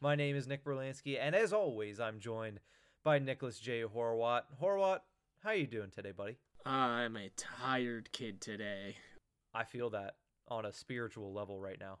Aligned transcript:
My 0.00 0.14
name 0.14 0.36
is 0.36 0.46
Nick 0.46 0.64
Berlansky, 0.64 1.18
and 1.20 1.34
as 1.34 1.52
always, 1.52 1.98
I'm 1.98 2.20
joined 2.20 2.60
by 3.02 3.18
Nicholas 3.18 3.58
J. 3.58 3.82
Horwat. 3.82 4.42
Horwat, 4.62 5.00
how 5.42 5.50
you 5.50 5.66
doing 5.66 5.90
today, 5.90 6.12
buddy? 6.12 6.36
I'm 6.64 7.16
a 7.16 7.30
tired 7.36 8.12
kid 8.12 8.40
today. 8.40 8.94
I 9.52 9.64
feel 9.64 9.90
that 9.90 10.14
on 10.46 10.64
a 10.64 10.72
spiritual 10.72 11.32
level 11.32 11.58
right 11.58 11.80
now. 11.80 11.98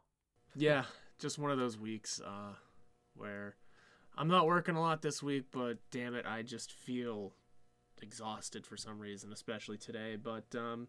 Yeah, 0.54 0.84
just 1.18 1.40
one 1.40 1.50
of 1.50 1.58
those 1.58 1.76
weeks 1.76 2.20
uh, 2.24 2.54
where 3.16 3.56
I'm 4.16 4.28
not 4.28 4.46
working 4.46 4.76
a 4.76 4.80
lot 4.80 5.02
this 5.02 5.20
week, 5.20 5.46
but 5.50 5.78
damn 5.90 6.14
it, 6.14 6.24
I 6.24 6.42
just 6.42 6.70
feel 6.70 7.32
exhausted 8.00 8.64
for 8.64 8.76
some 8.76 9.00
reason, 9.00 9.32
especially 9.32 9.76
today. 9.76 10.14
But 10.14 10.54
um, 10.54 10.86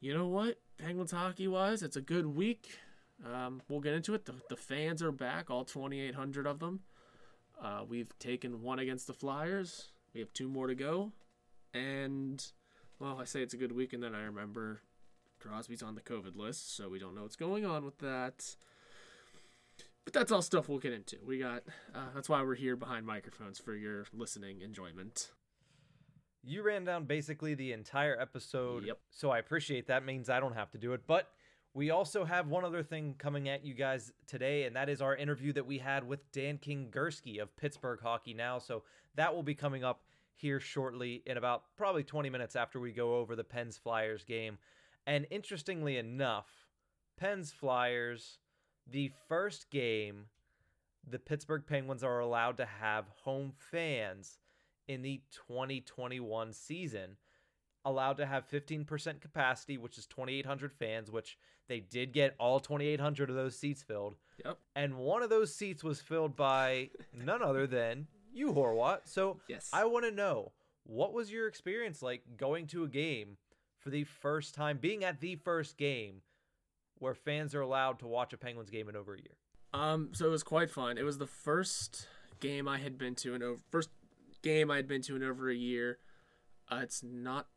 you 0.00 0.12
know 0.12 0.26
what? 0.26 0.58
Penguins 0.76 1.12
hockey 1.12 1.46
wise, 1.46 1.84
it's 1.84 1.96
a 1.96 2.00
good 2.00 2.26
week. 2.26 2.80
Um, 3.24 3.62
we'll 3.68 3.80
get 3.80 3.94
into 3.94 4.14
it. 4.14 4.24
The, 4.24 4.34
the 4.48 4.56
fans 4.56 5.02
are 5.02 5.12
back, 5.12 5.50
all 5.50 5.64
2,800 5.64 6.46
of 6.46 6.58
them. 6.58 6.80
Uh, 7.62 7.82
we've 7.88 8.16
taken 8.18 8.62
one 8.62 8.78
against 8.78 9.06
the 9.06 9.12
Flyers. 9.14 9.88
We 10.12 10.20
have 10.20 10.32
two 10.32 10.48
more 10.48 10.66
to 10.66 10.74
go. 10.74 11.12
And, 11.72 12.44
well, 12.98 13.18
I 13.20 13.24
say 13.24 13.42
it's 13.42 13.54
a 13.54 13.56
good 13.56 13.72
week, 13.72 13.92
and 13.92 14.02
then 14.02 14.14
I 14.14 14.22
remember 14.24 14.80
Crosby's 15.40 15.82
on 15.82 15.94
the 15.94 16.00
COVID 16.00 16.36
list, 16.36 16.76
so 16.76 16.88
we 16.88 16.98
don't 16.98 17.14
know 17.14 17.22
what's 17.22 17.36
going 17.36 17.64
on 17.64 17.84
with 17.84 17.98
that. 17.98 18.56
But 20.04 20.12
that's 20.12 20.30
all 20.30 20.42
stuff 20.42 20.68
we'll 20.68 20.78
get 20.78 20.92
into. 20.92 21.16
We 21.24 21.38
got, 21.38 21.62
uh, 21.94 22.08
that's 22.14 22.28
why 22.28 22.42
we're 22.42 22.54
here 22.56 22.76
behind 22.76 23.06
microphones 23.06 23.58
for 23.58 23.74
your 23.74 24.06
listening 24.12 24.60
enjoyment. 24.60 25.30
You 26.42 26.62
ran 26.62 26.84
down 26.84 27.04
basically 27.06 27.54
the 27.54 27.72
entire 27.72 28.20
episode, 28.20 28.84
Yep. 28.84 28.98
so 29.10 29.30
I 29.30 29.38
appreciate 29.38 29.86
that. 29.86 30.04
Means 30.04 30.28
I 30.28 30.40
don't 30.40 30.52
have 30.54 30.70
to 30.72 30.78
do 30.78 30.92
it. 30.92 31.06
But 31.06 31.30
we 31.74 31.90
also 31.90 32.24
have 32.24 32.46
one 32.46 32.64
other 32.64 32.84
thing 32.84 33.16
coming 33.18 33.48
at 33.48 33.64
you 33.64 33.74
guys 33.74 34.12
today, 34.28 34.62
and 34.62 34.76
that 34.76 34.88
is 34.88 35.02
our 35.02 35.16
interview 35.16 35.52
that 35.54 35.66
we 35.66 35.78
had 35.78 36.06
with 36.06 36.30
Dan 36.30 36.58
Kingerski 36.58 37.42
of 37.42 37.54
Pittsburgh 37.56 38.00
Hockey 38.00 38.32
Now. 38.32 38.60
So 38.60 38.84
that 39.16 39.34
will 39.34 39.42
be 39.42 39.56
coming 39.56 39.82
up 39.82 40.02
here 40.36 40.60
shortly 40.60 41.22
in 41.26 41.36
about 41.36 41.64
probably 41.76 42.04
20 42.04 42.30
minutes 42.30 42.54
after 42.54 42.78
we 42.78 42.92
go 42.92 43.16
over 43.16 43.34
the 43.34 43.44
Pens 43.44 43.76
Flyers 43.76 44.24
game. 44.24 44.58
And 45.06 45.26
interestingly 45.30 45.96
enough, 45.98 46.46
Pens 47.16 47.52
Flyers, 47.52 48.38
the 48.86 49.10
first 49.28 49.70
game 49.70 50.26
the 51.06 51.18
Pittsburgh 51.18 51.64
Penguins 51.66 52.02
are 52.02 52.20
allowed 52.20 52.56
to 52.58 52.66
have 52.66 53.04
home 53.24 53.52
fans 53.58 54.38
in 54.88 55.02
the 55.02 55.20
2021 55.48 56.52
season. 56.52 57.16
Allowed 57.84 58.16
to 58.16 58.26
have 58.26 58.48
15% 58.48 59.20
capacity, 59.20 59.76
which 59.76 59.98
is 59.98 60.06
2,800 60.06 60.72
fans, 60.72 61.10
which 61.10 61.36
they 61.68 61.80
did 61.80 62.12
get 62.12 62.34
all 62.38 62.60
2,800 62.60 63.28
of 63.28 63.36
those 63.36 63.56
seats 63.56 63.82
filled. 63.82 64.16
Yep. 64.44 64.58
And 64.74 64.96
one 64.96 65.22
of 65.22 65.30
those 65.30 65.54
seats 65.54 65.84
was 65.84 66.00
filled 66.00 66.34
by 66.36 66.90
none 67.12 67.42
other 67.42 67.66
than 67.66 68.06
you, 68.32 68.52
Horwat. 68.52 69.00
So 69.04 69.40
Yes. 69.48 69.70
I 69.72 69.84
want 69.84 70.04
to 70.04 70.10
know 70.10 70.52
what 70.84 71.12
was 71.12 71.30
your 71.30 71.46
experience 71.46 72.02
like 72.02 72.22
going 72.36 72.66
to 72.68 72.84
a 72.84 72.88
game 72.88 73.36
for 73.78 73.90
the 73.90 74.04
first 74.04 74.54
time, 74.54 74.78
being 74.78 75.04
at 75.04 75.20
the 75.20 75.36
first 75.36 75.76
game 75.76 76.22
where 76.98 77.14
fans 77.14 77.54
are 77.54 77.60
allowed 77.60 77.98
to 77.98 78.06
watch 78.06 78.32
a 78.32 78.38
Penguins 78.38 78.70
game 78.70 78.88
in 78.88 78.96
over 78.96 79.14
a 79.14 79.18
year? 79.18 79.36
Um, 79.74 80.10
so 80.12 80.26
it 80.26 80.30
was 80.30 80.42
quite 80.42 80.70
fun. 80.70 80.96
It 80.96 81.02
was 81.02 81.18
the 81.18 81.26
first 81.26 82.06
game 82.40 82.68
I 82.68 82.78
had 82.78 82.96
been 82.96 83.14
to 83.16 83.34
in 83.34 83.42
over 83.42 83.60
first 83.70 83.90
game 84.42 84.70
I 84.70 84.76
had 84.76 84.86
been 84.86 85.02
to 85.02 85.16
in 85.16 85.22
over 85.22 85.50
a 85.50 85.54
year. 85.54 85.98
Uh, 86.70 86.80
it's 86.82 87.02
not 87.02 87.48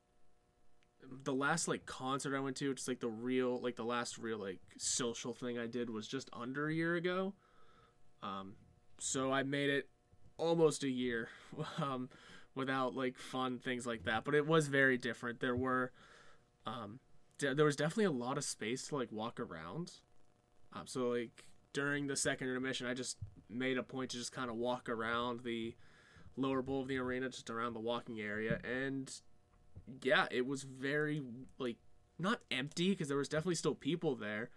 the 1.24 1.34
last 1.34 1.68
like 1.68 1.86
concert 1.86 2.36
I 2.36 2.40
went 2.40 2.58
to. 2.58 2.72
It's 2.72 2.88
like 2.88 3.00
the 3.00 3.08
real 3.08 3.60
like 3.62 3.76
the 3.76 3.84
last 3.84 4.18
real 4.18 4.38
like 4.38 4.60
social 4.78 5.34
thing 5.34 5.58
I 5.58 5.68
did 5.68 5.90
was 5.90 6.08
just 6.08 6.30
under 6.34 6.68
a 6.68 6.74
year 6.74 6.96
ago. 6.96 7.34
Um, 8.24 8.54
so 9.00 9.32
I 9.32 9.44
made 9.44 9.70
it 9.70 9.90
almost 10.38 10.84
a 10.84 10.90
year 10.90 11.30
um, 11.82 12.10
without 12.56 12.96
like 12.96 13.18
fun 13.18 13.60
things 13.60 13.86
like 13.86 14.04
that. 14.06 14.24
But 14.24 14.36
it 14.36 14.48
was 14.48 14.68
very 14.68 14.98
different. 14.98 15.40
There 15.40 15.56
were 15.56 15.92
um, 16.66 17.00
de- 17.38 17.56
there 17.56 17.66
was 17.66 17.76
definitely 17.76 18.06
a 18.06 18.12
lot 18.12 18.38
of 18.38 18.44
space 18.44 18.88
to 18.88 18.96
like 18.96 19.12
walk 19.12 19.40
around. 19.40 19.92
Um, 20.74 20.88
so 20.88 21.10
like 21.10 21.46
during 21.74 22.08
the 22.08 22.16
second 22.16 22.48
intermission, 22.50 22.88
I 22.88 22.94
just 22.94 23.18
made 23.50 23.78
a 23.78 23.84
point 23.84 24.12
to 24.12 24.18
just 24.18 24.32
kind 24.32 24.50
of 24.50 24.56
walk 24.56 24.90
around 24.90 25.42
the 25.44 25.76
lower 26.36 26.62
bowl 26.62 26.82
of 26.82 26.88
the 26.88 26.98
arena, 26.98 27.30
just 27.30 27.50
around 27.50 27.74
the 27.74 27.80
walking 27.80 28.20
area, 28.20 28.60
and 28.64 29.12
yeah, 30.02 30.26
it 30.32 30.46
was 30.46 30.64
very 30.64 31.22
like 31.58 31.78
not 32.20 32.42
empty 32.52 32.90
because 32.90 33.08
there 33.08 33.18
was 33.18 33.30
definitely 33.30 33.56
still 33.56 33.76
people 33.76 34.16
there, 34.16 34.50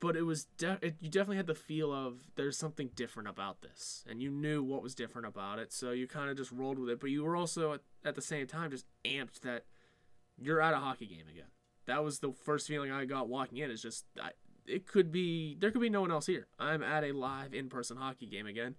but 0.00 0.16
it 0.16 0.22
was 0.22 0.44
de- 0.56 0.78
it, 0.80 0.96
you 1.00 1.08
definitely 1.08 1.36
had 1.36 1.46
the 1.46 1.54
feel 1.54 1.92
of 1.92 2.20
there's 2.36 2.56
something 2.56 2.90
different 2.94 3.28
about 3.28 3.62
this, 3.62 4.04
and 4.08 4.22
you 4.22 4.30
knew 4.30 4.62
what 4.62 4.82
was 4.82 4.94
different 4.94 5.26
about 5.26 5.58
it, 5.58 5.72
so 5.72 5.90
you 5.90 6.06
kind 6.06 6.30
of 6.30 6.36
just 6.36 6.52
rolled 6.52 6.78
with 6.78 6.90
it. 6.90 7.00
But 7.00 7.10
you 7.10 7.24
were 7.24 7.36
also 7.36 7.74
at, 7.74 7.80
at 8.04 8.14
the 8.14 8.22
same 8.22 8.46
time 8.46 8.70
just 8.70 8.86
amped 9.04 9.40
that 9.40 9.64
you're 10.40 10.60
at 10.60 10.74
a 10.74 10.78
hockey 10.78 11.06
game 11.06 11.26
again. 11.30 11.48
That 11.86 12.02
was 12.02 12.20
the 12.20 12.32
first 12.32 12.66
feeling 12.66 12.90
I 12.90 13.04
got 13.04 13.28
walking 13.28 13.58
in. 13.58 13.70
Is 13.70 13.82
just 13.82 14.04
I, 14.20 14.30
it 14.66 14.86
could 14.86 15.12
be 15.12 15.56
there 15.58 15.70
could 15.70 15.80
be 15.80 15.90
no 15.90 16.00
one 16.00 16.10
else 16.10 16.26
here. 16.26 16.46
I'm 16.58 16.82
at 16.82 17.04
a 17.04 17.12
live 17.12 17.52
in-person 17.54 17.96
hockey 17.96 18.26
game 18.26 18.46
again, 18.46 18.76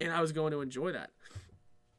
and 0.00 0.12
I 0.12 0.20
was 0.20 0.32
going 0.32 0.52
to 0.52 0.60
enjoy 0.60 0.92
that. 0.92 1.10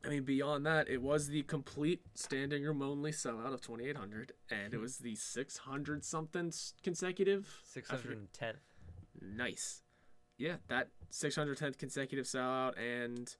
I 0.05 0.09
mean, 0.09 0.23
beyond 0.23 0.65
that, 0.65 0.87
it 0.87 1.01
was 1.01 1.27
the 1.29 1.43
complete 1.43 2.01
standing 2.13 2.63
room 2.63 2.81
only 2.81 3.11
sellout 3.11 3.53
of 3.53 3.61
2,800, 3.61 4.33
and 4.51 4.73
it 4.73 4.77
was 4.77 4.97
the 4.97 5.15
600 5.15 6.03
something 6.03 6.53
consecutive. 6.83 7.47
I 7.75 7.79
forget- 7.79 8.17
610. 8.29 8.55
Nice. 9.21 9.81
Yeah, 10.37 10.57
that 10.67 10.89
610th 11.11 11.77
consecutive 11.77 12.25
sellout, 12.25 12.77
and 12.77 13.35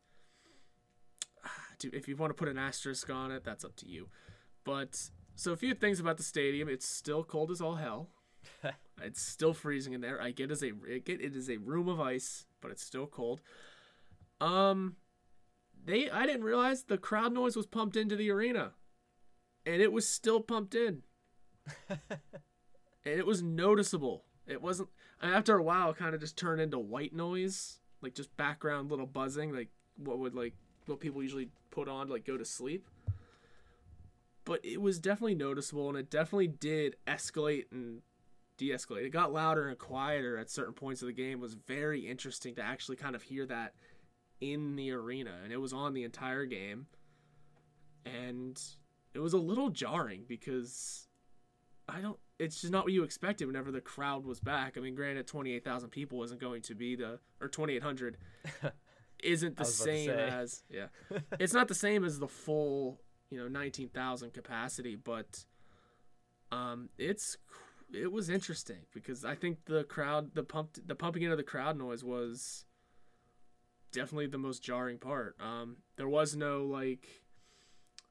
ah, 1.44 1.50
if 1.84 2.08
you 2.08 2.16
want 2.16 2.32
to 2.32 2.34
put 2.36 2.48
an 2.48 2.58
asterisk 2.58 3.10
on 3.10 3.32
it, 3.32 3.44
that's 3.44 3.66
up 3.66 3.76
to 3.78 3.88
you. 3.88 4.08
But 4.64 5.10
so 5.36 5.52
a 5.52 5.58
few 5.58 5.74
things 5.74 6.00
about 6.00 6.18
the 6.18 6.24
stadium. 6.24 6.70
It's 6.70 6.88
still 6.88 7.24
cold 7.24 7.52
as 7.52 7.62
all 7.62 7.76
hell. 7.76 8.10
it's 9.02 9.22
still 9.22 9.54
freezing 9.54 9.94
in 9.94 10.02
there. 10.02 10.22
I 10.22 10.32
get 10.32 10.52
as 10.52 10.64
a 10.64 10.72
it 10.88 11.10
is 11.10 11.50
a 11.50 11.58
room 11.58 11.90
of 11.90 12.00
ice, 12.00 12.46
but 12.62 12.72
it's 12.72 12.84
still 12.84 13.08
cold. 13.08 13.42
Um, 14.40 14.96
they 15.86 16.10
I 16.10 16.26
didn't 16.26 16.44
realize 16.44 16.84
the 16.84 16.98
crowd 16.98 17.34
noise 17.34 17.56
was 17.56 17.66
pumped 17.66 17.96
into 17.96 18.16
the 18.16 18.32
arena, 18.32 18.72
and 19.66 19.82
it 19.82 19.92
was 19.92 20.08
still 20.08 20.42
pumped 20.42 20.76
in, 20.76 21.04
and 21.90 22.00
it 23.04 23.26
was 23.26 23.42
noticeable. 23.42 24.26
It 24.48 24.62
wasn't 24.62 24.90
after 25.22 25.58
a 25.58 25.64
while, 25.64 25.92
it 25.92 25.98
kind 25.98 26.16
of 26.16 26.22
just 26.22 26.38
turned 26.38 26.62
into 26.62 26.80
white 26.80 27.14
noise, 27.14 27.80
like 28.02 28.16
just 28.16 28.36
background 28.36 28.90
little 28.90 29.06
buzzing, 29.06 29.54
like 29.54 29.70
what 29.98 30.20
would 30.20 30.36
like 30.36 30.54
what 30.88 31.00
people 31.00 31.22
usually 31.22 31.50
put 31.72 31.88
on 31.88 32.08
to 32.08 32.14
like 32.14 32.26
go 32.26 32.38
to 32.38 32.46
sleep. 32.46 32.88
But 34.44 34.64
it 34.64 34.80
was 34.80 35.00
definitely 35.00 35.36
noticeable, 35.36 35.90
and 35.90 35.98
it 35.98 36.12
definitely 36.12 36.48
did 36.48 36.98
escalate 37.08 37.66
and 37.72 38.02
de-escalate. 38.58 39.06
It 39.06 39.10
got 39.10 39.34
louder 39.34 39.68
and 39.68 39.78
quieter 39.78 40.38
at 40.38 40.50
certain 40.50 40.74
points 40.74 41.02
of 41.02 41.08
the 41.08 41.14
game. 41.14 41.40
It 41.40 41.42
was 41.42 41.56
very 41.56 42.08
interesting 42.08 42.56
to 42.56 42.62
actually 42.62 42.96
kind 42.96 43.16
of 43.16 43.24
hear 43.24 43.46
that 43.48 43.74
in 44.42 44.76
the 44.76 44.92
arena, 44.92 45.36
and 45.44 45.52
it 45.52 45.58
was 45.58 45.74
on 45.74 45.94
the 45.94 46.04
entire 46.04 46.46
game. 46.46 46.88
And 48.06 48.62
it 49.14 49.20
was 49.20 49.34
a 49.34 49.38
little 49.38 49.70
jarring 49.70 50.24
because 50.28 51.08
I 51.88 52.02
don't. 52.02 52.18
It's 52.38 52.62
just 52.62 52.72
not 52.72 52.84
what 52.84 52.94
you 52.94 53.04
expected 53.04 53.48
whenever 53.48 53.72
the 53.72 53.82
crowd 53.82 54.26
was 54.26 54.40
back. 54.40 54.78
I 54.78 54.82
mean, 54.82 54.96
granted, 54.96 55.26
twenty 55.28 55.54
eight 55.54 55.64
thousand 55.64 55.90
people 55.90 56.24
isn't 56.24 56.40
going 56.40 56.62
to 56.64 56.76
be 56.76 56.96
the 56.96 57.20
or 57.42 57.48
twenty 57.48 57.76
eight 57.76 57.84
hundred 57.84 58.18
isn't 59.24 59.56
the 59.56 59.62
was 59.64 59.82
about 59.82 59.92
to 59.92 59.98
same 60.06 60.10
as 60.12 60.64
yeah. 60.70 60.88
it's 61.40 61.54
not 61.54 61.68
the 61.68 61.76
same 61.76 62.04
as 62.04 62.20
the 62.20 62.28
full 62.28 63.00
you 63.30 63.40
know 63.40 63.48
nineteen 63.48 63.90
thousand 63.90 64.34
capacity, 64.34 64.96
but 64.96 65.46
um, 66.52 66.90
it's 66.98 67.38
it 67.94 68.12
was 68.12 68.30
interesting 68.30 68.80
because 68.94 69.24
I 69.24 69.36
think 69.36 69.66
the 69.66 69.84
crowd 69.84 70.36
the 70.36 70.44
pumped 70.44 70.88
the 70.88 70.96
pumping 70.96 71.24
into 71.24 71.36
the 71.36 71.44
crowd 71.44 71.78
noise 71.78 72.04
was 72.04 72.65
definitely 73.96 74.28
the 74.28 74.38
most 74.38 74.62
jarring 74.62 75.00
part. 75.00 75.36
Um, 75.40 75.78
there 75.96 76.10
was 76.10 76.36
no 76.36 76.66
like 76.66 77.08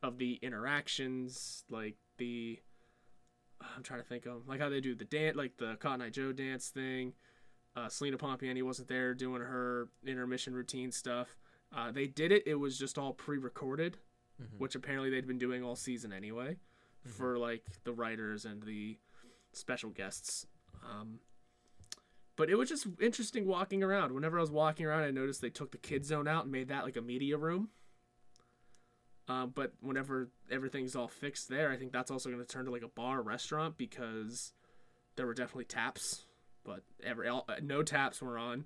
of 0.03 0.19
the 0.19 0.39
interactions, 0.43 1.65
like 1.71 1.97
the 2.19 2.59
I'm 3.77 3.83
trying 3.83 4.01
to 4.01 4.07
think 4.07 4.27
of 4.27 4.49
like 4.49 4.61
how 4.61 4.69
they 4.69 4.81
do 4.81 4.95
the 4.95 5.05
dance, 5.05 5.37
like 5.37 5.57
the 5.59 5.77
Cotton 5.77 6.03
Eye 6.03 6.11
Joe 6.11 6.33
dance 6.33 6.69
thing. 6.69 7.13
Uh, 7.77 7.89
Selena 7.89 8.17
Pompiani 8.17 8.63
wasn't 8.63 8.89
there 8.89 9.15
doing 9.15 9.41
her 9.43 9.89
intermission 10.07 10.55
routine 10.55 10.91
stuff. 10.93 11.37
Uh, 11.77 11.91
they 11.91 12.07
did 12.07 12.31
it. 12.33 12.45
It 12.47 12.55
was 12.55 12.79
just 12.79 12.99
all 12.99 13.13
pre-recorded, 13.13 13.97
which 14.59 14.75
apparently 14.77 15.11
they'd 15.11 15.27
been 15.27 15.39
doing 15.39 15.65
all 15.65 15.75
season 15.77 16.13
anyway, 16.13 16.57
for 17.05 17.37
like 17.37 17.65
the 17.85 17.93
writers 17.93 18.45
and 18.45 18.63
the 18.63 18.97
special 19.53 19.91
guests. 19.91 20.47
Um, 20.85 21.19
but 22.37 22.51
it 22.51 22.57
was 22.57 22.69
just 22.69 22.87
interesting 23.01 23.47
walking 23.47 23.83
around. 23.83 24.13
Whenever 24.13 24.39
I 24.39 24.41
was 24.41 24.51
walking 24.51 24.87
around, 24.87 25.05
I 25.05 25.11
noticed 25.11 25.41
they 25.41 25.51
took 25.51 25.71
the 25.71 25.79
kid 25.79 26.05
zone 26.05 26.29
out 26.29 26.45
and 26.45 26.53
made 26.53 26.69
that 26.69 26.85
like 26.85 26.97
a 26.97 27.03
media 27.03 27.37
room. 27.37 27.69
Um, 29.27 29.53
but 29.55 29.73
whenever 29.81 30.29
everything's 30.51 30.95
all 30.95 31.09
fixed 31.09 31.49
there, 31.49 31.71
I 31.71 31.77
think 31.77 31.93
that's 31.93 32.11
also 32.11 32.29
going 32.29 32.45
to 32.45 32.49
turn 32.49 32.67
to 32.67 32.71
like 32.71 32.83
a 32.83 32.89
bar 32.89 33.23
restaurant 33.23 33.79
because 33.79 34.53
there 35.17 35.27
were 35.27 35.35
definitely 35.35 35.65
taps, 35.65 36.25
but 36.65 36.83
every 37.03 37.29
all, 37.29 37.45
uh, 37.49 37.55
no 37.63 37.83
taps 37.83 38.21
were 38.21 38.37
on. 38.37 38.65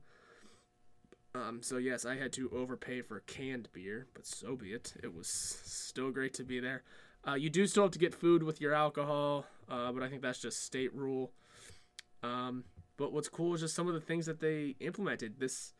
Um, 1.35 1.63
so 1.63 1.77
yes, 1.77 2.05
I 2.05 2.17
had 2.17 2.33
to 2.33 2.51
overpay 2.51 3.03
for 3.03 3.21
canned 3.21 3.69
beer, 3.73 4.07
but 4.15 4.27
so 4.27 4.57
be 4.57 4.73
it. 4.73 4.95
It 5.03 5.15
was 5.15 5.29
still 5.29 6.11
great 6.11 6.35
to 6.35 6.45
be 6.45 6.59
there. 6.59 6.83
Uh, 7.27 7.35
you 7.35 7.51
do 7.51 7.67
still 7.67 7.85
have 7.85 7.93
to 7.93 7.99
get 7.99 8.15
food 8.15 8.43
with 8.43 8.61
your 8.61 8.73
alcohol, 8.73 9.45
uh, 9.69 9.93
but 9.93 10.03
I 10.03 10.09
think 10.09 10.23
that's 10.23 10.41
just 10.41 10.65
state 10.65 10.93
rule. 10.95 11.33
Um, 12.23 12.65
but 12.99 13.13
what's 13.13 13.29
cool 13.29 13.55
is 13.55 13.61
just 13.63 13.75
some 13.75 13.89
of 13.89 13.95
the 13.95 14.01
things 14.01 14.27
that 14.27 14.41
they 14.41 14.75
implemented. 14.81 15.39
This, 15.39 15.73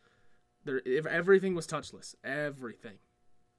there, 0.63 0.81
if 0.85 1.05
everything 1.05 1.53
was 1.53 1.67
touchless, 1.67 2.15
everything. 2.23 2.97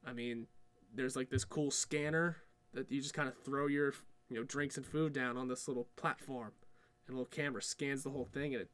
I 0.05 0.13
mean, 0.13 0.47
there's 0.93 1.15
like 1.15 1.31
this 1.31 1.45
cool 1.45 1.71
scanner 1.71 2.39
that 2.73 2.91
you 2.91 3.01
just 3.01 3.15
kind 3.15 3.29
of 3.29 3.37
throw 3.45 3.67
your 3.67 3.93
you 4.31 4.37
know 4.37 4.45
drinks 4.45 4.77
and 4.77 4.87
food 4.87 5.13
down 5.13 5.37
on 5.37 5.47
this 5.47 5.69
little 5.69 5.89
platform, 5.95 6.53
and 7.07 7.15
a 7.15 7.19
little 7.19 7.31
camera 7.31 7.63
scans 7.63 8.03
the 8.03 8.11
whole 8.11 8.25
thing, 8.25 8.55
and 8.55 8.63
it, 8.63 8.71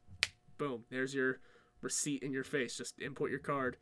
boom, 0.56 0.84
there's 0.88 1.14
your 1.14 1.40
receipt 1.82 2.22
in 2.22 2.32
your 2.32 2.44
face. 2.44 2.78
Just 2.78 3.00
input 3.00 3.28
your 3.28 3.40
card. 3.40 3.76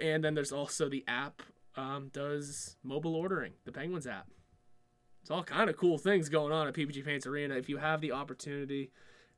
And 0.00 0.24
then 0.24 0.34
there's 0.34 0.52
also 0.52 0.88
the 0.88 1.04
app 1.06 1.42
um, 1.76 2.10
does 2.14 2.76
mobile 2.82 3.14
ordering, 3.14 3.52
the 3.66 3.72
Penguins 3.72 4.06
app. 4.06 4.28
It's 5.20 5.30
all 5.30 5.44
kind 5.44 5.68
of 5.68 5.76
cool 5.76 5.98
things 5.98 6.30
going 6.30 6.52
on 6.52 6.66
at 6.66 6.74
PPG 6.74 7.04
Paints 7.04 7.26
Arena. 7.26 7.54
If 7.56 7.68
you 7.68 7.76
have 7.76 8.00
the 8.00 8.12
opportunity 8.12 8.90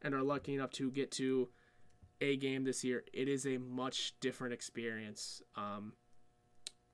and 0.02 0.14
are 0.14 0.23
lucky 0.23 0.55
enough 0.55 0.70
to 0.73 0.91
get 0.91 1.11
to 1.12 1.49
a 2.20 2.37
game 2.37 2.64
this 2.64 2.85
year, 2.85 3.05
it 3.12 3.29
is 3.29 3.46
a 3.46 3.58
much 3.58 4.14
different 4.20 4.55
experience. 4.55 5.43
Um, 5.56 5.93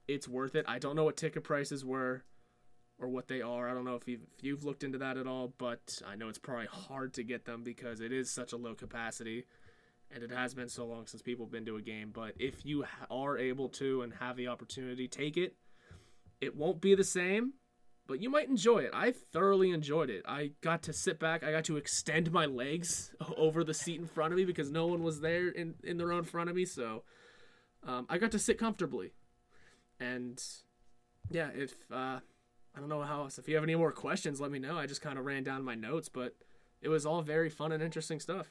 it's 0.08 0.26
worth 0.26 0.54
it. 0.54 0.64
I 0.68 0.78
don't 0.78 0.96
know 0.96 1.04
what 1.04 1.16
ticket 1.16 1.44
prices 1.44 1.84
were 1.84 2.24
or 2.98 3.08
what 3.08 3.28
they 3.28 3.40
are. 3.40 3.68
I 3.68 3.74
don't 3.74 3.84
know 3.84 3.94
if 3.94 4.06
you've, 4.06 4.22
if 4.36 4.44
you've 4.44 4.64
looked 4.64 4.84
into 4.84 4.98
that 4.98 5.16
at 5.16 5.26
all, 5.26 5.54
but 5.58 6.02
I 6.06 6.16
know 6.16 6.28
it's 6.28 6.38
probably 6.38 6.66
hard 6.66 7.14
to 7.14 7.22
get 7.22 7.44
them 7.44 7.62
because 7.62 8.00
it 8.00 8.12
is 8.12 8.30
such 8.30 8.52
a 8.52 8.56
low 8.56 8.74
capacity 8.74 9.46
and 10.12 10.22
it 10.24 10.30
has 10.30 10.54
been 10.54 10.68
so 10.68 10.86
long 10.86 11.06
since 11.06 11.22
people 11.22 11.46
have 11.46 11.52
been 11.52 11.66
to 11.66 11.76
a 11.76 11.82
game. 11.82 12.10
But 12.12 12.34
if 12.38 12.64
you 12.64 12.84
are 13.10 13.38
able 13.38 13.68
to 13.70 14.02
and 14.02 14.12
have 14.14 14.36
the 14.36 14.48
opportunity, 14.48 15.06
take 15.08 15.36
it. 15.36 15.54
It 16.40 16.56
won't 16.56 16.80
be 16.80 16.94
the 16.94 17.04
same, 17.04 17.52
but 18.10 18.20
you 18.20 18.28
might 18.28 18.48
enjoy 18.48 18.78
it. 18.78 18.90
I 18.92 19.12
thoroughly 19.12 19.70
enjoyed 19.70 20.10
it. 20.10 20.24
I 20.26 20.50
got 20.62 20.82
to 20.82 20.92
sit 20.92 21.20
back. 21.20 21.44
I 21.44 21.52
got 21.52 21.62
to 21.66 21.76
extend 21.76 22.32
my 22.32 22.44
legs 22.44 23.14
over 23.36 23.62
the 23.62 23.72
seat 23.72 24.00
in 24.00 24.06
front 24.08 24.32
of 24.32 24.36
me 24.36 24.44
because 24.44 24.68
no 24.68 24.88
one 24.88 25.04
was 25.04 25.20
there 25.20 25.48
in, 25.48 25.74
in 25.84 25.96
the 25.96 26.04
row 26.04 26.18
in 26.18 26.24
front 26.24 26.50
of 26.50 26.56
me. 26.56 26.64
So 26.64 27.04
um, 27.86 28.06
I 28.10 28.18
got 28.18 28.32
to 28.32 28.38
sit 28.40 28.58
comfortably. 28.58 29.12
And 30.00 30.42
yeah, 31.30 31.50
if 31.54 31.72
uh, 31.92 32.18
I 32.74 32.80
don't 32.80 32.88
know 32.88 33.02
how 33.02 33.22
else, 33.22 33.38
if 33.38 33.48
you 33.48 33.54
have 33.54 33.62
any 33.62 33.76
more 33.76 33.92
questions, 33.92 34.40
let 34.40 34.50
me 34.50 34.58
know. 34.58 34.76
I 34.76 34.86
just 34.86 35.02
kind 35.02 35.16
of 35.16 35.24
ran 35.24 35.44
down 35.44 35.62
my 35.62 35.76
notes, 35.76 36.08
but 36.08 36.34
it 36.82 36.88
was 36.88 37.06
all 37.06 37.22
very 37.22 37.48
fun 37.48 37.70
and 37.70 37.80
interesting 37.80 38.18
stuff. 38.18 38.48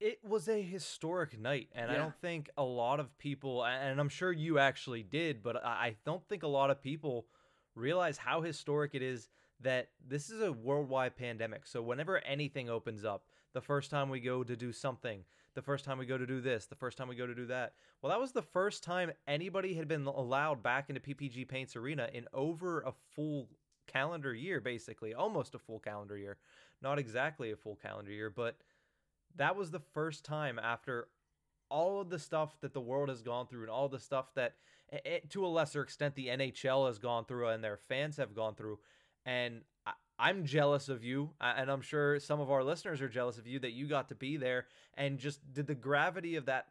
it 0.00 0.18
was 0.24 0.48
a 0.48 0.62
historic 0.62 1.38
night 1.38 1.68
and 1.74 1.90
i 1.90 1.96
don't 1.96 2.14
think 2.20 2.48
a 2.56 2.62
lot 2.62 3.00
of 3.00 3.18
people 3.18 3.64
and 3.64 3.98
i'm 3.98 4.08
sure 4.08 4.30
you 4.30 4.56
actually 4.56 5.02
did 5.02 5.42
but 5.42 5.56
I 5.56 5.96
don't 6.04 6.24
think 6.28 6.44
a 6.44 6.48
lot 6.48 6.70
of 6.70 6.80
people 6.80 7.26
realize 7.78 8.18
how 8.18 8.40
historic 8.42 8.94
it 8.94 9.02
is 9.02 9.28
that 9.60 9.88
this 10.06 10.30
is 10.30 10.40
a 10.40 10.52
worldwide 10.52 11.16
pandemic. 11.16 11.66
So 11.66 11.82
whenever 11.82 12.18
anything 12.18 12.68
opens 12.68 13.04
up 13.04 13.24
the 13.54 13.60
first 13.60 13.90
time 13.90 14.08
we 14.08 14.20
go 14.20 14.44
to 14.44 14.56
do 14.56 14.72
something 14.72 15.24
the 15.54 15.62
first 15.62 15.84
time 15.84 15.98
we 15.98 16.06
go 16.06 16.18
to 16.18 16.26
do 16.26 16.40
this 16.40 16.66
the 16.66 16.74
first 16.76 16.98
time 16.98 17.08
we 17.08 17.16
go 17.16 17.26
to 17.26 17.34
do 17.34 17.46
that. 17.46 17.72
Well 18.02 18.10
that 18.10 18.20
was 18.20 18.32
the 18.32 18.42
first 18.42 18.84
time 18.84 19.10
anybody 19.26 19.74
had 19.74 19.88
been 19.88 20.06
allowed 20.06 20.62
back 20.62 20.88
into 20.88 21.00
ppg 21.00 21.48
paints 21.48 21.74
arena 21.74 22.08
in 22.12 22.26
over 22.32 22.82
a 22.82 22.92
full 23.14 23.48
calendar 23.86 24.34
year 24.34 24.60
basically. 24.60 25.14
Almost 25.14 25.54
a 25.54 25.58
full 25.58 25.80
calendar 25.80 26.16
year. 26.16 26.36
Not 26.82 26.98
exactly 26.98 27.50
a 27.50 27.56
full 27.56 27.76
calendar 27.76 28.12
year 28.12 28.30
but 28.30 28.56
that 29.36 29.56
was 29.56 29.70
the 29.70 29.80
first 29.80 30.24
time 30.24 30.58
after 30.58 31.08
all 31.70 32.00
of 32.00 32.10
the 32.10 32.18
stuff 32.18 32.60
that 32.60 32.72
the 32.72 32.80
world 32.80 33.08
has 33.08 33.22
gone 33.22 33.46
through 33.46 33.62
and 33.62 33.70
all 33.70 33.88
the 33.88 33.98
stuff 33.98 34.32
that 34.34 34.54
eh, 34.92 35.20
to 35.30 35.44
a 35.44 35.48
lesser 35.48 35.82
extent 35.82 36.14
the 36.14 36.28
NHL 36.28 36.86
has 36.86 36.98
gone 36.98 37.24
through 37.24 37.48
and 37.48 37.62
their 37.62 37.76
fans 37.76 38.16
have 38.16 38.34
gone 38.34 38.54
through. 38.54 38.78
And 39.26 39.62
I, 39.86 39.92
I'm 40.18 40.44
jealous 40.44 40.88
of 40.88 41.04
you 41.04 41.30
and 41.40 41.70
I'm 41.70 41.82
sure 41.82 42.18
some 42.20 42.40
of 42.40 42.50
our 42.50 42.64
listeners 42.64 43.00
are 43.00 43.08
jealous 43.08 43.38
of 43.38 43.46
you 43.46 43.58
that 43.60 43.72
you 43.72 43.86
got 43.86 44.08
to 44.08 44.14
be 44.14 44.36
there. 44.36 44.66
And 44.94 45.18
just 45.18 45.40
did 45.52 45.66
the 45.66 45.74
gravity 45.74 46.36
of 46.36 46.46
that 46.46 46.66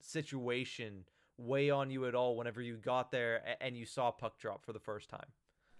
situation 0.00 1.04
weigh 1.36 1.70
on 1.70 1.90
you 1.90 2.06
at 2.06 2.14
all 2.14 2.36
whenever 2.36 2.60
you 2.60 2.76
got 2.76 3.12
there 3.12 3.56
and 3.60 3.76
you 3.76 3.86
saw 3.86 4.10
puck 4.10 4.38
drop 4.38 4.64
for 4.64 4.72
the 4.72 4.80
first 4.80 5.08
time? 5.08 5.26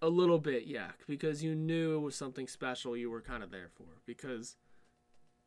A 0.01 0.09
little 0.09 0.39
bit, 0.39 0.67
yeah, 0.67 0.93
because 1.09 1.43
you 1.43 1.57
knew 1.57 1.97
it 1.97 2.01
was 2.01 2.15
something 2.15 2.47
special 2.47 2.97
you 2.97 3.11
were 3.11 3.21
kind 3.21 3.43
of 3.43 3.51
there 3.51 3.69
for 3.75 4.01
because 4.07 4.55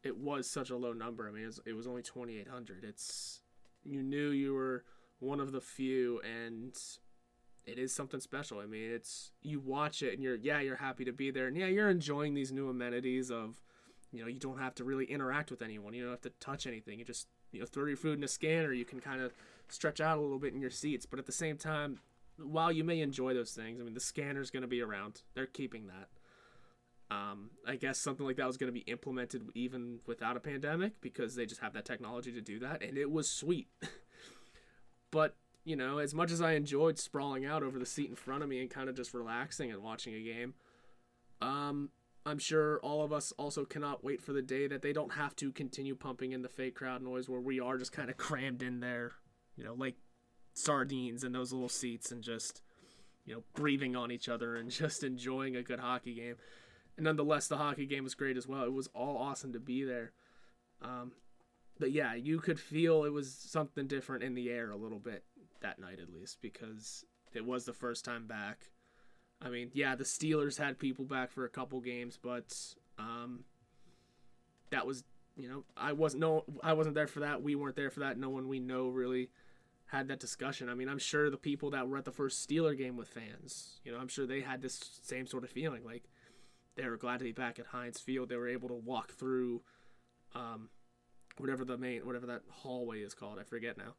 it 0.03 0.17
was 0.17 0.49
such 0.49 0.69
a 0.69 0.77
low 0.77 0.93
number. 0.93 1.27
I 1.27 1.31
mean, 1.31 1.43
it 1.43 1.47
was, 1.47 1.59
it 1.65 1.73
was 1.73 1.87
only 1.87 2.01
2,800. 2.01 2.83
It's 2.83 3.41
you 3.83 4.01
knew 4.01 4.29
you 4.29 4.53
were 4.53 4.83
one 5.19 5.39
of 5.39 5.51
the 5.51 5.61
few, 5.61 6.21
and 6.21 6.77
it 7.65 7.77
is 7.77 7.93
something 7.93 8.19
special. 8.19 8.59
I 8.59 8.65
mean, 8.65 8.91
it's 8.91 9.31
you 9.41 9.59
watch 9.59 10.01
it 10.01 10.13
and 10.13 10.23
you're 10.23 10.35
yeah, 10.35 10.59
you're 10.59 10.77
happy 10.77 11.05
to 11.05 11.13
be 11.13 11.31
there, 11.31 11.47
and 11.47 11.57
yeah, 11.57 11.67
you're 11.67 11.89
enjoying 11.89 12.33
these 12.33 12.51
new 12.51 12.69
amenities 12.69 13.31
of, 13.31 13.61
you 14.11 14.21
know, 14.21 14.27
you 14.27 14.39
don't 14.39 14.59
have 14.59 14.75
to 14.75 14.83
really 14.83 15.05
interact 15.05 15.51
with 15.51 15.61
anyone. 15.61 15.93
You 15.93 16.03
don't 16.03 16.11
have 16.11 16.21
to 16.21 16.31
touch 16.39 16.65
anything. 16.65 16.99
You 16.99 17.05
just 17.05 17.27
you 17.51 17.59
know 17.59 17.65
throw 17.65 17.85
your 17.85 17.97
food 17.97 18.17
in 18.17 18.23
a 18.23 18.27
scanner. 18.27 18.73
You 18.73 18.85
can 18.85 18.99
kind 18.99 19.21
of 19.21 19.33
stretch 19.69 20.01
out 20.01 20.17
a 20.17 20.21
little 20.21 20.39
bit 20.39 20.53
in 20.53 20.61
your 20.61 20.71
seats, 20.71 21.05
but 21.05 21.19
at 21.19 21.25
the 21.25 21.31
same 21.31 21.57
time, 21.57 21.99
while 22.37 22.71
you 22.71 22.83
may 22.83 23.01
enjoy 23.01 23.33
those 23.33 23.51
things, 23.51 23.79
I 23.79 23.83
mean, 23.83 23.93
the 23.93 23.99
scanner's 23.99 24.49
going 24.49 24.61
to 24.61 24.67
be 24.67 24.81
around. 24.81 25.21
They're 25.33 25.45
keeping 25.45 25.87
that. 25.87 26.09
Um, 27.11 27.49
I 27.67 27.75
guess 27.75 27.99
something 27.99 28.25
like 28.25 28.37
that 28.37 28.47
was 28.47 28.55
going 28.55 28.69
to 28.69 28.73
be 28.73 28.89
implemented 28.89 29.43
even 29.53 29.99
without 30.07 30.37
a 30.37 30.39
pandemic 30.39 31.01
because 31.01 31.35
they 31.35 31.45
just 31.45 31.59
have 31.59 31.73
that 31.73 31.83
technology 31.83 32.31
to 32.31 32.39
do 32.39 32.57
that, 32.59 32.81
and 32.81 32.97
it 32.97 33.11
was 33.11 33.29
sweet. 33.29 33.67
but 35.11 35.35
you 35.65 35.75
know, 35.75 35.97
as 35.97 36.13
much 36.13 36.31
as 36.31 36.41
I 36.41 36.53
enjoyed 36.53 36.97
sprawling 36.97 37.45
out 37.45 37.63
over 37.63 37.77
the 37.77 37.85
seat 37.85 38.09
in 38.09 38.15
front 38.15 38.43
of 38.43 38.49
me 38.49 38.61
and 38.61 38.69
kind 38.69 38.89
of 38.89 38.95
just 38.95 39.13
relaxing 39.13 39.71
and 39.71 39.83
watching 39.83 40.15
a 40.15 40.21
game, 40.21 40.53
um, 41.41 41.89
I'm 42.25 42.39
sure 42.39 42.79
all 42.79 43.03
of 43.03 43.11
us 43.11 43.33
also 43.37 43.65
cannot 43.65 44.03
wait 44.03 44.21
for 44.21 44.31
the 44.31 44.41
day 44.41 44.67
that 44.67 44.81
they 44.81 44.93
don't 44.93 45.13
have 45.13 45.35
to 45.37 45.51
continue 45.51 45.95
pumping 45.95 46.31
in 46.31 46.43
the 46.43 46.49
fake 46.49 46.75
crowd 46.75 47.01
noise 47.01 47.27
where 47.27 47.41
we 47.41 47.59
are 47.59 47.77
just 47.77 47.91
kind 47.91 48.09
of 48.09 48.17
crammed 48.17 48.63
in 48.63 48.79
there, 48.79 49.11
you 49.55 49.63
know, 49.63 49.73
like 49.73 49.95
sardines 50.53 51.23
in 51.23 51.33
those 51.33 51.51
little 51.51 51.69
seats 51.69 52.11
and 52.11 52.23
just, 52.23 52.61
you 53.25 53.33
know, 53.33 53.43
breathing 53.53 53.95
on 53.95 54.11
each 54.11 54.29
other 54.29 54.55
and 54.55 54.69
just 54.71 55.03
enjoying 55.03 55.55
a 55.57 55.63
good 55.63 55.79
hockey 55.79 56.13
game. 56.13 56.35
And 56.97 57.05
nonetheless, 57.05 57.47
the 57.47 57.57
hockey 57.57 57.85
game 57.85 58.03
was 58.03 58.15
great 58.15 58.37
as 58.37 58.47
well. 58.47 58.63
It 58.63 58.73
was 58.73 58.87
all 58.93 59.17
awesome 59.17 59.53
to 59.53 59.59
be 59.59 59.83
there. 59.83 60.11
Um, 60.81 61.13
but 61.79 61.91
yeah, 61.91 62.13
you 62.13 62.39
could 62.39 62.59
feel 62.59 63.03
it 63.03 63.13
was 63.13 63.33
something 63.33 63.87
different 63.87 64.23
in 64.23 64.35
the 64.35 64.49
air 64.49 64.71
a 64.71 64.75
little 64.75 64.99
bit 64.99 65.23
that 65.61 65.79
night 65.79 65.99
at 65.99 66.13
least 66.13 66.41
because 66.41 67.05
it 67.33 67.45
was 67.45 67.65
the 67.65 67.73
first 67.73 68.05
time 68.05 68.27
back. 68.27 68.69
I 69.41 69.49
mean, 69.49 69.71
yeah, 69.73 69.95
the 69.95 70.03
Steelers 70.03 70.57
had 70.57 70.77
people 70.77 71.05
back 71.05 71.31
for 71.31 71.45
a 71.45 71.49
couple 71.49 71.79
games, 71.81 72.19
but 72.21 72.55
um, 72.99 73.45
that 74.69 74.85
was 74.85 75.03
you 75.37 75.49
know 75.49 75.63
I 75.75 75.93
wasn't 75.93 76.21
no 76.21 76.43
I 76.63 76.73
wasn't 76.73 76.95
there 76.95 77.07
for 77.07 77.21
that. 77.21 77.41
We 77.41 77.55
weren't 77.55 77.75
there 77.75 77.89
for 77.89 78.01
that. 78.01 78.17
No 78.17 78.29
one 78.29 78.47
we 78.47 78.59
know 78.59 78.87
really 78.89 79.29
had 79.87 80.07
that 80.07 80.19
discussion. 80.19 80.69
I 80.69 80.75
mean, 80.75 80.87
I'm 80.87 80.99
sure 80.99 81.29
the 81.29 81.37
people 81.37 81.71
that 81.71 81.87
were 81.87 81.97
at 81.97 82.05
the 82.05 82.11
first 82.11 82.47
Steeler 82.47 82.77
game 82.77 82.95
with 82.95 83.09
fans, 83.09 83.79
you 83.83 83.91
know, 83.91 83.97
I'm 83.97 84.07
sure 84.07 84.25
they 84.25 84.41
had 84.41 84.61
this 84.61 84.99
same 85.01 85.27
sort 85.27 85.43
of 85.43 85.49
feeling. 85.49 85.83
Like 85.83 86.03
they 86.75 86.87
were 86.87 86.97
glad 86.97 87.17
to 87.19 87.25
be 87.25 87.31
back 87.31 87.59
at 87.59 87.67
Heinz 87.67 87.99
Field. 87.99 88.29
They 88.29 88.37
were 88.37 88.47
able 88.47 88.69
to 88.69 88.75
walk 88.75 89.13
through 89.13 89.61
um, 90.33 90.69
whatever 91.37 91.65
the 91.65 91.77
main 91.77 92.05
whatever 92.05 92.25
that 92.27 92.41
hallway 92.49 93.01
is 93.01 93.13
called. 93.13 93.39
I 93.39 93.43
forget 93.43 93.77
now. 93.77 93.95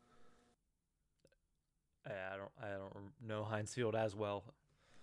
I 2.06 2.36
don't 2.36 2.50
I 2.62 2.76
don't 2.76 3.12
know 3.26 3.44
Heinz 3.44 3.74
Field 3.74 3.94
as 3.94 4.16
well. 4.16 4.44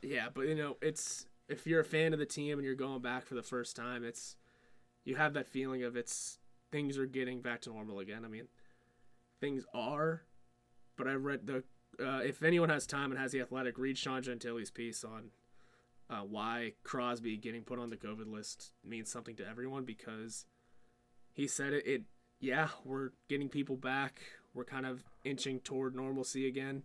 Yeah, 0.02 0.28
but 0.34 0.48
you 0.48 0.56
know, 0.56 0.78
it's 0.82 1.26
if 1.48 1.66
you're 1.66 1.82
a 1.82 1.86
fan 1.86 2.14
of 2.14 2.20
the 2.20 2.26
team 2.26 2.58
and 2.58 2.66
you're 2.66 2.76
going 2.76 3.02
back 3.02 3.26
for 3.26 3.36
the 3.36 3.44
first 3.44 3.76
time, 3.76 4.04
it's 4.04 4.36
you 5.04 5.16
have 5.16 5.34
that 5.34 5.48
feeling 5.48 5.84
of 5.84 5.96
it's 5.96 6.40
things 6.72 6.98
are 6.98 7.06
getting 7.06 7.42
back 7.42 7.62
to 7.62 7.70
normal 7.70 8.00
again. 8.00 8.26
I 8.26 8.28
mean, 8.28 8.48
things 9.40 9.66
are, 9.74 10.24
but 10.98 11.08
I 11.08 11.14
read 11.14 11.48
the 11.48 11.64
uh, 12.04 12.20
if 12.20 12.44
anyone 12.44 12.70
has 12.70 12.86
time 12.86 13.12
and 13.12 13.20
has 13.20 13.32
the 13.32 13.42
athletic, 13.42 13.78
read 13.78 13.98
Sean 13.98 14.22
Gentille's 14.22 14.72
piece 14.72 15.04
on 15.04 15.32
uh, 16.10 16.22
why 16.22 16.74
Crosby 16.84 17.38
getting 17.38 17.62
put 17.62 17.80
on 17.80 17.90
the 17.90 17.98
COVID 17.98 18.32
list 18.32 18.72
means 18.84 19.12
something 19.12 19.36
to 19.36 19.48
everyone 19.48 19.86
because 19.86 20.46
he 21.34 21.48
said 21.48 21.74
it, 21.74 21.86
it 21.86 22.04
yeah, 22.40 22.70
we're 22.84 23.10
getting 23.28 23.50
people 23.50 23.76
back. 23.76 24.22
We're 24.54 24.66
kind 24.66 24.86
of 24.86 25.04
inching 25.24 25.60
toward 25.60 25.96
normalcy 25.96 26.48
again. 26.48 26.84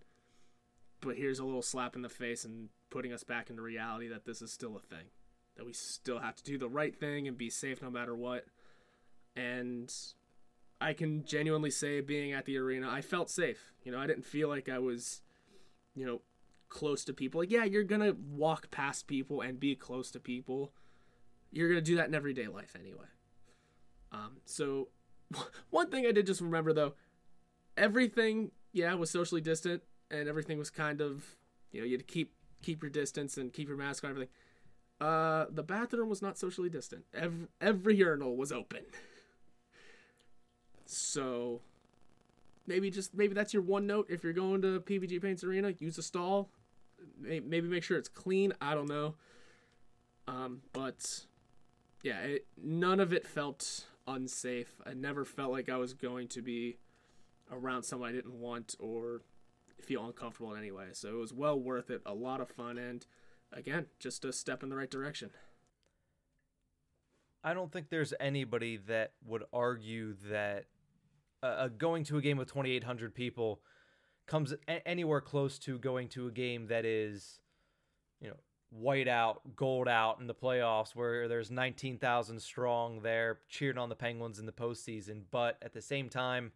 But 1.01 1.17
here's 1.17 1.39
a 1.39 1.45
little 1.45 1.63
slap 1.63 1.97
in 1.97 2.03
the 2.03 2.09
face 2.09 2.45
and 2.45 2.69
putting 2.91 3.13
us 3.13 3.25
back 3.25 3.51
into 3.51 3.63
reality 3.63 4.09
that 4.09 4.25
this 4.25 4.43
is 4.43 4.53
still 4.53 4.77
a 4.77 4.81
thing. 4.81 5.07
That 5.57 5.67
we 5.67 5.73
still 5.73 6.19
have 6.19 6.37
to 6.37 6.43
do 6.43 6.59
the 6.59 6.69
right 6.69 6.95
thing 6.95 7.29
and 7.29 7.39
be 7.39 7.51
safe 7.51 7.81
no 7.81 7.91
matter 7.91 8.15
what. 8.15 8.47
And 9.37 9.93
I 10.81 10.93
can 10.93 11.25
genuinely 11.25 11.71
say 11.71 12.01
being 12.01 12.33
at 12.33 12.45
the 12.45 12.59
arena, 12.59 12.91
I 12.91 13.01
felt 13.01 13.31
safe. 13.31 13.73
You 13.85 13.93
know, 13.93 13.99
I 13.99 14.07
didn't 14.07 14.27
feel 14.27 14.49
like 14.49 14.69
I 14.69 14.79
was, 14.79 15.23
you 15.95 16.05
know, 16.05 16.21
close 16.75 17.05
to 17.05 17.15
people. 17.15 17.41
Like, 17.41 17.51
yeah, 17.51 17.65
you're 17.65 17.85
to 18.01 18.17
walk 18.31 18.71
past 18.71 19.07
people 19.07 19.41
and 19.41 19.59
be 19.59 19.77
close 19.77 20.11
to 20.11 20.21
people. 20.21 20.73
You're 21.53 21.69
to 21.77 21.81
do 21.81 21.97
that 21.97 22.09
in 22.09 22.15
everyday 22.15 22.49
life 22.49 22.75
anyway. 22.79 23.07
Um, 24.13 24.39
so, 24.45 24.89
one 25.71 25.91
thing 25.91 26.05
I 26.05 26.13
did 26.13 26.27
just 26.27 26.41
remember 26.41 26.73
though, 26.73 26.95
everything, 27.77 28.51
yeah, 28.73 28.93
was 28.95 29.09
socially 29.09 29.41
distant 29.41 29.83
and 30.11 30.29
everything 30.29 30.59
was 30.59 30.69
kind 30.69 31.01
of, 31.01 31.37
you 31.71 31.81
know, 31.81 31.87
you 31.87 31.93
had 31.93 32.07
to 32.07 32.13
keep 32.13 32.35
keep 32.61 32.83
your 32.83 32.91
distance 32.91 33.37
and 33.37 33.53
keep 33.53 33.69
your 33.69 33.77
mask 33.77 34.05
on 34.05 34.11
everything. 34.11 34.33
Uh, 35.01 35.47
the 35.51 35.63
bathroom 35.63 36.09
was 36.09 36.23
not 36.23 36.39
socially 36.39 36.71
distant. 36.71 37.05
Every, 37.15 37.47
every 37.61 37.97
urinal 37.97 38.37
was 38.37 38.51
open. 38.51 38.85
So 40.87 41.61
maybe 42.67 42.91
just 42.91 43.15
maybe 43.15 43.35
that's 43.35 43.53
your 43.53 43.63
one 43.63 43.87
note 43.87 44.07
if 44.09 44.25
you're 44.25 44.33
going 44.33 44.63
to 44.63 44.81
PPG 44.81 45.23
Paints 45.23 45.45
Arena, 45.45 45.73
use 45.79 45.99
a 45.99 46.03
stall. 46.03 46.51
Maybe 47.19 47.63
make 47.63 47.83
sure 47.83 47.99
it's 47.99 48.09
clean. 48.09 48.53
I 48.61 48.75
don't 48.75 48.89
know. 48.89 49.15
Um, 50.27 50.63
but 50.73 51.27
yeah, 52.03 52.21
it, 52.21 52.47
none 52.63 53.01
of 53.01 53.13
it 53.13 53.27
felt 53.27 53.87
unsafe. 54.07 54.81
I 54.87 54.95
never 54.95 55.25
felt 55.25 55.53
like 55.53 55.69
I 55.69 55.77
was 55.77 55.95
going 55.95 56.29
to 56.29 56.43
be 56.43 56.79
around 57.51 57.83
someone 57.83 58.09
I 58.09 58.13
didn't 58.13 58.39
want 58.39 58.75
or 58.79 59.23
feel 59.81 60.05
uncomfortable 60.07 60.53
in 60.53 60.59
any 60.59 60.73
way. 60.73 60.87
So 60.93 61.09
it 61.09 61.19
was 61.19 61.33
well 61.33 61.59
worth 61.59 61.91
it. 61.91 62.03
A 62.07 62.15
lot 62.15 62.41
of 62.41 62.49
fun 62.49 62.79
and 62.79 63.07
again, 63.53 63.87
just 63.99 64.25
a 64.25 64.33
step 64.33 64.63
in 64.63 64.69
the 64.69 64.77
right 64.77 64.91
direction. 64.91 65.31
I 67.43 67.53
don't 67.53 67.71
think 67.71 67.91
there's 67.91 68.15
anybody 68.19 68.79
that 68.89 69.13
would 69.27 69.45
argue 69.53 70.15
that 70.31 70.65
uh, 71.43 71.69
going 71.69 72.05
to 72.05 72.17
a 72.17 72.23
game 72.23 72.39
with 72.39 72.49
2,800 72.49 73.15
people 73.15 73.61
comes 74.27 74.53
a- 74.69 74.87
anywhere 74.87 75.21
close 75.21 75.59
to 75.61 75.79
going 75.79 76.09
to 76.09 76.27
a 76.27 76.31
game 76.31 76.67
that 76.69 76.85
is, 76.85 77.41
you 78.21 78.29
know, 78.29 78.37
white 78.71 79.09
out, 79.09 79.55
gold 79.55 79.87
out 79.89 80.21
in 80.21 80.27
the 80.27 80.35
playoffs, 80.35 80.95
where 80.95 81.29
there's 81.29 81.51
19,000 81.51 82.41
strong 82.41 83.01
there 83.03 83.39
cheering 83.49 83.79
on 83.79 83.89
the 83.89 83.95
Penguins 83.95 84.39
in 84.39 84.47
the 84.47 84.53
postseason. 84.53 85.23
But 85.31 85.59
at 85.63 85.73
the 85.73 85.83
same 85.83 86.09
time, 86.09 86.53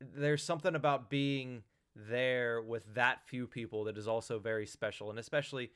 there's 0.00 0.42
something 0.42 0.74
about 0.74 1.10
being 1.10 1.62
there 1.94 2.62
with 2.62 2.94
that 2.94 3.26
few 3.26 3.46
people 3.46 3.84
that 3.84 3.96
is 3.96 4.06
also 4.06 4.38
very 4.38 4.66
special, 4.66 5.10
and 5.10 5.18
especially 5.18 5.70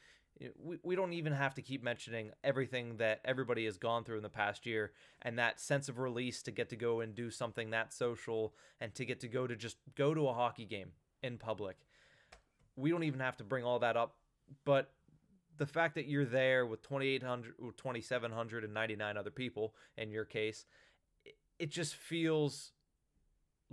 we, 0.58 0.78
we 0.82 0.96
don't 0.96 1.12
even 1.12 1.32
have 1.32 1.54
to 1.54 1.62
keep 1.62 1.82
mentioning 1.82 2.30
everything 2.42 2.96
that 2.96 3.20
everybody 3.24 3.64
has 3.64 3.76
gone 3.76 4.04
through 4.04 4.16
in 4.16 4.22
the 4.22 4.28
past 4.28 4.66
year 4.66 4.92
and 5.22 5.38
that 5.38 5.60
sense 5.60 5.88
of 5.88 5.98
release 5.98 6.42
to 6.42 6.50
get 6.50 6.68
to 6.70 6.76
go 6.76 7.00
and 7.00 7.14
do 7.14 7.30
something 7.30 7.70
that 7.70 7.92
social 7.92 8.54
and 8.80 8.94
to 8.94 9.04
get 9.04 9.20
to 9.20 9.28
go 9.28 9.46
to 9.46 9.56
just 9.56 9.76
go 9.94 10.14
to 10.14 10.28
a 10.28 10.32
hockey 10.32 10.64
game 10.64 10.92
in 11.22 11.38
public. 11.38 11.76
We 12.76 12.90
don't 12.90 13.04
even 13.04 13.20
have 13.20 13.36
to 13.38 13.44
bring 13.44 13.64
all 13.64 13.78
that 13.80 13.96
up, 13.96 14.16
but 14.64 14.92
the 15.58 15.66
fact 15.66 15.94
that 15.94 16.08
you're 16.08 16.24
there 16.24 16.66
with 16.66 16.82
2800 16.82 17.54
or 17.62 17.72
2799 17.72 19.16
other 19.16 19.30
people 19.30 19.74
in 19.96 20.10
your 20.10 20.24
case, 20.24 20.64
it 21.58 21.70
just 21.70 21.94
feels 21.94 22.72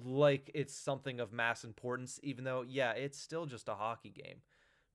like 0.05 0.49
it's 0.53 0.73
something 0.73 1.19
of 1.19 1.33
mass 1.33 1.63
importance 1.63 2.19
even 2.23 2.43
though 2.43 2.63
yeah, 2.67 2.91
it's 2.91 3.19
still 3.19 3.45
just 3.45 3.67
a 3.67 3.75
hockey 3.75 4.09
game. 4.11 4.37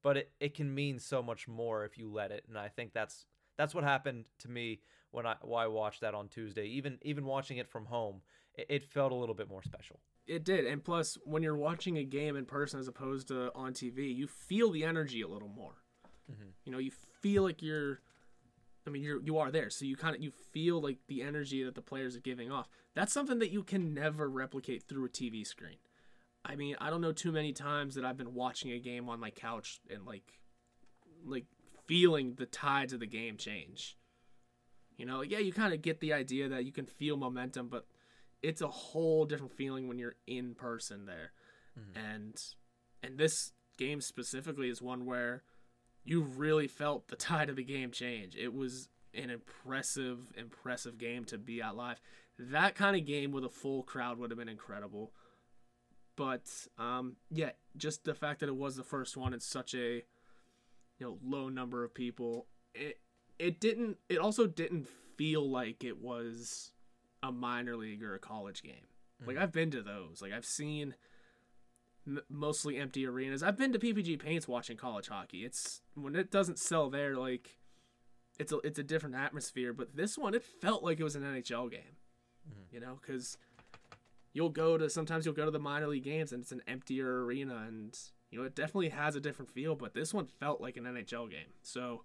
But 0.03 0.19
it, 0.19 0.33
it 0.39 0.55
can 0.55 0.75
mean 0.75 0.99
so 0.99 1.23
much 1.23 1.49
more 1.49 1.85
if 1.85 1.97
you 1.97 2.13
let 2.13 2.31
it 2.31 2.45
and 2.49 2.59
i 2.59 2.69
think 2.69 2.93
that's 2.93 3.25
that's 3.57 3.75
what 3.75 3.85
happened 3.85 4.27
to 4.41 4.51
me 4.51 4.81
when 5.11 5.27
i 5.27 5.35
when 5.43 5.63
i 5.63 5.67
watched 5.67 6.03
that 6.03 6.15
on 6.15 6.29
tuesday. 6.29 6.67
Even 6.67 6.99
even 7.03 7.25
watching 7.25 7.57
it 7.57 7.69
from 7.69 7.87
home 7.87 8.21
it, 8.55 8.67
it 8.69 8.85
felt 8.85 9.13
a 9.13 9.15
little 9.15 9.35
bit 9.35 9.49
more 9.49 9.63
special 9.63 9.99
it 10.27 10.45
did. 10.45 10.67
And 10.67 10.83
plus 10.83 11.19
when 11.25 11.43
you're 11.43 11.57
watching 11.57 11.99
a 11.99 12.05
game 12.05 12.37
in 12.37 12.45
person 12.45 12.81
as 12.81 12.89
opposed 12.89 13.29
to 13.29 13.53
on 13.55 13.73
tv 13.73 14.15
you 14.15 14.27
feel 14.27 14.71
the 14.71 14.85
energy 14.85 15.23
a 15.23 15.29
little 15.29 15.49
more. 15.49 15.75
Mm-hmm. 16.31 16.51
you 16.65 16.73
know 16.73 16.79
you 16.79 16.91
feel 17.21 17.43
like 17.43 17.61
you're 17.61 18.01
i 18.87 18.91
mean 18.91 19.03
you're 19.03 19.21
you 19.23 19.39
are 19.39 19.51
there. 19.51 19.71
So 19.71 19.85
you 19.85 19.97
kind 19.97 20.17
of 20.17 20.23
you 20.23 20.31
feel 20.31 20.81
like 20.81 20.99
the 21.07 21.23
energy 21.23 21.63
that 21.65 21.75
the 21.75 21.83
players 21.83 22.17
are 22.17 22.21
giving 22.21 22.51
off. 22.51 22.69
That's 22.95 23.13
something 23.13 23.39
that 23.41 23.51
you 23.51 23.63
can 23.63 23.93
never 23.93 24.29
replicate 24.29 24.85
through 24.89 25.07
a 25.07 25.11
tv 25.11 25.47
screen. 25.47 25.77
I 26.45 26.57
mean, 26.57 26.77
I 26.79 26.91
don't 26.91 27.01
know 27.01 27.13
too 27.13 27.33
many 27.33 27.53
times 27.53 27.95
that 27.95 28.05
I've 28.05 28.19
been 28.19 28.35
watching 28.35 28.71
a 28.71 28.79
game 28.79 29.09
on 29.09 29.19
my 29.19 29.31
couch 29.31 29.81
and 29.91 30.05
like 30.05 30.39
like 31.25 31.47
feeling 31.87 32.35
the 32.37 32.47
tides 32.47 32.93
of 32.93 33.01
the 33.01 33.07
game 33.07 33.37
change. 33.37 33.97
You 34.97 35.07
know, 35.07 35.23
yeah, 35.23 35.39
you 35.39 35.53
kind 35.53 35.75
of 35.75 35.83
get 35.83 36.01
the 36.01 36.13
idea 36.13 36.49
that 36.49 36.65
you 36.65 36.73
can 36.73 36.87
feel 36.87 37.17
momentum, 37.17 37.69
but 37.69 37.87
it's 38.45 38.61
a 38.61 38.69
whole 38.69 39.25
different 39.25 39.57
feeling 39.57 39.89
when 39.89 39.99
you're 39.99 40.17
in 40.27 40.55
person 40.55 41.07
there. 41.07 41.33
Mm-hmm. 41.79 42.07
And 42.07 42.43
and 43.03 43.19
this 43.19 43.53
game 43.79 44.01
specifically 44.01 44.69
is 44.69 44.83
one 44.83 45.07
where 45.07 45.43
you 46.05 46.23
really 46.23 46.69
felt 46.69 47.09
the 47.09 47.17
tide 47.17 47.49
of 47.49 47.57
the 47.57 47.65
game 47.65 47.91
change. 47.91 48.37
It 48.37 48.53
was 48.53 48.89
an 49.15 49.31
impressive, 49.31 50.33
impressive 50.37 50.99
game 50.99 51.25
to 51.25 51.39
be 51.39 51.63
at 51.63 51.75
live. 51.75 52.01
That 52.39 52.75
kind 52.75 52.97
of 52.97 53.07
game 53.07 53.33
with 53.33 53.45
a 53.45 53.49
full 53.49 53.83
crowd 53.83 54.19
would 54.19 54.31
have 54.31 54.39
been 54.39 54.49
incredible. 54.49 55.13
But 56.17 56.49
um, 56.79 57.17
yeah, 57.31 57.51
just 57.77 58.05
the 58.05 58.15
fact 58.15 58.41
that 58.41 58.49
it 58.49 58.57
was 58.57 58.77
the 58.77 58.85
first 58.85 59.17
one 59.17 59.33
in 59.33 59.41
such 59.41 59.75
a 59.75 60.05
you 60.99 61.01
know 61.01 61.19
low 61.25 61.49
number 61.49 61.83
of 61.83 61.95
people, 61.95 62.47
it 62.75 63.01
it 63.39 63.59
didn't. 63.59 63.97
It 64.11 64.19
also 64.19 64.47
didn't 64.47 64.87
feel 65.17 65.49
like 65.51 65.83
it 65.83 66.01
was 66.01 66.73
a 67.29 67.33
minor 67.33 67.77
league 67.77 68.03
or 68.03 68.15
a 68.15 68.19
college 68.19 68.63
game. 68.63 68.75
Mm-hmm. 69.21 69.29
Like 69.29 69.39
I've 69.39 69.53
been 69.53 69.71
to 69.73 69.83
those. 69.83 70.21
Like 70.21 70.33
I've 70.33 70.45
seen 70.45 70.95
m- 72.07 72.23
mostly 72.29 72.77
empty 72.77 73.07
arenas. 73.07 73.43
I've 73.43 73.57
been 73.57 73.73
to 73.73 73.79
PPG 73.79 74.19
Paints 74.19 74.47
watching 74.47 74.77
college 74.77 75.09
hockey. 75.09 75.45
It's 75.45 75.81
when 75.95 76.15
it 76.15 76.31
doesn't 76.31 76.59
sell 76.59 76.91
there, 76.91 77.17
like 77.17 77.59
it's 78.39 78.53
a 78.53 78.59
it's 78.59 78.79
a 78.79 78.85
different 78.85 79.17
atmosphere. 79.17 79.73
But 79.73 79.97
this 79.97 80.19
one, 80.19 80.35
it 80.35 80.45
felt 80.45 80.83
like 80.83 81.01
it 81.01 81.05
was 81.05 81.17
an 81.17 81.23
NHL 81.23 81.71
game. 81.71 81.97
Mm-hmm. 82.49 82.75
You 82.75 82.81
know, 82.81 82.99
because 83.01 83.39
you'll 84.35 84.51
go 84.51 84.77
to 84.77 84.91
sometimes 84.91 85.25
you'll 85.25 85.35
go 85.35 85.47
to 85.47 85.51
the 85.51 85.59
minor 85.59 85.87
league 85.87 86.05
games 86.05 86.33
and 86.33 86.43
it's 86.43 86.53
an 86.53 86.63
emptier 86.67 87.25
arena 87.25 87.65
and 87.67 87.99
you 88.31 88.39
know 88.39 88.45
it 88.45 88.55
definitely 88.55 88.91
has 88.91 89.17
a 89.17 89.21
different 89.21 89.51
feel 89.51 89.75
but 89.75 89.95
this 89.95 90.13
one 90.13 90.27
felt 90.27 90.61
like 90.61 90.77
an 90.77 90.85
nhl 90.85 91.31
game 91.31 91.55
so 91.63 92.03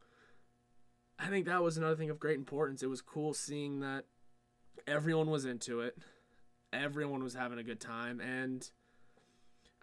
i 1.18 1.28
think 1.28 1.46
that 1.46 1.62
was 1.64 1.76
another 1.76 1.96
thing 1.96 2.10
of 2.10 2.20
great 2.20 2.38
importance 2.38 2.82
it 2.82 2.90
was 2.90 3.02
cool 3.02 3.34
seeing 3.34 3.80
that 3.80 4.06
everyone 4.90 5.30
was 5.30 5.46
into 5.46 5.82
it 5.82 5.98
everyone 6.74 7.24
was 7.24 7.34
having 7.34 7.60
a 7.60 7.64
good 7.64 7.80
time 7.80 8.20
and 8.20 8.70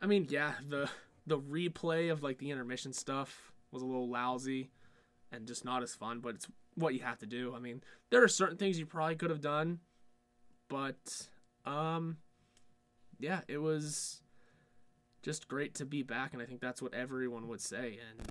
i 0.01 0.07
mean 0.07 0.27
yeah 0.29 0.53
the 0.69 0.89
the 1.27 1.39
replay 1.39 2.11
of 2.11 2.23
like 2.23 2.39
the 2.39 2.51
intermission 2.51 2.93
stuff 2.93 3.53
was 3.73 3.83
a 3.83 3.87
little 3.87 4.09
lousy 4.09 4.71
and 5.33 5.47
just 5.47 5.65
not 5.65 5.83
as 5.83 5.95
fun 5.95 6.21
but 6.21 6.35
it's 6.35 6.47
what 6.75 6.95
you 6.95 7.01
have 7.01 7.19
to 7.19 7.27
do 7.27 7.55
i 7.57 7.59
mean 7.59 7.83
there 8.11 8.23
are 8.23 8.29
certain 8.29 8.57
things 8.57 8.79
you 8.79 8.87
probably 8.87 9.17
could 9.17 9.31
have 9.31 9.41
done 9.41 9.81
but 10.69 11.29
um 11.65 12.19
yeah, 13.19 13.41
it 13.49 13.59
was 13.59 14.21
just 15.23 15.49
great 15.49 15.75
to 15.77 15.85
be 15.85 16.03
back, 16.03 16.33
and 16.33 16.43
I 16.43 16.47
think 16.47 16.61
that's 16.61 16.83
what 16.83 16.95
everyone 16.95 17.49
would 17.49 17.61
say. 17.61 17.99
And 18.09 18.29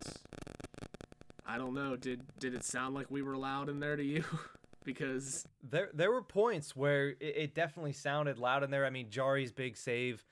I 1.46 1.58
don't 1.58 1.74
know, 1.74 1.96
did 1.96 2.22
did 2.40 2.54
it 2.54 2.64
sound 2.64 2.96
like 2.96 3.10
we 3.10 3.22
were 3.22 3.38
loud 3.38 3.70
in 3.70 3.80
there 3.80 3.96
to 3.96 4.04
you? 4.04 4.24
because 4.86 5.46
there 5.64 5.90
there 5.94 6.12
were 6.12 6.22
points 6.22 6.76
where 6.76 7.10
it, 7.10 7.18
it, 7.20 7.56
definitely 7.56 7.94
sounded 7.94 8.38
loud 8.38 8.64
in 8.64 8.72
there. 8.72 8.86
I 8.86 8.90
mean, 8.90 9.10
Jarry's 9.10 9.52
big 9.52 9.76
save 9.76 10.24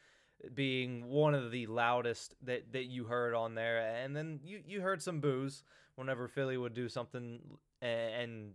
being 0.53 1.05
one 1.05 1.33
of 1.33 1.51
the 1.51 1.67
loudest 1.67 2.36
that, 2.43 2.72
that 2.74 2.86
you 2.86 3.05
heard 3.05 3.33
on 3.33 3.55
there, 3.55 3.79
and 3.79 4.15
then 4.15 4.39
you 4.43 4.62
you 4.65 4.81
heard 4.81 5.01
some 5.01 5.19
boos 5.19 5.63
whenever 5.95 6.27
Philly 6.27 6.57
would 6.57 6.74
do 6.74 6.88
something, 6.88 7.39
and 7.81 8.51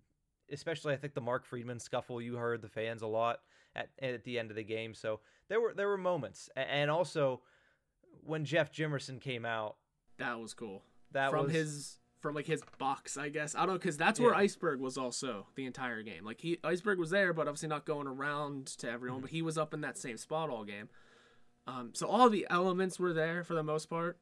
especially 0.50 0.94
I 0.94 0.96
think 0.96 1.14
the 1.14 1.20
Mark 1.20 1.44
Friedman 1.44 1.80
scuffle. 1.80 2.22
You 2.22 2.36
heard 2.36 2.62
the 2.62 2.68
fans 2.68 3.02
a 3.02 3.06
lot 3.06 3.40
at 3.74 3.90
at 4.00 4.24
the 4.24 4.38
end 4.38 4.50
of 4.50 4.56
the 4.56 4.64
game, 4.64 4.94
so 4.94 5.20
there 5.48 5.60
were 5.60 5.74
there 5.74 5.88
were 5.88 5.98
moments, 5.98 6.48
and 6.56 6.90
also 6.90 7.42
when 8.24 8.44
Jeff 8.44 8.72
Jimerson 8.72 9.20
came 9.20 9.44
out, 9.44 9.76
that 10.18 10.38
was 10.38 10.54
cool. 10.54 10.82
That 11.12 11.30
from 11.30 11.44
was 11.44 11.52
his 11.52 11.98
from 12.20 12.34
like 12.34 12.46
his 12.46 12.62
box, 12.78 13.16
I 13.16 13.28
guess. 13.28 13.54
I 13.54 13.60
don't 13.60 13.68
know 13.68 13.74
because 13.74 13.96
that's 13.96 14.18
where 14.18 14.32
yeah. 14.32 14.40
Iceburgh 14.40 14.80
was 14.80 14.98
also 14.98 15.46
the 15.54 15.66
entire 15.66 16.02
game. 16.02 16.24
Like 16.24 16.40
he 16.40 16.56
Iceburgh 16.64 16.98
was 16.98 17.10
there, 17.10 17.32
but 17.32 17.46
obviously 17.46 17.68
not 17.68 17.84
going 17.84 18.06
around 18.06 18.66
to 18.78 18.90
everyone. 18.90 19.18
Mm-hmm. 19.18 19.22
But 19.22 19.30
he 19.30 19.42
was 19.42 19.58
up 19.58 19.72
in 19.72 19.80
that 19.82 19.96
same 19.96 20.16
spot 20.16 20.50
all 20.50 20.64
game. 20.64 20.88
Um, 21.66 21.90
so 21.92 22.06
all 22.06 22.30
the 22.30 22.46
elements 22.50 22.98
were 22.98 23.12
there 23.12 23.44
for 23.44 23.54
the 23.54 23.62
most 23.62 23.90
part. 23.90 24.18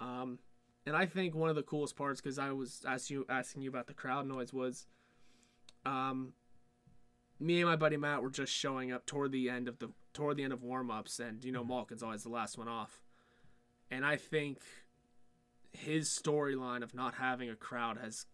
Um, 0.00 0.38
and 0.86 0.94
I 0.94 1.06
think 1.06 1.34
one 1.34 1.48
of 1.48 1.56
the 1.56 1.62
coolest 1.62 1.96
parts, 1.96 2.20
because 2.20 2.38
I 2.38 2.52
was 2.52 2.84
asking 2.86 3.16
you 3.16 3.26
asking 3.28 3.62
you 3.62 3.70
about 3.70 3.86
the 3.86 3.94
crowd 3.94 4.26
noise, 4.26 4.52
was, 4.52 4.86
um, 5.86 6.34
me 7.40 7.60
and 7.60 7.68
my 7.68 7.76
buddy 7.76 7.96
Matt 7.96 8.22
were 8.22 8.30
just 8.30 8.52
showing 8.52 8.92
up 8.92 9.06
toward 9.06 9.32
the 9.32 9.48
end 9.48 9.66
of 9.66 9.78
the 9.78 9.90
toward 10.12 10.36
the 10.36 10.44
end 10.44 10.52
of 10.52 10.62
warm 10.62 10.90
ups, 10.90 11.18
and 11.18 11.42
you 11.42 11.52
know 11.52 11.60
mm-hmm. 11.60 11.70
Malkin's 11.70 12.02
always 12.02 12.22
the 12.22 12.28
last 12.28 12.58
one 12.58 12.68
off, 12.68 13.02
and 13.90 14.04
I 14.04 14.16
think 14.16 14.58
his 15.74 16.08
storyline 16.08 16.82
of 16.82 16.94
not 16.94 17.14
having 17.14 17.50
a 17.50 17.56
crowd 17.56 17.98
has 17.98 18.26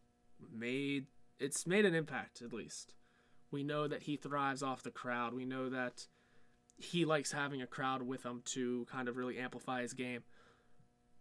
made 0.52 1.06
it's 1.38 1.66
made 1.66 1.86
an 1.86 1.94
impact 1.94 2.42
at 2.42 2.52
least. 2.52 2.94
We 3.50 3.64
know 3.64 3.88
that 3.88 4.02
he 4.02 4.16
thrives 4.16 4.62
off 4.62 4.82
the 4.82 4.90
crowd. 4.90 5.34
We 5.34 5.46
know 5.46 5.70
that 5.70 6.06
he 6.76 7.04
likes 7.04 7.32
having 7.32 7.62
a 7.62 7.66
crowd 7.66 8.02
with 8.02 8.24
him 8.24 8.42
to 8.44 8.86
kind 8.90 9.08
of 9.08 9.16
really 9.16 9.38
amplify 9.38 9.82
his 9.82 9.94
game. 9.94 10.22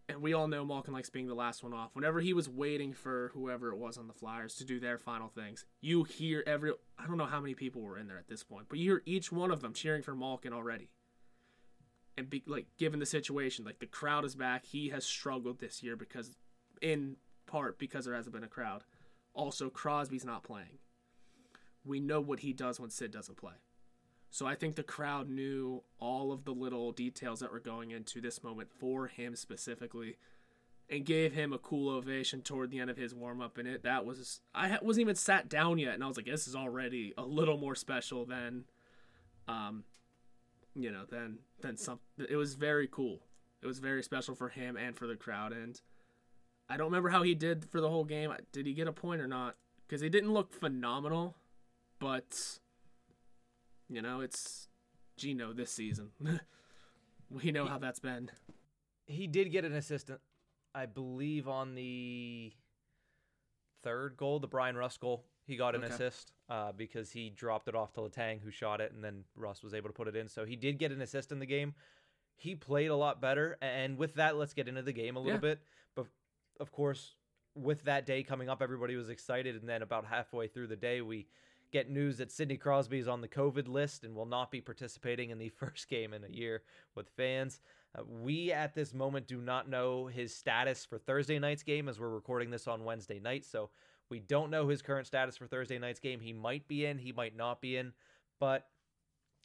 And 0.10 0.22
we 0.22 0.34
all 0.34 0.48
know 0.48 0.66
Malkin 0.66 0.94
likes 0.94 1.10
being 1.10 1.28
the 1.28 1.36
last 1.36 1.64
one 1.64 1.74
off. 1.74 1.96
Whenever 1.96 2.20
he 2.20 2.34
was 2.34 2.50
waiting 2.50 2.94
for 2.94 3.32
whoever 3.34 3.72
it 3.72 3.78
was 3.78 3.98
on 3.98 4.08
the 4.08 4.14
Flyers 4.14 4.56
to 4.56 4.66
do 4.66 4.80
their 4.80 4.98
final 4.98 5.30
things, 5.30 5.66
you 5.82 6.04
hear 6.04 6.44
every 6.46 6.74
I 6.98 7.08
don't 7.08 7.18
know 7.18 7.26
how 7.26 7.40
many 7.40 7.54
people 7.54 7.82
were 7.82 7.98
in 7.98 8.08
there 8.08 8.18
at 8.18 8.28
this 8.28 8.44
point, 8.44 8.66
but 8.70 8.80
you 8.80 8.92
hear 8.92 9.04
each 9.06 9.32
one 9.32 9.52
of 9.52 9.62
them 9.62 9.74
cheering 9.74 10.02
for 10.02 10.16
Malkin 10.16 10.52
already. 10.52 10.90
And 12.20 12.30
be, 12.30 12.44
like 12.46 12.68
given 12.78 13.00
the 13.00 13.06
situation, 13.06 13.66
like 13.66 13.80
the 13.80 13.86
crowd 13.86 14.26
is 14.26 14.36
back, 14.36 14.66
he 14.66 14.90
has 14.90 15.06
struggled 15.06 15.60
this 15.60 15.82
year 15.82 15.96
because 15.96 16.36
in 16.82 17.16
part 17.48 17.80
because 17.80 18.06
there 18.06 18.14
hasn't 18.14 18.34
been 18.34 18.44
a 18.44 18.48
crowd. 18.48 18.84
Also, 19.34 19.70
Crosby's 19.70 20.26
not 20.26 20.44
playing. 20.44 20.80
We 21.86 22.00
know 22.00 22.20
what 22.20 22.42
he 22.42 22.52
does 22.52 22.80
when 22.80 22.90
Sid 22.90 23.12
doesn't 23.12 23.38
play. 23.38 23.54
So 24.32 24.46
I 24.46 24.56
think 24.56 24.76
the 24.76 24.84
crowd 24.84 25.30
knew 25.30 25.84
all 26.00 26.32
of 26.32 26.46
the 26.46 26.52
little 26.52 26.92
details 26.92 27.40
that 27.40 27.52
were 27.52 27.60
going 27.60 27.92
into 27.92 28.22
this 28.22 28.44
moment 28.44 28.70
for 28.72 29.08
him 29.08 29.36
specifically 29.36 30.18
and 30.90 31.06
gave 31.06 31.34
him 31.34 31.54
a 31.54 31.58
cool 31.58 31.90
ovation 31.90 32.42
toward 32.42 32.70
the 32.70 32.80
end 32.80 32.90
of 32.90 32.98
his 32.98 33.14
warm 33.14 33.42
up 33.42 33.58
and 33.58 33.68
it 33.68 33.84
that 33.84 34.06
was 34.06 34.42
I 34.54 34.78
wasn't 34.82 35.02
even 35.02 35.16
sat 35.16 35.48
down 35.48 35.78
yet 35.78 35.94
and 35.94 36.04
I 36.04 36.08
was 36.08 36.18
like 36.18 36.26
this 36.26 36.48
is 36.48 36.56
already 36.56 37.14
a 37.18 37.24
little 37.24 37.58
more 37.58 37.76
special 37.76 38.26
than 38.26 38.66
um 39.48 39.84
you 40.76 40.92
know 40.92 41.04
then 41.10 41.40
then 41.62 41.78
some 41.78 42.00
it 42.18 42.36
was 42.36 42.56
very 42.56 42.88
cool. 42.88 43.20
It 43.62 43.68
was 43.68 43.80
very 43.80 44.04
special 44.04 44.36
for 44.36 44.50
him 44.50 44.78
and 44.78 44.96
for 44.96 45.08
the 45.08 45.16
crowd 45.16 45.52
and 45.52 45.80
I 46.70 46.78
don't 46.78 46.88
remember 46.88 47.10
how 47.10 47.24
he 47.24 47.34
did 47.34 47.65
for 47.65 47.82
the 47.82 47.89
whole 47.89 48.06
game. 48.06 48.32
Did 48.52 48.67
he 48.67 48.74
get 48.74 48.88
a 48.88 48.93
point 48.93 49.22
or 49.22 49.28
not? 49.28 49.56
Cuz 49.88 50.02
he 50.02 50.10
didn't 50.10 50.34
look 50.34 50.54
phenomenal, 50.54 51.36
but 52.00 52.60
you 53.89 54.02
know, 54.02 54.22
it's 54.22 54.70
Gino 55.17 55.52
this 55.52 55.72
season. 55.72 56.12
we 57.30 57.52
know 57.52 57.63
he, 57.63 57.70
how 57.70 57.80
that's 57.80 58.00
been. 58.00 58.32
He 59.08 59.28
did 59.28 59.52
get 59.52 59.65
an 59.65 59.74
assistant, 59.74 60.22
I 60.74 60.86
believe, 60.86 61.48
on 61.48 61.76
the 61.76 62.54
third 63.84 64.15
goal, 64.17 64.39
the 64.39 64.48
Bryan 64.48 64.76
Rust 64.76 65.00
goal. 65.00 65.26
He 65.50 65.56
got 65.56 65.74
an 65.74 65.84
okay. 65.84 65.92
assist 65.92 66.32
uh, 66.48 66.72
because 66.72 67.12
he 67.12 67.32
dropped 67.32 67.68
it 67.68 67.74
off 67.74 67.92
to 67.94 68.02
Letang, 68.02 68.40
who 68.40 68.52
shot 68.52 68.82
it, 68.82 68.92
and 68.94 69.04
then 69.04 69.24
Rust 69.36 69.64
was 69.64 69.74
able 69.74 69.90
to 69.90 69.94
put 69.94 70.08
it 70.08 70.16
in. 70.16 70.28
So 70.28 70.46
he 70.46 70.56
did 70.56 70.78
get 70.78 70.92
an 70.92 71.02
assist 71.02 71.32
in 71.32 71.40
the 71.40 71.48
game. 71.48 71.74
He 72.36 72.54
played 72.54 72.92
a 72.92 72.96
lot 72.96 73.20
better, 73.20 73.58
and 73.60 73.98
with 73.98 74.14
that, 74.14 74.38
let's 74.38 74.54
get 74.54 74.68
into 74.68 74.84
the 74.84 74.94
game 74.94 75.16
a 75.16 75.20
little 75.20 75.34
yeah. 75.34 75.56
bit. 75.56 75.62
But 75.96 76.06
of 76.60 76.72
course, 76.72 77.16
with 77.56 77.84
that 77.86 78.06
day 78.06 78.22
coming 78.22 78.48
up, 78.48 78.62
everybody 78.62 78.96
was 78.96 79.10
excited, 79.10 79.56
and 79.56 79.68
then 79.68 79.82
about 79.82 80.06
halfway 80.06 80.48
through 80.48 80.68
the 80.68 80.76
day, 80.76 81.02
we 81.02 81.26
get 81.72 81.90
news 81.90 82.18
that 82.18 82.32
Sidney 82.32 82.58
Crosby 82.58 83.00
is 83.00 83.08
on 83.08 83.22
the 83.22 83.28
COVID 83.28 83.68
list 83.68 84.04
and 84.04 84.16
will 84.16 84.28
not 84.28 84.52
be 84.52 84.62
participating 84.62 85.32
in 85.32 85.40
the 85.40 85.50
first 85.60 85.90
game 85.90 86.14
in 86.14 86.24
a 86.24 86.30
year 86.30 86.62
with 86.94 87.10
fans. 87.10 87.60
Uh, 87.98 88.04
we 88.22 88.52
at 88.52 88.76
this 88.76 88.94
moment 88.94 89.26
do 89.26 89.42
not 89.42 89.68
know 89.68 90.06
his 90.06 90.32
status 90.32 90.86
for 90.86 91.00
Thursday 91.00 91.40
night's 91.40 91.64
game 91.64 91.90
as 91.90 92.00
we're 92.00 92.10
recording 92.10 92.52
this 92.52 92.68
on 92.68 92.84
Wednesday 92.84 93.20
night. 93.20 93.46
So 93.46 93.72
we 94.10 94.19
don't 94.19 94.50
know 94.50 94.67
his 94.67 94.82
current 94.82 95.08
status 95.08 95.38
for 95.38 95.48
Thursday 95.48 95.78
night's 95.80 96.00
game. 96.00 96.19
He 96.19 96.34
might 96.34 96.67
be 96.67 96.86
in, 96.86 96.98
he 96.98 97.12
might 97.12 97.36
not 97.36 97.62
be 97.62 97.78
in, 97.78 97.93
but 98.39 98.67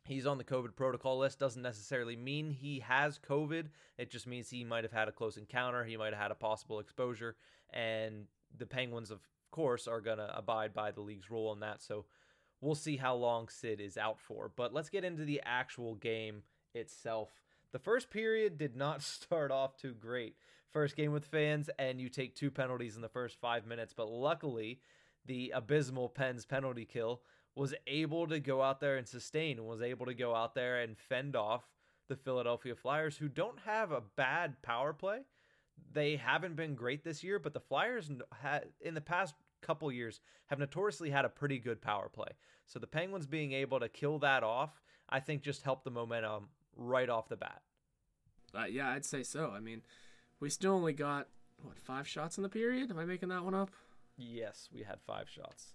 he's 0.04 0.26
on 0.26 0.38
the 0.38 0.44
COVID 0.44 0.76
protocol 0.76 1.18
list 1.18 1.38
doesn't 1.38 1.62
necessarily 1.62 2.16
mean 2.16 2.50
he 2.50 2.80
has 2.80 3.18
COVID. 3.18 3.66
It 3.98 4.10
just 4.10 4.26
means 4.26 4.50
he 4.50 4.64
might 4.64 4.84
have 4.84 4.92
had 4.92 5.08
a 5.08 5.12
close 5.12 5.36
encounter, 5.36 5.84
he 5.84 5.96
might 5.96 6.12
have 6.12 6.22
had 6.22 6.30
a 6.30 6.36
possible 6.36 6.80
exposure, 6.80 7.36
and 7.70 8.26
the 8.56 8.66
Penguins, 8.66 9.10
of 9.10 9.20
course, 9.50 9.86
are 9.86 10.00
going 10.00 10.18
to 10.18 10.36
abide 10.36 10.74
by 10.74 10.90
the 10.90 11.00
league's 11.00 11.30
rule 11.30 11.48
on 11.48 11.60
that. 11.60 11.82
So 11.82 12.04
we'll 12.60 12.74
see 12.74 12.96
how 12.96 13.14
long 13.14 13.48
Sid 13.48 13.80
is 13.80 13.96
out 13.96 14.18
for. 14.18 14.50
But 14.54 14.72
let's 14.72 14.88
get 14.88 15.04
into 15.04 15.24
the 15.24 15.40
actual 15.44 15.94
game 15.94 16.42
itself. 16.74 17.30
The 17.72 17.78
first 17.78 18.10
period 18.10 18.58
did 18.58 18.76
not 18.76 19.02
start 19.02 19.50
off 19.50 19.76
too 19.76 19.94
great. 19.94 20.36
First 20.74 20.96
game 20.96 21.12
with 21.12 21.24
fans, 21.26 21.70
and 21.78 22.00
you 22.00 22.08
take 22.08 22.34
two 22.34 22.50
penalties 22.50 22.96
in 22.96 23.02
the 23.02 23.08
first 23.08 23.40
five 23.40 23.64
minutes. 23.64 23.94
But 23.96 24.10
luckily, 24.10 24.80
the 25.24 25.52
abysmal 25.54 26.08
Pens 26.08 26.44
penalty 26.44 26.84
kill 26.84 27.22
was 27.54 27.74
able 27.86 28.26
to 28.26 28.40
go 28.40 28.60
out 28.60 28.80
there 28.80 28.96
and 28.96 29.06
sustain 29.06 29.58
and 29.58 29.68
was 29.68 29.80
able 29.80 30.06
to 30.06 30.14
go 30.14 30.34
out 30.34 30.56
there 30.56 30.80
and 30.80 30.98
fend 30.98 31.36
off 31.36 31.62
the 32.08 32.16
Philadelphia 32.16 32.74
Flyers, 32.74 33.16
who 33.16 33.28
don't 33.28 33.60
have 33.60 33.92
a 33.92 34.02
bad 34.16 34.60
power 34.62 34.92
play. 34.92 35.20
They 35.92 36.16
haven't 36.16 36.56
been 36.56 36.74
great 36.74 37.04
this 37.04 37.22
year, 37.22 37.38
but 37.38 37.54
the 37.54 37.60
Flyers 37.60 38.10
had 38.42 38.64
in 38.80 38.94
the 38.94 39.00
past 39.00 39.36
couple 39.62 39.92
years 39.92 40.20
have 40.46 40.58
notoriously 40.58 41.08
had 41.08 41.24
a 41.24 41.28
pretty 41.28 41.60
good 41.60 41.80
power 41.80 42.08
play. 42.08 42.30
So 42.66 42.80
the 42.80 42.88
Penguins 42.88 43.28
being 43.28 43.52
able 43.52 43.78
to 43.78 43.88
kill 43.88 44.18
that 44.18 44.42
off, 44.42 44.82
I 45.08 45.20
think 45.20 45.42
just 45.42 45.62
helped 45.62 45.84
the 45.84 45.92
momentum 45.92 46.48
right 46.76 47.08
off 47.08 47.28
the 47.28 47.36
bat. 47.36 47.62
Uh, 48.52 48.64
yeah, 48.64 48.90
I'd 48.90 49.04
say 49.04 49.22
so. 49.22 49.52
I 49.54 49.60
mean, 49.60 49.82
we 50.44 50.50
still 50.50 50.74
only 50.74 50.92
got 50.92 51.26
what 51.62 51.78
five 51.78 52.06
shots 52.06 52.36
in 52.36 52.42
the 52.42 52.50
period. 52.50 52.90
Am 52.90 52.98
I 52.98 53.06
making 53.06 53.30
that 53.30 53.42
one 53.42 53.54
up? 53.54 53.70
Yes, 54.18 54.68
we 54.70 54.82
had 54.82 55.00
five 55.00 55.26
shots. 55.26 55.72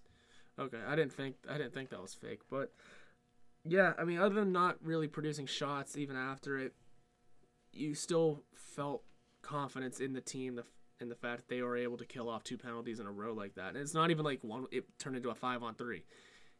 Okay, 0.60 0.78
I 0.86 0.94
didn't 0.94 1.12
think 1.12 1.34
I 1.48 1.58
didn't 1.58 1.74
think 1.74 1.90
that 1.90 2.00
was 2.00 2.14
fake, 2.14 2.42
but 2.48 2.72
yeah, 3.64 3.94
I 3.98 4.04
mean, 4.04 4.18
other 4.18 4.36
than 4.36 4.52
not 4.52 4.76
really 4.80 5.08
producing 5.08 5.46
shots 5.46 5.96
even 5.96 6.14
after 6.14 6.56
it, 6.56 6.74
you 7.72 7.94
still 7.94 8.44
felt 8.54 9.02
confidence 9.42 9.98
in 9.98 10.12
the 10.12 10.20
team, 10.20 10.54
the 10.54 10.62
in 11.00 11.08
the 11.08 11.16
fact 11.16 11.38
that 11.38 11.48
they 11.48 11.62
were 11.62 11.76
able 11.76 11.96
to 11.96 12.04
kill 12.04 12.28
off 12.28 12.44
two 12.44 12.56
penalties 12.56 13.00
in 13.00 13.06
a 13.06 13.10
row 13.10 13.32
like 13.32 13.56
that. 13.56 13.70
And 13.70 13.78
it's 13.78 13.92
not 13.92 14.12
even 14.12 14.24
like 14.24 14.44
one 14.44 14.66
it 14.70 14.84
turned 15.00 15.16
into 15.16 15.30
a 15.30 15.34
5 15.34 15.64
on 15.64 15.74
3. 15.74 16.04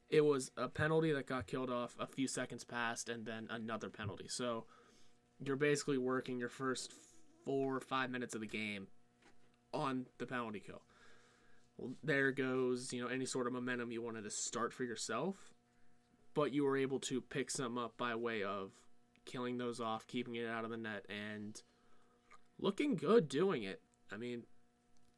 It 0.09 0.25
was 0.25 0.51
a 0.57 0.69
penalty 0.69 1.13
that 1.13 1.29
got 1.29 1.47
killed 1.47 1.71
off 1.71 1.95
a 2.01 2.09
few 2.09 2.27
seconds 2.27 2.65
past 2.65 3.09
and 3.09 3.25
then 3.25 3.47
another 3.51 3.89
penalty. 3.89 4.27
So 4.27 4.65
you're 5.39 5.55
basically 5.55 5.99
working 5.99 6.41
your 6.41 6.49
first 6.49 6.93
4 7.45 7.77
or 7.77 7.81
5 7.81 8.11
minutes 8.11 8.35
of 8.35 8.41
the 8.41 8.47
game 8.47 8.89
on 9.73 10.07
the 10.19 10.27
penalty 10.27 10.61
kill. 10.61 10.83
Well, 11.77 11.93
there 12.03 12.33
goes, 12.33 12.93
you 12.93 13.03
know, 13.03 13.09
any 13.09 13.27
sort 13.27 13.47
of 13.47 13.53
momentum 13.53 13.93
you 13.93 14.03
wanted 14.03 14.25
to 14.25 14.31
start 14.31 14.73
for 14.73 14.85
yourself, 14.85 15.37
but 16.35 16.53
you 16.53 16.65
were 16.65 16.77
able 16.77 16.99
to 17.01 17.21
pick 17.21 17.51
some 17.51 17.79
up 17.79 17.97
by 17.97 18.15
way 18.15 18.43
of 18.43 18.73
killing 19.25 19.59
those 19.59 19.81
off, 19.81 20.07
keeping 20.07 20.35
it 20.35 20.47
out 20.47 20.65
of 20.65 20.71
the 20.71 20.77
net 20.77 21.07
and 21.09 21.63
looking 22.59 22.97
good 22.97 23.29
doing 23.29 23.63
it. 23.63 23.81
I 24.13 24.17
mean, 24.17 24.45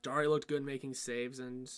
Jarry 0.04 0.26
looked 0.26 0.48
good 0.48 0.64
making 0.64 0.94
saves, 0.94 1.38
and 1.38 1.70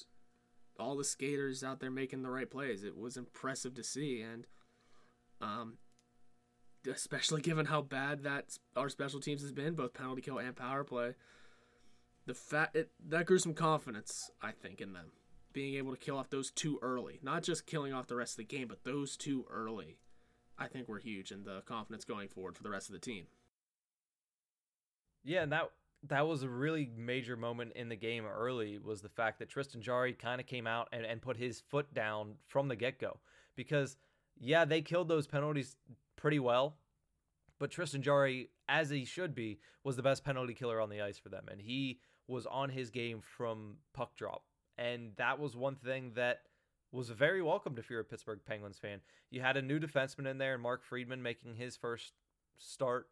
all 0.79 0.97
the 0.97 1.05
skaters 1.05 1.63
out 1.63 1.81
there 1.81 1.91
making 1.91 2.23
the 2.23 2.31
right 2.31 2.51
plays. 2.51 2.83
It 2.85 2.97
was 2.97 3.17
impressive 3.17 3.75
to 3.75 3.85
see, 3.85 4.21
and 4.21 4.47
um, 5.41 5.79
especially 6.93 7.41
given 7.41 7.67
how 7.67 7.83
bad 7.83 8.23
that 8.25 8.59
our 8.77 8.89
special 8.89 9.21
teams 9.21 9.43
has 9.43 9.53
been, 9.53 9.75
both 9.75 9.95
penalty 9.95 10.23
kill 10.23 10.39
and 10.39 10.55
power 10.57 10.85
play. 10.85 11.15
The 12.27 12.35
fact 12.35 12.77
it, 12.77 12.91
that 13.09 13.27
grew 13.27 13.39
some 13.39 13.55
confidence, 13.55 14.31
I 14.43 14.53
think, 14.53 14.81
in 14.81 14.93
them 14.93 15.13
being 15.53 15.75
able 15.77 15.93
to 15.93 15.99
kill 15.99 16.19
off 16.19 16.29
those 16.31 16.51
two 16.51 16.79
early, 16.83 17.21
not 17.23 17.43
just 17.43 17.65
killing 17.65 17.93
off 17.93 18.09
the 18.09 18.17
rest 18.17 18.33
of 18.33 18.37
the 18.39 18.57
game, 18.57 18.69
but 18.69 18.85
those 18.85 19.17
two 19.17 19.47
early. 19.51 19.99
I 20.57 20.69
think 20.69 20.89
were 20.89 20.99
huge 20.99 21.33
in 21.33 21.45
the 21.45 21.63
confidence 21.63 22.05
going 22.05 22.29
forward 22.29 22.57
for 22.57 22.63
the 22.63 22.71
rest 22.71 22.89
of 22.89 22.93
the 22.93 23.01
team. 23.01 23.27
Yeah, 25.25 25.43
and 25.43 25.53
that 25.53 25.71
that 26.09 26.27
was 26.27 26.43
a 26.43 26.49
really 26.49 26.91
major 26.97 27.37
moment 27.37 27.73
in 27.75 27.89
the 27.89 27.97
game 27.97 28.25
early 28.27 28.79
was 28.79 29.01
the 29.01 29.09
fact 29.09 29.39
that 29.39 29.49
Tristan 29.49 29.81
Jarry 29.81 30.13
kind 30.13 30.41
of 30.41 30.47
came 30.47 30.67
out 30.67 30.89
and, 30.93 31.05
and 31.05 31.23
put 31.23 31.37
his 31.37 31.61
foot 31.61 31.93
down 31.95 32.35
from 32.47 32.69
the 32.69 32.77
get 32.77 32.99
go. 32.99 33.19
Because 33.57 33.97
yeah, 34.41 34.65
they 34.65 34.83
killed 34.83 35.09
those 35.09 35.27
penalties 35.27 35.77
pretty 36.17 36.39
well. 36.39 36.77
But 37.59 37.71
Tristan 37.71 38.03
Jarry, 38.03 38.51
as 38.69 38.91
he 38.91 39.05
should 39.05 39.35
be, 39.35 39.61
was 39.85 39.97
the 39.97 40.03
best 40.03 40.25
penalty 40.25 40.55
killer 40.55 40.81
on 40.81 40.91
the 40.91 41.01
ice 41.01 41.19
for 41.19 41.29
them. 41.29 41.47
And 41.51 41.61
he 41.61 42.01
was 42.27 42.47
on 42.47 42.71
his 42.71 42.91
game 42.91 43.21
from 43.21 43.77
puck 43.93 44.17
drop. 44.17 44.43
And 44.77 45.13
that 45.17 45.39
was 45.39 45.55
one 45.57 45.77
thing 45.77 46.13
that 46.15 46.41
was 46.91 47.11
very 47.11 47.43
welcomed 47.43 47.79
if 47.79 47.91
you're 47.91 48.01
a 48.01 48.05
Pittsburgh 48.05 48.41
Penguins 48.47 48.79
fan. 48.79 49.01
You 49.31 49.41
had 49.41 49.57
a 49.57 49.63
new 49.63 49.79
defenseman 49.79 50.29
in 50.31 50.39
there, 50.39 50.55
and 50.55 50.63
Mark 50.63 50.83
Friedman, 50.85 51.23
making 51.23 51.57
his 51.57 51.77
first 51.77 52.13
start 52.57 53.09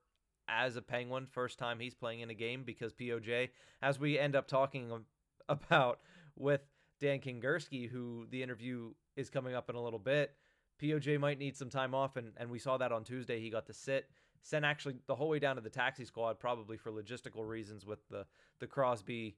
as 0.49 0.77
a 0.77 0.83
Penguin, 0.83 1.27
first 1.27 1.59
time 1.59 1.79
he's 1.81 1.95
playing 1.95 2.21
in 2.21 2.31
a 2.31 2.35
game 2.35 2.63
because 2.65 2.93
POJ, 2.93 3.51
as 3.81 3.99
we 3.99 4.19
end 4.19 4.37
up 4.37 4.49
talking 4.49 5.05
about 5.49 6.01
with 6.37 6.63
Dan 7.01 7.21
Kingerski, 7.21 7.89
who 7.89 8.27
the 8.31 8.43
interview 8.43 8.93
is 9.17 9.31
coming 9.31 9.55
up 9.55 9.69
in 9.69 9.77
a 9.77 9.83
little 9.83 9.99
bit, 9.99 10.35
POJ 10.83 11.21
might 11.21 11.39
need 11.39 11.57
some 11.57 11.71
time 11.71 11.95
off, 11.95 12.17
and, 12.17 12.33
and 12.37 12.51
we 12.51 12.59
saw 12.59 12.77
that 12.79 12.93
on 12.93 13.05
Tuesday. 13.05 13.41
He 13.41 13.51
got 13.51 13.67
to 13.67 13.73
sit, 13.73 14.09
sent 14.43 14.65
actually 14.65 14.97
the 15.07 15.15
whole 15.15 15.29
way 15.29 15.39
down 15.39 15.57
to 15.57 15.63
the 15.63 15.71
taxi 15.71 16.05
squad, 16.05 16.41
probably 16.41 16.77
for 16.77 16.91
logistical 16.91 17.47
reasons 17.47 17.87
with 17.87 18.01
the 18.09 18.27
the 18.59 18.67
Crosby 18.67 19.37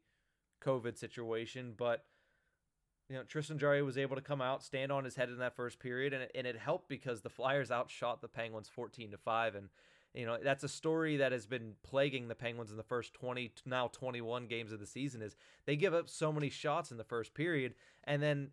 COVID 0.63 0.97
situation. 0.97 1.75
But 1.77 2.05
you 3.11 3.17
know, 3.17 3.23
Tristan 3.25 3.59
Jarry 3.59 3.83
was 3.83 3.99
able 3.99 4.17
to 4.17 4.23
come 4.23 4.41
out, 4.41 4.63
stand 4.63 4.91
on 4.91 5.05
his 5.05 5.17
head 5.17 5.29
in 5.29 5.39
that 5.39 5.55
first 5.55 5.79
period, 5.79 6.15
and 6.15 6.23
it, 6.23 6.33
and 6.35 6.47
it 6.47 6.57
helped 6.57 6.89
because 6.89 7.21
the 7.21 7.29
Flyers 7.29 7.71
outshot 7.71 8.23
the 8.23 8.29
Penguins 8.29 8.69
14 8.69 9.11
to 9.11 9.19
five, 9.19 9.55
and 9.55 9.69
you 10.15 10.25
know 10.25 10.39
that's 10.43 10.65
a 10.65 10.69
story 10.69 11.19
that 11.19 11.33
has 11.33 11.45
been 11.45 11.75
plaguing 11.83 12.29
the 12.29 12.35
Penguins 12.35 12.71
in 12.71 12.79
the 12.79 12.83
first 12.83 13.13
20 13.13 13.53
now 13.67 13.89
21 13.89 14.47
games 14.47 14.73
of 14.73 14.81
the 14.81 14.87
season 14.87 15.21
is 15.21 15.37
they 15.67 15.77
give 15.77 15.93
up 15.93 16.09
so 16.09 16.33
many 16.33 16.49
shots 16.49 16.91
in 16.91 16.97
the 16.97 17.05
first 17.05 17.35
period, 17.35 17.75
and 18.05 18.23
then 18.23 18.49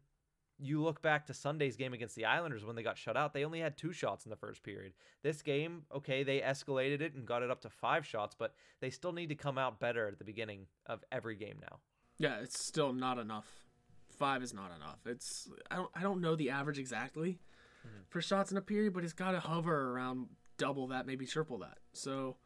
you 0.61 0.81
look 0.81 1.01
back 1.01 1.25
to 1.25 1.33
Sunday's 1.33 1.75
game 1.75 1.93
against 1.93 2.15
the 2.15 2.25
Islanders 2.25 2.63
when 2.63 2.75
they 2.75 2.83
got 2.83 2.97
shut 2.97 3.17
out, 3.17 3.33
they 3.33 3.43
only 3.43 3.59
had 3.59 3.77
two 3.77 3.91
shots 3.91 4.25
in 4.25 4.29
the 4.29 4.35
first 4.35 4.63
period. 4.63 4.93
This 5.23 5.41
game, 5.41 5.83
okay, 5.93 6.23
they 6.23 6.39
escalated 6.39 7.01
it 7.01 7.15
and 7.15 7.25
got 7.25 7.41
it 7.41 7.49
up 7.49 7.61
to 7.61 7.69
five 7.69 8.05
shots, 8.05 8.35
but 8.37 8.53
they 8.79 8.91
still 8.91 9.11
need 9.11 9.29
to 9.29 9.35
come 9.35 9.57
out 9.57 9.79
better 9.79 10.07
at 10.07 10.19
the 10.19 10.23
beginning 10.23 10.67
of 10.85 11.03
every 11.11 11.35
game 11.35 11.57
now. 11.61 11.79
Yeah, 12.17 12.39
it's 12.41 12.63
still 12.63 12.93
not 12.93 13.17
enough. 13.17 13.47
Five 14.17 14.43
is 14.43 14.53
not 14.53 14.71
enough. 14.75 14.99
It's 15.05 15.49
I 15.71 15.77
don't 15.77 15.89
I 15.95 16.01
don't 16.01 16.21
know 16.21 16.35
the 16.35 16.51
average 16.51 16.77
exactly 16.77 17.39
mm-hmm. 17.85 18.01
for 18.09 18.21
shots 18.21 18.51
in 18.51 18.57
a 18.57 18.61
period, 18.61 18.93
but 18.93 19.03
it's 19.03 19.13
got 19.13 19.31
to 19.31 19.39
hover 19.39 19.93
around 19.93 20.27
double 20.57 20.87
that, 20.87 21.07
maybe 21.07 21.25
triple 21.25 21.57
that. 21.59 21.79
So 21.93 22.37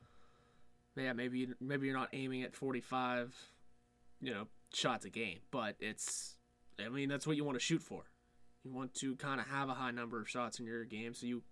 yeah, 0.96 1.12
maybe 1.12 1.50
maybe 1.60 1.88
you're 1.88 1.98
not 1.98 2.10
aiming 2.14 2.44
at 2.44 2.56
45, 2.56 3.36
you 4.22 4.34
know, 4.34 4.48
shots 4.74 5.04
a 5.06 5.10
game, 5.10 5.40
but 5.52 5.76
it's 5.82 6.36
I 6.84 6.90
mean, 6.90 7.10
that's 7.10 7.26
what 7.26 7.38
you 7.38 7.44
want 7.44 7.58
to 7.58 7.64
shoot 7.64 7.82
for. 7.82 8.04
You 8.64 8.72
want 8.72 8.94
to 8.96 9.16
kind 9.16 9.40
of 9.40 9.48
have 9.48 9.70
a 9.70 9.74
high 9.74 9.92
number 9.92 10.20
of 10.20 10.30
shots 10.30 10.60
in 10.60 10.66
your 10.66 10.84
game 10.86 11.14
so 11.14 11.26
you, 11.26 11.44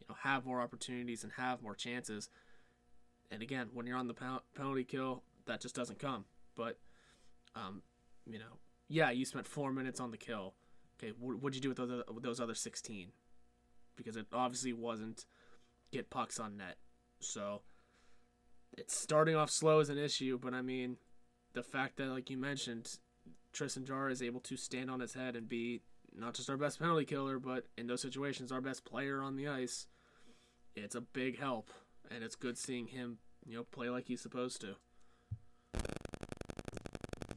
you 0.00 0.06
know, 0.08 0.16
have 0.22 0.44
more 0.44 0.60
opportunities 0.60 1.24
and 1.24 1.32
have 1.32 1.62
more 1.62 1.74
chances. 1.74 2.28
And 3.30 3.42
again, 3.42 3.68
when 3.72 3.86
you're 3.86 3.96
on 3.96 4.08
the 4.08 4.40
penalty 4.54 4.84
kill, 4.84 5.22
that 5.46 5.60
just 5.60 5.74
doesn't 5.74 5.98
come. 5.98 6.24
But, 6.56 6.78
um, 7.54 7.82
you 8.26 8.38
know, 8.38 8.58
yeah, 8.88 9.10
you 9.10 9.24
spent 9.24 9.46
four 9.46 9.72
minutes 9.72 10.00
on 10.00 10.10
the 10.10 10.16
kill. 10.16 10.54
Okay, 11.02 11.12
what'd 11.18 11.54
you 11.54 11.60
do 11.60 11.68
with 11.68 11.78
those 11.78 12.02
with 12.12 12.24
those 12.24 12.40
other 12.40 12.54
16? 12.54 13.08
Because 13.96 14.16
it 14.16 14.26
obviously 14.32 14.72
wasn't 14.72 15.24
get 15.92 16.10
pucks 16.10 16.40
on 16.40 16.56
net. 16.56 16.76
So 17.20 17.62
it's 18.76 18.96
starting 18.96 19.36
off 19.36 19.50
slow 19.50 19.80
is 19.80 19.88
an 19.88 19.98
issue, 19.98 20.38
but 20.38 20.54
I 20.54 20.62
mean, 20.62 20.96
the 21.54 21.62
fact 21.62 21.96
that, 21.96 22.08
like 22.08 22.30
you 22.30 22.36
mentioned, 22.36 22.98
Tristan 23.52 23.84
Jarry 23.84 24.12
is 24.12 24.22
able 24.22 24.40
to 24.40 24.56
stand 24.56 24.90
on 24.90 25.00
his 25.00 25.14
head 25.14 25.36
and 25.36 25.48
be 25.48 25.80
not 26.16 26.34
just 26.34 26.50
our 26.50 26.56
best 26.56 26.78
penalty 26.78 27.04
killer, 27.04 27.38
but 27.38 27.66
in 27.76 27.86
those 27.86 28.02
situations, 28.02 28.52
our 28.52 28.60
best 28.60 28.84
player 28.84 29.22
on 29.22 29.36
the 29.36 29.48
ice. 29.48 29.86
It's 30.76 30.94
a 30.94 31.00
big 31.00 31.38
help, 31.38 31.70
and 32.10 32.22
it's 32.22 32.36
good 32.36 32.56
seeing 32.56 32.88
him, 32.88 33.18
you 33.46 33.56
know, 33.56 33.64
play 33.64 33.88
like 33.88 34.06
he's 34.06 34.20
supposed 34.20 34.60
to. 34.60 34.76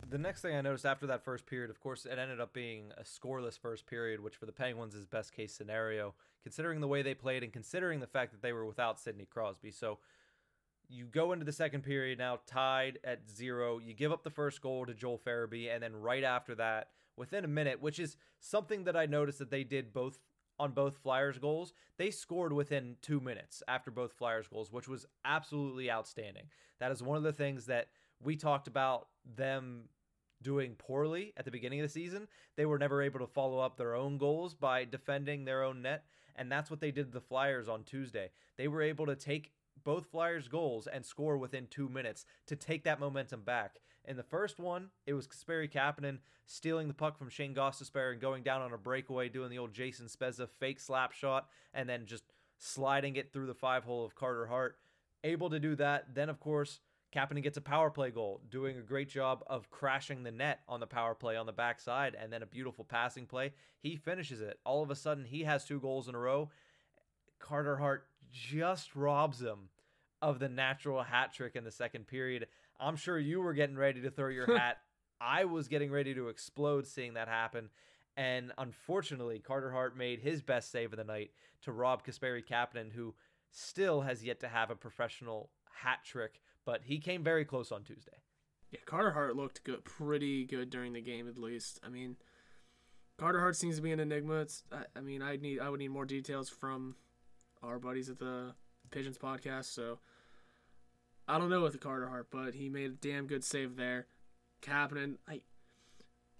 The 0.10 0.17
next 0.17 0.41
thing 0.41 0.56
I 0.56 0.62
noticed 0.62 0.86
after 0.86 1.08
that 1.08 1.24
first 1.24 1.45
period, 1.45 1.69
of 1.69 1.80
course, 1.80 2.06
it 2.06 2.19
ended 2.19 2.41
up 2.41 2.52
being 2.52 2.91
a 2.97 3.04
scoreless 3.04 3.58
first 3.58 3.88
period, 3.88 4.19
which 4.19 4.36
for 4.36 4.45
the 4.45 4.52
Penguins 4.52 4.93
is 4.93 5.06
best 5.06 5.34
case 5.34 5.54
scenario, 5.54 6.13
considering 6.43 6.82
the 6.82 6.88
way 6.88 7.02
they 7.02 7.13
played 7.13 7.43
and 7.43 7.54
considering 7.54 8.02
the 8.02 8.08
fact 8.08 8.34
that 8.34 8.41
they 8.41 8.52
were 8.52 8.65
without 8.65 9.00
Sidney 9.00 9.26
Crosby. 9.26 9.71
So 9.71 10.00
you 10.92 11.06
go 11.06 11.32
into 11.32 11.46
the 11.46 11.52
second 11.52 11.84
period 11.84 12.20
now 12.20 12.40
tied 12.46 13.00
at 13.04 13.30
zero. 13.30 13.80
You 13.80 13.94
give 13.94 14.12
up 14.12 14.24
the 14.24 14.30
first 14.30 14.62
goal 14.62 14.86
to 14.86 14.94
Joel 14.94 15.20
Farabee, 15.20 15.74
and 15.74 15.82
then 15.82 15.96
right 15.96 16.24
after 16.24 16.54
that, 16.56 16.90
within 17.16 17.46
a 17.46 17.48
minute, 17.48 17.82
which 17.82 18.00
is 18.00 18.18
something 18.40 18.84
that 18.84 18.96
I 18.96 19.06
noticed 19.06 19.40
that 19.40 19.52
they 19.52 19.64
did 19.64 19.94
both 19.94 20.20
on 20.60 20.72
both 20.72 20.98
Flyers 20.98 21.40
goals, 21.40 21.74
they 21.98 22.12
scored 22.12 22.54
within 22.54 22.96
two 23.02 23.20
minutes 23.20 23.64
after 23.68 23.90
both 23.90 24.14
Flyers 24.14 24.48
goals, 24.48 24.72
which 24.72 24.88
was 24.88 25.08
absolutely 25.26 25.90
outstanding. 25.90 26.44
That 26.80 26.92
is 26.92 27.02
one 27.02 27.18
of 27.18 27.24
the 27.24 27.34
things 27.34 27.66
that 27.66 27.88
we 28.22 28.36
talked 28.36 28.68
about 28.68 29.08
them 29.36 29.86
doing 30.44 30.76
poorly 30.76 31.34
at 31.38 31.46
the 31.46 31.52
beginning 31.52 31.80
of 31.80 31.86
the 31.86 31.92
season. 31.92 32.28
They 32.58 32.66
were 32.66 32.78
never 32.78 33.02
able 33.02 33.20
to 33.20 33.28
follow 33.28 33.60
up 33.60 33.78
their 33.78 33.96
own 33.96 34.18
goals 34.18 34.54
by 34.54 34.86
defending 34.86 35.46
their 35.46 35.64
own 35.64 35.82
net. 35.82 36.04
And 36.36 36.52
that's 36.52 36.70
what 36.70 36.80
they 36.80 36.92
did 36.92 37.08
to 37.08 37.12
the 37.12 37.22
Flyers 37.22 37.68
on 37.68 37.84
Tuesday. 37.84 38.30
They 38.58 38.68
were 38.68 38.82
able 38.82 39.06
to 39.08 39.16
take 39.16 39.52
both 39.84 40.12
Flyers 40.12 40.48
goals 40.48 40.88
and 40.88 41.06
score 41.06 41.38
within 41.38 41.67
two 41.67 41.89
minutes 41.89 42.26
to 42.48 42.56
take 42.56 42.84
that 42.84 43.00
momentum 43.00 43.41
back. 43.41 43.80
In 44.06 44.17
the 44.17 44.24
first 44.24 44.60
one, 44.60 44.89
it 45.06 45.13
was 45.13 45.28
Kasperi 45.28 45.72
Kapanen 45.72 46.20
stealing 46.46 46.88
the 46.88 46.94
puck 46.94 47.17
from 47.17 47.30
Shane 47.30 47.54
Gostisbehere 47.54 48.12
and 48.12 48.22
going 48.22 48.44
down 48.44 48.62
on 48.62 48.74
a 48.74 48.78
breakaway, 48.78 49.30
doing 49.30 49.50
the 49.50 49.60
old 49.60 49.74
Jason 49.74 50.08
Spezza 50.08 50.50
fake 50.50 50.80
slap 50.80 51.12
shot, 51.12 51.48
and 51.74 51.88
then 51.88 52.06
just 52.06 52.24
sliding 52.58 53.15
it 53.15 53.32
through 53.32 53.48
the 53.48 53.54
five 53.54 53.84
hole 53.84 54.04
of 54.04 54.15
Carter 54.15 54.48
Hart. 54.48 54.78
Able 55.24 55.50
to 55.52 55.60
do 55.60 55.76
that. 55.76 56.15
Then, 56.15 56.30
of 56.30 56.39
course, 56.39 56.80
Kapanen 57.13 57.44
gets 57.44 57.58
a 57.58 57.62
power 57.62 57.89
play 57.89 58.10
goal, 58.10 58.41
doing 58.50 58.78
a 58.78 58.82
great 58.82 59.10
job 59.10 59.44
of 59.48 59.70
crashing 59.70 60.24
the 60.24 60.32
net 60.32 60.62
on 60.67 60.80
the 60.80 60.88
power 60.88 61.13
play 61.13 61.36
on 61.36 61.46
the 61.46 61.52
backside, 61.52 62.15
and 62.20 62.32
then 62.32 62.41
a 62.41 62.48
beautiful 62.48 62.86
passing 62.86 63.26
play. 63.26 63.54
He 63.80 63.98
finishes 63.98 64.41
it. 64.41 64.60
All 64.65 64.82
of 64.82 64.89
a 64.89 64.96
sudden, 64.96 65.26
he 65.26 65.44
has 65.44 65.65
two 65.65 65.80
goals 65.80 66.08
in 66.08 66.15
a 66.15 66.20
row. 66.20 66.50
Carter 67.39 67.78
Hart 67.78 68.08
just 68.32 68.96
robs 68.96 69.41
him 69.41 69.70
of 70.22 70.39
the 70.39 70.50
natural 70.50 71.04
hat 71.04 71.34
trick 71.34 71.56
in 71.56 71.63
the 71.63 71.72
second 71.72 72.08
period. 72.08 72.48
I'm 72.80 72.96
sure 72.96 73.20
you 73.20 73.41
were 73.41 73.54
getting 73.54 73.76
ready 73.76 74.02
to 74.02 74.12
throw 74.12 74.30
your 74.30 74.58
hat. 74.58 74.78
I 75.20 75.46
was 75.46 75.67
getting 75.67 75.91
ready 75.91 76.13
to 76.15 76.30
explode 76.30 76.88
seeing 76.88 77.13
that 77.13 77.28
happen. 77.28 77.70
And 78.17 78.52
unfortunately, 78.58 79.39
Carter 79.39 79.72
Hart 79.72 79.98
made 79.98 80.20
his 80.20 80.41
best 80.41 80.72
save 80.72 80.91
of 80.91 80.98
the 80.98 81.04
night 81.04 81.32
to 81.63 81.72
rob 81.72 82.06
Kasperi 82.06 82.44
Kapanen, 82.46 82.91
who 82.91 83.13
still 83.52 84.02
has 84.02 84.24
yet 84.24 84.39
to 84.41 84.48
have 84.48 84.70
a 84.72 84.76
professional 84.76 85.50
hat 85.82 86.00
trick, 86.04 86.41
but 86.65 86.82
he 86.84 87.00
came 87.00 87.24
very 87.24 87.46
close 87.46 87.72
on 87.72 87.84
Tuesday. 87.84 88.17
Yeah, 88.72 88.80
Carter 88.86 89.12
Hart 89.12 89.36
looked 89.36 89.63
good, 89.63 89.84
pretty 89.84 90.46
good 90.46 90.70
during 90.70 90.94
the 90.94 91.02
game 91.02 91.28
at 91.28 91.38
least. 91.38 91.80
I 91.84 91.89
mean, 91.89 92.15
Carter 93.17 93.39
Hart 93.39 93.56
seems 93.56 93.76
to 93.76 93.82
be 93.82 93.91
an 93.91 94.00
enigma. 94.00 94.41
It's, 94.41 94.63
I, 94.72 94.84
I 94.96 95.02
mean, 95.02 95.22
I 95.22 95.36
need 95.36 95.60
I 95.60 95.70
would 95.70 95.80
need 95.80 95.89
more 95.89 96.06
details 96.06 96.50
from 96.50 96.96
our 97.63 97.80
buddies 97.80 98.10
at 98.10 98.19
the 98.19 98.54
Pigeons 98.91 99.17
podcast. 99.17 99.65
So 99.65 100.00
I 101.28 101.38
don't 101.38 101.50
know 101.50 101.62
with 101.62 101.74
the 101.74 101.80
Carter 101.80 102.08
Hart, 102.08 102.28
but 102.32 102.56
he 102.56 102.69
made 102.69 102.91
a 102.91 102.95
damn 102.95 103.28
good 103.28 103.43
save 103.43 103.76
there. 103.76 104.08
Kapanen, 104.62 105.17
I 105.28 105.41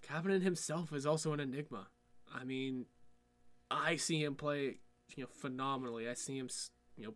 Kapanen 0.08 0.42
himself 0.42 0.94
is 0.94 1.06
also 1.06 1.34
an 1.34 1.40
enigma. 1.40 1.88
I 2.34 2.44
mean, 2.44 2.86
I 3.70 3.96
see 3.96 4.24
him 4.24 4.36
play, 4.36 4.80
you 5.16 5.24
know, 5.24 5.30
phenomenally. 5.32 6.08
I 6.10 6.14
see 6.14 6.38
him, 6.38 6.50
you 6.98 7.06
know, 7.06 7.14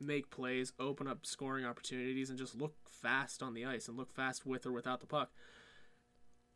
make 0.00 0.30
plays, 0.30 0.72
open 0.78 1.06
up 1.06 1.26
scoring 1.26 1.64
opportunities, 1.64 2.30
and 2.30 2.38
just 2.38 2.54
look 2.54 2.74
fast 2.88 3.42
on 3.42 3.54
the 3.54 3.64
ice 3.64 3.88
and 3.88 3.96
look 3.96 4.12
fast 4.12 4.46
with 4.46 4.66
or 4.66 4.72
without 4.72 5.00
the 5.00 5.06
puck. 5.06 5.30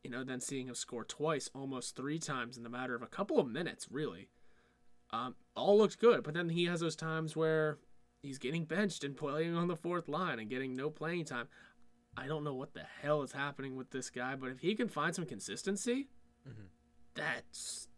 You 0.02 0.10
know, 0.10 0.24
then 0.24 0.40
seeing 0.40 0.68
him 0.68 0.74
score 0.74 1.04
twice, 1.04 1.50
almost 1.54 1.96
three 1.96 2.18
times 2.18 2.56
in 2.56 2.64
the 2.64 2.68
matter 2.68 2.94
of 2.94 3.02
a 3.02 3.06
couple 3.06 3.38
of 3.38 3.48
minutes, 3.48 3.86
really. 3.90 4.28
Um, 5.12 5.34
all 5.54 5.76
looks 5.76 5.96
good, 5.96 6.22
but 6.22 6.34
then 6.34 6.48
he 6.48 6.64
has 6.64 6.80
those 6.80 6.96
times 6.96 7.36
where 7.36 7.78
he's 8.22 8.38
getting 8.38 8.64
benched 8.64 9.04
and 9.04 9.16
playing 9.16 9.54
on 9.54 9.68
the 9.68 9.76
fourth 9.76 10.08
line 10.08 10.38
and 10.38 10.48
getting 10.48 10.74
no 10.74 10.88
playing 10.88 11.26
time. 11.26 11.48
I 12.16 12.26
don't 12.26 12.44
know 12.44 12.54
what 12.54 12.74
the 12.74 12.84
hell 13.02 13.22
is 13.22 13.32
happening 13.32 13.76
with 13.76 13.90
this 13.90 14.10
guy, 14.10 14.36
but 14.36 14.50
if 14.50 14.60
he 14.60 14.74
can 14.74 14.88
find 14.88 15.14
some 15.14 15.26
consistency, 15.26 16.08
mm-hmm. 16.48 16.66
that's 17.14 17.88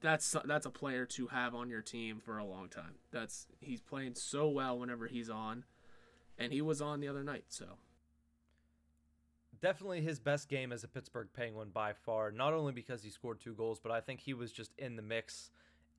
that's 0.00 0.34
that's 0.44 0.66
a 0.66 0.70
player 0.70 1.04
to 1.04 1.26
have 1.28 1.54
on 1.54 1.68
your 1.68 1.82
team 1.82 2.20
for 2.20 2.38
a 2.38 2.44
long 2.44 2.68
time. 2.68 2.94
That's 3.10 3.46
he's 3.60 3.80
playing 3.80 4.14
so 4.14 4.48
well 4.48 4.78
whenever 4.78 5.06
he's 5.06 5.28
on, 5.28 5.64
and 6.38 6.52
he 6.52 6.62
was 6.62 6.80
on 6.80 7.00
the 7.00 7.08
other 7.08 7.22
night. 7.22 7.44
So 7.48 7.66
definitely 9.60 10.00
his 10.00 10.18
best 10.18 10.48
game 10.48 10.72
as 10.72 10.84
a 10.84 10.88
Pittsburgh 10.88 11.28
Penguin 11.34 11.68
by 11.72 11.92
far. 11.92 12.30
Not 12.30 12.54
only 12.54 12.72
because 12.72 13.02
he 13.02 13.10
scored 13.10 13.40
two 13.40 13.54
goals, 13.54 13.78
but 13.78 13.92
I 13.92 14.00
think 14.00 14.20
he 14.20 14.34
was 14.34 14.52
just 14.52 14.72
in 14.78 14.96
the 14.96 15.02
mix 15.02 15.50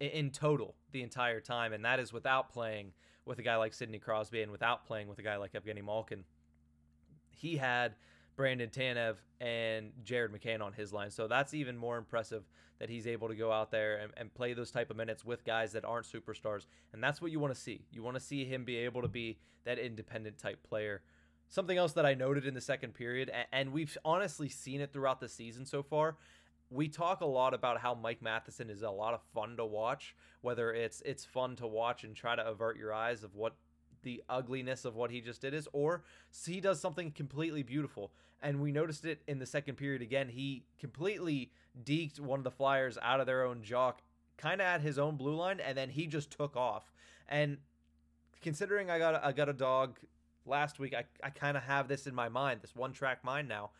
in 0.09 0.31
total 0.31 0.75
the 0.91 1.03
entire 1.03 1.39
time, 1.39 1.73
and 1.73 1.85
that 1.85 1.99
is 1.99 2.11
without 2.11 2.51
playing 2.51 2.93
with 3.25 3.39
a 3.39 3.43
guy 3.43 3.55
like 3.55 3.73
Sidney 3.73 3.99
Crosby 3.99 4.41
and 4.41 4.51
without 4.51 4.85
playing 4.85 5.07
with 5.07 5.19
a 5.19 5.21
guy 5.21 5.37
like 5.37 5.53
Evgeny 5.53 5.83
Malkin. 5.83 6.23
He 7.29 7.57
had 7.57 7.95
Brandon 8.35 8.69
Tanev 8.69 9.17
and 9.39 9.91
Jared 10.03 10.31
McCann 10.31 10.61
on 10.61 10.73
his 10.73 10.91
line, 10.91 11.11
so 11.11 11.27
that's 11.27 11.53
even 11.53 11.77
more 11.77 11.97
impressive 11.97 12.43
that 12.79 12.89
he's 12.89 13.05
able 13.05 13.27
to 13.27 13.35
go 13.35 13.51
out 13.51 13.69
there 13.69 13.97
and, 13.97 14.11
and 14.17 14.33
play 14.33 14.53
those 14.53 14.71
type 14.71 14.89
of 14.89 14.97
minutes 14.97 15.23
with 15.23 15.45
guys 15.45 15.71
that 15.73 15.85
aren't 15.85 16.07
superstars, 16.07 16.65
and 16.93 17.03
that's 17.03 17.21
what 17.21 17.31
you 17.31 17.39
want 17.39 17.53
to 17.53 17.59
see. 17.59 17.85
You 17.91 18.01
want 18.01 18.15
to 18.15 18.23
see 18.23 18.43
him 18.43 18.65
be 18.65 18.77
able 18.77 19.03
to 19.03 19.07
be 19.07 19.37
that 19.65 19.77
independent 19.77 20.39
type 20.39 20.63
player. 20.67 21.03
Something 21.47 21.77
else 21.77 21.93
that 21.93 22.05
I 22.05 22.15
noted 22.15 22.47
in 22.47 22.53
the 22.53 22.61
second 22.61 22.95
period, 22.95 23.29
and 23.51 23.71
we've 23.71 23.95
honestly 24.03 24.49
seen 24.49 24.81
it 24.81 24.93
throughout 24.93 25.19
the 25.19 25.29
season 25.29 25.65
so 25.65 25.83
far. 25.83 26.15
We 26.71 26.87
talk 26.87 27.19
a 27.19 27.25
lot 27.25 27.53
about 27.53 27.81
how 27.81 27.93
Mike 27.93 28.21
Matheson 28.21 28.69
is 28.69 28.81
a 28.81 28.89
lot 28.89 29.13
of 29.13 29.21
fun 29.33 29.57
to 29.57 29.65
watch, 29.65 30.15
whether 30.41 30.73
it's 30.73 31.01
it's 31.05 31.25
fun 31.25 31.57
to 31.57 31.67
watch 31.67 32.05
and 32.05 32.15
try 32.15 32.35
to 32.35 32.47
avert 32.47 32.77
your 32.77 32.93
eyes 32.93 33.23
of 33.23 33.35
what 33.35 33.55
the 34.03 34.23
ugliness 34.29 34.85
of 34.85 34.95
what 34.95 35.11
he 35.11 35.19
just 35.21 35.41
did 35.41 35.53
is, 35.53 35.67
or 35.73 36.03
he 36.45 36.61
does 36.61 36.79
something 36.79 37.11
completely 37.11 37.61
beautiful. 37.61 38.11
And 38.41 38.61
we 38.61 38.71
noticed 38.71 39.05
it 39.05 39.21
in 39.27 39.37
the 39.37 39.45
second 39.45 39.75
period 39.75 40.01
again. 40.01 40.29
He 40.29 40.63
completely 40.79 41.51
deked 41.83 42.19
one 42.19 42.39
of 42.39 42.43
the 42.43 42.51
Flyers 42.51 42.97
out 43.01 43.19
of 43.19 43.27
their 43.27 43.43
own 43.43 43.61
jock, 43.61 44.01
kind 44.37 44.61
of 44.61 44.65
at 44.65 44.81
his 44.81 44.97
own 44.97 45.17
blue 45.17 45.35
line, 45.35 45.59
and 45.59 45.77
then 45.77 45.89
he 45.89 46.07
just 46.07 46.31
took 46.31 46.55
off. 46.55 46.91
And 47.29 47.57
considering 48.41 48.89
I 48.89 48.97
got 48.97 49.15
a, 49.15 49.25
I 49.25 49.31
got 49.33 49.49
a 49.49 49.53
dog 49.53 49.99
last 50.45 50.79
week, 50.79 50.95
I, 50.95 51.03
I 51.23 51.29
kind 51.29 51.55
of 51.55 51.63
have 51.63 51.87
this 51.87 52.07
in 52.07 52.15
my 52.15 52.29
mind, 52.29 52.61
this 52.61 52.75
one 52.75 52.93
track 52.93 53.23
mind 53.23 53.47
now. 53.47 53.71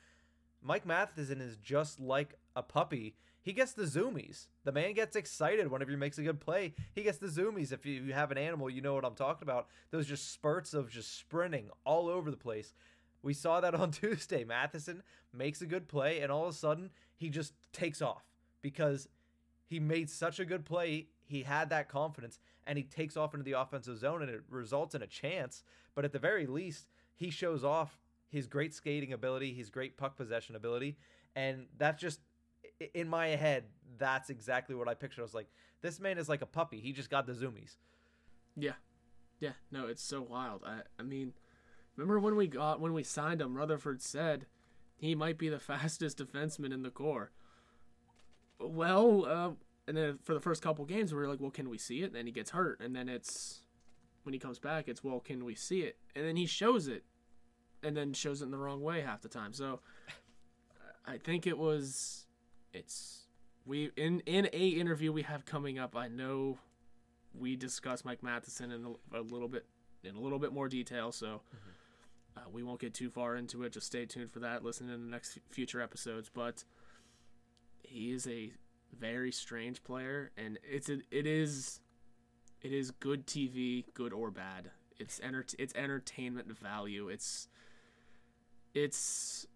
Mike 0.61 0.85
Matheson 0.85 1.41
is 1.41 1.57
just 1.57 1.99
like 1.99 2.37
a 2.55 2.63
puppy. 2.63 3.15
He 3.41 3.53
gets 3.53 3.73
the 3.73 3.83
zoomies. 3.83 4.47
The 4.63 4.71
man 4.71 4.93
gets 4.93 5.15
excited 5.15 5.69
whenever 5.69 5.91
he 5.91 5.97
makes 5.97 6.17
a 6.19 6.23
good 6.23 6.39
play. 6.39 6.75
He 6.93 7.03
gets 7.03 7.17
the 7.17 7.27
zoomies. 7.27 7.71
If 7.71 7.85
you 7.85 8.13
have 8.13 8.31
an 8.31 8.37
animal, 8.37 8.69
you 8.69 8.81
know 8.81 8.93
what 8.93 9.05
I'm 9.05 9.15
talking 9.15 9.47
about. 9.47 9.67
Those 9.89 10.05
just 10.05 10.31
spurts 10.31 10.73
of 10.73 10.89
just 10.89 11.17
sprinting 11.17 11.69
all 11.83 12.07
over 12.07 12.29
the 12.29 12.37
place. 12.37 12.73
We 13.23 13.33
saw 13.33 13.59
that 13.61 13.75
on 13.75 13.91
Tuesday. 13.91 14.43
Matheson 14.43 15.01
makes 15.33 15.61
a 15.61 15.65
good 15.65 15.87
play, 15.87 16.19
and 16.21 16.31
all 16.31 16.43
of 16.43 16.49
a 16.49 16.57
sudden, 16.57 16.91
he 17.15 17.29
just 17.29 17.53
takes 17.73 18.01
off 18.01 18.23
because 18.61 19.07
he 19.65 19.79
made 19.79 20.09
such 20.09 20.39
a 20.39 20.45
good 20.45 20.65
play. 20.65 21.07
He 21.25 21.43
had 21.43 21.69
that 21.69 21.89
confidence, 21.89 22.39
and 22.67 22.77
he 22.77 22.83
takes 22.83 23.17
off 23.17 23.33
into 23.33 23.43
the 23.43 23.59
offensive 23.59 23.97
zone, 23.97 24.21
and 24.21 24.29
it 24.29 24.43
results 24.49 24.93
in 24.93 25.01
a 25.01 25.07
chance. 25.07 25.63
But 25.95 26.05
at 26.05 26.11
the 26.11 26.19
very 26.19 26.45
least, 26.45 26.87
he 27.15 27.29
shows 27.29 27.63
off 27.63 27.99
his 28.29 28.47
great 28.47 28.73
skating 28.73 29.13
ability, 29.13 29.53
his 29.53 29.69
great 29.69 29.97
puck 29.97 30.15
possession 30.15 30.55
ability, 30.55 30.97
and 31.35 31.67
that's 31.77 32.01
just 32.01 32.19
in 32.93 33.07
my 33.07 33.27
head. 33.29 33.65
That's 33.97 34.29
exactly 34.29 34.75
what 34.75 34.87
I 34.87 34.93
pictured. 34.93 35.21
I 35.21 35.23
was 35.23 35.33
like, 35.33 35.49
this 35.81 35.99
man 35.99 36.17
is 36.17 36.29
like 36.29 36.41
a 36.41 36.45
puppy. 36.45 36.79
He 36.79 36.91
just 36.91 37.09
got 37.09 37.25
the 37.25 37.33
zoomies. 37.33 37.75
Yeah, 38.55 38.73
yeah. 39.39 39.53
No, 39.71 39.87
it's 39.87 40.03
so 40.03 40.21
wild. 40.21 40.63
I, 40.65 40.81
I 40.99 41.03
mean, 41.03 41.33
remember 41.95 42.19
when 42.19 42.35
we 42.35 42.47
got 42.47 42.79
when 42.79 42.93
we 42.93 43.03
signed 43.03 43.41
him? 43.41 43.55
Rutherford 43.55 44.01
said 44.01 44.45
he 44.97 45.15
might 45.15 45.37
be 45.37 45.49
the 45.49 45.59
fastest 45.59 46.17
defenseman 46.17 46.73
in 46.73 46.83
the 46.83 46.89
core. 46.89 47.31
Well, 48.59 49.25
uh, 49.25 49.51
and 49.87 49.97
then 49.97 50.19
for 50.23 50.33
the 50.33 50.39
first 50.39 50.61
couple 50.61 50.85
games, 50.85 51.13
we 51.13 51.19
were 51.19 51.27
like, 51.27 51.39
well, 51.39 51.51
can 51.51 51.69
we 51.69 51.77
see 51.77 52.01
it? 52.01 52.07
And 52.07 52.15
then 52.15 52.27
he 52.27 52.31
gets 52.31 52.51
hurt, 52.51 52.79
and 52.79 52.95
then 52.95 53.09
it's 53.09 53.61
when 54.23 54.33
he 54.33 54.39
comes 54.39 54.59
back, 54.59 54.87
it's 54.87 55.03
well, 55.03 55.19
can 55.19 55.43
we 55.43 55.55
see 55.55 55.81
it? 55.81 55.97
And 56.15 56.25
then 56.25 56.35
he 56.35 56.45
shows 56.45 56.87
it, 56.87 57.03
and 57.81 57.97
then 57.97 58.13
shows 58.13 58.41
it 58.41 58.45
in 58.45 58.51
the 58.51 58.57
wrong 58.57 58.81
way 58.81 59.01
half 59.01 59.21
the 59.21 59.29
time. 59.29 59.53
So 59.53 59.79
I 61.05 61.17
think 61.17 61.47
it 61.47 61.57
was 61.57 62.27
it's 62.73 63.25
we 63.65 63.91
in 63.95 64.21
in 64.21 64.49
a 64.53 64.67
interview 64.69 65.11
we 65.11 65.23
have 65.23 65.45
coming 65.45 65.79
up. 65.79 65.95
I 65.95 66.07
know 66.07 66.57
we 67.33 67.55
discuss 67.55 68.03
Mike 68.03 68.23
Matheson 68.23 68.71
in 68.71 68.85
a, 68.85 69.19
a 69.19 69.21
little 69.21 69.47
bit 69.47 69.65
in 70.03 70.15
a 70.15 70.19
little 70.19 70.39
bit 70.39 70.53
more 70.53 70.67
detail, 70.67 71.11
so 71.11 71.41
uh, 72.37 72.41
we 72.51 72.63
won't 72.63 72.79
get 72.79 72.93
too 72.93 73.09
far 73.09 73.35
into 73.35 73.63
it. 73.63 73.73
Just 73.73 73.87
stay 73.87 74.05
tuned 74.05 74.31
for 74.31 74.39
that. 74.39 74.63
Listen 74.63 74.89
in 74.89 75.05
the 75.05 75.11
next 75.11 75.37
future 75.49 75.81
episodes. 75.81 76.29
But 76.33 76.63
he 77.83 78.11
is 78.11 78.27
a 78.27 78.51
very 78.97 79.31
strange 79.31 79.83
player, 79.83 80.31
and 80.37 80.57
it's 80.63 80.89
a, 80.89 80.99
it 81.11 81.27
is 81.27 81.79
it 82.61 82.71
is 82.71 82.91
good 82.91 83.27
TV, 83.27 83.85
good 83.93 84.13
or 84.13 84.31
bad. 84.31 84.71
It's 84.99 85.19
enter 85.23 85.45
it's 85.57 85.73
entertainment 85.75 86.57
value. 86.57 87.09
It's 87.09 87.47
it's 88.73 89.47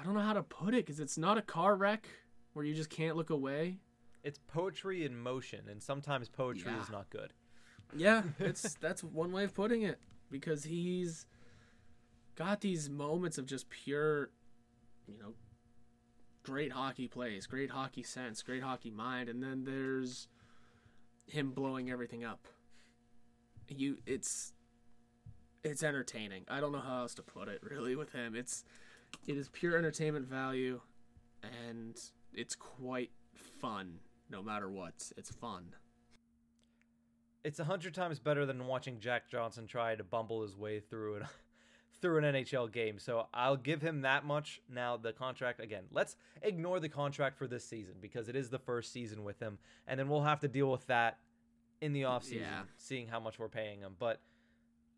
I 0.00 0.04
don't 0.04 0.14
know 0.14 0.20
how 0.20 0.32
to 0.32 0.42
put 0.42 0.74
it 0.74 0.86
because 0.86 1.00
it's 1.00 1.18
not 1.18 1.38
a 1.38 1.42
car 1.42 1.76
wreck 1.76 2.08
where 2.52 2.64
you 2.64 2.74
just 2.74 2.90
can't 2.90 3.16
look 3.16 3.30
away. 3.30 3.78
It's 4.22 4.38
poetry 4.48 5.04
in 5.04 5.16
motion, 5.18 5.60
and 5.70 5.82
sometimes 5.82 6.28
poetry 6.28 6.72
is 6.82 6.90
not 6.90 7.08
good. 7.10 7.32
Yeah, 7.96 8.22
it's 8.38 8.74
that's 8.74 9.02
one 9.02 9.32
way 9.32 9.44
of 9.44 9.54
putting 9.54 9.82
it 9.82 9.98
because 10.30 10.64
he's 10.64 11.26
got 12.34 12.60
these 12.60 12.90
moments 12.90 13.38
of 13.38 13.46
just 13.46 13.70
pure, 13.70 14.30
you 15.06 15.18
know, 15.18 15.34
great 16.42 16.72
hockey 16.72 17.08
plays, 17.08 17.46
great 17.46 17.70
hockey 17.70 18.02
sense, 18.02 18.42
great 18.42 18.62
hockey 18.62 18.90
mind, 18.90 19.28
and 19.28 19.42
then 19.42 19.64
there's 19.64 20.28
him 21.26 21.50
blowing 21.50 21.90
everything 21.90 22.24
up. 22.24 22.46
You, 23.68 23.98
it's 24.06 24.52
it's 25.62 25.82
entertaining. 25.82 26.44
I 26.48 26.60
don't 26.60 26.72
know 26.72 26.80
how 26.80 27.00
else 27.00 27.14
to 27.14 27.22
put 27.22 27.48
it 27.48 27.60
really 27.62 27.96
with 27.96 28.12
him. 28.12 28.34
It's 28.34 28.64
it 29.26 29.36
is 29.36 29.48
pure 29.48 29.76
entertainment 29.76 30.26
value, 30.28 30.80
and 31.42 31.96
it's 32.34 32.54
quite 32.54 33.10
fun. 33.60 33.98
No 34.30 34.42
matter 34.42 34.68
what, 34.68 35.10
it's 35.16 35.30
fun. 35.30 35.74
It's 37.44 37.58
a 37.60 37.64
hundred 37.64 37.94
times 37.94 38.18
better 38.18 38.44
than 38.44 38.66
watching 38.66 38.98
Jack 39.00 39.30
Johnson 39.30 39.66
try 39.66 39.94
to 39.94 40.04
bumble 40.04 40.42
his 40.42 40.56
way 40.56 40.80
through 40.80 41.16
an 41.16 41.22
through 42.00 42.18
an 42.18 42.24
NHL 42.34 42.70
game. 42.70 42.98
So 42.98 43.26
I'll 43.34 43.56
give 43.56 43.80
him 43.82 44.02
that 44.02 44.24
much. 44.24 44.60
Now 44.68 44.96
the 44.96 45.12
contract 45.12 45.60
again. 45.60 45.84
Let's 45.90 46.16
ignore 46.42 46.78
the 46.80 46.88
contract 46.88 47.38
for 47.38 47.46
this 47.46 47.64
season 47.64 47.94
because 48.00 48.28
it 48.28 48.36
is 48.36 48.50
the 48.50 48.58
first 48.58 48.92
season 48.92 49.24
with 49.24 49.40
him, 49.40 49.58
and 49.86 49.98
then 49.98 50.08
we'll 50.08 50.22
have 50.24 50.40
to 50.40 50.48
deal 50.48 50.70
with 50.70 50.86
that 50.88 51.18
in 51.80 51.92
the 51.92 52.02
offseason, 52.02 52.40
Yeah. 52.40 52.62
seeing 52.76 53.06
how 53.06 53.20
much 53.20 53.38
we're 53.38 53.48
paying 53.48 53.80
him. 53.80 53.94
But 53.98 54.20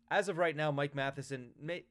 as 0.09 0.27
of 0.29 0.37
right 0.37 0.55
now, 0.55 0.71
Mike 0.71 0.95
Matheson, 0.95 1.51
may, 1.59 1.85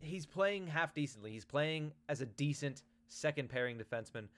he's 0.00 0.26
playing 0.26 0.66
half 0.66 0.94
decently. 0.94 1.32
He's 1.32 1.44
playing 1.44 1.92
as 2.08 2.20
a 2.20 2.26
decent 2.26 2.82
second 3.08 3.48
pairing 3.48 3.78
defenseman, 3.78 4.28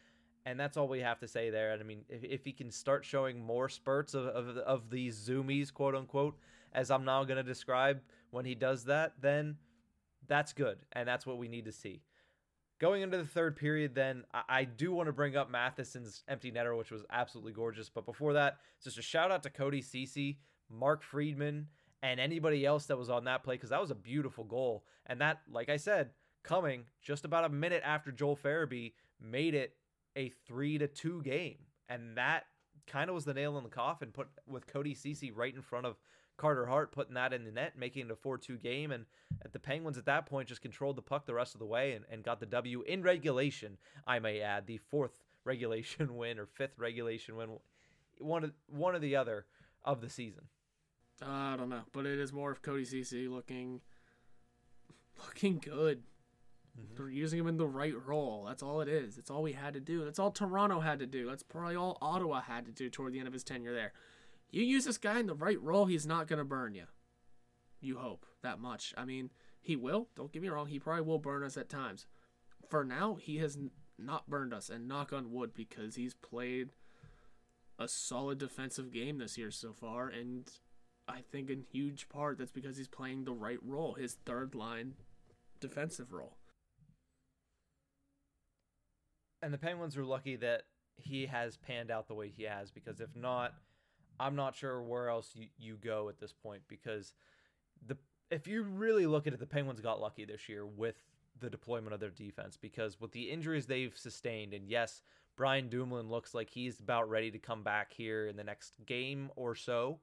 and 0.47 0.59
that's 0.59 0.77
all 0.77 0.89
we 0.89 1.01
have 1.01 1.19
to 1.21 1.29
say 1.29 1.51
there. 1.51 1.73
And 1.73 1.83
I 1.83 1.85
mean, 1.85 2.05
if, 2.09 2.25
if 2.25 2.45
he 2.45 2.53
can 2.53 2.71
start 2.71 3.05
showing 3.05 3.45
more 3.45 3.69
spurts 3.69 4.15
of, 4.15 4.27
of, 4.27 4.57
of 4.59 4.91
these 4.91 5.19
zoomies, 5.19 5.73
quote 5.73 5.95
unquote, 5.95 6.39
as 6.73 6.91
I'm 6.91 7.05
now 7.05 7.25
going 7.25 7.37
to 7.37 7.43
describe 7.43 8.01
when 8.31 8.45
he 8.45 8.55
does 8.55 8.85
that, 8.85 9.15
then 9.21 9.57
that's 10.29 10.53
good. 10.53 10.79
And 10.93 11.07
that's 11.09 11.27
what 11.27 11.39
we 11.39 11.49
need 11.49 11.65
to 11.65 11.73
see. 11.73 12.03
Going 12.79 13.03
into 13.03 13.19
the 13.19 13.27
third 13.27 13.57
period, 13.57 13.95
then 13.95 14.25
I, 14.33 14.43
I 14.49 14.65
do 14.65 14.93
want 14.93 15.09
to 15.09 15.13
bring 15.13 15.37
up 15.37 15.51
Matheson's 15.51 16.23
empty 16.29 16.51
netter, 16.51 16.77
which 16.79 16.91
was 16.91 17.05
absolutely 17.11 17.53
gorgeous. 17.53 17.91
But 17.91 18.07
before 18.07 18.33
that, 18.35 18.59
just 18.83 18.99
a 18.99 19.03
shout 19.03 19.31
out 19.31 19.43
to 19.43 19.51
Cody 19.51 19.83
Ceci, 19.83 20.39
Mark 20.71 21.03
Friedman, 21.03 21.67
and 22.03 22.19
anybody 22.19 22.65
else 22.65 22.87
that 22.87 22.99
was 22.99 23.11
on 23.11 23.25
that 23.25 23.43
play 23.43 23.55
because 23.55 23.71
that 23.71 23.81
was 23.81 23.91
a 23.91 23.97
beautiful 23.97 24.45
goal. 24.45 24.85
And 25.07 25.21
that, 25.21 25.41
like 25.51 25.69
I 25.69 25.77
said, 25.77 26.11
coming 26.43 26.85
just 27.03 27.25
about 27.25 27.45
a 27.45 27.49
minute 27.49 27.83
after 27.85 28.11
Joel 28.11 28.37
Farabee 28.37 28.93
made 29.21 29.55
it 29.55 29.75
a 30.17 30.31
three 30.47 30.79
to 30.79 30.89
two 30.89 31.23
game, 31.23 31.59
and 31.89 32.17
that 32.17 32.45
kind 32.87 33.09
of 33.09 33.15
was 33.15 33.25
the 33.25 33.35
nail 33.35 33.57
in 33.59 33.65
the 33.65 33.71
coffin. 33.71 34.11
Put 34.13 34.29
with 34.47 34.67
Cody 34.67 34.95
Ceci 34.95 35.31
right 35.31 35.55
in 35.55 35.63
front 35.63 35.87
of 35.87 35.97
Carter 36.37 36.67
Hart, 36.67 36.93
putting 36.93 37.15
that 37.15 37.33
in 37.33 37.45
the 37.45 37.51
net, 37.51 37.75
making 37.79 38.07
it 38.07 38.13
a 38.13 38.17
four 38.17 38.39
two 38.39 38.57
game, 38.57 38.91
and 38.91 39.05
at 39.45 39.53
the 39.53 39.59
Penguins 39.59 39.99
at 39.99 40.07
that 40.07 40.27
point 40.27 40.49
just 40.49 40.63
controlled 40.63 40.97
the 40.97 41.03
puck 41.03 41.27
the 41.27 41.35
rest 41.35 41.55
of 41.55 41.59
the 41.59 41.67
way 41.67 41.93
and, 41.93 42.05
and 42.11 42.25
got 42.25 42.41
the 42.41 42.47
W 42.47 42.83
in 42.83 43.03
regulation. 43.03 43.77
I 44.07 44.19
may 44.19 44.41
add 44.41 44.67
the 44.67 44.79
fourth 44.79 45.13
regulation 45.45 46.17
win 46.17 46.39
or 46.39 46.47
fifth 46.47 46.79
regulation 46.79 47.37
win, 47.37 47.51
one 48.19 48.45
of 48.45 48.53
one 48.69 48.95
or 48.95 48.99
the 48.99 49.17
other 49.17 49.47
of 49.85 50.01
the 50.01 50.11
season. 50.11 50.45
I 51.23 51.57
don't 51.57 51.69
know, 51.69 51.83
but 51.93 52.07
it 52.07 52.19
is 52.19 52.33
more 52.33 52.51
of 52.51 52.63
Cody 52.63 52.85
Ceci 52.85 53.29
looking 53.29 53.81
looking 55.27 55.59
good. 55.59 56.03
Mm-hmm. 56.79 56.95
They're 56.97 57.11
using 57.11 57.41
him 57.41 57.47
in 57.47 57.57
the 57.57 57.67
right 57.67 57.95
role. 58.07 58.45
That's 58.47 58.63
all 58.63 58.81
it 58.81 58.89
is. 58.89 59.17
That's 59.17 59.31
all 59.31 59.43
we 59.43 59.53
had 59.53 59.75
to 59.75 59.81
do. 59.81 60.05
That's 60.05 60.19
all 60.19 60.31
Toronto 60.31 60.81
had 60.81 60.99
to 61.01 61.07
do. 61.07 61.27
That's 61.27 61.43
probably 61.43 61.77
all 61.77 61.99
Ottawa 62.01 62.41
had 62.41 62.65
to 62.67 62.73
do 62.73 62.89
toward 62.89 63.13
the 63.13 63.19
end 63.19 63.29
of 63.29 63.35
his 63.35 63.45
tenure 63.45 63.75
there. 63.75 63.93
You 64.51 64.63
use 64.63 64.85
this 64.85 64.99
guy 64.99 65.21
in 65.21 65.27
the 65.27 65.35
right 65.35 65.61
role, 65.61 65.87
he's 65.87 66.07
not 66.07 66.27
going 66.27 66.39
to 66.39 66.45
burn 66.45 66.75
you. 66.75 66.85
You 67.81 67.99
hope 67.99 68.27
that 68.43 68.59
much. 68.59 68.95
I 68.97 69.05
mean, 69.05 69.31
he 69.61 69.77
will. 69.77 70.09
Don't 70.17 70.33
get 70.33 70.43
me 70.43 70.49
wrong. 70.49 70.67
He 70.67 70.79
probably 70.79 71.03
will 71.03 71.19
burn 71.19 71.45
us 71.45 71.57
at 71.57 71.69
times. 71.69 72.07
For 72.69 72.85
now, 72.85 73.15
he 73.15 73.39
has 73.39 73.57
n- 73.57 73.71
not 73.99 74.29
burned 74.29 74.53
us, 74.53 74.69
and 74.69 74.89
knock 74.89 75.13
on 75.13 75.33
wood, 75.33 75.53
because 75.55 75.95
he's 75.95 76.15
played 76.15 76.71
a 77.79 77.89
solid 77.89 78.39
defensive 78.39 78.91
game 78.91 79.19
this 79.19 79.39
year 79.39 79.51
so 79.51 79.73
far, 79.73 80.09
and 80.09 80.51
I 81.09 81.21
think 81.33 81.51
in 81.51 81.65
huge 81.73 82.09
part 82.09 82.39
that's 82.39 82.53
because 82.53 82.77
he's 82.77 82.89
playing 82.89 83.25
the 83.25 83.33
right 83.33 83.59
role, 83.65 83.95
his 83.95 84.15
third 84.25 84.55
line 84.55 84.95
defensive 85.61 86.13
role. 86.13 86.37
And 89.43 89.53
the 89.53 89.59
Penguins 89.59 89.97
are 89.97 90.05
lucky 90.05 90.37
that 90.37 90.63
he 90.97 91.27
has 91.27 91.57
panned 91.57 91.91
out 91.91 92.09
the 92.09 92.15
way 92.15 92.29
he 92.29 92.45
has 92.45 92.71
because 92.71 93.01
if 93.01 93.15
not, 93.17 93.55
I'm 94.19 94.37
not 94.37 94.55
sure 94.55 94.83
where 94.83 95.09
else 95.09 95.31
you, 95.35 95.47
you 95.59 95.77
go 95.77 96.09
at 96.09 96.19
this 96.21 96.33
point 96.33 96.63
because 96.69 97.15
the 97.87 97.97
if 98.31 98.47
you 98.47 98.63
really 98.63 99.07
look 99.07 99.27
at 99.27 99.33
it, 99.33 99.41
the 99.41 99.47
Penguins 99.47 99.81
got 99.81 100.01
lucky 100.01 100.25
this 100.25 100.49
year 100.49 100.65
with 100.65 100.97
the 101.41 101.51
deployment 101.51 101.95
of 101.95 102.01
their 102.01 102.11
defense 102.11 102.57
because 102.57 103.01
with 103.01 103.13
the 103.13 103.31
injuries 103.31 103.67
they've 103.67 103.97
sustained, 103.97 104.53
and 104.53 104.69
yes, 104.69 105.03
Brian 105.37 105.69
Dumoulin 105.69 106.11
looks 106.11 106.35
like 106.35 106.51
he's 106.51 106.79
about 106.79 107.09
ready 107.09 107.31
to 107.31 107.39
come 107.39 107.63
back 107.63 107.93
here 107.93 108.27
in 108.27 108.37
the 108.37 108.45
next 108.45 108.75
game 108.87 109.31
or 109.37 109.55
so. 109.55 110.01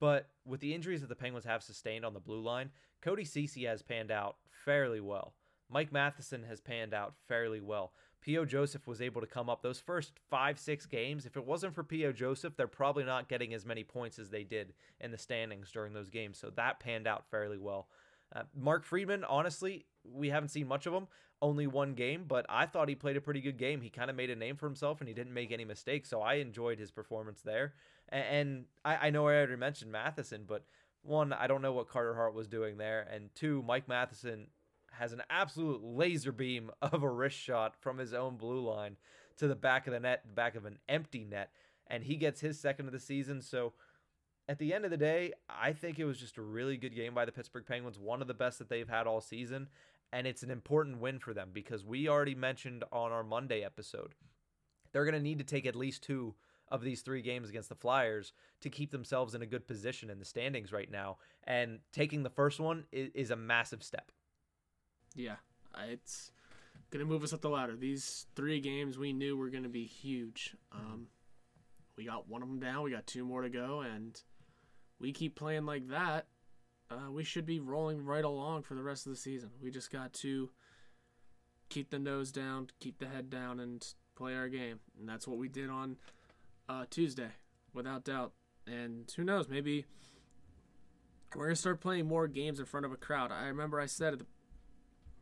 But 0.00 0.28
with 0.44 0.60
the 0.60 0.74
injuries 0.74 1.00
that 1.00 1.08
the 1.08 1.16
Penguins 1.16 1.44
have 1.44 1.62
sustained 1.62 2.04
on 2.04 2.14
the 2.14 2.20
blue 2.20 2.40
line, 2.40 2.70
Cody 3.02 3.24
Ceci 3.24 3.64
has 3.64 3.82
panned 3.82 4.10
out 4.10 4.36
fairly 4.64 5.00
well. 5.00 5.34
Mike 5.70 5.92
Matheson 5.92 6.44
has 6.44 6.60
panned 6.60 6.94
out 6.94 7.14
fairly 7.26 7.60
well. 7.60 7.92
P.O. 8.20 8.44
Joseph 8.44 8.86
was 8.86 9.00
able 9.00 9.20
to 9.20 9.26
come 9.26 9.48
up 9.48 9.62
those 9.62 9.78
first 9.78 10.12
five, 10.28 10.58
six 10.58 10.86
games. 10.86 11.24
If 11.24 11.36
it 11.36 11.46
wasn't 11.46 11.74
for 11.74 11.84
P.O. 11.84 12.12
Joseph, 12.12 12.56
they're 12.56 12.66
probably 12.66 13.04
not 13.04 13.28
getting 13.28 13.54
as 13.54 13.64
many 13.64 13.84
points 13.84 14.18
as 14.18 14.30
they 14.30 14.44
did 14.44 14.72
in 15.00 15.10
the 15.10 15.18
standings 15.18 15.70
during 15.70 15.92
those 15.92 16.10
games. 16.10 16.38
So 16.38 16.50
that 16.56 16.80
panned 16.80 17.06
out 17.06 17.26
fairly 17.30 17.58
well. 17.58 17.88
Uh, 18.34 18.42
Mark 18.54 18.84
Friedman, 18.84 19.24
honestly, 19.24 19.86
we 20.04 20.30
haven't 20.30 20.50
seen 20.50 20.66
much 20.66 20.86
of 20.86 20.92
him. 20.92 21.06
Only 21.40 21.66
one 21.66 21.94
game, 21.94 22.24
but 22.26 22.46
I 22.48 22.66
thought 22.66 22.88
he 22.88 22.96
played 22.96 23.16
a 23.16 23.20
pretty 23.20 23.40
good 23.40 23.58
game. 23.58 23.80
He 23.80 23.90
kind 23.90 24.10
of 24.10 24.16
made 24.16 24.30
a 24.30 24.36
name 24.36 24.56
for 24.56 24.66
himself 24.66 25.00
and 25.00 25.06
he 25.06 25.14
didn't 25.14 25.34
make 25.34 25.52
any 25.52 25.64
mistakes. 25.64 26.10
So 26.10 26.20
I 26.20 26.34
enjoyed 26.34 26.78
his 26.80 26.90
performance 26.90 27.42
there. 27.42 27.74
And, 28.08 28.24
and 28.24 28.64
I, 28.84 29.06
I 29.06 29.10
know 29.10 29.28
I 29.28 29.34
already 29.34 29.56
mentioned 29.56 29.92
Matheson, 29.92 30.44
but 30.46 30.64
one, 31.02 31.32
I 31.32 31.46
don't 31.46 31.62
know 31.62 31.72
what 31.72 31.88
Carter 31.88 32.14
Hart 32.14 32.34
was 32.34 32.48
doing 32.48 32.76
there. 32.76 33.06
And 33.12 33.32
two, 33.34 33.62
Mike 33.62 33.86
Matheson 33.86 34.48
has 34.92 35.12
an 35.12 35.22
absolute 35.30 35.82
laser 35.82 36.32
beam 36.32 36.70
of 36.82 37.02
a 37.02 37.10
wrist 37.10 37.38
shot 37.38 37.76
from 37.80 37.98
his 37.98 38.12
own 38.12 38.36
blue 38.36 38.60
line 38.60 38.96
to 39.38 39.48
the 39.48 39.54
back 39.54 39.86
of 39.86 39.92
the 39.92 40.00
net, 40.00 40.22
the 40.26 40.32
back 40.32 40.56
of 40.56 40.64
an 40.64 40.78
empty 40.88 41.24
net, 41.24 41.50
and 41.86 42.04
he 42.04 42.16
gets 42.16 42.40
his 42.40 42.58
second 42.58 42.86
of 42.86 42.92
the 42.92 43.00
season. 43.00 43.40
So 43.40 43.72
at 44.48 44.58
the 44.58 44.74
end 44.74 44.84
of 44.84 44.90
the 44.90 44.96
day, 44.96 45.32
I 45.48 45.72
think 45.72 45.98
it 45.98 46.04
was 46.04 46.18
just 46.18 46.38
a 46.38 46.42
really 46.42 46.76
good 46.76 46.94
game 46.94 47.14
by 47.14 47.24
the 47.24 47.32
Pittsburgh 47.32 47.64
Penguins, 47.66 47.98
one 47.98 48.20
of 48.20 48.28
the 48.28 48.34
best 48.34 48.58
that 48.58 48.68
they've 48.68 48.88
had 48.88 49.06
all 49.06 49.20
season, 49.20 49.68
and 50.12 50.26
it's 50.26 50.42
an 50.42 50.50
important 50.50 51.00
win 51.00 51.18
for 51.18 51.34
them 51.34 51.50
because 51.52 51.84
we 51.84 52.08
already 52.08 52.34
mentioned 52.34 52.84
on 52.92 53.12
our 53.12 53.24
Monday 53.24 53.62
episode 53.62 54.14
they're 54.92 55.04
going 55.04 55.14
to 55.14 55.20
need 55.20 55.38
to 55.38 55.44
take 55.44 55.66
at 55.66 55.76
least 55.76 56.02
two 56.02 56.34
of 56.70 56.82
these 56.82 57.00
three 57.00 57.22
games 57.22 57.48
against 57.48 57.68
the 57.68 57.74
Flyers 57.74 58.32
to 58.60 58.70
keep 58.70 58.90
themselves 58.90 59.34
in 59.34 59.42
a 59.42 59.46
good 59.46 59.66
position 59.66 60.10
in 60.10 60.18
the 60.18 60.24
standings 60.24 60.72
right 60.72 60.90
now. 60.90 61.16
And 61.44 61.80
taking 61.92 62.22
the 62.22 62.30
first 62.30 62.60
one 62.60 62.84
is, 62.92 63.10
is 63.14 63.30
a 63.30 63.36
massive 63.36 63.82
step. 63.82 64.10
Yeah, 65.14 65.36
it's 65.88 66.30
gonna 66.90 67.06
move 67.06 67.22
us 67.22 67.32
up 67.32 67.40
the 67.40 67.48
ladder. 67.48 67.74
These 67.76 68.26
three 68.36 68.60
games 68.60 68.98
we 68.98 69.12
knew 69.12 69.36
were 69.36 69.48
gonna 69.48 69.68
be 69.68 69.84
huge. 69.84 70.54
Um, 70.70 71.06
we 71.96 72.04
got 72.04 72.28
one 72.28 72.42
of 72.42 72.48
them 72.48 72.60
down. 72.60 72.82
We 72.82 72.90
got 72.90 73.06
two 73.06 73.24
more 73.24 73.42
to 73.42 73.48
go, 73.48 73.80
and 73.80 74.20
we 75.00 75.12
keep 75.12 75.34
playing 75.34 75.64
like 75.64 75.88
that. 75.88 76.26
Uh, 76.90 77.10
we 77.10 77.22
should 77.22 77.44
be 77.44 77.60
rolling 77.60 78.04
right 78.04 78.24
along 78.24 78.62
for 78.62 78.74
the 78.74 78.82
rest 78.82 79.06
of 79.06 79.12
the 79.12 79.18
season. 79.18 79.50
We 79.62 79.70
just 79.70 79.90
got 79.90 80.12
to 80.14 80.50
keep 81.68 81.90
the 81.90 81.98
nose 81.98 82.32
down, 82.32 82.70
keep 82.80 82.98
the 82.98 83.06
head 83.08 83.28
down, 83.28 83.60
and 83.60 83.86
play 84.16 84.34
our 84.34 84.48
game. 84.48 84.80
And 84.98 85.08
that's 85.08 85.28
what 85.28 85.38
we 85.38 85.48
did 85.48 85.68
on 85.68 85.96
uh, 86.68 86.84
Tuesday, 86.88 87.30
without 87.74 88.04
doubt. 88.04 88.32
And 88.66 89.12
who 89.16 89.24
knows, 89.24 89.48
maybe 89.48 89.84
we're 91.34 91.44
gonna 91.44 91.56
start 91.56 91.80
playing 91.80 92.06
more 92.06 92.26
games 92.26 92.58
in 92.58 92.66
front 92.66 92.86
of 92.86 92.92
a 92.92 92.96
crowd. 92.96 93.30
I 93.32 93.46
remember 93.46 93.80
I 93.80 93.86
said 93.86 94.14
at 94.14 94.18
the 94.20 94.26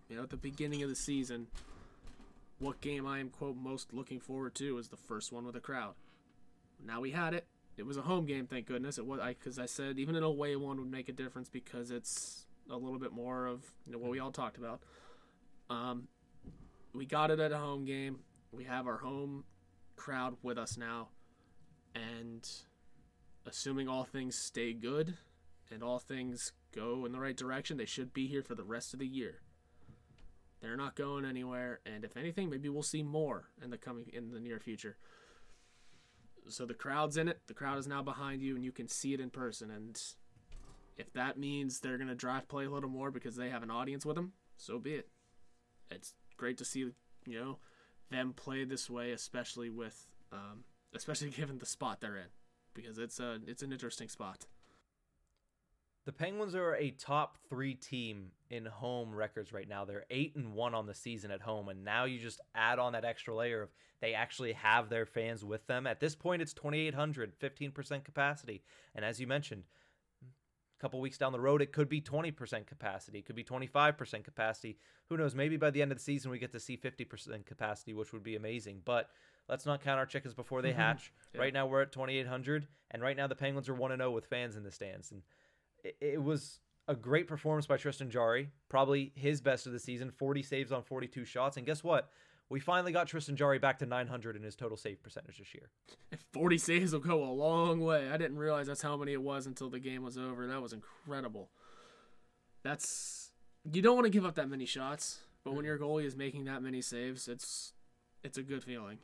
you 0.08 0.16
know, 0.16 0.22
at 0.22 0.30
the 0.30 0.36
beginning 0.36 0.82
of 0.82 0.88
the 0.88 0.94
season, 0.94 1.48
what 2.58 2.80
game 2.80 3.06
I 3.06 3.18
am 3.18 3.28
quote 3.28 3.56
most 3.56 3.92
looking 3.92 4.20
forward 4.20 4.54
to 4.56 4.78
is 4.78 4.88
the 4.88 4.96
first 4.96 5.32
one 5.32 5.44
with 5.44 5.56
a 5.56 5.60
crowd. 5.60 5.94
Now 6.84 7.00
we 7.00 7.10
had 7.10 7.34
it. 7.34 7.46
It 7.76 7.84
was 7.84 7.96
a 7.96 8.02
home 8.02 8.24
game, 8.24 8.46
thank 8.46 8.66
goodness. 8.66 8.98
It 8.98 9.06
was 9.06 9.20
I 9.20 9.34
because 9.34 9.58
I 9.58 9.66
said 9.66 9.98
even 9.98 10.16
an 10.16 10.22
away 10.22 10.56
one 10.56 10.78
would 10.78 10.90
make 10.90 11.08
a 11.08 11.12
difference 11.12 11.48
because 11.48 11.90
it's 11.90 12.46
a 12.70 12.76
little 12.76 12.98
bit 12.98 13.12
more 13.12 13.46
of 13.46 13.64
you 13.86 13.92
know, 13.92 13.98
what 13.98 14.10
we 14.10 14.18
all 14.18 14.32
talked 14.32 14.56
about. 14.56 14.80
Um, 15.68 16.08
we 16.94 17.04
got 17.04 17.30
it 17.30 17.38
at 17.38 17.52
a 17.52 17.58
home 17.58 17.84
game. 17.84 18.20
We 18.52 18.64
have 18.64 18.86
our 18.86 18.96
home 18.96 19.44
crowd 19.96 20.36
with 20.42 20.56
us 20.56 20.78
now, 20.78 21.08
and 21.94 22.48
assuming 23.44 23.88
all 23.88 24.04
things 24.04 24.36
stay 24.36 24.72
good 24.72 25.14
and 25.70 25.82
all 25.82 25.98
things 25.98 26.52
go 26.74 27.04
in 27.04 27.12
the 27.12 27.20
right 27.20 27.36
direction, 27.36 27.76
they 27.76 27.84
should 27.84 28.12
be 28.12 28.26
here 28.26 28.42
for 28.42 28.54
the 28.54 28.64
rest 28.64 28.92
of 28.92 29.00
the 29.00 29.06
year. 29.06 29.40
They're 30.60 30.76
not 30.76 30.94
going 30.94 31.24
anywhere, 31.24 31.80
and 31.84 32.04
if 32.04 32.16
anything, 32.16 32.48
maybe 32.48 32.68
we'll 32.68 32.82
see 32.82 33.02
more 33.02 33.48
in 33.62 33.70
the 33.70 33.78
coming 33.78 34.06
in 34.12 34.30
the 34.30 34.40
near 34.40 34.58
future. 34.58 34.96
So 36.48 36.66
the 36.66 36.74
crowd's 36.74 37.16
in 37.16 37.28
it. 37.28 37.40
The 37.46 37.54
crowd 37.54 37.78
is 37.78 37.86
now 37.86 38.02
behind 38.02 38.42
you, 38.42 38.54
and 38.54 38.64
you 38.64 38.72
can 38.72 38.88
see 38.88 39.14
it 39.14 39.20
in 39.20 39.30
person. 39.30 39.70
And 39.70 40.00
if 40.96 41.12
that 41.12 41.38
means 41.38 41.80
they're 41.80 41.98
gonna 41.98 42.14
drive 42.14 42.48
play 42.48 42.66
a 42.66 42.70
little 42.70 42.90
more 42.90 43.10
because 43.10 43.36
they 43.36 43.50
have 43.50 43.62
an 43.62 43.70
audience 43.70 44.06
with 44.06 44.16
them, 44.16 44.32
so 44.56 44.78
be 44.78 44.94
it. 44.94 45.08
It's 45.90 46.14
great 46.36 46.58
to 46.58 46.64
see 46.64 46.90
you 47.26 47.38
know 47.38 47.58
them 48.10 48.32
play 48.32 48.64
this 48.64 48.88
way, 48.88 49.12
especially 49.12 49.70
with 49.70 50.06
um, 50.32 50.64
especially 50.94 51.30
given 51.36 51.58
the 51.58 51.66
spot 51.66 52.00
they're 52.00 52.16
in, 52.16 52.28
because 52.74 52.98
it's 52.98 53.20
a 53.20 53.40
it's 53.46 53.62
an 53.62 53.72
interesting 53.72 54.08
spot. 54.08 54.46
The 56.06 56.12
Penguins 56.12 56.54
are 56.54 56.76
a 56.76 56.92
top 56.92 57.36
three 57.50 57.74
team 57.74 58.30
in 58.48 58.64
home 58.64 59.12
records 59.12 59.52
right 59.52 59.68
now. 59.68 59.84
They're 59.84 60.06
eight 60.08 60.36
and 60.36 60.54
one 60.54 60.72
on 60.72 60.86
the 60.86 60.94
season 60.94 61.32
at 61.32 61.42
home, 61.42 61.68
and 61.68 61.84
now 61.84 62.04
you 62.04 62.20
just 62.20 62.40
add 62.54 62.78
on 62.78 62.92
that 62.92 63.04
extra 63.04 63.34
layer 63.34 63.62
of 63.62 63.70
they 64.00 64.14
actually 64.14 64.52
have 64.52 64.88
their 64.88 65.04
fans 65.04 65.44
with 65.44 65.66
them. 65.66 65.84
At 65.84 65.98
this 65.98 66.14
point, 66.14 66.42
it's 66.42 66.52
2,800, 66.52 67.36
15% 67.40 68.04
capacity, 68.04 68.62
and 68.94 69.04
as 69.04 69.20
you 69.20 69.26
mentioned, 69.26 69.64
a 70.22 70.80
couple 70.80 71.00
weeks 71.00 71.18
down 71.18 71.32
the 71.32 71.40
road, 71.40 71.60
it 71.60 71.72
could 71.72 71.88
be 71.88 72.00
20% 72.00 72.68
capacity, 72.68 73.18
it 73.18 73.26
could 73.26 73.34
be 73.34 73.42
25% 73.42 74.22
capacity. 74.22 74.78
Who 75.08 75.16
knows? 75.16 75.34
Maybe 75.34 75.56
by 75.56 75.70
the 75.70 75.82
end 75.82 75.90
of 75.90 75.98
the 75.98 76.04
season, 76.04 76.30
we 76.30 76.38
get 76.38 76.52
to 76.52 76.60
see 76.60 76.76
50% 76.76 77.44
capacity, 77.46 77.94
which 77.94 78.12
would 78.12 78.22
be 78.22 78.36
amazing. 78.36 78.82
But 78.84 79.10
let's 79.48 79.66
not 79.66 79.82
count 79.82 79.98
our 79.98 80.06
chickens 80.06 80.34
before 80.34 80.62
they 80.62 80.72
hatch. 80.72 81.12
yeah. 81.34 81.40
Right 81.40 81.52
now, 81.52 81.66
we're 81.66 81.82
at 81.82 81.90
2,800, 81.90 82.68
and 82.92 83.02
right 83.02 83.16
now 83.16 83.26
the 83.26 83.34
Penguins 83.34 83.68
are 83.68 83.74
one 83.74 83.90
and 83.90 83.98
zero 83.98 84.10
oh 84.10 84.14
with 84.14 84.26
fans 84.26 84.54
in 84.54 84.62
the 84.62 84.70
stands, 84.70 85.10
and 85.10 85.22
it, 85.86 85.96
it 86.00 86.22
was 86.22 86.60
a 86.88 86.94
great 86.94 87.26
performance 87.26 87.66
by 87.66 87.76
Tristan 87.76 88.10
Jarry, 88.10 88.50
probably 88.68 89.12
his 89.14 89.40
best 89.40 89.66
of 89.66 89.72
the 89.72 89.78
season, 89.78 90.10
40 90.10 90.42
saves 90.42 90.72
on 90.72 90.82
42 90.82 91.24
shots. 91.24 91.56
And 91.56 91.66
guess 91.66 91.82
what? 91.82 92.10
We 92.48 92.60
finally 92.60 92.92
got 92.92 93.08
Tristan 93.08 93.34
Jarry 93.34 93.58
back 93.58 93.78
to 93.80 93.86
900 93.86 94.36
in 94.36 94.42
his 94.42 94.54
total 94.54 94.76
save 94.76 95.02
percentage 95.02 95.38
this 95.38 95.52
year. 95.52 95.70
40 96.32 96.58
saves 96.58 96.92
will 96.92 97.00
go 97.00 97.24
a 97.24 97.32
long 97.32 97.80
way. 97.80 98.08
I 98.08 98.16
didn't 98.16 98.38
realize 98.38 98.68
that's 98.68 98.82
how 98.82 98.96
many 98.96 99.12
it 99.12 99.22
was 99.22 99.46
until 99.46 99.68
the 99.68 99.80
game 99.80 100.02
was 100.02 100.16
over. 100.16 100.46
That 100.46 100.62
was 100.62 100.72
incredible. 100.72 101.50
That's 102.62 103.32
you 103.72 103.82
don't 103.82 103.96
want 103.96 104.06
to 104.06 104.10
give 104.10 104.24
up 104.24 104.36
that 104.36 104.48
many 104.48 104.64
shots, 104.64 105.20
but 105.44 105.54
when 105.54 105.64
mm. 105.64 105.66
your 105.66 105.78
goalie 105.78 106.04
is 106.04 106.16
making 106.16 106.44
that 106.44 106.62
many 106.62 106.80
saves, 106.80 107.26
it's 107.26 107.72
it's 108.22 108.38
a 108.38 108.42
good 108.42 108.62
feeling. 108.62 108.98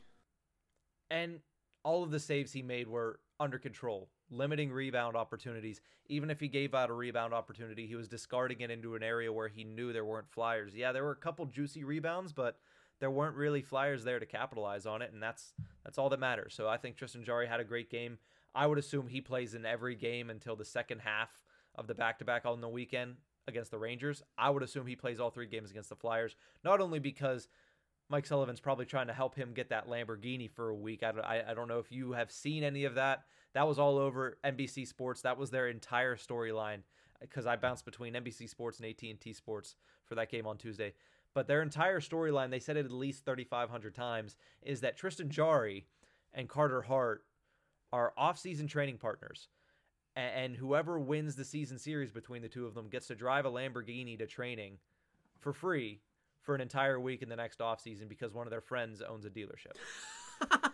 And 1.10 1.40
all 1.84 2.04
of 2.04 2.12
the 2.12 2.20
saves 2.20 2.52
he 2.52 2.62
made 2.62 2.86
were 2.88 3.18
under 3.40 3.58
control 3.58 4.08
limiting 4.32 4.72
rebound 4.72 5.16
opportunities. 5.16 5.80
Even 6.08 6.30
if 6.30 6.40
he 6.40 6.48
gave 6.48 6.74
out 6.74 6.90
a 6.90 6.94
rebound 6.94 7.34
opportunity, 7.34 7.86
he 7.86 7.94
was 7.94 8.08
discarding 8.08 8.60
it 8.60 8.70
into 8.70 8.94
an 8.94 9.02
area 9.02 9.32
where 9.32 9.48
he 9.48 9.62
knew 9.62 9.92
there 9.92 10.04
weren't 10.04 10.30
flyers. 10.30 10.74
Yeah, 10.74 10.92
there 10.92 11.04
were 11.04 11.12
a 11.12 11.16
couple 11.16 11.46
juicy 11.46 11.84
rebounds, 11.84 12.32
but 12.32 12.58
there 12.98 13.10
weren't 13.10 13.36
really 13.36 13.62
flyers 13.62 14.04
there 14.04 14.18
to 14.18 14.26
capitalize 14.26 14.86
on 14.86 15.02
it, 15.02 15.12
and 15.12 15.22
that's 15.22 15.54
that's 15.84 15.98
all 15.98 16.08
that 16.08 16.20
matters. 16.20 16.54
So 16.54 16.68
I 16.68 16.76
think 16.76 16.96
Tristan 16.96 17.24
Jarry 17.24 17.46
had 17.46 17.60
a 17.60 17.64
great 17.64 17.90
game. 17.90 18.18
I 18.54 18.66
would 18.66 18.78
assume 18.78 19.08
he 19.08 19.20
plays 19.20 19.54
in 19.54 19.66
every 19.66 19.94
game 19.94 20.30
until 20.30 20.56
the 20.56 20.64
second 20.64 21.00
half 21.00 21.42
of 21.74 21.86
the 21.86 21.94
back-to-back 21.94 22.44
on 22.44 22.60
the 22.60 22.68
weekend 22.68 23.16
against 23.48 23.70
the 23.70 23.78
Rangers. 23.78 24.22
I 24.38 24.50
would 24.50 24.62
assume 24.62 24.86
he 24.86 24.94
plays 24.94 25.18
all 25.18 25.30
three 25.30 25.46
games 25.46 25.70
against 25.70 25.88
the 25.88 25.96
Flyers, 25.96 26.36
not 26.62 26.80
only 26.80 26.98
because 26.98 27.48
Mike 28.12 28.26
Sullivan's 28.26 28.60
probably 28.60 28.84
trying 28.84 29.06
to 29.06 29.14
help 29.14 29.34
him 29.34 29.54
get 29.54 29.70
that 29.70 29.88
Lamborghini 29.88 30.48
for 30.50 30.68
a 30.68 30.74
week. 30.74 31.02
I, 31.02 31.12
I, 31.24 31.50
I 31.50 31.54
don't 31.54 31.66
know 31.66 31.78
if 31.78 31.90
you 31.90 32.12
have 32.12 32.30
seen 32.30 32.62
any 32.62 32.84
of 32.84 32.96
that. 32.96 33.24
That 33.54 33.66
was 33.66 33.78
all 33.78 33.96
over 33.96 34.36
NBC 34.44 34.86
Sports. 34.86 35.22
That 35.22 35.38
was 35.38 35.50
their 35.50 35.68
entire 35.68 36.14
storyline 36.16 36.80
because 37.20 37.46
I 37.46 37.56
bounced 37.56 37.86
between 37.86 38.12
NBC 38.12 38.50
Sports 38.50 38.80
and 38.80 38.86
AT&T 38.86 39.32
Sports 39.32 39.76
for 40.04 40.14
that 40.16 40.30
game 40.30 40.46
on 40.46 40.58
Tuesday. 40.58 40.92
But 41.32 41.48
their 41.48 41.62
entire 41.62 42.00
storyline, 42.00 42.50
they 42.50 42.58
said 42.58 42.76
it 42.76 42.84
at 42.84 42.92
least 42.92 43.24
3,500 43.24 43.94
times, 43.94 44.36
is 44.60 44.82
that 44.82 44.98
Tristan 44.98 45.30
Jarry 45.30 45.86
and 46.34 46.50
Carter 46.50 46.82
Hart 46.82 47.24
are 47.94 48.12
off-season 48.18 48.66
training 48.66 48.98
partners. 48.98 49.48
And 50.14 50.54
whoever 50.54 50.98
wins 50.98 51.34
the 51.34 51.46
season 51.46 51.78
series 51.78 52.12
between 52.12 52.42
the 52.42 52.48
two 52.48 52.66
of 52.66 52.74
them 52.74 52.90
gets 52.90 53.06
to 53.06 53.14
drive 53.14 53.46
a 53.46 53.50
Lamborghini 53.50 54.18
to 54.18 54.26
training 54.26 54.76
for 55.38 55.54
free 55.54 56.00
for 56.42 56.54
an 56.54 56.60
entire 56.60 56.98
week 56.98 57.22
in 57.22 57.28
the 57.28 57.36
next 57.36 57.60
offseason 57.60 58.08
because 58.08 58.34
one 58.34 58.46
of 58.46 58.50
their 58.50 58.60
friends 58.60 59.00
owns 59.00 59.24
a 59.24 59.30
dealership. 59.30 59.76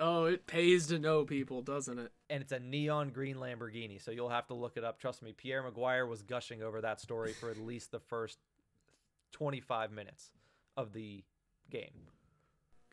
oh, 0.00 0.26
it 0.26 0.46
pays 0.46 0.86
to 0.88 0.98
know 0.98 1.24
people, 1.24 1.62
doesn't 1.62 1.98
it? 1.98 2.12
And 2.30 2.42
it's 2.42 2.52
a 2.52 2.60
neon 2.60 3.10
green 3.10 3.36
Lamborghini, 3.36 4.02
so 4.02 4.10
you'll 4.10 4.28
have 4.28 4.46
to 4.48 4.54
look 4.54 4.76
it 4.76 4.84
up. 4.84 5.00
Trust 5.00 5.22
me, 5.22 5.32
Pierre 5.32 5.62
McGuire 5.62 6.06
was 6.06 6.22
gushing 6.22 6.62
over 6.62 6.80
that 6.82 7.00
story 7.00 7.32
for 7.32 7.50
at 7.50 7.58
least 7.58 7.90
the 7.90 8.00
first 8.00 8.38
25 9.32 9.90
minutes 9.90 10.30
of 10.76 10.92
the 10.92 11.24
game. 11.70 12.08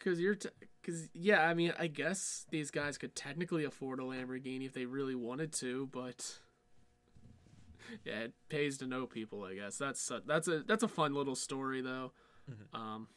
Cause 0.04 0.20
you're, 0.20 0.36
t- 0.36 0.50
cause 0.84 1.10
yeah, 1.14 1.42
I 1.42 1.54
mean, 1.54 1.74
I 1.80 1.88
guess 1.88 2.46
these 2.50 2.70
guys 2.70 2.98
could 2.98 3.16
technically 3.16 3.64
afford 3.64 4.00
a 4.00 4.04
Lamborghini 4.04 4.66
if 4.66 4.74
they 4.74 4.86
really 4.86 5.16
wanted 5.16 5.54
to, 5.54 5.88
but 5.92 6.40
yeah, 8.06 8.20
it 8.20 8.34
pays 8.50 8.78
to 8.80 8.88
know 8.88 9.06
people. 9.06 9.44
I 9.44 9.56
guess 9.56 9.78
that's 9.78 10.10
a, 10.12 10.22
that's 10.26 10.48
a 10.48 10.60
that's 10.60 10.84
a 10.84 10.88
fun 10.88 11.14
little 11.14 11.36
story 11.36 11.82
though. 11.82 12.12
Um, 12.74 13.08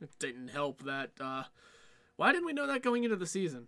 it 0.00 0.10
didn't 0.18 0.48
help 0.48 0.82
that. 0.84 1.12
Uh, 1.20 1.44
why 2.16 2.32
didn't 2.32 2.46
we 2.46 2.52
know 2.52 2.66
that 2.66 2.82
going 2.82 3.04
into 3.04 3.16
the 3.16 3.26
season? 3.26 3.66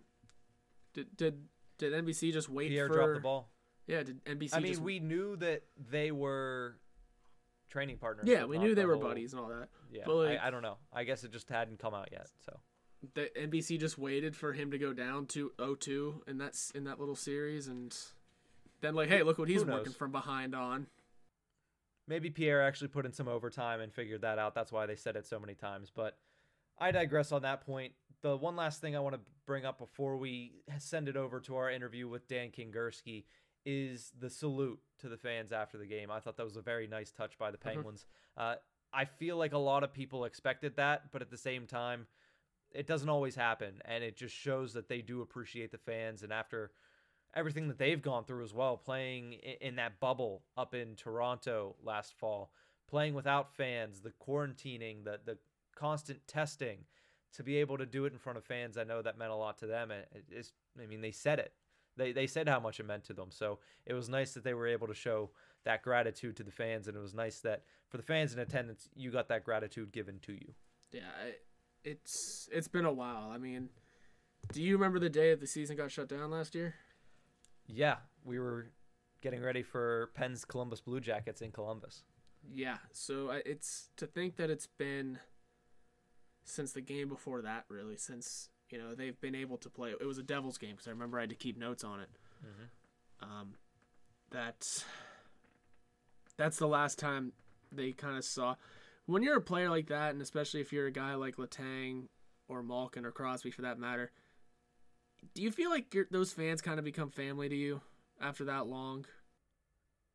Did 0.93 1.15
did 1.15 1.43
did 1.77 1.93
NBC 1.93 2.31
just 2.33 2.49
wait 2.49 2.67
for? 2.67 2.71
Pierre 2.71 2.87
for? 2.87 2.93
dropped 2.93 3.13
the 3.15 3.19
ball. 3.19 3.49
Yeah, 3.87 4.03
did 4.03 4.23
NBC? 4.25 4.55
I 4.55 4.59
mean, 4.59 4.73
just... 4.73 4.81
we 4.81 4.99
knew 4.99 5.35
that 5.37 5.63
they 5.91 6.11
were 6.11 6.77
training 7.69 7.97
partners. 7.97 8.27
yeah, 8.27 8.45
we 8.45 8.57
knew 8.57 8.73
they 8.73 8.81
the 8.81 8.87
were 8.87 8.95
whole- 8.95 9.03
buddies 9.03 9.33
and 9.33 9.41
all 9.41 9.49
that. 9.49 9.69
Yeah, 9.91 10.03
but 10.05 10.15
like, 10.15 10.39
I, 10.39 10.47
I 10.47 10.49
don't 10.51 10.61
know. 10.61 10.77
I 10.93 11.03
guess 11.03 11.23
it 11.23 11.31
just 11.31 11.49
hadn't 11.49 11.79
come 11.79 11.93
out 11.93 12.09
yet. 12.11 12.27
So 12.45 12.57
the 13.13 13.29
NBC 13.37 13.79
just 13.79 13.97
waited 13.97 14.35
for 14.35 14.53
him 14.53 14.71
to 14.71 14.77
go 14.77 14.93
down 14.93 15.25
to 15.27 15.51
0-2 15.59 16.27
in 16.27 16.37
that 16.39 16.57
in 16.73 16.85
that 16.85 16.99
little 16.99 17.15
series, 17.15 17.67
and 17.67 17.95
then 18.85 18.95
like, 18.95 19.09
hey, 19.09 19.23
look 19.23 19.37
what 19.37 19.49
he's 19.49 19.65
working 19.65 19.93
from 19.93 20.11
behind 20.11 20.55
on. 20.55 20.87
maybe 22.07 22.29
Pierre 22.29 22.61
actually 22.61 22.89
put 22.89 23.05
in 23.05 23.11
some 23.11 23.27
overtime 23.27 23.81
and 23.81 23.91
figured 23.91 24.21
that 24.21 24.37
out. 24.37 24.53
That's 24.53 24.71
why 24.71 24.85
they 24.85 24.95
said 24.95 25.15
it 25.15 25.25
so 25.25 25.39
many 25.39 25.55
times. 25.55 25.91
But 25.93 26.17
I 26.77 26.91
digress 26.91 27.31
on 27.31 27.41
that 27.41 27.65
point. 27.65 27.93
The 28.21 28.37
one 28.37 28.55
last 28.55 28.81
thing 28.81 28.95
I 28.95 28.99
want 28.99 29.15
to 29.15 29.21
bring 29.45 29.65
up 29.65 29.79
before 29.79 30.17
we 30.17 30.53
send 30.79 31.07
it 31.07 31.17
over 31.17 31.39
to 31.41 31.55
our 31.55 31.69
interview 31.69 32.07
with 32.07 32.27
Dan 32.27 32.49
Kingerski 32.49 33.25
is 33.65 34.11
the 34.19 34.29
salute 34.29 34.79
to 34.99 35.09
the 35.09 35.17
fans 35.17 35.51
after 35.51 35.77
the 35.77 35.87
game. 35.87 36.11
I 36.11 36.19
thought 36.19 36.37
that 36.37 36.43
was 36.43 36.57
a 36.57 36.61
very 36.61 36.87
nice 36.87 37.11
touch 37.11 37.37
by 37.37 37.51
the 37.51 37.57
Penguins. 37.57 38.05
Uh, 38.37 38.55
I 38.93 39.05
feel 39.05 39.37
like 39.37 39.53
a 39.53 39.57
lot 39.57 39.83
of 39.83 39.93
people 39.93 40.25
expected 40.25 40.75
that, 40.77 41.11
but 41.11 41.21
at 41.21 41.31
the 41.31 41.37
same 41.37 41.65
time, 41.65 42.07
it 42.71 42.87
doesn't 42.87 43.09
always 43.09 43.35
happen, 43.35 43.81
and 43.85 44.03
it 44.03 44.15
just 44.17 44.35
shows 44.35 44.73
that 44.73 44.89
they 44.89 45.01
do 45.01 45.21
appreciate 45.21 45.71
the 45.71 45.77
fans. 45.77 46.23
And 46.23 46.31
after 46.31 46.71
everything 47.35 47.67
that 47.67 47.77
they've 47.77 48.01
gone 48.01 48.23
through 48.23 48.43
as 48.43 48.53
well, 48.53 48.77
playing 48.77 49.33
in 49.61 49.75
that 49.75 49.99
bubble 49.99 50.43
up 50.57 50.73
in 50.73 50.95
Toronto 50.95 51.75
last 51.83 52.13
fall, 52.17 52.51
playing 52.87 53.13
without 53.13 53.53
fans, 53.53 54.01
the 54.01 54.11
quarantining, 54.11 55.03
the 55.03 55.19
the 55.25 55.37
constant 55.75 56.25
testing, 56.27 56.85
to 57.33 57.43
be 57.43 57.57
able 57.57 57.77
to 57.77 57.85
do 57.85 58.05
it 58.05 58.13
in 58.13 58.19
front 58.19 58.37
of 58.37 58.45
fans, 58.45 58.77
I 58.77 58.83
know 58.83 59.01
that 59.01 59.17
meant 59.17 59.31
a 59.31 59.35
lot 59.35 59.57
to 59.59 59.67
them. 59.67 59.91
And 59.91 60.05
it 60.13 60.25
is, 60.31 60.53
I 60.81 60.85
mean, 60.85 61.01
they 61.01 61.11
said 61.11 61.39
it. 61.39 61.53
They 61.97 62.11
they 62.11 62.27
said 62.27 62.47
how 62.47 62.59
much 62.59 62.79
it 62.79 62.85
meant 62.85 63.03
to 63.05 63.13
them. 63.13 63.29
So 63.29 63.59
it 63.85 63.93
was 63.93 64.09
nice 64.09 64.33
that 64.33 64.43
they 64.43 64.53
were 64.53 64.67
able 64.67 64.87
to 64.87 64.93
show 64.93 65.31
that 65.63 65.81
gratitude 65.81 66.35
to 66.37 66.43
the 66.43 66.51
fans, 66.51 66.87
and 66.87 66.95
it 66.95 66.99
was 66.99 67.13
nice 67.13 67.39
that 67.41 67.63
for 67.89 67.97
the 67.97 68.03
fans 68.03 68.33
in 68.33 68.39
attendance, 68.39 68.89
you 68.95 69.11
got 69.11 69.29
that 69.29 69.43
gratitude 69.43 69.91
given 69.91 70.19
to 70.23 70.33
you. 70.33 70.53
Yeah, 70.91 71.01
it's 71.83 72.49
it's 72.51 72.67
been 72.67 72.85
a 72.85 72.91
while. 72.91 73.31
I 73.33 73.37
mean, 73.37 73.69
do 74.51 74.61
you 74.61 74.73
remember 74.73 74.99
the 74.99 75.09
day 75.09 75.31
that 75.31 75.39
the 75.39 75.47
season 75.47 75.77
got 75.77 75.91
shut 75.91 76.09
down 76.09 76.31
last 76.31 76.53
year? 76.53 76.75
Yeah, 77.67 77.95
we 78.23 78.39
were 78.39 78.67
getting 79.21 79.41
ready 79.41 79.63
for 79.63 80.11
Penn's 80.13 80.45
Columbus 80.45 80.81
Blue 80.81 80.99
Jackets 80.99 81.41
in 81.41 81.51
Columbus. 81.51 82.03
Yeah, 82.53 82.77
so 82.91 83.31
it's 83.45 83.89
to 83.97 84.05
think 84.05 84.35
that 84.35 84.49
it's 84.49 84.67
been 84.67 85.19
since 86.43 86.73
the 86.73 86.81
game 86.81 87.09
before 87.09 87.41
that, 87.41 87.65
really, 87.69 87.97
since 87.97 88.49
you 88.69 88.77
know 88.77 88.93
they've 88.93 89.19
been 89.19 89.35
able 89.35 89.57
to 89.57 89.69
play. 89.69 89.91
It 89.99 90.05
was 90.05 90.17
a 90.17 90.23
Devils 90.23 90.57
game 90.57 90.71
because 90.71 90.87
I 90.87 90.91
remember 90.91 91.17
I 91.17 91.21
had 91.21 91.29
to 91.29 91.35
keep 91.35 91.57
notes 91.57 91.83
on 91.83 92.01
it. 92.01 92.09
Um, 93.21 93.55
that 94.31 94.61
that's 96.37 96.57
the 96.57 96.67
last 96.67 96.99
time 96.99 97.31
they 97.71 97.91
kind 97.91 98.17
of 98.17 98.25
saw 98.25 98.55
when 99.05 99.23
you're 99.23 99.37
a 99.37 99.41
player 99.41 99.69
like 99.69 99.87
that, 99.87 100.11
and 100.11 100.21
especially 100.21 100.61
if 100.61 100.71
you're 100.71 100.87
a 100.87 100.91
guy 100.91 101.15
like 101.15 101.37
Letang 101.37 102.07
or 102.47 102.61
Malkin 102.61 103.05
or 103.05 103.11
Crosby 103.11 103.51
for 103.51 103.63
that 103.63 103.79
matter. 103.79 104.11
Do 105.33 105.41
you 105.41 105.51
feel 105.51 105.69
like 105.69 105.93
those 106.11 106.31
fans 106.31 106.61
kind 106.61 106.79
of 106.79 106.85
become 106.85 107.09
family 107.09 107.49
to 107.49 107.55
you 107.55 107.81
after 108.21 108.45
that 108.45 108.67
long? 108.67 109.05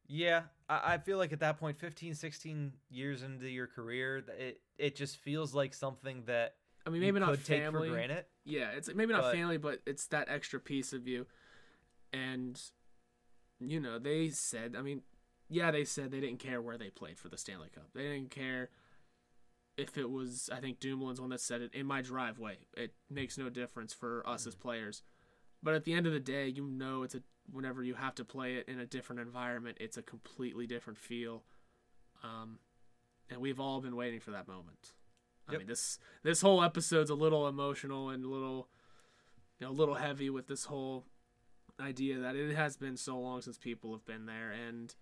Yeah, 0.07 0.43
I, 0.69 0.95
I 0.95 0.99
feel 0.99 1.19
like 1.19 1.33
at 1.33 1.41
that 1.41 1.59
point, 1.59 1.79
15, 1.79 2.15
16 2.15 2.73
years 2.91 3.23
into 3.23 3.49
your 3.49 3.67
career, 3.67 4.25
it 4.39 4.61
it 4.79 4.97
just 4.97 5.19
feels 5.19 5.55
like 5.55 5.75
something 5.75 6.25
that 6.27 6.55
I 6.87 6.91
mean, 6.91 7.01
maybe 7.03 7.21
not 7.21 7.37
family. 7.39 7.89
for 7.89 7.95
granted. 7.95 8.25
Yeah, 8.45 8.71
it's 8.71 8.93
maybe 8.93 9.13
not 9.13 9.23
But- 9.23 9.35
family, 9.35 9.59
but 9.59 9.81
it's 9.87 10.07
that 10.09 10.29
extra 10.29 10.59
piece 10.59 10.93
of 10.93 11.07
you. 11.07 11.27
And 12.13 12.61
you 13.61 13.79
know, 13.79 13.99
they 13.99 14.31
said, 14.31 14.75
I 14.77 14.83
mean, 14.83 15.03
yeah, 15.49 15.71
they 15.71 15.85
said 15.85 16.11
they 16.11 16.21
didn't 16.21 16.39
care 16.39 16.63
where 16.63 16.79
they 16.79 16.89
played 16.91 17.19
for 17.19 17.29
the 17.29 17.37
Stanley 17.37 17.69
Cup. 17.75 17.89
They 17.95 18.05
didn't 18.05 18.31
care 18.31 18.71
if 19.81 19.99
it 19.99 20.11
was 20.11 20.51
I 20.53 20.61
think 20.61 20.81
Dumoulin's 20.81 21.21
one 21.21 21.31
that 21.31 21.41
said 21.41 21.63
it 21.63 21.75
in 21.75 21.87
my 21.87 22.03
driveway. 22.03 22.59
It 22.77 22.95
makes 23.09 23.39
no 23.39 23.49
difference 23.49 23.93
for 23.93 24.27
us 24.27 24.47
as 24.47 24.55
players. 24.55 25.03
But 25.63 25.75
at 25.75 25.85
the 25.85 25.93
end 25.93 26.07
of 26.07 26.13
the 26.13 26.21
day, 26.21 26.49
you 26.49 26.67
know 26.67 27.03
it's 27.03 27.15
a 27.15 27.23
whenever 27.51 27.83
you 27.83 27.95
have 27.95 28.15
to 28.15 28.25
play 28.25 28.55
it 28.55 28.69
in 28.69 28.79
a 28.79 28.87
different 28.87 29.21
environment, 29.21 29.79
it's 29.81 29.97
a 29.97 30.03
completely 30.03 30.67
different 30.67 30.99
feel. 30.99 31.45
Um 32.23 32.59
and 33.31 33.41
we've 33.41 33.61
all 33.61 33.81
been 33.81 33.97
waiting 33.97 34.21
for 34.21 34.33
that 34.33 34.49
moment. 34.49 34.95
I 35.49 35.57
mean, 35.57 35.67
this 35.67 35.99
this 36.23 36.43
whole 36.43 36.63
episode's 36.63 37.11
a 37.11 37.15
little 37.15 37.49
emotional 37.49 38.11
and 38.11 38.25
a 38.25 38.29
little, 38.29 38.69
you 39.59 39.67
know, 39.67 39.73
a 39.73 39.75
little 39.75 39.97
heavy 39.97 40.31
with 40.31 40.47
this 40.47 40.67
whole 40.67 41.07
idea 41.81 42.19
that 42.19 42.37
it 42.37 42.55
has 42.55 42.77
been 42.77 42.97
so 42.97 43.19
long 43.19 43.41
since 43.41 43.59
people 43.59 43.93
have 43.93 44.05
been 44.05 44.27
there, 44.27 44.51
and 44.51 44.95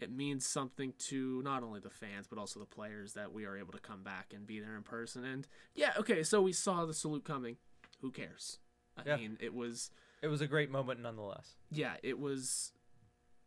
it 0.00 0.10
means 0.10 0.46
something 0.46 0.92
to 0.98 1.40
not 1.42 1.62
only 1.62 1.80
the 1.80 1.90
fans 1.90 2.26
but 2.26 2.38
also 2.38 2.60
the 2.60 2.66
players 2.66 3.14
that 3.14 3.32
we 3.32 3.44
are 3.46 3.56
able 3.56 3.72
to 3.72 3.78
come 3.78 4.02
back 4.02 4.32
and 4.34 4.46
be 4.46 4.60
there 4.60 4.76
in 4.76 4.82
person. 4.82 5.24
And 5.24 5.46
yeah, 5.74 5.92
okay, 5.98 6.22
so 6.22 6.42
we 6.42 6.52
saw 6.52 6.84
the 6.84 6.94
salute 6.94 7.24
coming. 7.24 7.56
Who 8.02 8.10
cares? 8.10 8.58
I 8.96 9.02
Yeah. 9.06 9.16
mean, 9.16 9.38
it 9.40 9.54
was 9.54 9.90
It 10.22 10.28
was 10.28 10.40
a 10.40 10.46
great 10.46 10.70
moment 10.70 11.00
nonetheless. 11.00 11.56
yeah, 11.70 11.96
it 12.02 12.18
was 12.18 12.72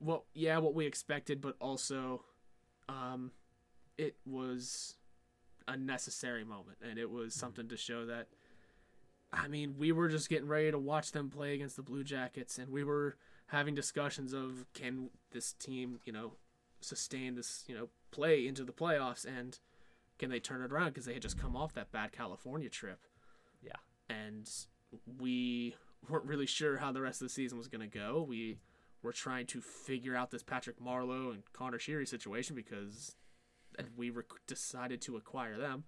well, 0.01 0.25
yeah, 0.33 0.57
what 0.59 0.73
we 0.73 0.85
expected, 0.85 1.41
but 1.41 1.55
also 1.59 2.23
um 2.87 3.31
it 3.97 4.15
was 4.25 4.95
a 5.67 5.75
necessary 5.77 6.43
moment 6.43 6.77
and 6.81 6.97
it 6.97 7.09
was 7.11 7.35
something 7.35 7.67
to 7.67 7.77
show 7.77 8.05
that 8.07 8.27
I 9.31 9.47
mean, 9.47 9.75
we 9.77 9.91
were 9.91 10.09
just 10.09 10.27
getting 10.29 10.47
ready 10.47 10.71
to 10.71 10.79
watch 10.79 11.11
them 11.11 11.29
play 11.29 11.53
against 11.53 11.75
the 11.75 11.83
Blue 11.83 12.03
Jackets 12.03 12.57
and 12.57 12.69
we 12.71 12.83
were 12.83 13.15
having 13.49 13.75
discussions 13.75 14.33
of 14.33 14.65
can 14.73 15.09
this 15.31 15.53
team, 15.53 15.99
you 16.05 16.13
know, 16.13 16.33
sustain 16.81 17.35
this, 17.35 17.63
you 17.67 17.75
know, 17.75 17.89
play 18.11 18.47
into 18.47 18.63
the 18.63 18.71
playoffs 18.71 19.25
and 19.25 19.59
can 20.17 20.29
they 20.29 20.39
turn 20.39 20.61
it 20.61 20.71
around 20.71 20.87
because 20.89 21.05
they 21.05 21.13
had 21.13 21.21
just 21.21 21.39
come 21.39 21.55
off 21.55 21.73
that 21.73 21.91
bad 21.91 22.11
California 22.11 22.69
trip 22.69 22.99
Yeah. 23.63 23.71
and 24.09 24.49
we 25.19 25.75
weren't 26.09 26.25
really 26.25 26.45
sure 26.45 26.77
how 26.77 26.91
the 26.91 27.01
rest 27.01 27.21
of 27.21 27.27
the 27.27 27.33
season 27.33 27.57
was 27.57 27.67
going 27.67 27.87
to 27.89 27.97
go. 27.97 28.25
We 28.27 28.59
were 29.03 29.11
trying 29.13 29.45
to 29.47 29.61
figure 29.61 30.15
out 30.15 30.31
this 30.31 30.43
Patrick 30.43 30.79
Marleau 30.79 31.31
and 31.31 31.43
Connor 31.53 31.77
Sheary 31.77 32.07
situation 32.07 32.55
because 32.55 33.15
we 33.95 34.09
rec- 34.09 34.25
decided 34.47 35.01
to 35.03 35.15
acquire 35.15 35.57
them, 35.57 35.85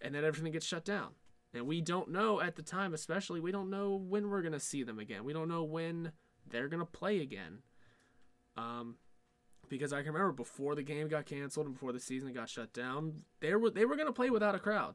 and 0.00 0.14
then 0.14 0.24
everything 0.24 0.52
gets 0.52 0.64
shut 0.66 0.84
down. 0.84 1.08
And 1.52 1.66
we 1.66 1.80
don't 1.82 2.10
know 2.10 2.40
at 2.40 2.56
the 2.56 2.62
time, 2.62 2.94
especially, 2.94 3.40
we 3.40 3.52
don't 3.52 3.68
know 3.70 3.94
when 3.94 4.28
we're 4.30 4.40
going 4.42 4.52
to 4.52 4.60
see 4.60 4.82
them 4.82 4.98
again. 4.98 5.24
We 5.24 5.32
don't 5.34 5.48
know 5.48 5.64
when 5.64 6.12
they're 6.50 6.68
going 6.68 6.80
to 6.80 6.86
play 6.86 7.20
again. 7.20 7.58
Um, 8.56 8.96
because 9.68 9.92
I 9.92 10.02
can 10.02 10.12
remember 10.12 10.32
before 10.32 10.74
the 10.74 10.82
game 10.82 11.08
got 11.08 11.26
canceled 11.26 11.66
and 11.66 11.74
before 11.74 11.92
the 11.92 12.00
season 12.00 12.32
got 12.32 12.48
shut 12.48 12.72
down, 12.72 13.22
they 13.40 13.54
were 13.54 13.70
they 13.70 13.84
were 13.84 13.96
going 13.96 14.06
to 14.06 14.12
play 14.12 14.30
without 14.30 14.54
a 14.54 14.58
crowd. 14.58 14.94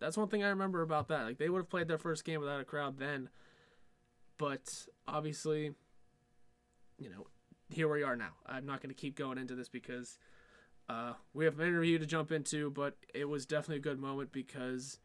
That's 0.00 0.16
one 0.16 0.28
thing 0.28 0.42
I 0.42 0.48
remember 0.48 0.82
about 0.82 1.08
that. 1.08 1.24
Like 1.24 1.38
they 1.38 1.48
would 1.48 1.58
have 1.58 1.70
played 1.70 1.86
their 1.86 1.98
first 1.98 2.24
game 2.24 2.40
without 2.40 2.60
a 2.60 2.64
crowd 2.64 2.98
then, 2.98 3.28
but 4.36 4.86
obviously, 5.06 5.74
you 6.98 7.10
know, 7.10 7.26
here 7.70 7.88
we 7.88 8.02
are 8.02 8.16
now. 8.16 8.32
I'm 8.46 8.66
not 8.66 8.82
going 8.82 8.94
to 8.94 9.00
keep 9.00 9.16
going 9.16 9.38
into 9.38 9.54
this 9.54 9.68
because 9.68 10.18
uh, 10.88 11.12
we 11.32 11.44
have 11.44 11.60
an 11.60 11.68
interview 11.68 11.98
to 11.98 12.06
jump 12.06 12.32
into, 12.32 12.70
but 12.70 12.96
it 13.14 13.28
was 13.28 13.46
definitely 13.46 13.76
a 13.76 13.80
good 13.80 14.00
moment 14.00 14.32
because, 14.32 14.98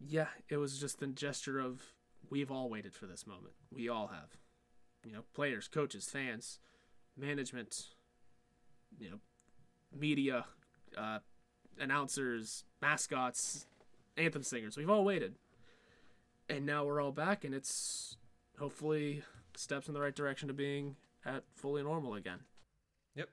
yeah, 0.00 0.28
it 0.48 0.56
was 0.56 0.80
just 0.80 1.00
the 1.00 1.06
gesture 1.08 1.58
of 1.58 1.82
we've 2.30 2.50
all 2.50 2.68
waited 2.68 2.94
for 2.94 3.06
this 3.06 3.26
moment. 3.26 3.54
We 3.72 3.88
all 3.88 4.08
have, 4.08 4.36
you 5.04 5.12
know, 5.12 5.24
players, 5.34 5.68
coaches, 5.68 6.08
fans, 6.08 6.58
management, 7.16 7.86
you 8.98 9.10
know, 9.10 9.18
media, 9.96 10.44
uh, 10.96 11.18
announcers, 11.78 12.64
mascots, 12.80 13.66
anthem 14.16 14.42
singers. 14.42 14.76
We've 14.76 14.90
all 14.90 15.04
waited. 15.04 15.34
And 16.48 16.64
now 16.64 16.84
we're 16.84 17.00
all 17.00 17.12
back, 17.12 17.44
and 17.44 17.54
it's 17.54 18.16
hopefully 18.58 19.22
steps 19.54 19.88
in 19.88 19.94
the 19.94 20.00
right 20.00 20.14
direction 20.14 20.48
to 20.48 20.54
being 20.54 20.96
at 21.24 21.44
fully 21.54 21.82
normal 21.82 22.14
again. 22.14 22.38
Yep. 23.16 23.28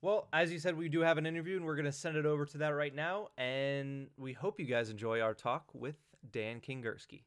Well, 0.00 0.28
as 0.32 0.50
you 0.50 0.58
said, 0.58 0.78
we 0.78 0.88
do 0.88 1.00
have 1.00 1.18
an 1.18 1.26
interview, 1.26 1.56
and 1.56 1.66
we're 1.66 1.74
going 1.74 1.84
to 1.84 1.92
send 1.92 2.16
it 2.16 2.24
over 2.24 2.46
to 2.46 2.58
that 2.58 2.70
right 2.70 2.94
now. 2.94 3.28
And 3.36 4.08
we 4.16 4.32
hope 4.32 4.58
you 4.58 4.66
guys 4.66 4.88
enjoy 4.88 5.20
our 5.20 5.34
talk 5.34 5.66
with 5.74 5.96
Dan 6.30 6.60
Kingerski. 6.60 7.22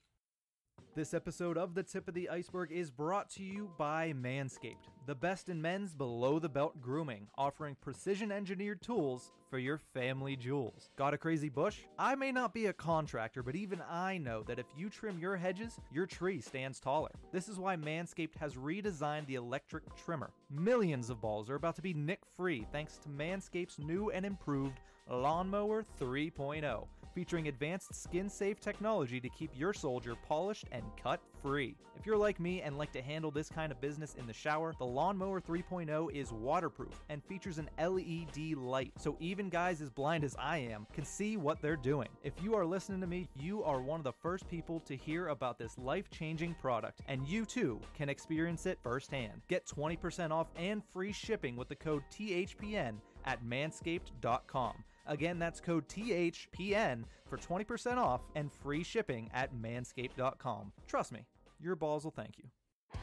This 0.93 1.13
episode 1.13 1.57
of 1.57 1.73
The 1.73 1.83
Tip 1.83 2.09
of 2.09 2.13
the 2.13 2.27
Iceberg 2.27 2.69
is 2.69 2.91
brought 2.91 3.29
to 3.31 3.43
you 3.43 3.71
by 3.77 4.11
Manscaped, 4.11 4.89
the 5.05 5.15
best 5.15 5.47
in 5.47 5.61
men's 5.61 5.93
below 5.93 6.37
the 6.37 6.49
belt 6.49 6.81
grooming, 6.81 7.27
offering 7.37 7.77
precision 7.79 8.29
engineered 8.29 8.81
tools 8.81 9.31
for 9.49 9.57
your 9.57 9.77
family 9.77 10.35
jewels. 10.35 10.89
Got 10.97 11.13
a 11.13 11.17
crazy 11.17 11.47
bush? 11.47 11.77
I 11.97 12.15
may 12.15 12.33
not 12.33 12.53
be 12.53 12.65
a 12.65 12.73
contractor, 12.73 13.41
but 13.41 13.55
even 13.55 13.81
I 13.89 14.17
know 14.17 14.43
that 14.43 14.59
if 14.59 14.65
you 14.75 14.89
trim 14.89 15.17
your 15.17 15.37
hedges, 15.37 15.79
your 15.93 16.05
tree 16.05 16.41
stands 16.41 16.81
taller. 16.81 17.11
This 17.31 17.47
is 17.47 17.57
why 17.57 17.77
Manscaped 17.77 18.35
has 18.35 18.55
redesigned 18.55 19.27
the 19.27 19.35
electric 19.35 19.83
trimmer. 19.95 20.31
Millions 20.49 21.09
of 21.09 21.21
balls 21.21 21.49
are 21.49 21.55
about 21.55 21.77
to 21.77 21.81
be 21.81 21.93
nick 21.93 22.19
free 22.35 22.67
thanks 22.73 22.97
to 22.97 23.07
Manscaped's 23.09 23.79
new 23.79 24.09
and 24.09 24.25
improved 24.25 24.81
Lawnmower 25.09 25.85
3.0 25.99 26.85
featuring 27.13 27.47
advanced 27.47 27.93
skin 27.93 28.29
safe 28.29 28.59
technology 28.59 29.19
to 29.19 29.29
keep 29.29 29.51
your 29.55 29.73
soldier 29.73 30.15
polished 30.27 30.65
and 30.71 30.83
cut 31.01 31.21
free. 31.41 31.75
If 31.95 32.05
you're 32.05 32.17
like 32.17 32.39
me 32.39 32.61
and 32.61 32.77
like 32.77 32.91
to 32.93 33.01
handle 33.01 33.31
this 33.31 33.49
kind 33.49 33.71
of 33.71 33.79
business 33.81 34.15
in 34.17 34.25
the 34.25 34.33
shower, 34.33 34.73
the 34.79 34.85
Lawnmower 34.85 35.41
3.0 35.41 36.11
is 36.13 36.31
waterproof 36.31 37.03
and 37.09 37.23
features 37.23 37.57
an 37.57 37.69
LED 37.79 38.57
light, 38.57 38.91
so 38.97 39.17
even 39.19 39.49
guys 39.49 39.81
as 39.81 39.89
blind 39.89 40.23
as 40.23 40.35
I 40.39 40.57
am 40.57 40.87
can 40.93 41.05
see 41.05 41.37
what 41.37 41.61
they're 41.61 41.75
doing. 41.75 42.09
If 42.23 42.33
you 42.41 42.55
are 42.55 42.65
listening 42.65 43.01
to 43.01 43.07
me, 43.07 43.27
you 43.39 43.63
are 43.63 43.81
one 43.81 43.99
of 43.99 44.03
the 44.03 44.11
first 44.11 44.47
people 44.47 44.79
to 44.81 44.95
hear 44.95 45.27
about 45.27 45.59
this 45.59 45.77
life 45.77 46.09
changing 46.09 46.55
product, 46.55 47.01
and 47.07 47.27
you 47.27 47.45
too 47.45 47.79
can 47.95 48.09
experience 48.09 48.65
it 48.65 48.79
firsthand. 48.81 49.41
Get 49.47 49.67
20% 49.67 50.31
off 50.31 50.47
and 50.55 50.81
free 50.91 51.11
shipping 51.11 51.55
with 51.55 51.69
the 51.69 51.75
code 51.75 52.03
THPN 52.11 52.95
at 53.25 53.43
manscaped.com. 53.43 54.83
Again, 55.05 55.39
that's 55.39 55.59
code 55.59 55.87
THPN 55.87 57.03
for 57.27 57.37
20% 57.37 57.97
off 57.97 58.21
and 58.35 58.51
free 58.51 58.83
shipping 58.83 59.29
at 59.33 59.53
manscaped.com. 59.53 60.71
Trust 60.87 61.11
me, 61.11 61.25
your 61.59 61.75
balls 61.75 62.03
will 62.03 62.11
thank 62.11 62.37
you. 62.37 62.45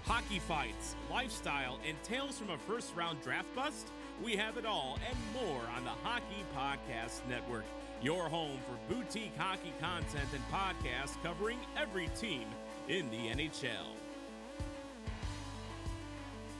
Hockey 0.04 0.38
fights, 0.38 0.94
lifestyle, 1.10 1.78
and 1.86 2.00
tales 2.02 2.38
from 2.38 2.50
a 2.50 2.58
first 2.58 2.94
round 2.94 3.20
draft 3.22 3.54
bust? 3.54 3.88
We 4.22 4.36
have 4.36 4.56
it 4.56 4.66
all 4.66 4.98
and 5.08 5.18
more 5.34 5.62
on 5.76 5.84
the 5.84 5.90
Hockey 5.90 6.44
Podcast 6.56 7.26
Network, 7.28 7.64
your 8.02 8.28
home 8.28 8.58
for 8.66 8.94
boutique 8.94 9.36
hockey 9.36 9.72
content 9.80 10.28
and 10.32 10.42
podcasts 10.52 11.20
covering 11.22 11.58
every 11.76 12.08
team 12.08 12.44
in 12.88 13.10
the 13.10 13.28
NHL. 13.28 13.94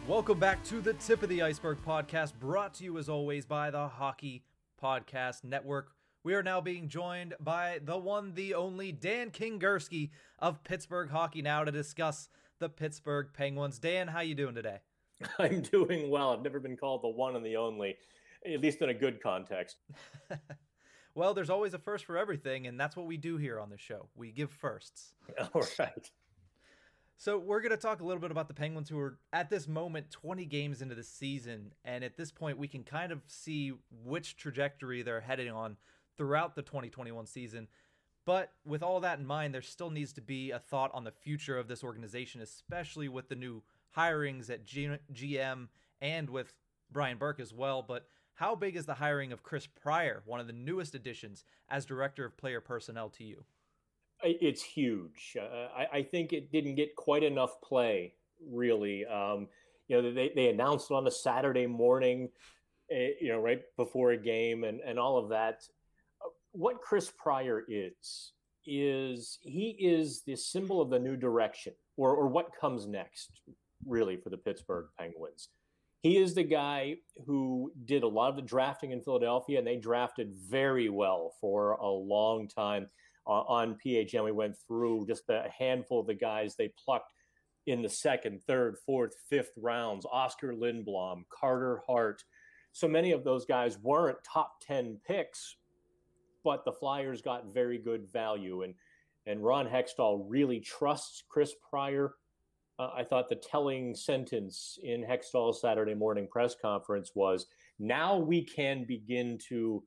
Welcome 0.06 0.38
back 0.38 0.64
to 0.64 0.80
the 0.80 0.94
Tip 0.94 1.22
of 1.22 1.28
the 1.28 1.42
Iceberg 1.42 1.78
podcast, 1.86 2.32
brought 2.40 2.74
to 2.74 2.84
you 2.84 2.96
as 2.96 3.10
always 3.10 3.44
by 3.44 3.70
the 3.70 3.88
Hockey 3.88 4.42
Podcast 4.82 5.44
Network. 5.44 5.92
We 6.24 6.34
are 6.34 6.42
now 6.42 6.60
being 6.60 6.88
joined 6.88 7.34
by 7.40 7.80
the 7.84 7.96
one, 7.96 8.34
the 8.34 8.54
only 8.54 8.92
Dan 8.92 9.30
Kingerski 9.30 10.10
of 10.38 10.62
Pittsburgh 10.64 11.10
Hockey 11.10 11.42
Now 11.42 11.64
to 11.64 11.72
discuss 11.72 12.28
the 12.58 12.68
Pittsburgh 12.68 13.28
Penguins. 13.32 13.78
Dan, 13.78 14.08
how 14.08 14.20
you 14.20 14.34
doing 14.34 14.54
today? 14.54 14.78
I'm 15.38 15.62
doing 15.62 16.10
well. 16.10 16.32
I've 16.32 16.42
never 16.42 16.60
been 16.60 16.76
called 16.76 17.02
the 17.02 17.08
one 17.08 17.36
and 17.36 17.44
the 17.44 17.56
only, 17.56 17.96
at 18.46 18.60
least 18.60 18.82
in 18.82 18.88
a 18.88 18.94
good 18.94 19.22
context. 19.22 19.76
well, 21.14 21.34
there's 21.34 21.50
always 21.50 21.74
a 21.74 21.78
first 21.78 22.04
for 22.04 22.16
everything, 22.16 22.66
and 22.66 22.78
that's 22.78 22.96
what 22.96 23.06
we 23.06 23.16
do 23.16 23.36
here 23.36 23.60
on 23.60 23.70
the 23.70 23.78
show. 23.78 24.08
We 24.14 24.32
give 24.32 24.50
firsts. 24.50 25.12
All 25.54 25.64
right. 25.78 26.10
So 27.20 27.36
we're 27.36 27.60
going 27.60 27.72
to 27.72 27.76
talk 27.76 28.00
a 28.00 28.04
little 28.04 28.20
bit 28.20 28.30
about 28.30 28.46
the 28.46 28.54
Penguins, 28.54 28.88
who 28.88 29.00
are 29.00 29.18
at 29.32 29.50
this 29.50 29.66
moment 29.66 30.12
20 30.12 30.44
games 30.44 30.80
into 30.80 30.94
the 30.94 31.02
season, 31.02 31.72
and 31.84 32.04
at 32.04 32.16
this 32.16 32.30
point 32.30 32.58
we 32.58 32.68
can 32.68 32.84
kind 32.84 33.10
of 33.10 33.22
see 33.26 33.72
which 34.04 34.36
trajectory 34.36 35.02
they're 35.02 35.20
heading 35.20 35.50
on 35.50 35.76
throughout 36.16 36.54
the 36.54 36.62
2021 36.62 37.26
season. 37.26 37.66
But 38.24 38.52
with 38.64 38.84
all 38.84 39.00
that 39.00 39.18
in 39.18 39.26
mind, 39.26 39.52
there 39.52 39.62
still 39.62 39.90
needs 39.90 40.12
to 40.12 40.20
be 40.20 40.52
a 40.52 40.60
thought 40.60 40.94
on 40.94 41.02
the 41.02 41.10
future 41.10 41.58
of 41.58 41.66
this 41.66 41.82
organization, 41.82 42.40
especially 42.40 43.08
with 43.08 43.28
the 43.28 43.34
new 43.34 43.64
hirings 43.96 44.48
at 44.48 44.64
G- 44.64 44.98
GM 45.12 45.66
and 46.00 46.30
with 46.30 46.54
Brian 46.88 47.18
Burke 47.18 47.40
as 47.40 47.52
well. 47.52 47.82
But 47.82 48.06
how 48.34 48.54
big 48.54 48.76
is 48.76 48.86
the 48.86 48.94
hiring 48.94 49.32
of 49.32 49.42
Chris 49.42 49.66
Pryor, 49.66 50.22
one 50.24 50.38
of 50.38 50.46
the 50.46 50.52
newest 50.52 50.94
additions 50.94 51.44
as 51.68 51.84
director 51.84 52.24
of 52.24 52.36
player 52.36 52.60
personnel, 52.60 53.08
to 53.08 53.24
you? 53.24 53.44
It's 54.22 54.62
huge. 54.62 55.36
Uh, 55.40 55.68
I, 55.76 55.98
I, 55.98 56.02
think 56.02 56.32
it 56.32 56.50
didn't 56.50 56.74
get 56.74 56.96
quite 56.96 57.22
enough 57.22 57.60
play, 57.62 58.14
really. 58.50 59.06
Um, 59.06 59.46
you 59.86 60.00
know, 60.00 60.12
they, 60.12 60.32
they 60.34 60.48
announced 60.48 60.90
it 60.90 60.94
on 60.94 61.06
a 61.06 61.10
Saturday 61.10 61.66
morning, 61.66 62.28
uh, 62.92 63.14
you 63.20 63.28
know, 63.28 63.38
right 63.38 63.62
before 63.76 64.12
a 64.12 64.16
game 64.16 64.64
and, 64.64 64.80
and 64.80 64.98
all 64.98 65.18
of 65.18 65.28
that. 65.30 65.62
What 66.52 66.80
Chris 66.80 67.12
Pryor 67.16 67.64
is, 67.68 68.32
is 68.66 69.38
he 69.42 69.76
is 69.78 70.22
the 70.22 70.36
symbol 70.36 70.80
of 70.80 70.90
the 70.90 70.98
new 70.98 71.16
direction 71.16 71.72
or, 71.96 72.14
or 72.14 72.26
what 72.26 72.50
comes 72.60 72.86
next, 72.86 73.40
really, 73.86 74.16
for 74.16 74.30
the 74.30 74.36
Pittsburgh 74.36 74.86
Penguins. 74.98 75.48
He 76.02 76.16
is 76.16 76.34
the 76.34 76.44
guy 76.44 76.96
who 77.26 77.72
did 77.84 78.02
a 78.02 78.08
lot 78.08 78.30
of 78.30 78.36
the 78.36 78.42
drafting 78.42 78.92
in 78.92 79.00
Philadelphia, 79.00 79.58
and 79.58 79.66
they 79.66 79.76
drafted 79.76 80.34
very 80.34 80.88
well 80.88 81.34
for 81.40 81.72
a 81.72 81.88
long 81.88 82.48
time 82.48 82.88
uh, 83.28 83.42
on 83.42 83.76
PHN. 83.84 84.24
We 84.24 84.32
went 84.32 84.56
through 84.66 85.06
just 85.06 85.28
a 85.28 85.50
handful 85.56 86.00
of 86.00 86.06
the 86.06 86.14
guys 86.14 86.56
they 86.56 86.72
plucked 86.82 87.12
in 87.66 87.82
the 87.82 87.88
second, 87.88 88.42
third, 88.42 88.78
fourth, 88.78 89.14
fifth 89.28 89.52
rounds 89.56 90.06
Oskar 90.10 90.54
Lindblom, 90.54 91.24
Carter 91.28 91.82
Hart. 91.86 92.24
So 92.72 92.88
many 92.88 93.12
of 93.12 93.24
those 93.24 93.44
guys 93.44 93.78
weren't 93.78 94.18
top 94.24 94.60
10 94.62 94.98
picks, 95.06 95.56
but 96.44 96.64
the 96.64 96.72
Flyers 96.72 97.20
got 97.20 97.52
very 97.52 97.78
good 97.78 98.10
value. 98.10 98.62
And, 98.62 98.74
and 99.26 99.44
Ron 99.44 99.68
Hextall 99.68 100.24
really 100.26 100.60
trusts 100.60 101.24
Chris 101.28 101.54
Pryor. 101.68 102.14
Uh, 102.78 102.90
I 102.96 103.04
thought 103.04 103.28
the 103.28 103.36
telling 103.36 103.94
sentence 103.94 104.78
in 104.82 105.02
Hextall's 105.02 105.60
Saturday 105.60 105.94
morning 105.94 106.28
press 106.30 106.54
conference 106.60 107.10
was 107.14 107.46
now 107.78 108.16
we 108.16 108.44
can 108.44 108.84
begin 108.84 109.38
to 109.48 109.82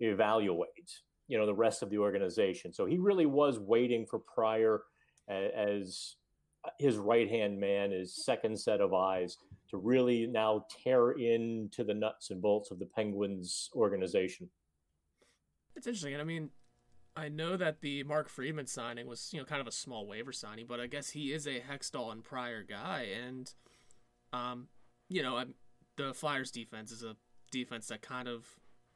evaluate 0.00 1.00
you 1.28 1.38
know 1.38 1.46
the 1.46 1.54
rest 1.54 1.82
of 1.82 1.90
the 1.90 1.98
organization. 1.98 2.72
So 2.72 2.86
he 2.86 2.98
really 2.98 3.26
was 3.26 3.58
waiting 3.58 4.06
for 4.06 4.18
Pryor 4.18 4.82
as 5.28 6.16
his 6.78 6.96
right 6.96 7.28
hand 7.28 7.58
man, 7.58 7.90
his 7.90 8.24
second 8.24 8.58
set 8.58 8.80
of 8.80 8.94
eyes 8.94 9.36
to 9.70 9.76
really 9.76 10.26
now 10.26 10.66
tear 10.82 11.12
into 11.12 11.84
the 11.84 11.94
nuts 11.94 12.30
and 12.30 12.40
bolts 12.40 12.70
of 12.70 12.78
the 12.78 12.86
Penguins 12.86 13.70
organization. 13.74 14.48
It's 15.76 15.86
interesting. 15.86 16.16
I 16.16 16.24
mean, 16.24 16.50
I 17.16 17.28
know 17.28 17.56
that 17.56 17.80
the 17.80 18.02
Mark 18.04 18.28
Friedman 18.28 18.66
signing 18.66 19.06
was, 19.06 19.30
you 19.32 19.38
know, 19.38 19.44
kind 19.44 19.60
of 19.60 19.66
a 19.66 19.72
small 19.72 20.06
waiver 20.06 20.32
signing, 20.32 20.66
but 20.68 20.80
I 20.80 20.86
guess 20.86 21.10
he 21.10 21.32
is 21.32 21.46
a 21.46 21.60
Hextall 21.60 22.12
and 22.12 22.22
Pryor 22.22 22.62
guy, 22.62 23.08
and, 23.24 23.52
um, 24.32 24.68
you 25.08 25.22
know, 25.22 25.42
the 25.96 26.12
Flyers' 26.12 26.50
defense 26.50 26.90
is 26.90 27.02
a 27.02 27.16
defense 27.50 27.88
that 27.88 28.02
kind 28.02 28.28
of 28.28 28.46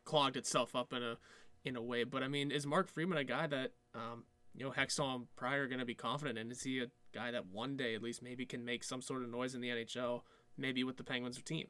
clogged 0.04 0.36
itself 0.36 0.74
up 0.74 0.92
in 0.92 1.02
a 1.02 1.16
in 1.64 1.76
a 1.76 1.82
way. 1.82 2.04
But 2.04 2.22
I 2.22 2.28
mean, 2.28 2.50
is 2.50 2.66
Mark 2.66 2.88
Friedman 2.88 3.18
a 3.18 3.24
guy 3.24 3.46
that 3.46 3.72
um, 3.94 4.24
you 4.54 4.64
know 4.64 4.70
Hextall 4.70 5.14
and 5.14 5.36
Pryor 5.36 5.66
going 5.66 5.80
to 5.80 5.84
be 5.84 5.94
confident 5.94 6.38
in? 6.38 6.50
Is 6.50 6.62
he 6.62 6.80
a 6.80 6.86
guy 7.14 7.30
that 7.30 7.46
one 7.46 7.76
day 7.76 7.94
at 7.94 8.02
least 8.02 8.22
maybe 8.22 8.46
can 8.46 8.64
make 8.64 8.84
some 8.84 9.02
sort 9.02 9.22
of 9.22 9.30
noise 9.30 9.54
in 9.54 9.60
the 9.60 9.68
NHL, 9.68 10.22
maybe 10.56 10.84
with 10.84 10.96
the 10.96 11.04
Penguins 11.04 11.38
or 11.38 11.42
team? 11.42 11.66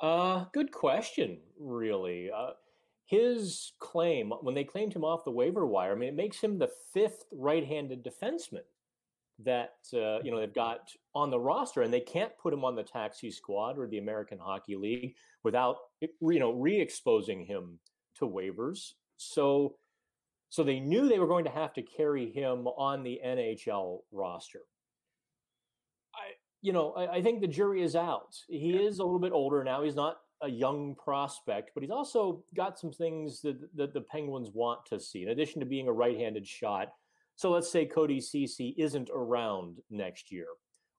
Uh, 0.00 0.46
good 0.52 0.72
question, 0.72 1.38
really. 1.58 2.30
Uh, 2.30 2.50
his 3.06 3.72
claim 3.78 4.32
when 4.42 4.54
they 4.54 4.64
claimed 4.64 4.94
him 4.94 5.04
off 5.04 5.24
the 5.24 5.30
waiver 5.30 5.66
wire, 5.66 5.92
I 5.92 5.94
mean, 5.94 6.08
it 6.08 6.16
makes 6.16 6.40
him 6.40 6.58
the 6.58 6.70
fifth 6.92 7.24
right-handed 7.32 8.04
defenseman 8.04 8.64
that 9.44 9.74
uh, 9.94 10.20
you 10.22 10.30
know 10.30 10.38
they've 10.38 10.54
got 10.54 10.90
on 11.14 11.30
the 11.30 11.38
roster, 11.38 11.82
and 11.82 11.92
they 11.92 12.00
can't 12.00 12.36
put 12.38 12.52
him 12.52 12.64
on 12.64 12.74
the 12.74 12.82
taxi 12.82 13.30
squad 13.30 13.78
or 13.78 13.86
the 13.86 13.98
American 13.98 14.38
Hockey 14.38 14.76
League 14.76 15.14
without 15.42 15.76
you 16.00 16.38
know 16.38 16.52
re-exposing 16.52 17.44
him 17.44 17.78
to 18.16 18.26
waivers. 18.26 18.92
So 19.22 19.76
so 20.48 20.62
they 20.62 20.80
knew 20.80 21.08
they 21.08 21.18
were 21.18 21.26
going 21.26 21.46
to 21.46 21.50
have 21.50 21.72
to 21.74 21.82
carry 21.82 22.30
him 22.30 22.66
on 22.66 23.02
the 23.02 23.20
NHL 23.24 24.00
roster. 24.10 24.60
I 26.14 26.32
you 26.60 26.72
know, 26.72 26.92
I, 26.92 27.16
I 27.16 27.22
think 27.22 27.40
the 27.40 27.48
jury 27.48 27.82
is 27.82 27.96
out. 27.96 28.36
He 28.48 28.76
is 28.76 28.98
a 28.98 29.04
little 29.04 29.18
bit 29.18 29.32
older 29.32 29.64
now. 29.64 29.82
He's 29.82 29.96
not 29.96 30.18
a 30.42 30.48
young 30.48 30.94
prospect, 30.96 31.70
but 31.74 31.82
he's 31.82 31.90
also 31.90 32.44
got 32.54 32.78
some 32.78 32.92
things 32.92 33.40
that, 33.42 33.58
that 33.76 33.94
the 33.94 34.00
Penguins 34.00 34.50
want 34.52 34.84
to 34.86 34.98
see, 35.00 35.22
in 35.22 35.28
addition 35.30 35.60
to 35.60 35.66
being 35.66 35.88
a 35.88 35.92
right-handed 35.92 36.46
shot. 36.46 36.88
So 37.36 37.50
let's 37.50 37.70
say 37.70 37.86
Cody 37.86 38.20
Ceci 38.20 38.74
isn't 38.78 39.08
around 39.14 39.78
next 39.90 40.30
year, 40.30 40.46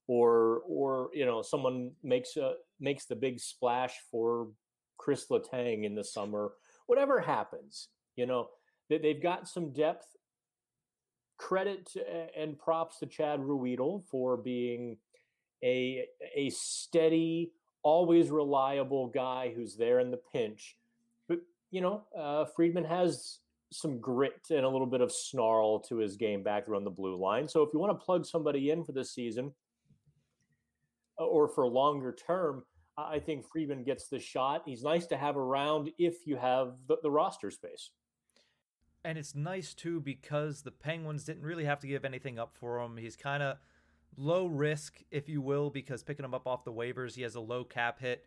or 0.08 0.62
or 0.68 1.10
you 1.14 1.26
know 1.26 1.42
someone 1.42 1.92
makes 2.04 2.38
a 2.38 2.54
makes 2.80 3.06
the 3.06 3.16
big 3.16 3.40
splash 3.40 3.94
for 4.12 4.48
Chris 4.98 5.28
Letang 5.30 5.86
in 5.86 5.96
the 5.96 6.04
summer. 6.04 6.54
Whatever 6.88 7.20
happens, 7.20 7.90
you 8.16 8.26
know, 8.26 8.50
that 8.90 9.02
they've 9.02 9.22
got 9.22 9.48
some 9.48 9.72
depth. 9.72 10.08
Credit 11.38 11.90
and 12.38 12.58
props 12.58 13.00
to 13.00 13.06
Chad 13.06 13.40
Ruhwedel 13.40 14.04
for 14.10 14.38
being 14.38 14.98
a 15.64 16.06
a 16.36 16.50
steady, 16.52 17.52
always 17.82 18.30
reliable 18.30 19.08
guy 19.08 19.52
who's 19.54 19.76
there 19.76 20.00
in 20.00 20.12
the 20.12 20.20
pinch. 20.32 20.78
But 21.28 21.40
you 21.72 21.82
know, 21.82 22.04
uh, 22.18 22.46
Friedman 22.56 22.86
has 22.86 23.40
some 23.72 24.00
grit 24.00 24.40
and 24.52 24.64
a 24.64 24.70
little 24.70 24.88
bit 24.88 25.02
of 25.02 25.12
snarl 25.12 25.80
to 25.80 25.98
his 25.98 26.16
game 26.16 26.44
back 26.44 26.66
there 26.66 26.76
on 26.76 26.84
the 26.84 26.92
blue 26.92 27.16
line. 27.16 27.48
So 27.48 27.64
if 27.64 27.70
you 27.74 27.80
want 27.80 28.00
to 28.00 28.06
plug 28.06 28.26
somebody 28.26 28.70
in 28.70 28.84
for 28.84 28.92
this 28.92 29.14
season 29.14 29.52
or 31.18 31.48
for 31.48 31.68
longer 31.68 32.14
term, 32.14 32.64
I 32.98 33.20
think 33.20 33.46
Friedman 33.52 33.84
gets 33.84 34.08
the 34.08 34.20
shot. 34.20 34.64
He's 34.66 34.84
nice 34.84 35.08
to 35.08 35.18
have 35.18 35.36
around 35.36 35.90
if 35.98 36.28
you 36.28 36.38
have 36.38 36.76
the, 36.88 36.98
the 37.02 37.10
roster 37.10 37.50
space. 37.50 37.90
And 39.06 39.18
it's 39.18 39.36
nice 39.36 39.74
too 39.74 40.00
because 40.00 40.62
the 40.62 40.72
Penguins 40.72 41.26
didn't 41.26 41.44
really 41.44 41.66
have 41.66 41.80
to 41.82 41.88
give 41.88 42.06
anything 42.06 42.40
up 42.40 42.54
for 42.54 42.80
him. 42.80 42.98
He's 42.98 43.16
kind 43.16 43.44
of 43.44 43.58
low 44.16 44.46
risk, 44.46 45.04
if 45.12 45.28
you 45.28 45.42
will, 45.42 45.70
because 45.70 46.04
picking 46.04 46.26
him 46.26 46.34
up 46.34 46.48
off 46.48 46.64
the 46.64 46.72
waivers, 46.72 47.16
he 47.16 47.24
has 47.24 47.36
a 47.36 47.42
low 47.42 47.64
cap 47.64 48.00
hit. 48.00 48.26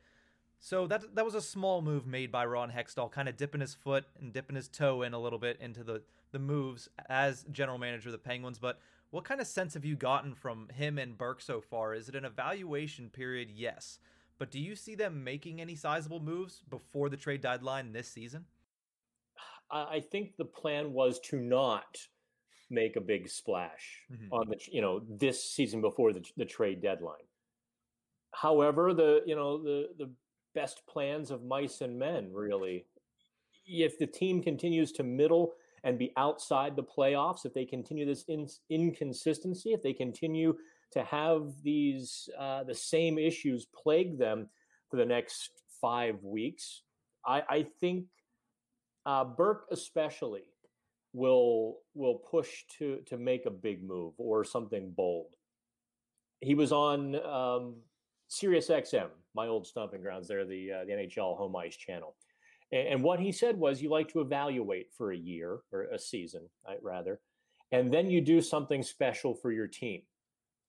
So 0.59 0.87
that 0.87 1.15
that 1.15 1.25
was 1.25 1.35
a 1.35 1.43
small 1.43 1.83
move 1.83 2.07
made 2.07 2.33
by 2.33 2.45
Ron 2.47 2.71
Hextall, 2.71 3.11
kind 3.11 3.29
of 3.29 3.37
dipping 3.37 3.61
his 3.61 3.75
foot 3.75 4.05
and 4.19 4.33
dipping 4.33 4.57
his 4.57 4.69
toe 4.69 5.03
in 5.03 5.13
a 5.15 5.19
little 5.19 5.39
bit 5.39 5.59
into 5.61 5.85
the 5.85 6.03
the 6.33 6.39
moves 6.39 6.89
as 7.09 7.45
general 7.53 7.79
manager 7.79 8.09
of 8.09 8.13
the 8.13 8.19
Penguins. 8.19 8.59
But 8.59 8.79
what 9.11 9.25
kind 9.25 9.41
of 9.41 9.47
sense 9.47 9.75
have 9.75 9.85
you 9.85 9.97
gotten 9.97 10.35
from 10.35 10.69
him 10.71 10.99
and 10.99 11.17
Burke 11.17 11.41
so 11.41 11.61
far? 11.61 11.95
Is 11.95 12.09
it 12.09 12.17
an 12.17 12.25
evaluation 12.25 13.11
period? 13.11 13.51
Yes. 13.55 13.99
But 14.39 14.51
do 14.51 14.61
you 14.61 14.75
see 14.75 14.95
them 14.95 15.25
making 15.25 15.61
any 15.61 15.75
sizable 15.77 16.21
moves 16.21 16.63
before 16.69 17.09
the 17.09 17.17
trade 17.17 17.41
deadline 17.41 17.93
this 17.93 18.09
season? 18.09 18.45
I 19.71 20.01
think 20.01 20.37
the 20.37 20.45
plan 20.45 20.93
was 20.93 21.19
to 21.31 21.37
not 21.37 21.99
make 22.71 22.97
a 22.97 23.01
big 23.01 23.29
splash 23.29 24.03
mm-hmm. 24.13 24.33
on 24.33 24.49
the 24.49 24.59
you 24.71 24.81
know 24.81 25.01
this 25.09 25.43
season 25.51 25.81
before 25.81 26.13
the, 26.13 26.25
the 26.37 26.45
trade 26.45 26.83
deadline. 26.83 27.27
However, 28.35 28.95
the 28.95 29.21
you 29.27 29.35
know 29.35 29.63
the 29.63 29.89
the 29.99 30.11
best 30.55 30.83
plans 30.87 31.31
of 31.31 31.45
mice 31.45 31.81
and 31.81 31.99
men 31.99 32.33
really. 32.33 32.87
If 33.69 33.99
the 33.99 34.07
team 34.07 34.43
continues 34.43 34.93
to 34.93 35.03
middle 35.03 35.55
and 35.83 35.99
be 35.99 36.13
outside 36.17 36.77
the 36.77 36.85
playoffs, 36.85 37.45
if 37.45 37.53
they 37.53 37.65
continue 37.65 38.07
this 38.07 38.25
in, 38.29 38.47
inconsistency, 38.71 39.73
if 39.73 39.83
they 39.83 39.93
continue 39.93 40.55
to 40.93 41.03
have 41.03 41.53
these 41.63 42.29
uh, 42.39 42.65
the 42.65 42.75
same 42.75 43.19
issues 43.19 43.67
plague 43.67 44.19
them 44.19 44.49
for 44.89 44.97
the 44.97 45.05
next 45.05 45.51
five 45.81 46.23
weeks, 46.23 46.83
I, 47.27 47.43
I 47.49 47.67
think 47.81 48.07
uh, 49.07 49.25
Burke 49.25 49.67
especially 49.71 50.43
will 51.13 51.79
will 51.95 52.17
push 52.17 52.65
to 52.79 52.99
to 53.07 53.17
make 53.17 53.47
a 53.47 53.51
big 53.51 53.83
move 53.83 54.13
or 54.19 54.45
something 54.45 54.93
bold. 54.95 55.35
He 56.41 56.55
was 56.55 56.73
on 56.73 57.15
um, 57.25 57.77
Sirius 58.29 58.69
XM, 58.69 59.09
my 59.35 59.47
old 59.47 59.67
stomping 59.67 60.03
grounds 60.03 60.29
there, 60.29 60.45
the 60.45 60.73
uh, 60.73 60.85
the 60.85 60.93
NHL 60.93 61.39
home 61.39 61.57
ice 61.57 61.77
channel, 61.77 62.17
and, 62.73 62.89
and, 62.89 63.03
what 63.03 63.21
he 63.21 63.33
said 63.33 63.57
was 63.57 63.81
you 63.81 63.89
like 63.89 64.09
to 64.09 64.21
evaluate 64.21 64.89
for 64.93 65.13
a 65.13 65.17
year 65.17 65.61
or 65.73 65.85
a 65.85 65.99
season, 65.99 66.43
right, 66.67 66.83
rather, 66.83 67.21
and 67.73 67.93
then 67.93 68.11
you 68.11 68.21
do 68.21 68.43
something 68.43 68.83
special 68.83 69.35
for 69.35 69.53
your 69.53 69.69
team. 69.69 70.03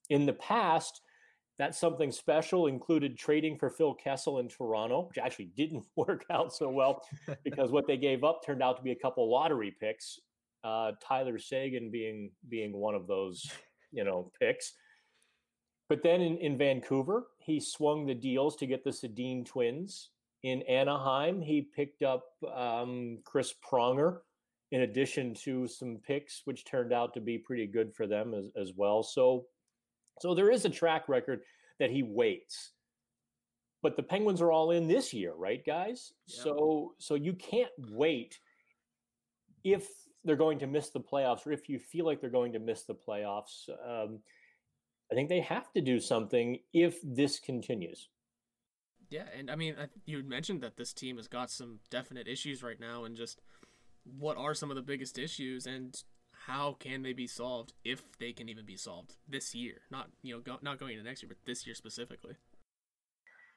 In 0.09 0.25
the 0.25 0.33
past, 0.33 1.01
that 1.59 1.75
something 1.75 2.11
special 2.11 2.67
included 2.67 3.17
trading 3.17 3.57
for 3.57 3.69
Phil 3.69 3.93
Kessel 3.93 4.39
in 4.39 4.47
Toronto, 4.47 5.07
which 5.07 5.17
actually 5.17 5.51
didn't 5.57 5.85
work 5.95 6.25
out 6.29 6.53
so 6.53 6.69
well 6.69 7.03
because 7.43 7.71
what 7.71 7.87
they 7.87 7.97
gave 7.97 8.23
up 8.23 8.45
turned 8.45 8.63
out 8.63 8.77
to 8.77 8.83
be 8.83 8.91
a 8.91 8.95
couple 8.95 9.29
lottery 9.29 9.75
picks. 9.79 10.19
Uh, 10.63 10.91
Tyler 11.01 11.37
Seguin 11.37 11.91
being 11.91 12.31
being 12.49 12.73
one 12.73 12.95
of 12.95 13.07
those, 13.07 13.49
you 13.91 14.03
know, 14.03 14.31
picks. 14.39 14.73
But 15.89 16.03
then 16.03 16.19
in, 16.21 16.37
in 16.37 16.57
Vancouver, 16.57 17.27
he 17.39 17.59
swung 17.59 18.05
the 18.05 18.13
deals 18.13 18.57
to 18.57 18.67
get 18.67 18.83
the 18.83 18.89
Sedin 18.89 19.45
twins. 19.45 20.09
In 20.43 20.61
Anaheim, 20.63 21.41
he 21.41 21.61
picked 21.61 22.03
up 22.03 22.25
um, 22.53 23.19
Chris 23.23 23.53
Pronger 23.65 24.19
in 24.71 24.81
addition 24.81 25.33
to 25.33 25.67
some 25.67 25.99
picks, 26.05 26.41
which 26.43 26.65
turned 26.65 26.91
out 26.91 27.13
to 27.13 27.21
be 27.21 27.37
pretty 27.37 27.65
good 27.65 27.95
for 27.95 28.05
them 28.05 28.33
as, 28.33 28.49
as 28.59 28.73
well. 28.75 29.01
So 29.01 29.45
so 30.19 30.33
there 30.33 30.51
is 30.51 30.65
a 30.65 30.69
track 30.69 31.07
record 31.07 31.41
that 31.79 31.91
he 31.91 32.03
waits. 32.03 32.71
But 33.83 33.95
the 33.95 34.03
Penguins 34.03 34.41
are 34.41 34.51
all 34.51 34.71
in 34.71 34.87
this 34.87 35.13
year, 35.13 35.33
right, 35.35 35.63
guys? 35.65 36.13
Yeah. 36.27 36.43
So 36.43 36.93
so 36.97 37.15
you 37.15 37.33
can't 37.33 37.71
wait 37.91 38.39
if 39.63 39.87
they're 40.23 40.35
going 40.35 40.59
to 40.59 40.67
miss 40.67 40.89
the 40.89 40.99
playoffs 40.99 41.45
or 41.45 41.51
if 41.51 41.69
you 41.69 41.79
feel 41.79 42.05
like 42.05 42.19
they're 42.19 42.29
going 42.29 42.53
to 42.53 42.59
miss 42.59 42.83
the 42.83 42.95
playoffs. 42.95 43.69
Um, 43.87 44.19
I 45.11 45.15
think 45.15 45.29
they 45.29 45.39
have 45.41 45.71
to 45.73 45.81
do 45.81 45.99
something 45.99 46.59
if 46.73 46.99
this 47.03 47.39
continues. 47.39 48.09
Yeah, 49.09 49.23
and 49.37 49.49
I 49.49 49.55
mean, 49.55 49.75
you 50.05 50.21
mentioned 50.23 50.61
that 50.61 50.75
this 50.75 50.91
team 50.91 51.15
has 51.15 51.29
got 51.29 51.49
some 51.49 51.79
definite 51.89 52.27
issues 52.27 52.61
right 52.61 52.79
now, 52.79 53.05
and 53.05 53.15
just 53.15 53.39
what 54.03 54.37
are 54.37 54.53
some 54.53 54.69
of 54.69 54.75
the 54.75 54.81
biggest 54.81 55.17
issues? 55.17 55.65
And 55.65 55.95
how 56.47 56.77
can 56.79 57.03
they 57.03 57.11
be 57.11 57.27
solved 57.27 57.73
if 57.83 58.01
they 58.19 58.31
can 58.31 58.47
even 58.47 58.65
be 58.65 58.77
solved 58.77 59.15
this 59.27 59.53
year? 59.53 59.81
Not 59.91 60.09
you 60.23 60.33
know 60.33 60.41
go, 60.41 60.57
not 60.61 60.79
going 60.79 60.93
into 60.93 61.03
next 61.03 61.21
year, 61.21 61.29
but 61.29 61.37
this 61.45 61.65
year 61.65 61.75
specifically. 61.75 62.35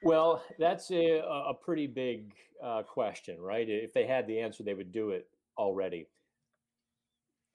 Well, 0.02 0.42
that's 0.58 0.90
a 0.90 1.22
a 1.24 1.54
pretty 1.54 1.86
big 1.86 2.32
uh, 2.62 2.82
question, 2.82 3.40
right? 3.40 3.66
If 3.68 3.94
they 3.94 4.06
had 4.06 4.26
the 4.26 4.40
answer, 4.40 4.64
they 4.64 4.74
would 4.74 4.92
do 4.92 5.10
it 5.10 5.28
already. 5.56 6.08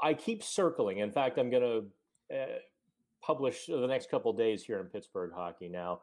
I 0.01 0.13
keep 0.13 0.41
circling. 0.41 0.99
In 0.99 1.11
fact, 1.11 1.37
I'm 1.37 1.49
going 1.49 1.63
to 2.29 2.35
uh, 2.35 2.57
publish 3.21 3.65
the 3.67 3.87
next 3.87 4.09
couple 4.09 4.31
days 4.33 4.63
here 4.63 4.79
in 4.79 4.87
Pittsburgh 4.87 5.31
hockey 5.35 5.67
now. 5.67 6.01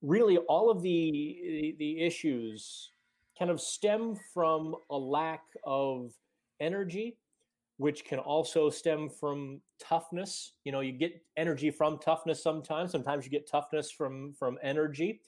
Really, 0.00 0.38
all 0.38 0.70
of 0.70 0.82
the 0.82 1.74
the 1.78 2.00
issues 2.00 2.90
kind 3.38 3.50
of 3.50 3.60
stem 3.60 4.14
from 4.32 4.76
a 4.90 4.96
lack 4.96 5.42
of 5.66 6.12
energy 6.58 7.18
which 7.78 8.04
can 8.04 8.18
also 8.18 8.70
stem 8.70 9.08
from 9.08 9.60
toughness. 9.80 10.52
You 10.64 10.72
know, 10.72 10.80
you 10.80 10.92
get 10.92 11.22
energy 11.36 11.70
from 11.70 11.98
toughness 11.98 12.42
sometimes. 12.42 12.92
Sometimes 12.92 13.24
you 13.24 13.30
get 13.30 13.48
toughness 13.48 13.90
from 13.90 14.32
from 14.32 14.58
energy. 14.62 15.20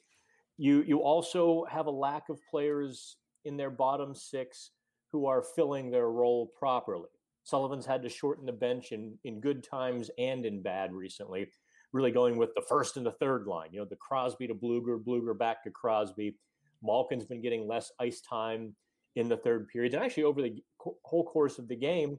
You 0.57 0.83
you 0.87 1.03
also 1.03 1.67
have 1.71 1.87
a 1.87 1.91
lack 1.91 2.29
of 2.29 2.41
players 2.51 3.17
in 3.45 3.57
their 3.57 3.71
bottom 3.71 4.15
six 4.15 4.71
who 5.13 5.27
are 5.27 5.43
filling 5.43 5.91
their 5.91 6.11
role 6.11 6.47
properly. 6.59 7.09
Sullivan's 7.45 7.87
had 7.87 8.03
to 8.03 8.09
shorten 8.09 8.47
the 8.47 8.53
bench 8.53 8.93
in 8.93 9.19
in 9.25 9.41
good 9.41 9.63
times 9.63 10.11
and 10.19 10.47
in 10.47 10.63
bad 10.63 10.93
recently. 10.93 11.49
Really 11.93 12.11
going 12.11 12.37
with 12.37 12.55
the 12.55 12.65
first 12.69 12.97
and 12.97 13.05
the 13.05 13.13
third 13.13 13.47
line. 13.47 13.71
You 13.73 13.81
know, 13.81 13.87
the 13.87 13.97
Crosby 13.97 14.47
to 14.47 14.55
Blueger, 14.55 15.03
Blueger 15.03 15.37
back 15.37 15.65
to 15.65 15.71
Crosby. 15.71 16.37
Malkin's 16.83 17.25
been 17.25 17.41
getting 17.41 17.67
less 17.67 17.91
ice 17.99 18.21
time 18.21 18.75
in 19.17 19.29
the 19.29 19.39
third 19.39 19.69
period, 19.69 19.95
and 19.95 20.03
actually 20.03 20.25
over 20.25 20.43
the 20.43 20.63
whole 20.79 21.25
course 21.25 21.59
of 21.59 21.67
the 21.67 21.77
game 21.77 22.19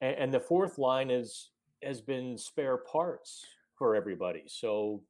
and, 0.00 0.16
and 0.16 0.34
the 0.34 0.40
fourth 0.40 0.78
line 0.78 1.10
is 1.10 1.50
has 1.82 2.00
been 2.00 2.36
spare 2.36 2.78
parts 2.78 3.44
for 3.76 3.94
everybody. 3.94 4.42
So 4.46 5.02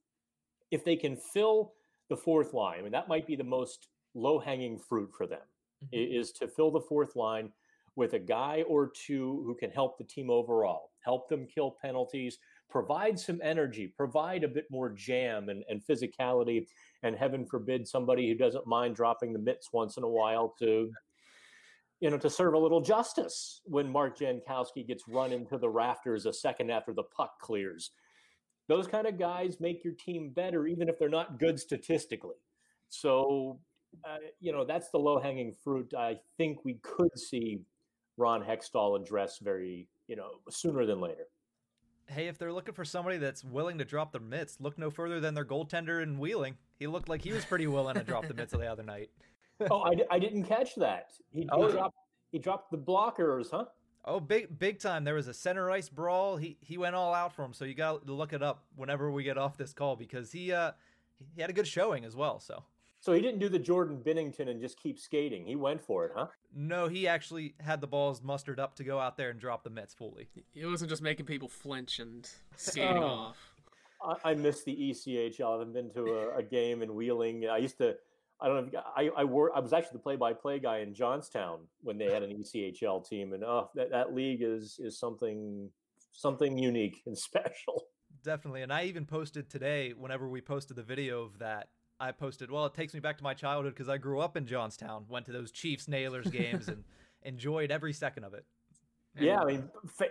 if 0.71 0.85
they 0.85 0.97
can 0.97 1.17
fill 1.17 1.73
the 2.11 2.17
fourth 2.17 2.53
line, 2.53 2.81
I 2.81 2.83
mean 2.83 2.93
that 2.93 3.09
might 3.09 3.27
be 3.27 3.37
the 3.37 3.45
most 3.45 3.89
low 4.15 4.39
hanging 4.39 4.79
fruit 4.79 5.11
for 5.17 5.27
them 5.27 5.41
mm-hmm. 5.85 6.19
is 6.21 6.33
to 6.33 6.49
fill 6.49 6.71
the 6.71 6.81
fourth 6.81 7.17
line 7.17 7.51
with 7.97 8.13
a 8.13 8.19
guy 8.19 8.63
or 8.69 8.89
two 8.89 9.43
who 9.45 9.55
can 9.55 9.71
help 9.71 9.99
the 9.99 10.05
team 10.05 10.31
overall, 10.31 10.91
help 11.05 11.29
them 11.29 11.47
kill 11.53 11.77
penalties, 11.83 12.39
provide 12.71 13.19
some 13.19 13.41
energy, 13.43 13.89
provide 13.89 14.45
a 14.45 14.49
bit 14.49 14.67
more 14.71 14.91
jam 14.91 15.49
and, 15.49 15.65
and 15.69 15.85
physicality, 15.85 16.67
and 17.03 17.17
heaven 17.17 17.45
forbid 17.45 17.89
somebody 17.89 18.29
who 18.29 18.37
doesn't 18.37 18.67
mind 18.67 18.95
dropping 18.95 19.33
the 19.33 19.39
mitts 19.39 19.73
once 19.73 19.97
in 19.97 20.05
a 20.05 20.09
while 20.09 20.55
to 20.59 20.93
you 22.01 22.11
know, 22.11 22.19
to 22.19 22.31
serve 22.31 22.55
a 22.55 22.59
little 22.59 22.81
justice 22.81 23.61
when 23.65 23.91
Mark 23.91 24.19
Jankowski 24.19 24.87
gets 24.87 25.09
run 25.09 25.33
into 25.33 25.59
the 25.59 25.69
rafters 25.69 26.27
a 26.27 26.33
second 26.33 26.71
after 26.71 26.93
the 26.93 27.03
puck 27.03 27.41
clears. 27.41 27.91
Those 28.69 28.87
kind 28.87 29.07
of 29.07 29.19
guys 29.19 29.61
make 29.61 29.83
your 29.83 29.95
team 29.95 30.31
better, 30.31 30.67
even 30.67 30.89
if 30.89 30.99
they're 30.99 31.09
not 31.09 31.39
good 31.39 31.59
statistically. 31.59 32.37
So, 32.89 33.59
uh, 34.05 34.19
you 34.41 34.53
know, 34.53 34.65
that's 34.65 34.91
the 34.91 34.99
low 34.99 35.19
hanging 35.19 35.55
fruit. 35.65 35.93
I 35.99 36.19
think 36.37 36.65
we 36.65 36.75
could 36.83 37.19
see 37.19 37.63
Ron 38.17 38.45
Hextall 38.45 39.01
address 39.01 39.39
very, 39.39 39.89
you 40.07 40.17
know, 40.17 40.31
sooner 40.51 40.87
than 40.87 41.01
later. 41.01 41.27
Hey, 42.07 42.29
if 42.29 42.39
they're 42.39 42.53
looking 42.53 42.75
for 42.75 42.85
somebody 42.85 43.19
that's 43.19 43.45
willing 43.45 43.79
to 43.79 43.85
drop 43.85 44.13
their 44.13 44.21
mitts, 44.21 44.59
look 44.61 44.79
no 44.79 44.91
further 44.91 45.21
than 45.21 45.35
their 45.35 45.45
goaltender 45.45 46.03
in 46.03 46.19
Wheeling. 46.19 46.57
He 46.79 46.87
looked 46.87 47.09
like 47.09 47.23
he 47.23 47.33
was 47.33 47.45
pretty 47.45 47.67
willing 47.67 47.97
to 47.97 48.05
drop 48.05 48.27
the 48.27 48.35
mitts 48.35 48.53
the 48.53 48.67
other 48.67 48.83
night 48.83 49.11
oh, 49.71 49.83
I, 49.83 49.95
I 50.11 50.19
didn't 50.19 50.45
catch 50.45 50.75
that. 50.77 51.13
He, 51.33 51.49
oh. 51.51 51.67
he 51.67 51.73
dropped 51.73 51.97
he 52.31 52.39
dropped 52.39 52.71
the 52.71 52.79
blockers, 52.79 53.51
huh? 53.51 53.65
Oh, 54.05 54.21
big 54.21 54.59
big 54.59 54.79
time! 54.79 55.05
There 55.05 55.15
was 55.15 55.29
a 55.29 55.35
center 55.35 55.71
ice 55.71 55.89
brawl. 55.89 56.37
He 56.37 56.57
he 56.61 56.79
went 56.79 56.95
all 56.95 57.15
out 57.15 57.35
for 57.35 57.45
him. 57.45 57.53
So 57.53 57.65
you 57.65 57.75
got 57.75 58.07
to 58.07 58.13
look 58.13 58.33
it 58.33 58.43
up 58.43 58.65
whenever 58.77 59.11
we 59.11 59.23
get 59.23 59.39
off 59.39 59.57
this 59.57 59.73
call 59.73 59.97
because 59.97 60.33
he 60.33 60.53
uh 60.53 60.73
he 61.35 61.41
had 61.41 61.51
a 61.51 61.55
good 61.55 61.67
showing 61.67 62.05
as 62.05 62.17
well. 62.17 62.41
So 62.41 62.63
so 63.01 63.13
he 63.13 63.21
didn't 63.21 63.39
do 63.39 63.49
the 63.49 63.59
Jordan 63.59 63.99
Binnington 64.05 64.49
and 64.49 64.61
just 64.61 64.79
keep 64.81 64.99
skating. 64.99 65.45
He 65.45 65.57
went 65.57 65.81
for 65.81 66.05
it, 66.05 66.13
huh? 66.15 66.27
No, 66.55 66.89
he 66.89 67.07
actually 67.07 67.55
had 67.61 67.81
the 67.81 67.87
balls 67.87 68.23
mustered 68.23 68.59
up 68.59 68.75
to 68.77 68.85
go 68.85 68.99
out 68.99 69.17
there 69.17 69.31
and 69.31 69.39
drop 69.39 69.63
the 69.63 69.71
Mets 69.71 69.95
fully. 69.95 70.29
He 70.53 70.65
wasn't 70.65 70.91
just 70.91 71.03
making 71.03 71.27
people 71.27 71.49
flinch 71.49 72.01
and 72.01 72.29
skating 72.57 72.97
oh. 72.97 73.07
off. 73.07 73.55
I, 74.03 74.31
I 74.31 74.35
miss 74.35 74.65
the 74.65 74.75
ECHL. 74.75 75.49
I 75.49 75.53
haven't 75.53 75.73
been 75.73 75.91
to 75.91 76.07
a, 76.07 76.39
a 76.39 76.43
game 76.43 76.83
in 76.83 76.95
Wheeling. 76.95 77.49
I 77.49 77.59
used 77.59 77.79
to 77.79 77.97
I 78.41 78.47
don't 78.47 78.73
know. 78.73 78.79
If, 78.79 78.85
I 78.97 79.21
I, 79.21 79.25
wor- 79.25 79.57
I 79.57 79.61
was 79.61 79.73
actually 79.73 79.95
the 79.95 80.03
play-by-play 80.03 80.61
guy 80.61 80.79
in 80.79 80.95
Johnstown 80.95 81.61
when 81.81 81.99
they 81.99 82.07
had 82.13 82.23
an 82.23 82.31
ECHL 82.31 83.09
team, 83.09 83.33
and 83.33 83.43
oh, 83.43 83.71
that, 83.75 83.91
that 83.91 84.15
league 84.15 84.43
is 84.43 84.79
is 84.79 84.99
something 84.99 85.71
something 86.13 86.57
unique 86.59 87.03
and 87.07 87.17
special. 87.29 87.85
Definitely, 88.25 88.63
and 88.63 88.73
I 88.73 88.85
even 88.85 89.07
posted 89.07 89.51
today. 89.51 89.93
Whenever 89.97 90.29
we 90.29 90.41
posted 90.41 90.77
the 90.77 90.83
video 90.83 91.23
of 91.23 91.39
that, 91.39 91.69
I 91.99 92.13
posted, 92.13 92.51
"Well, 92.51 92.67
it 92.67 92.75
takes 92.75 92.95
me 92.95 93.01
back 93.01 93.19
to 93.19 93.25
my 93.25 93.35
childhood 93.35 93.75
because 93.75 93.89
I 93.89 93.99
grew 93.99 94.21
up 94.21 94.37
in 94.37 94.47
Johnstown, 94.47 95.07
went 95.09 95.27
to 95.27 95.33
those 95.33 95.51
Chiefs 95.51 95.89
Nailers 95.89 96.29
games, 96.29 96.69
and 96.69 96.85
enjoyed 97.23 97.71
every 97.71 97.93
second 97.93 98.25
of 98.25 98.35
it." 98.35 98.45
Yeah, 99.21 99.41
I 99.41 99.45
mean, 99.45 99.71
fa- 99.87 100.07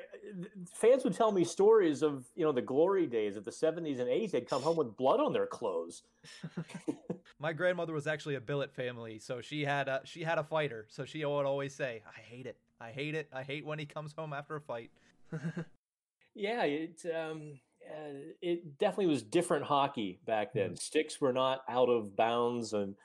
fans 0.72 1.03
would 1.03 1.14
tell 1.14 1.32
me 1.32 1.43
stories 1.43 2.01
of 2.01 2.26
you 2.36 2.45
know 2.45 2.51
the 2.51 2.62
glory 2.62 3.08
days 3.08 3.36
of 3.36 3.45
the 3.45 3.51
'70s 3.51 3.99
and 3.99 4.08
'80s. 4.10 4.32
They'd 4.32 4.49
come 4.49 4.62
home 4.62 4.78
with 4.78 4.95
blood 4.97 5.20
on 5.20 5.34
their 5.34 5.47
clothes. 5.47 6.03
My 7.39 7.53
grandmother 7.53 7.93
was 7.93 8.08
actually 8.08 8.36
a 8.36 8.41
billet 8.41 8.74
family, 8.74 9.20
so 9.20 9.41
she 9.41 9.64
had 9.64 9.88
a 9.88 10.01
she 10.03 10.24
had 10.24 10.38
a 10.38 10.43
fighter. 10.43 10.86
So 10.89 11.05
she 11.05 11.24
would 11.24 11.45
always 11.45 11.74
say, 11.74 12.01
"I 12.08 12.20
hate 12.20 12.45
it. 12.45 12.58
I 12.80 12.91
hate 12.91 13.16
it. 13.16 13.30
I 13.34 13.43
hate 13.43 13.66
when 13.66 13.80
he 13.80 13.86
comes 13.86 14.14
home 14.14 14.34
after 14.34 14.55
a 14.55 14.62
fight." 14.62 14.91
yeah, 16.36 16.64
it 16.64 17.05
um, 17.16 17.60
uh, 17.89 18.34
it 18.41 18.78
definitely 18.78 19.08
was 19.08 19.22
different 19.22 19.66
hockey 19.66 20.20
back 20.26 20.53
then. 20.53 20.68
Mm-hmm. 20.68 20.76
Sticks 20.76 21.22
were 21.22 21.34
not 21.34 21.62
out 21.70 21.89
of 21.89 22.16
bounds, 22.16 22.74
and 22.74 22.95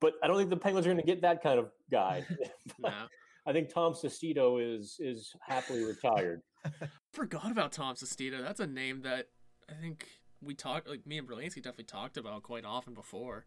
but 0.00 0.14
I 0.22 0.26
don't 0.26 0.36
think 0.36 0.50
the 0.50 0.56
Penguins 0.56 0.86
are 0.86 0.90
going 0.90 1.00
to 1.00 1.06
get 1.06 1.22
that 1.22 1.42
kind 1.42 1.58
of 1.58 1.70
guy. 1.90 2.24
no. 2.78 2.92
I 3.50 3.52
think 3.52 3.68
Tom 3.68 3.94
Sestito 3.94 4.60
is 4.62 4.96
is 5.00 5.34
happily 5.40 5.82
retired. 5.82 6.42
Forgot 7.12 7.50
about 7.50 7.72
Tom 7.72 7.96
Sestito. 7.96 8.40
That's 8.40 8.60
a 8.60 8.66
name 8.66 9.02
that 9.02 9.26
I 9.68 9.72
think 9.80 10.06
we 10.40 10.54
talked 10.54 10.88
like 10.88 11.04
me 11.04 11.18
and 11.18 11.28
Berlansky 11.28 11.56
definitely 11.56 11.84
talked 11.84 12.16
about 12.16 12.44
quite 12.44 12.64
often 12.64 12.94
before. 12.94 13.46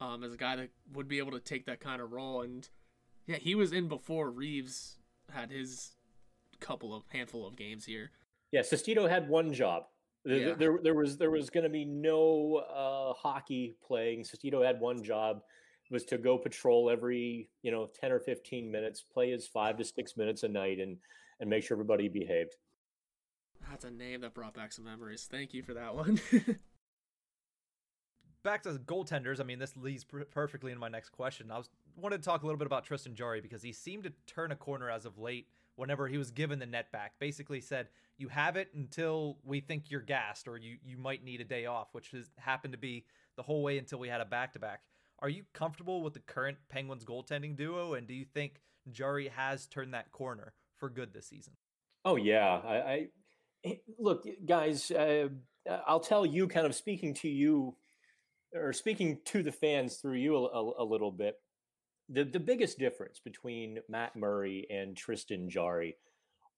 Um, 0.00 0.24
as 0.24 0.32
a 0.32 0.38
guy 0.38 0.56
that 0.56 0.70
would 0.94 1.08
be 1.08 1.18
able 1.18 1.32
to 1.32 1.40
take 1.40 1.66
that 1.66 1.78
kind 1.78 2.00
of 2.00 2.10
role, 2.10 2.40
and 2.40 2.66
yeah, 3.26 3.36
he 3.36 3.54
was 3.54 3.72
in 3.72 3.86
before 3.86 4.30
Reaves 4.30 4.96
had 5.30 5.50
his 5.50 5.92
couple 6.58 6.94
of 6.94 7.02
handful 7.08 7.46
of 7.46 7.54
games 7.54 7.84
here. 7.84 8.12
Yeah, 8.50 8.62
Sestito 8.62 9.08
had 9.08 9.28
one 9.28 9.52
job. 9.52 9.84
There, 10.24 10.36
yeah. 10.36 10.54
there, 10.54 10.78
there 10.82 10.94
was 10.94 11.18
there 11.18 11.30
was 11.30 11.50
going 11.50 11.64
to 11.64 11.70
be 11.70 11.84
no 11.84 12.62
uh, 12.74 13.12
hockey 13.12 13.76
playing. 13.86 14.24
Sestito 14.24 14.64
had 14.64 14.80
one 14.80 15.02
job 15.02 15.42
was 15.94 16.04
to 16.04 16.18
go 16.18 16.36
patrol 16.36 16.90
every 16.90 17.48
you 17.62 17.70
know 17.70 17.88
10 18.00 18.12
or 18.12 18.20
15 18.20 18.70
minutes 18.70 19.00
play 19.00 19.30
his 19.30 19.46
five 19.46 19.78
to 19.78 19.84
six 19.84 20.16
minutes 20.16 20.42
a 20.42 20.48
night 20.48 20.78
and 20.78 20.98
and 21.40 21.48
make 21.48 21.64
sure 21.64 21.74
everybody 21.74 22.08
behaved. 22.08 22.56
That's 23.70 23.84
a 23.84 23.90
name 23.90 24.20
that 24.20 24.34
brought 24.34 24.52
back 24.54 24.72
some 24.72 24.84
memories. 24.84 25.26
Thank 25.30 25.54
you 25.54 25.62
for 25.62 25.72
that 25.74 25.94
one. 25.94 26.20
Back 28.42 28.64
to 28.64 28.72
goaltenders 28.72 29.40
i 29.40 29.42
mean 29.42 29.58
this 29.58 29.74
leads 29.74 30.04
pr- 30.04 30.24
perfectly 30.30 30.70
into 30.70 30.80
my 30.80 30.90
next 30.90 31.08
question. 31.08 31.50
I 31.50 31.56
was 31.56 31.70
wanted 31.96 32.18
to 32.18 32.24
talk 32.24 32.42
a 32.42 32.46
little 32.46 32.58
bit 32.58 32.66
about 32.66 32.84
tristan 32.84 33.14
jarry 33.14 33.40
because 33.40 33.62
he 33.62 33.72
seemed 33.72 34.04
to 34.04 34.12
turn 34.26 34.52
a 34.52 34.56
corner 34.56 34.90
as 34.90 35.06
of 35.06 35.16
late 35.18 35.46
whenever 35.76 36.08
he 36.08 36.18
was 36.18 36.30
given 36.30 36.58
the 36.58 36.66
net 36.66 36.92
back. 36.92 37.14
Basically 37.18 37.62
said 37.62 37.88
you 38.18 38.28
have 38.28 38.56
it 38.56 38.68
until 38.74 39.38
we 39.44 39.60
think 39.60 39.90
you're 39.90 40.02
gassed 40.02 40.46
or 40.46 40.58
you 40.58 40.76
you 40.84 40.98
might 40.98 41.24
need 41.24 41.40
a 41.40 41.44
day 41.44 41.64
off 41.64 41.88
which 41.92 42.10
has 42.10 42.30
happened 42.36 42.72
to 42.72 42.78
be 42.78 43.06
the 43.36 43.42
whole 43.42 43.62
way 43.62 43.78
until 43.78 43.98
we 43.98 44.08
had 44.08 44.20
a 44.20 44.26
back 44.26 44.52
to 44.52 44.58
back 44.58 44.82
are 45.24 45.30
you 45.30 45.44
comfortable 45.54 46.02
with 46.02 46.12
the 46.12 46.20
current 46.20 46.58
Penguins 46.68 47.02
goaltending 47.02 47.56
duo, 47.56 47.94
and 47.94 48.06
do 48.06 48.12
you 48.12 48.26
think 48.26 48.60
Jarry 48.92 49.28
has 49.28 49.66
turned 49.66 49.94
that 49.94 50.12
corner 50.12 50.52
for 50.76 50.90
good 50.90 51.14
this 51.14 51.28
season? 51.28 51.54
Oh 52.04 52.16
yeah, 52.16 52.60
I, 52.62 53.08
I 53.64 53.80
look, 53.98 54.26
guys. 54.44 54.90
Uh, 54.90 55.28
I'll 55.86 56.00
tell 56.00 56.26
you, 56.26 56.46
kind 56.46 56.66
of 56.66 56.74
speaking 56.74 57.14
to 57.14 57.28
you, 57.30 57.74
or 58.54 58.74
speaking 58.74 59.20
to 59.24 59.42
the 59.42 59.50
fans 59.50 59.96
through 59.96 60.18
you 60.18 60.36
a, 60.36 60.42
a, 60.42 60.82
a 60.82 60.84
little 60.84 61.10
bit. 61.10 61.36
The 62.10 62.24
the 62.24 62.38
biggest 62.38 62.78
difference 62.78 63.18
between 63.18 63.78
Matt 63.88 64.16
Murray 64.16 64.66
and 64.68 64.94
Tristan 64.94 65.48
Jarry 65.48 65.96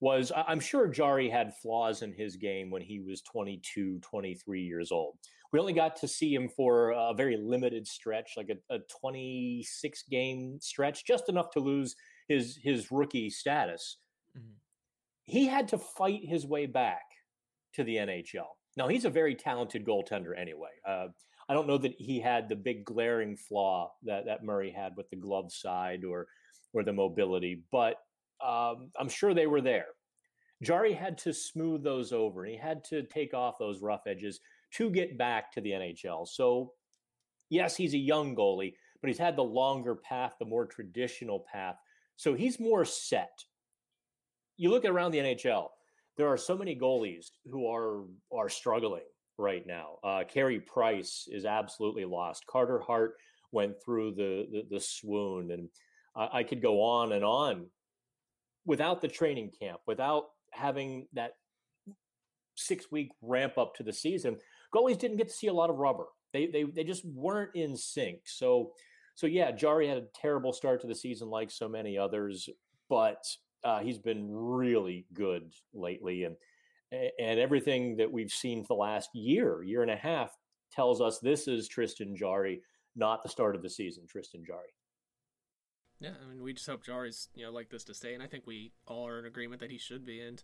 was 0.01 0.33
I'm 0.35 0.59
sure 0.59 0.89
Jarry 0.89 1.31
had 1.31 1.55
flaws 1.55 2.03
in 2.03 2.12
his 2.12 2.35
game 2.35 2.73
when 2.73 2.83
he 2.83 2.99
was 2.99 3.23
22, 3.23 4.01
23 4.01 4.62
years 4.62 4.91
old. 4.91 5.19
We 5.53 5.61
only 5.61 5.72
got 5.72 5.97
to 5.97 6.09
see 6.09 6.34
him 6.34 6.49
for 6.49 6.90
a 6.90 7.14
very 7.14 7.36
limited 7.36 7.86
stretch, 7.86 8.32
like 8.36 8.51
a, 8.51 8.74
a 8.74 8.78
26 9.01 10.05
game 10.11 10.59
stretch, 10.61 11.05
just 11.05 11.28
enough 11.28 11.51
to 11.53 11.61
lose 11.61 11.94
his 12.28 12.59
his 12.62 12.90
rookie 12.90 13.30
status. 13.30 13.99
Mm-hmm. 14.36 14.55
He 15.24 15.47
had 15.47 15.68
to 15.68 15.78
fight 15.78 16.20
his 16.24 16.47
way 16.47 16.66
back 16.66 17.03
to 17.74 17.84
the 17.84 17.97
NHL. 17.97 18.47
Now 18.76 18.88
he's 18.88 19.05
a 19.05 19.11
very 19.11 19.34
talented 19.34 19.84
goaltender 19.84 20.38
anyway. 20.38 20.70
Uh, 20.86 21.09
I 21.49 21.55
don't 21.55 21.68
know 21.68 21.78
that 21.78 21.94
he 21.99 22.20
had 22.20 22.49
the 22.49 22.57
big 22.57 22.84
glaring 22.84 23.36
flaw 23.36 23.92
that 24.05 24.26
that 24.26 24.44
Murray 24.44 24.70
had 24.70 24.92
with 24.97 25.09
the 25.11 25.16
glove 25.16 25.53
side 25.53 26.05
or 26.05 26.26
or 26.72 26.82
the 26.82 26.92
mobility, 26.92 27.62
but 27.70 27.97
um, 28.44 28.90
I'm 28.99 29.09
sure 29.09 29.32
they 29.32 29.47
were 29.47 29.61
there. 29.62 29.86
Jarry 30.62 30.92
had 30.92 31.18
to 31.18 31.32
smooth 31.32 31.82
those 31.82 32.12
over 32.12 32.44
and 32.44 32.53
he 32.53 32.59
had 32.59 32.82
to 32.84 33.03
take 33.05 33.34
off 33.34 33.59
those 33.59 33.82
rough 33.82 34.03
edges 34.07 34.40
to 34.77 34.91
get 34.91 35.18
back 35.18 35.53
to 35.53 35.61
the 35.61 35.70
NHL. 35.70 36.27
So, 36.29 36.72
yes, 37.51 37.77
he's 37.77 37.95
a 37.95 37.99
young 37.99 38.35
goalie, 38.37 38.74
but 39.01 39.09
he's 39.09 39.18
had 39.18 39.37
the 39.37 39.45
longer 39.45 39.95
path, 39.95 40.35
the 40.39 40.45
more 40.45 40.66
traditional 40.66 41.45
path. 41.53 41.77
So 42.16 42.35
he's 42.35 42.59
more 42.59 42.85
set. 42.85 43.39
You 44.57 44.70
look 44.70 44.85
around 44.85 45.12
the 45.12 45.18
NHL, 45.18 45.68
there 46.16 46.29
are 46.29 46.39
so 46.39 46.57
many 46.57 46.74
goalies 46.74 47.27
who 47.51 47.68
are 47.68 48.05
are 48.33 48.49
struggling 48.49 49.05
right 49.39 49.66
now. 49.66 49.99
Uh, 50.03 50.24
Carey 50.24 50.61
Price 50.61 51.29
is 51.31 51.45
absolutely 51.45 52.07
lost. 52.07 52.47
Carter 52.47 52.81
Hart 52.81 53.16
went 53.53 53.74
through 53.85 54.14
the 54.14 54.47
the, 54.51 54.77
the 54.77 54.81
swoon, 54.81 55.51
and 55.51 55.68
I 56.16 56.43
could 56.43 56.62
go 56.62 56.83
on 56.83 57.12
and 57.12 57.24
on 57.24 57.66
without 58.64 59.03
the 59.03 59.09
training 59.09 59.53
camp, 59.61 59.81
without 59.87 60.24
having 60.51 61.07
that 61.12 61.33
six 62.57 62.91
week 62.91 63.11
ramp 63.20 63.59
up 63.59 63.74
to 63.77 63.83
the 63.83 63.93
season, 63.93 64.39
goalies 64.75 64.99
didn't 64.99 65.17
get 65.17 65.29
to 65.29 65.35
see 65.35 65.47
a 65.47 65.55
lot 65.55 65.71
of 65.71 65.77
rubber. 65.77 66.07
They 66.33 66.47
they 66.47 66.64
they 66.64 66.85
just 66.85 67.05
weren't 67.05 67.55
in 67.55 67.77
sync. 67.77 68.21
So 68.25 68.73
so 69.14 69.27
yeah, 69.27 69.51
Jarry 69.51 69.89
had 69.89 69.99
a 69.99 70.07
terrible 70.14 70.53
start 70.53 70.83
to 70.83 70.87
the 70.87 70.95
season, 70.95 71.29
like 71.29 71.51
so 71.51 71.69
many 71.69 71.97
others, 71.97 72.49
but 72.89 73.25
uh, 73.64 73.81
he's 73.81 73.99
been 73.99 74.29
really 74.31 75.07
good 75.14 75.53
lately, 75.75 76.25
and 76.25 76.37
and 76.93 77.41
everything 77.41 77.97
that 77.97 78.12
we've 78.12 78.31
seen 78.31 78.62
for 78.62 78.77
the 78.77 78.81
last 78.81 79.11
year, 79.14 79.62
year 79.62 79.83
and 79.83 79.91
a 79.91 79.97
half, 79.97 80.37
tells 80.71 81.01
us 81.01 81.19
this 81.19 81.49
is 81.49 81.67
Tristan 81.67 82.14
Jarry, 82.14 82.61
not 82.95 83.23
the 83.23 83.29
start 83.29 83.57
of 83.57 83.62
the 83.62 83.71
season. 83.71 84.05
Tristan 84.07 84.45
Jarry. 84.47 84.75
Yeah, 85.99 86.12
I 86.23 86.29
mean, 86.29 86.43
we 86.43 86.53
just 86.53 86.67
hope 86.67 86.85
Jarry's 86.85 87.29
you 87.35 87.45
know 87.45 87.51
like 87.51 87.71
this 87.71 87.85
to 87.85 87.95
stay, 87.95 88.12
and 88.12 88.23
I 88.23 88.27
think 88.27 88.47
we 88.47 88.73
all 88.87 89.09
are 89.09 89.19
in 89.19 89.25
agreement 89.25 89.61
that 89.61 89.71
he 89.71 89.79
should 89.79 90.05
be. 90.05 90.21
And 90.21 90.43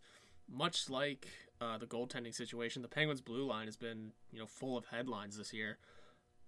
much 0.50 0.88
like 0.90 1.28
uh, 1.62 1.78
the 1.78 1.86
goaltending 1.86 2.34
situation, 2.34 2.82
the 2.82 2.88
Penguins' 2.88 3.20
blue 3.20 3.46
line 3.46 3.66
has 3.66 3.76
been 3.76 4.12
you 4.32 4.38
know 4.38 4.46
full 4.46 4.76
of 4.76 4.86
headlines 4.86 5.36
this 5.36 5.52
year. 5.52 5.78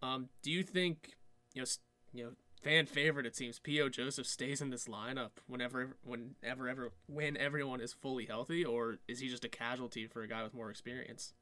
Um, 0.03 0.29
do 0.43 0.51
you 0.51 0.62
think 0.62 1.17
you 1.55 1.62
know 1.62 1.67
you 2.12 2.25
know 2.25 2.31
fan 2.62 2.87
favorite 2.87 3.27
it 3.27 3.37
seems 3.37 3.59
Po 3.59 3.89
Joseph 3.89 4.27
stays 4.27 4.61
in 4.61 4.71
this 4.71 4.89
lineup 4.89 5.33
whenever 5.47 5.97
whenever 6.03 6.69
ever 6.69 6.93
when 7.07 7.37
everyone 7.37 7.81
is 7.81 7.93
fully 7.93 8.27
healthy, 8.27 8.65
or 8.65 8.99
is 9.07 9.21
he 9.21 9.29
just 9.29 9.45
a 9.45 9.49
casualty 9.49 10.07
for 10.07 10.23
a 10.23 10.29
guy 10.29 10.43
with 10.43 10.55
more 10.55 10.71
experience? 10.71 11.35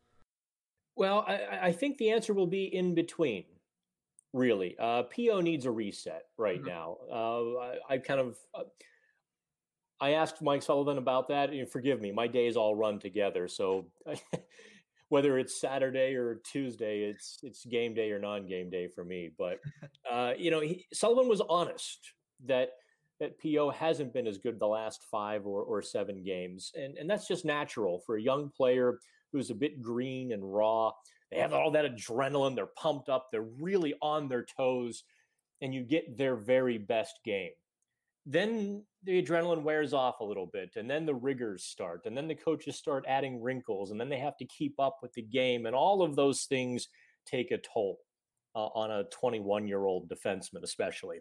Well, 0.95 1.25
I, 1.27 1.68
I 1.68 1.73
think 1.73 1.97
the 1.97 2.11
answer 2.11 2.35
will 2.35 2.47
be 2.47 2.64
in 2.64 2.95
between 2.95 3.45
really. 4.33 4.77
Uh, 4.79 5.05
PO 5.05 5.41
needs 5.41 5.66
a 5.66 5.70
reset 5.70 6.27
right 6.37 6.59
mm-hmm. 6.59 6.68
now. 6.68 6.97
Uh, 7.11 7.59
I, 7.59 7.95
I, 7.95 7.99
kind 7.99 8.20
of, 8.20 8.37
uh, 8.55 8.62
I 10.03 10.14
asked 10.14 10.42
Mike 10.42 10.64
Sullivan 10.64 10.98
about 10.98 11.28
that. 11.28 11.50
And 11.50 11.70
forgive 11.70 12.00
me, 12.00 12.11
my 12.11 12.26
days 12.26 12.57
all 12.57 12.74
run 12.74 12.98
together. 12.98 13.46
So 13.46 13.86
whether 15.09 15.38
it's 15.38 15.61
Saturday 15.61 16.16
or 16.16 16.40
Tuesday, 16.44 17.05
it's 17.05 17.38
it's 17.44 17.64
game 17.64 17.94
day 17.94 18.11
or 18.11 18.18
non-game 18.18 18.68
day 18.68 18.88
for 18.88 19.05
me. 19.05 19.30
But 19.38 19.61
uh, 20.11 20.32
you 20.36 20.50
know, 20.50 20.61
he, 20.61 20.86
Sullivan 20.92 21.28
was 21.28 21.40
honest 21.48 22.14
that 22.46 22.70
that 23.20 23.40
PO 23.40 23.70
hasn't 23.70 24.12
been 24.12 24.26
as 24.26 24.38
good 24.38 24.59
the 24.59 24.66
last 24.66 25.05
five 25.09 25.46
or, 25.46 25.62
or 25.62 25.82
seven 25.82 26.24
games, 26.24 26.72
and 26.74 26.98
and 26.98 27.09
that's 27.09 27.28
just 27.28 27.44
natural 27.44 28.00
for 28.00 28.16
a 28.16 28.22
young 28.22 28.50
player 28.50 28.98
who's 29.32 29.50
a 29.50 29.55
bit 29.55 29.80
green 29.80 30.32
and 30.32 30.42
raw. 30.42 30.90
They 31.30 31.38
have 31.38 31.55
all 31.55 31.70
that 31.70 31.86
adrenaline. 31.86 32.57
They're 32.57 32.66
pumped 32.66 33.09
up. 33.09 33.28
They're 33.30 33.42
really 33.42 33.94
on 34.03 34.28
their 34.28 34.44
toes, 34.44 35.05
and 35.61 35.72
you 35.72 35.84
get 35.84 36.18
their 36.18 36.34
very 36.34 36.76
best 36.76 37.20
game. 37.24 37.53
Then 38.25 38.85
the 39.05 39.20
adrenaline 39.23 39.62
wears 39.62 39.93
off 39.93 40.20
a 40.20 40.25
little 40.25 40.47
bit, 40.47 40.77
and 40.77 40.89
then 40.89 41.07
the 41.07 41.14
rigors 41.14 41.64
start, 41.64 42.03
and 42.07 42.16
then 42.16 42.29
the 42.29 42.35
coaches 42.35 42.77
start 42.77 43.05
adding 43.09 43.43
wrinkles, 43.43 43.91
and 43.91 44.01
then 44.01 44.09
they 44.09 44.18
have 44.18 44.37
to 44.37 44.45
keep 44.47 44.79
up 44.79 44.99
with 45.03 45.12
the 45.14 45.23
game, 45.23 45.66
and 45.66 45.75
all 45.75 46.03
of 46.03 46.14
those 46.14 46.45
things 46.45 46.89
take 47.27 47.51
a 47.51 47.59
toll 47.59 47.99
uh, 48.55 48.66
on 48.66 48.91
a 48.91 49.05
21 49.05 49.66
year 49.66 49.85
old 49.85 50.09
defenseman, 50.09 50.62
especially. 50.62 51.18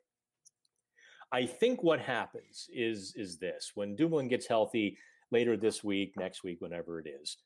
I 1.31 1.45
think 1.45 1.81
what 1.81 1.99
happens 1.99 2.67
is 2.71 3.13
is 3.15 3.37
this: 3.37 3.71
when 3.73 3.95
Dumoulin 3.95 4.27
gets 4.27 4.47
healthy 4.47 4.97
later 5.31 5.57
this 5.57 5.83
week, 5.83 6.13
next 6.17 6.43
week, 6.43 6.57
whenever 6.59 6.99
it 6.99 7.07
is, 7.07 7.37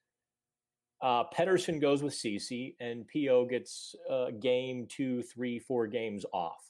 uh, 1.01 1.23
Pettersson 1.33 1.79
goes 1.79 2.01
with 2.01 2.13
Ceci, 2.13 2.75
and 2.79 3.05
PO 3.13 3.45
gets 3.45 3.95
uh, 4.09 4.31
game 4.41 4.87
two, 4.89 5.21
three, 5.23 5.59
four 5.59 5.87
games 5.87 6.25
off. 6.33 6.65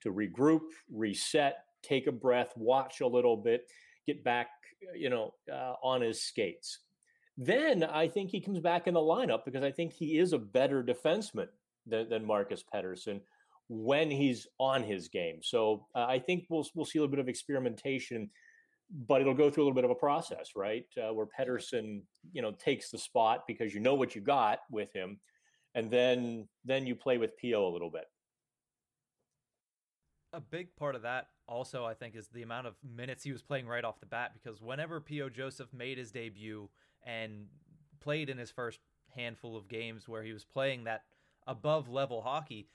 to 0.00 0.12
regroup, 0.12 0.60
reset, 0.90 1.63
take 1.84 2.06
a 2.06 2.12
breath, 2.12 2.52
watch 2.56 3.00
a 3.00 3.06
little 3.06 3.36
bit, 3.36 3.66
get 4.06 4.24
back, 4.24 4.48
you 4.94 5.10
know, 5.10 5.34
uh, 5.52 5.74
on 5.82 6.00
his 6.00 6.22
skates. 6.22 6.80
Then 7.36 7.82
I 7.82 8.08
think 8.08 8.30
he 8.30 8.40
comes 8.40 8.60
back 8.60 8.86
in 8.86 8.94
the 8.94 9.00
lineup 9.00 9.44
because 9.44 9.64
I 9.64 9.72
think 9.72 9.92
he 9.92 10.18
is 10.18 10.32
a 10.32 10.38
better 10.38 10.84
defenseman 10.84 11.48
than, 11.86 12.08
than 12.08 12.24
Marcus 12.24 12.62
Pettersson 12.72 13.20
when 13.68 14.10
he's 14.10 14.46
on 14.58 14.82
his 14.82 15.08
game. 15.08 15.40
So 15.42 15.86
uh, 15.94 16.06
I 16.08 16.18
think 16.18 16.44
we'll 16.48 16.66
we'll 16.74 16.84
see 16.84 16.98
a 16.98 17.02
little 17.02 17.10
bit 17.10 17.20
of 17.20 17.28
experimentation, 17.28 18.30
but 18.90 19.20
it'll 19.20 19.34
go 19.34 19.50
through 19.50 19.64
a 19.64 19.66
little 19.66 19.74
bit 19.74 19.84
of 19.84 19.90
a 19.90 19.96
process, 19.96 20.50
right? 20.54 20.84
Uh, 20.96 21.12
where 21.12 21.26
Pedersen, 21.26 22.02
you 22.32 22.42
know, 22.42 22.52
takes 22.52 22.90
the 22.90 22.98
spot 22.98 23.44
because 23.48 23.74
you 23.74 23.80
know 23.80 23.94
what 23.94 24.14
you 24.14 24.20
got 24.20 24.60
with 24.70 24.92
him, 24.92 25.18
and 25.74 25.90
then 25.90 26.46
then 26.64 26.86
you 26.86 26.94
play 26.94 27.18
with 27.18 27.32
Po 27.40 27.66
a 27.66 27.72
little 27.72 27.90
bit. 27.90 28.04
A 30.32 30.40
big 30.40 30.74
part 30.76 30.94
of 30.94 31.02
that 31.02 31.26
also, 31.46 31.84
I 31.84 31.94
think, 31.94 32.14
is 32.16 32.28
the 32.28 32.42
amount 32.42 32.66
of 32.66 32.74
minutes 32.82 33.22
he 33.22 33.32
was 33.32 33.42
playing 33.42 33.66
right 33.66 33.84
off 33.84 34.00
the 34.00 34.06
bat. 34.06 34.32
Because 34.34 34.60
whenever 34.60 35.00
Po 35.00 35.28
Joseph 35.28 35.72
made 35.72 35.98
his 35.98 36.10
debut 36.10 36.68
and 37.02 37.46
played 38.00 38.28
in 38.30 38.38
his 38.38 38.50
first 38.50 38.80
handful 39.14 39.56
of 39.56 39.68
games 39.68 40.08
where 40.08 40.22
he 40.22 40.32
was 40.32 40.44
playing 40.44 40.84
that 40.84 41.04
above 41.46 41.88
level 41.88 42.22
hockey, 42.22 42.68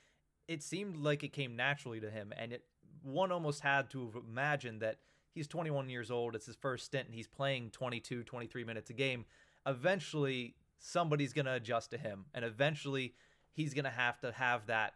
it 0.47 0.63
seemed 0.63 0.97
like 0.97 1.23
it 1.23 1.33
came 1.33 1.55
naturally 1.55 1.99
to 1.99 2.09
him. 2.09 2.33
And 2.37 2.53
it 2.53 2.63
one 3.01 3.31
almost 3.31 3.61
had 3.61 3.89
to 3.91 4.05
have 4.05 4.23
imagined 4.27 4.81
that 4.81 4.99
he's 5.33 5.47
21 5.47 5.89
years 5.89 6.11
old, 6.11 6.35
it's 6.35 6.45
his 6.45 6.55
first 6.55 6.85
stint, 6.85 7.07
and 7.07 7.15
he's 7.15 7.27
playing 7.27 7.69
22, 7.71 8.23
23 8.23 8.63
minutes 8.63 8.89
a 8.89 8.93
game. 8.93 9.25
Eventually, 9.65 10.55
somebody's 10.79 11.33
going 11.33 11.45
to 11.45 11.53
adjust 11.53 11.91
to 11.91 11.97
him. 11.97 12.25
And 12.33 12.43
eventually, 12.45 13.13
he's 13.51 13.73
going 13.73 13.85
to 13.85 13.91
have 13.91 14.19
to 14.21 14.31
have 14.31 14.67
that 14.67 14.93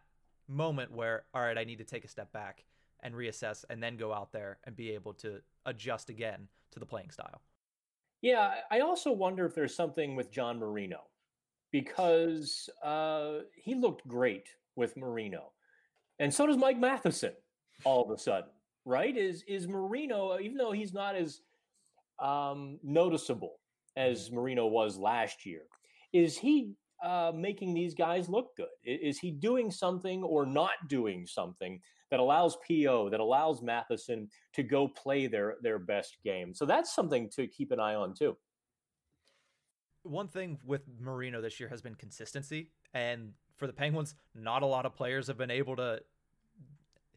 moment 0.47 0.91
where, 0.91 1.23
all 1.33 1.41
right, 1.41 1.57
I 1.57 1.63
need 1.63 1.77
to 1.77 1.83
take 1.83 2.05
a 2.05 2.07
step 2.07 2.31
back 2.31 2.65
and 3.03 3.13
reassess 3.13 3.63
and 3.69 3.83
then 3.83 3.97
go 3.97 4.13
out 4.13 4.31
there 4.31 4.57
and 4.63 4.75
be 4.75 4.91
able 4.91 5.13
to 5.13 5.39
adjust 5.65 6.09
again 6.09 6.47
to 6.71 6.79
the 6.79 6.85
playing 6.85 7.11
style. 7.11 7.41
Yeah, 8.21 8.55
I 8.71 8.79
also 8.79 9.11
wonder 9.11 9.45
if 9.45 9.53
there's 9.53 9.75
something 9.75 10.15
with 10.15 10.31
John 10.31 10.57
Marino 10.57 11.01
because 11.71 12.69
uh, 12.81 13.39
he 13.53 13.75
looked 13.75 14.07
great 14.07 14.47
with 14.75 14.95
Marino, 14.95 15.51
and 16.19 16.33
so 16.33 16.47
does 16.47 16.57
Mike 16.57 16.79
Matheson. 16.79 17.33
All 17.83 18.03
of 18.03 18.17
a 18.17 18.21
sudden, 18.21 18.49
right? 18.85 19.15
Is 19.15 19.43
is 19.47 19.67
Marino 19.67 20.39
even 20.39 20.57
though 20.57 20.71
he's 20.71 20.93
not 20.93 21.15
as 21.15 21.41
um, 22.19 22.79
noticeable 22.81 23.59
as 23.97 24.31
Marino 24.31 24.67
was 24.67 24.97
last 24.97 25.45
year? 25.45 25.63
Is 26.13 26.37
he 26.37 26.75
uh, 27.03 27.33
making 27.35 27.73
these 27.73 27.93
guys 27.93 28.29
look 28.29 28.55
good? 28.55 28.67
Is 28.85 29.19
he 29.19 29.31
doing 29.31 29.69
something 29.69 30.23
or 30.23 30.45
not 30.45 30.87
doing 30.87 31.25
something 31.25 31.81
that 32.13 32.19
allows 32.19 32.55
PO, 32.67 33.09
that 33.09 33.19
allows 33.19 33.63
Matheson 33.63 34.29
to 34.53 34.61
go 34.61 34.87
play 34.87 35.25
their 35.25 35.55
their 35.63 35.79
best 35.79 36.17
game? 36.23 36.53
So 36.53 36.63
that's 36.63 36.93
something 36.93 37.27
to 37.29 37.47
keep 37.47 37.71
an 37.71 37.79
eye 37.79 37.95
on 37.95 38.13
too. 38.13 38.37
One 40.03 40.27
thing 40.27 40.59
with 40.63 40.83
Marino 40.99 41.41
this 41.41 41.59
year 41.59 41.69
has 41.69 41.81
been 41.81 41.95
consistency, 41.95 42.69
and 42.93 43.31
for 43.57 43.65
the 43.65 43.73
Penguins, 43.73 44.13
not 44.35 44.61
a 44.61 44.67
lot 44.67 44.85
of 44.85 44.95
players 44.95 45.25
have 45.25 45.39
been 45.39 45.49
able 45.49 45.75
to 45.77 46.01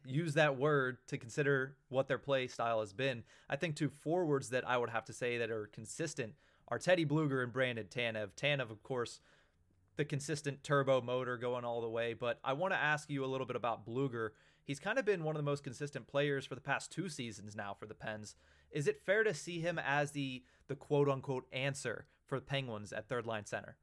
use 0.03 0.33
that 0.33 0.57
word 0.57 0.97
to 1.09 1.19
consider 1.19 1.75
what 1.89 2.07
their 2.07 2.17
play 2.17 2.47
style 2.47 2.79
has 2.79 2.91
been. 2.91 3.21
I 3.51 3.55
think 3.55 3.75
two 3.75 3.89
forwards 3.89 4.49
that 4.49 4.67
I 4.67 4.79
would 4.79 4.89
have 4.89 5.05
to 5.05 5.13
say 5.13 5.37
that 5.37 5.51
are 5.51 5.69
consistent 5.71 6.33
are 6.69 6.79
Teddy 6.79 7.05
Blueger 7.05 7.43
and 7.43 7.53
Brandon 7.53 7.85
Tanev. 7.85 8.29
Tanev, 8.35 8.71
of 8.71 8.81
course, 8.81 9.19
the 9.95 10.05
consistent 10.05 10.63
turbo 10.63 11.01
motor 11.01 11.37
going 11.37 11.65
all 11.65 11.81
the 11.81 11.89
way. 11.89 12.13
But 12.13 12.39
I 12.43 12.53
want 12.53 12.73
to 12.73 12.79
ask 12.79 13.11
you 13.11 13.23
a 13.23 13.27
little 13.27 13.45
bit 13.45 13.55
about 13.55 13.85
Blueger. 13.85 14.29
He's 14.67 14.81
kind 14.81 14.99
of 14.99 15.05
been 15.05 15.23
one 15.23 15.33
of 15.33 15.39
the 15.39 15.49
most 15.49 15.63
consistent 15.63 16.07
players 16.07 16.45
for 16.45 16.53
the 16.53 16.61
past 16.61 16.91
two 16.91 17.07
seasons 17.07 17.55
now 17.55 17.73
for 17.73 17.85
the 17.85 17.95
Pens. 17.95 18.35
Is 18.69 18.85
it 18.85 19.01
fair 19.05 19.23
to 19.23 19.33
see 19.33 19.61
him 19.61 19.79
as 19.79 20.11
the 20.11 20.43
the 20.67 20.75
quote 20.75 21.07
unquote 21.07 21.45
answer 21.53 22.05
for 22.27 22.37
the 22.37 22.45
Penguins 22.45 22.91
at 22.91 23.07
third 23.07 23.25
line 23.25 23.45
center? 23.45 23.77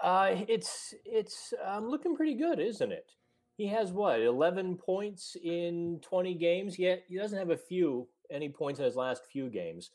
Uh, 0.00 0.36
it's 0.46 0.94
it's 1.04 1.52
um, 1.64 1.88
looking 1.88 2.14
pretty 2.14 2.34
good, 2.34 2.60
isn't 2.60 2.92
it? 2.92 3.10
He 3.56 3.66
has 3.66 3.90
what 3.90 4.20
eleven 4.20 4.76
points 4.76 5.36
in 5.42 5.98
twenty 6.02 6.34
games. 6.34 6.78
Yet 6.78 7.02
he 7.08 7.16
doesn't 7.16 7.38
have 7.38 7.50
a 7.50 7.56
few 7.56 8.06
any 8.30 8.48
points 8.48 8.78
in 8.78 8.84
his 8.84 8.94
last 8.96 9.24
few 9.26 9.50
games. 9.50 9.90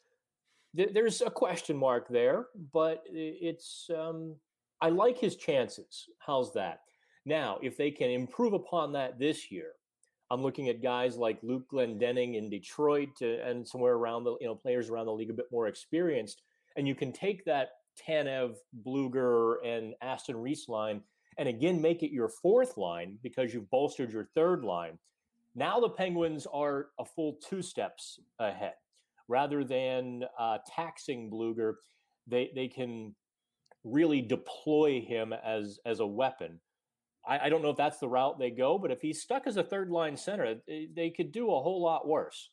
There's 0.74 1.22
a 1.22 1.30
question 1.30 1.78
mark 1.78 2.10
there, 2.10 2.48
but 2.74 3.04
it's 3.06 3.90
um, 3.98 4.36
I 4.82 4.90
like 4.90 5.18
his 5.18 5.38
chances. 5.38 6.08
How's 6.20 6.54
that? 6.54 6.82
Now, 7.26 7.60
if 7.62 7.78
they 7.78 7.92
can 7.92 8.10
improve 8.10 8.54
upon 8.54 8.94
that 8.94 9.20
this 9.20 9.52
year, 9.52 9.74
I'm 10.32 10.42
looking 10.42 10.70
at 10.70 10.82
guys 10.82 11.18
like 11.18 11.44
Luke 11.44 11.66
Glendening 11.72 12.36
in 12.36 12.50
Detroit 12.50 13.22
and 13.22 13.68
somewhere 13.68 13.94
around 13.94 14.24
the 14.24 14.38
you 14.40 14.48
know 14.48 14.56
players 14.56 14.90
around 14.90 15.08
the 15.08 15.14
league 15.14 15.30
a 15.30 15.34
bit 15.34 15.52
more 15.52 15.68
experienced, 15.68 16.42
and 16.78 16.88
you 16.88 16.96
can 16.96 17.12
take 17.12 17.44
that 17.46 17.72
Tanev, 18.00 18.56
Blueger, 18.86 19.56
and 19.66 19.94
Aston 20.02 20.38
Reese 20.38 20.70
line, 20.70 21.02
and 21.38 21.50
again 21.50 21.82
make 21.82 22.02
it 22.02 22.12
your 22.12 22.30
fourth 22.30 22.78
line 22.78 23.18
because 23.22 23.54
you've 23.54 23.70
bolstered 23.70 24.12
your 24.12 24.30
third 24.34 24.64
line. 24.64 24.98
Now 25.54 25.82
the 25.82 25.90
Penguins 25.90 26.48
are 26.52 26.88
a 26.98 27.04
full 27.04 27.38
two 27.48 27.62
steps 27.62 28.20
ahead. 28.40 28.76
Rather 29.28 29.64
than 29.64 30.24
uh, 30.40 30.60
taxing 30.66 31.30
Blueger, 31.30 31.74
they 32.26 32.52
they 32.56 32.70
can 32.70 33.14
really 33.84 34.22
deploy 34.22 35.02
him 35.02 35.34
as 35.34 35.80
as 35.86 36.00
a 36.00 36.08
weapon. 36.08 36.60
I, 37.28 37.40
I, 37.40 37.50
don't 37.50 37.62
know 37.62 37.70
if 37.70 37.78
that's 37.78 38.00
the 38.00 38.10
route 38.10 38.40
they 38.40 38.50
go, 38.50 38.78
but 38.78 38.92
if 38.92 39.02
he's 39.02 39.22
stuck 39.22 39.46
as 39.46 39.58
a 39.58 39.64
third 39.64 39.90
line 39.90 40.18
center, 40.18 40.56
they, 40.68 41.10
could 41.10 41.32
do 41.32 41.48
a 41.52 41.62
whole 41.62 41.82
lot 41.82 42.08
worse. 42.08 42.50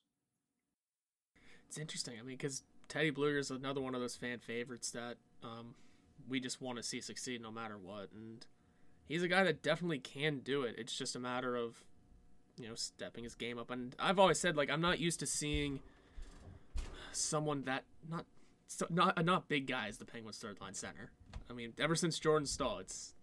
It's 1.68 1.78
interesting. 1.78 2.14
I 2.18 2.22
mean, 2.22 2.36
because 2.36 2.62
Teddy 2.88 3.10
Blueger 3.10 3.38
is 3.38 3.50
another 3.50 3.80
one 3.80 3.94
of 3.94 4.00
those 4.00 4.16
fan 4.16 4.38
favorites 4.38 4.90
that 4.90 5.16
um, 5.42 5.74
we 6.28 6.40
just 6.40 6.60
want 6.60 6.76
to 6.78 6.82
see 6.82 7.00
succeed 7.00 7.42
no 7.42 7.50
matter 7.50 7.76
what, 7.78 8.08
and 8.12 8.46
he's 9.06 9.22
a 9.22 9.28
guy 9.28 9.44
that 9.44 9.62
definitely 9.62 9.98
can 9.98 10.40
do 10.40 10.62
it. 10.62 10.74
It's 10.78 10.96
just 10.96 11.16
a 11.16 11.18
matter 11.18 11.56
of 11.56 11.84
you 12.58 12.68
know 12.68 12.74
stepping 12.74 13.24
his 13.24 13.34
game 13.34 13.58
up. 13.58 13.70
And 13.70 13.94
I've 13.98 14.18
always 14.18 14.38
said 14.38 14.56
like 14.56 14.70
I'm 14.70 14.80
not 14.80 14.98
used 14.98 15.20
to 15.20 15.26
seeing 15.26 15.80
someone 17.12 17.64
that 17.64 17.84
not 18.08 18.24
not 18.90 19.24
not 19.24 19.48
big 19.48 19.66
guy 19.66 19.88
as 19.88 19.98
the 19.98 20.04
Penguins 20.04 20.38
third 20.38 20.60
line 20.60 20.74
center. 20.74 21.10
I 21.50 21.52
mean, 21.52 21.72
ever 21.78 21.94
since 21.94 22.18
Jordan 22.18 22.46
Staal, 22.46 22.78
it's 22.78 23.14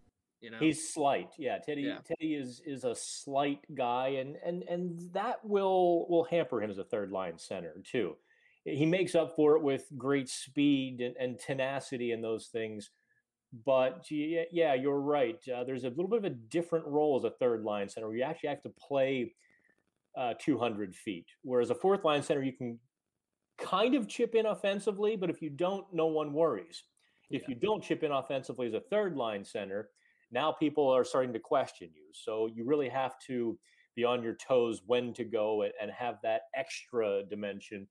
you 0.42 0.52
know 0.52 0.58
he's 0.60 0.94
slight. 0.94 1.30
Yeah, 1.38 1.58
Teddy 1.58 1.84
yeah. 1.84 2.00
Teddy 2.06 2.36
is 2.36 2.62
is 2.66 2.84
a 2.84 2.96
slight 2.96 3.62
guy, 3.74 4.08
and 4.20 4.36
and 4.46 4.64
and 4.64 5.00
that 5.14 5.44
will 5.44 6.08
will 6.10 6.24
hamper 6.26 6.62
him 6.62 6.70
as 6.70 6.78
a 6.78 6.84
third 6.84 7.12
line 7.12 7.38
center 7.38 7.76
too. 7.84 8.16
He 8.64 8.86
makes 8.86 9.14
up 9.14 9.36
for 9.36 9.56
it 9.56 9.62
with 9.62 9.86
great 9.96 10.28
speed 10.28 11.00
and, 11.00 11.16
and 11.18 11.40
tenacity 11.40 12.12
and 12.12 12.24
those 12.24 12.48
things. 12.48 12.90
But 13.66 14.06
yeah, 14.10 14.74
you're 14.74 15.00
right. 15.00 15.40
Uh, 15.48 15.64
there's 15.64 15.84
a 15.84 15.90
little 15.90 16.08
bit 16.08 16.18
of 16.18 16.26
a 16.26 16.32
different 16.32 16.86
role 16.88 17.16
as 17.16 17.24
a 17.24 17.30
third 17.30 17.64
line 17.64 17.88
center. 17.88 18.08
Where 18.08 18.18
you 18.18 18.24
actually 18.24 18.50
have 18.50 18.64
to 18.64 18.72
play 18.72 19.34
uh, 20.18 20.34
200 20.40 20.96
feet, 20.96 21.28
whereas 21.44 21.70
a 21.70 21.76
fourth 21.76 22.04
line 22.04 22.24
center 22.24 22.44
you 22.44 22.54
can 22.54 22.80
kind 23.58 23.96
of 23.96 24.08
chip 24.08 24.36
in 24.36 24.46
offensively, 24.46 25.16
but 25.16 25.30
if 25.30 25.42
you 25.42 25.50
don't, 25.50 25.86
no 25.94 26.08
one 26.08 26.34
worries. 26.34 26.84
If 27.30 27.44
yeah. 27.44 27.50
you 27.50 27.56
don't 27.56 27.84
chip 27.84 28.04
in 28.04 28.12
offensively 28.12 28.68
as 28.68 28.74
a 28.74 28.82
third 28.82 29.16
line 29.16 29.44
center, 29.44 29.90
now 30.32 30.52
people 30.52 30.90
are 30.90 31.04
starting 31.04 31.34
to 31.34 31.40
question 31.40 31.90
you. 31.94 32.04
So 32.14 32.50
you 32.54 32.66
really 32.66 32.90
have 32.90 33.18
to 33.28 33.58
be 33.96 34.04
on 34.04 34.24
your 34.24 34.36
toes 34.36 34.82
when 34.86 35.14
to 35.14 35.24
go 35.24 35.64
and 35.64 35.92
have 35.92 36.18
that 36.24 36.42
extra 36.56 37.24
dimension, 37.24 37.88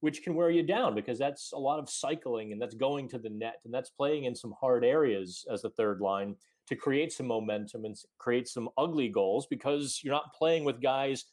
which 0.00 0.22
can 0.22 0.34
wear 0.34 0.50
you 0.50 0.62
down 0.62 0.94
because 0.94 1.18
that's 1.18 1.52
a 1.52 1.58
lot 1.58 1.78
of 1.78 1.88
cycling 1.88 2.52
and 2.52 2.60
that's 2.60 2.74
going 2.74 3.08
to 3.08 3.18
the 3.18 3.30
net 3.30 3.60
and 3.64 3.72
that's 3.72 3.90
playing 3.90 4.24
in 4.24 4.34
some 4.34 4.54
hard 4.60 4.84
areas 4.84 5.44
as 5.50 5.62
the 5.62 5.70
third 5.70 6.00
line 6.00 6.36
to 6.68 6.76
create 6.76 7.12
some 7.12 7.26
momentum 7.26 7.86
and 7.86 7.96
create 8.18 8.46
some 8.46 8.68
ugly 8.76 9.08
goals 9.08 9.46
because 9.46 10.00
you're 10.04 10.14
not 10.14 10.34
playing 10.34 10.64
with 10.64 10.82
guys 10.82 11.24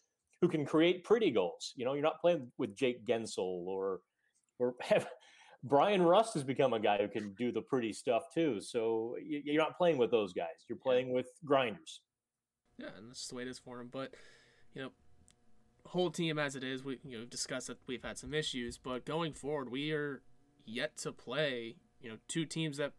who 0.42 0.48
can 0.48 0.66
create 0.66 1.04
pretty 1.04 1.30
goals. 1.30 1.74
You 1.76 1.86
know, 1.86 1.94
you're 1.94 2.04
not 2.04 2.22
playing 2.22 2.52
with 2.58 2.76
Jake 2.76 3.06
Guentzel 3.06 3.66
or 3.68 4.00
or 4.60 4.76
Bryan 5.66 6.04
Rust 6.04 6.36
has 6.36 6.44
become 6.44 6.74
a 6.74 6.80
guy 6.80 6.98
who 6.98 7.08
can 7.08 7.34
do 7.34 7.52
the 7.52 7.62
pretty 7.62 7.92
stuff 7.92 8.24
too. 8.34 8.62
So 8.62 9.18
you're 9.26 9.62
not 9.62 9.78
playing 9.78 9.98
with 9.98 10.12
those 10.12 10.32
guys. 10.32 10.64
You're 10.70 10.78
playing 10.78 11.12
with 11.12 11.28
grinders. 11.44 12.02
Yeah, 12.78 12.90
and 12.96 13.10
that's 13.10 13.28
the 13.28 13.36
way 13.36 13.44
it 13.44 13.48
is 13.48 13.58
for 13.58 13.82
him. 13.82 13.90
But 13.92 14.14
you 14.76 14.84
know, 14.84 14.90
whole 15.88 16.12
team 16.12 16.38
as 16.38 16.56
it 16.56 16.64
is, 16.64 16.84
we 16.84 17.00
you 17.04 17.18
know 17.18 17.26
discussed 17.26 17.68
that 17.68 17.80
we've 17.88 18.04
had 18.04 18.20
some 18.20 18.34
issues, 18.34 18.78
but 18.78 19.06
going 19.06 19.34
forward, 19.34 19.72
we 19.72 19.92
are 19.92 20.22
yet 20.66 20.98
to 20.98 21.12
play. 21.12 21.78
You 22.00 22.12
know, 22.12 22.18
two 22.28 22.46
teams 22.46 22.78
that 22.78 22.94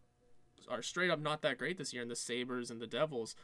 are 0.69 0.81
straight 0.81 1.09
up 1.09 1.21
not 1.21 1.41
that 1.43 1.57
great 1.57 1.77
this 1.77 1.93
year, 1.93 2.01
and 2.01 2.11
the 2.11 2.15
Sabres 2.15 2.69
and 2.69 2.81
the 2.81 2.87
Devils. 2.87 3.35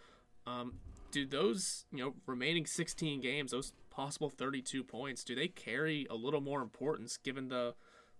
Um, 0.45 0.79
do 1.11 1.25
those 1.25 1.85
you 1.93 2.03
know 2.03 2.13
remaining 2.25 2.65
16 2.65 3.21
games, 3.21 3.51
those 3.51 3.71
possible 3.89 4.29
32 4.29 4.83
points, 4.83 5.23
do 5.23 5.35
they 5.35 5.47
carry 5.47 6.05
a 6.09 6.15
little 6.15 6.41
more 6.41 6.61
importance 6.61 7.15
given 7.15 7.47
the 7.47 7.75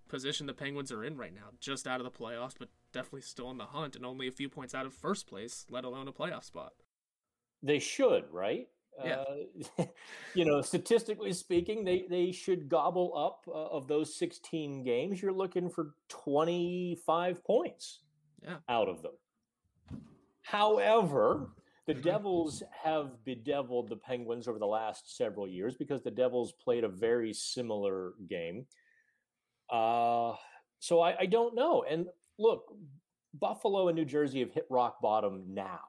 position 0.08 0.48
the 0.48 0.54
Penguins 0.54 0.92
are 0.92 1.04
in 1.04 1.18
right 1.18 1.34
now? 1.34 1.50
Just 1.60 1.88
out 1.88 2.00
of 2.00 2.06
the 2.06 2.12
playoffs, 2.12 2.54
but 2.58 2.70
definitely 2.92 3.22
still 3.22 3.50
in 3.52 3.58
the 3.58 3.66
hunt 3.66 3.96
and 3.96 4.06
only 4.06 4.28
a 4.28 4.32
few 4.32 4.50
points 4.50 4.76
out 4.76 4.86
of 4.86 4.94
first 4.94 5.28
place, 5.28 5.66
let 5.70 5.84
alone 5.84 6.08
a 6.08 6.12
playoff 6.14 6.44
spot. 6.44 6.74
They 7.62 7.80
should, 7.80 8.26
right? 8.32 8.68
Yeah. 9.04 9.24
Uh, 9.80 9.86
you 10.36 10.46
know, 10.46 10.62
statistically 10.62 11.34
speaking, 11.34 11.84
they 11.84 12.06
they 12.10 12.32
should 12.32 12.70
gobble 12.70 13.14
up 13.18 13.46
uh, 13.48 13.76
of 13.76 13.88
those 13.88 14.16
16 14.18 14.84
games. 14.84 15.22
You're 15.22 15.34
looking 15.34 15.70
for 15.70 15.96
25 16.10 17.44
points 17.44 18.00
Yeah. 18.44 18.58
out 18.70 18.90
of 18.90 19.02
them. 19.02 19.14
However, 20.42 21.52
the 21.88 21.94
Devils 21.94 22.64
have 22.84 23.24
bedeviled 23.26 23.90
the 23.90 23.96
Penguins 23.96 24.48
over 24.48 24.60
the 24.60 24.66
last 24.66 25.16
several 25.18 25.48
years 25.48 25.76
because 25.76 26.02
the 26.04 26.12
Devils 26.12 26.54
played 26.64 26.84
a 26.84 26.90
very 26.90 27.34
similar 27.34 28.14
game. 28.30 28.66
Uh, 29.72 30.34
so 30.80 31.02
I, 31.02 31.16
I 31.22 31.26
don't 31.26 31.56
know. 31.56 31.84
And 31.90 32.08
look, 32.38 32.66
Buffalo 33.40 33.88
and 33.88 33.96
New 33.96 34.06
Jersey 34.06 34.40
have 34.40 34.52
hit 34.52 34.66
rock 34.70 35.02
bottom 35.02 35.44
now. 35.48 35.80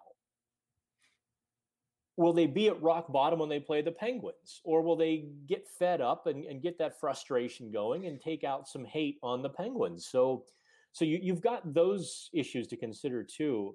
Will 2.17 2.33
they 2.33 2.47
be 2.47 2.69
at 2.69 2.81
rock 2.81 3.11
bottom 3.13 3.41
when 3.41 3.49
they 3.49 3.59
play 3.59 3.83
the 3.83 3.91
Penguins? 3.91 4.61
Or 4.63 4.83
will 4.83 4.97
they 4.97 5.27
get 5.49 5.67
fed 5.79 6.01
up 6.01 6.27
and, 6.27 6.45
and 6.45 6.63
get 6.63 6.79
that 6.79 7.01
frustration 7.01 7.73
going 7.73 8.07
and 8.07 8.21
take 8.21 8.45
out 8.45 8.69
some 8.69 8.85
hate 8.85 9.19
on 9.23 9.43
the 9.43 9.49
Penguins? 9.49 10.07
So 10.07 10.45
so 10.93 11.05
you, 11.05 11.19
you've 11.21 11.41
got 11.41 11.75
those 11.75 12.31
issues 12.33 12.69
to 12.69 12.77
consider 12.77 13.25
too. 13.25 13.75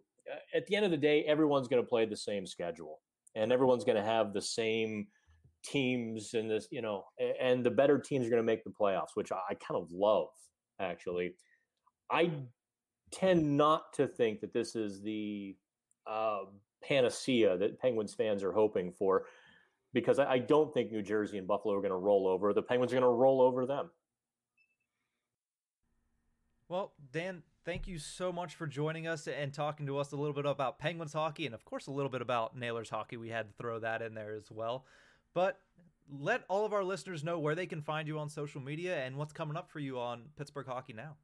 At 0.55 0.65
the 0.67 0.75
end 0.77 0.85
of 0.85 0.91
the 0.91 0.97
day, 0.97 1.25
everyone's 1.25 1.67
going 1.67 1.83
to 1.83 1.87
play 1.87 2.05
the 2.05 2.15
same 2.15 2.47
schedule 2.47 3.01
and 3.35 3.51
everyone's 3.51 3.83
going 3.83 3.97
to 3.97 4.09
have 4.09 4.33
the 4.33 4.41
same 4.41 5.07
teams 5.63 6.33
and 6.33 6.49
this, 6.49 6.67
you 6.71 6.81
know, 6.81 7.03
and 7.41 7.63
the 7.63 7.71
better 7.71 7.97
teams 7.97 8.25
are 8.25 8.29
going 8.29 8.41
to 8.41 8.45
make 8.45 8.63
the 8.63 8.69
playoffs, 8.69 9.15
which 9.15 9.31
I, 9.31 9.39
I 9.49 9.53
kind 9.55 9.81
of 9.81 9.91
love 9.91 10.29
actually. 10.79 11.33
I 12.11 12.31
tend 13.11 13.57
not 13.57 13.93
to 13.93 14.07
think 14.07 14.41
that 14.41 14.53
this 14.53 14.75
is 14.75 15.01
the 15.01 15.55
uh, 16.07 16.39
panacea 16.83 17.57
that 17.57 17.79
Penguins 17.79 18.13
fans 18.13 18.43
are 18.43 18.51
hoping 18.51 18.91
for 18.91 19.25
because 19.93 20.19
I, 20.19 20.33
I 20.33 20.37
don't 20.39 20.73
think 20.73 20.91
New 20.91 21.01
Jersey 21.01 21.37
and 21.37 21.47
Buffalo 21.47 21.75
are 21.75 21.81
going 21.81 21.91
to 21.91 21.97
roll 21.97 22.27
over. 22.27 22.53
The 22.53 22.61
Penguins 22.61 22.93
are 22.93 22.95
going 22.95 23.03
to 23.03 23.09
roll 23.09 23.41
over 23.41 23.65
them. 23.65 23.89
Well, 26.67 26.93
Dan, 27.11 27.41
thank 27.65 27.87
you 27.87 27.97
so 27.97 28.31
much 28.31 28.53
for 28.53 28.67
joining 28.67 29.07
us 29.07 29.27
and 29.27 29.51
talking 29.51 29.87
to 29.87 29.97
us 29.97 30.11
a 30.11 30.15
little 30.15 30.35
bit 30.35 30.45
about 30.45 30.77
Penguins 30.77 31.13
hockey 31.13 31.47
and, 31.47 31.55
of 31.55 31.65
course, 31.65 31.87
a 31.87 31.91
little 31.91 32.11
bit 32.11 32.21
about 32.21 32.55
Nailers 32.55 32.91
hockey. 32.91 33.17
We 33.17 33.29
had 33.29 33.47
to 33.47 33.53
throw 33.57 33.79
that 33.79 34.03
in 34.03 34.13
there 34.13 34.35
as 34.35 34.51
well. 34.51 34.85
But 35.33 35.59
let 36.11 36.43
all 36.49 36.65
of 36.65 36.73
our 36.73 36.83
listeners 36.83 37.23
know 37.23 37.39
where 37.39 37.55
they 37.55 37.65
can 37.65 37.81
find 37.81 38.07
you 38.07 38.19
on 38.19 38.29
social 38.29 38.61
media 38.61 39.03
and 39.05 39.15
what's 39.15 39.33
coming 39.33 39.55
up 39.55 39.69
for 39.69 39.79
you 39.79 39.99
on 39.99 40.23
Pittsburgh 40.37 40.67
Hockey 40.67 40.93
Now. 40.93 41.15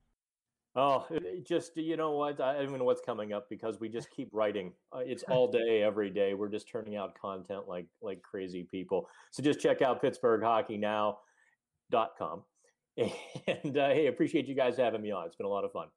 Oh, 0.78 1.08
just 1.48 1.78
you 1.78 1.96
know 1.96 2.12
what? 2.12 2.42
I 2.42 2.56
don't 2.56 2.64
even 2.64 2.80
know 2.80 2.86
what's 2.86 3.00
coming 3.02 3.32
up 3.32 3.50
because 3.50 3.80
we 3.80 3.88
just 3.88 4.12
keep 4.12 4.28
writing. 4.34 4.74
Uh, 4.92 5.00
it's 5.00 5.24
all 5.30 5.50
day, 5.50 5.82
every 5.82 6.10
day. 6.10 6.34
We're 6.34 6.50
just 6.50 6.68
turning 6.68 6.98
out 6.98 7.18
content 7.20 7.62
like 7.68 7.88
like 8.02 8.22
crazy 8.22 8.64
people. 8.64 9.08
So 9.32 9.42
just 9.42 9.62
check 9.62 9.82
out 9.82 10.04
PittsburghHockeyNow.com. 10.04 12.44
And 13.48 13.78
uh, 13.78 13.90
hey, 13.90 14.08
appreciate 14.08 14.48
you 14.48 14.56
guys 14.56 14.78
having 14.78 15.02
me 15.02 15.12
on. 15.12 15.26
It's 15.26 15.36
been 15.36 15.46
a 15.46 15.50
lot 15.50 15.66
of 15.66 15.74
fun. 15.74 15.88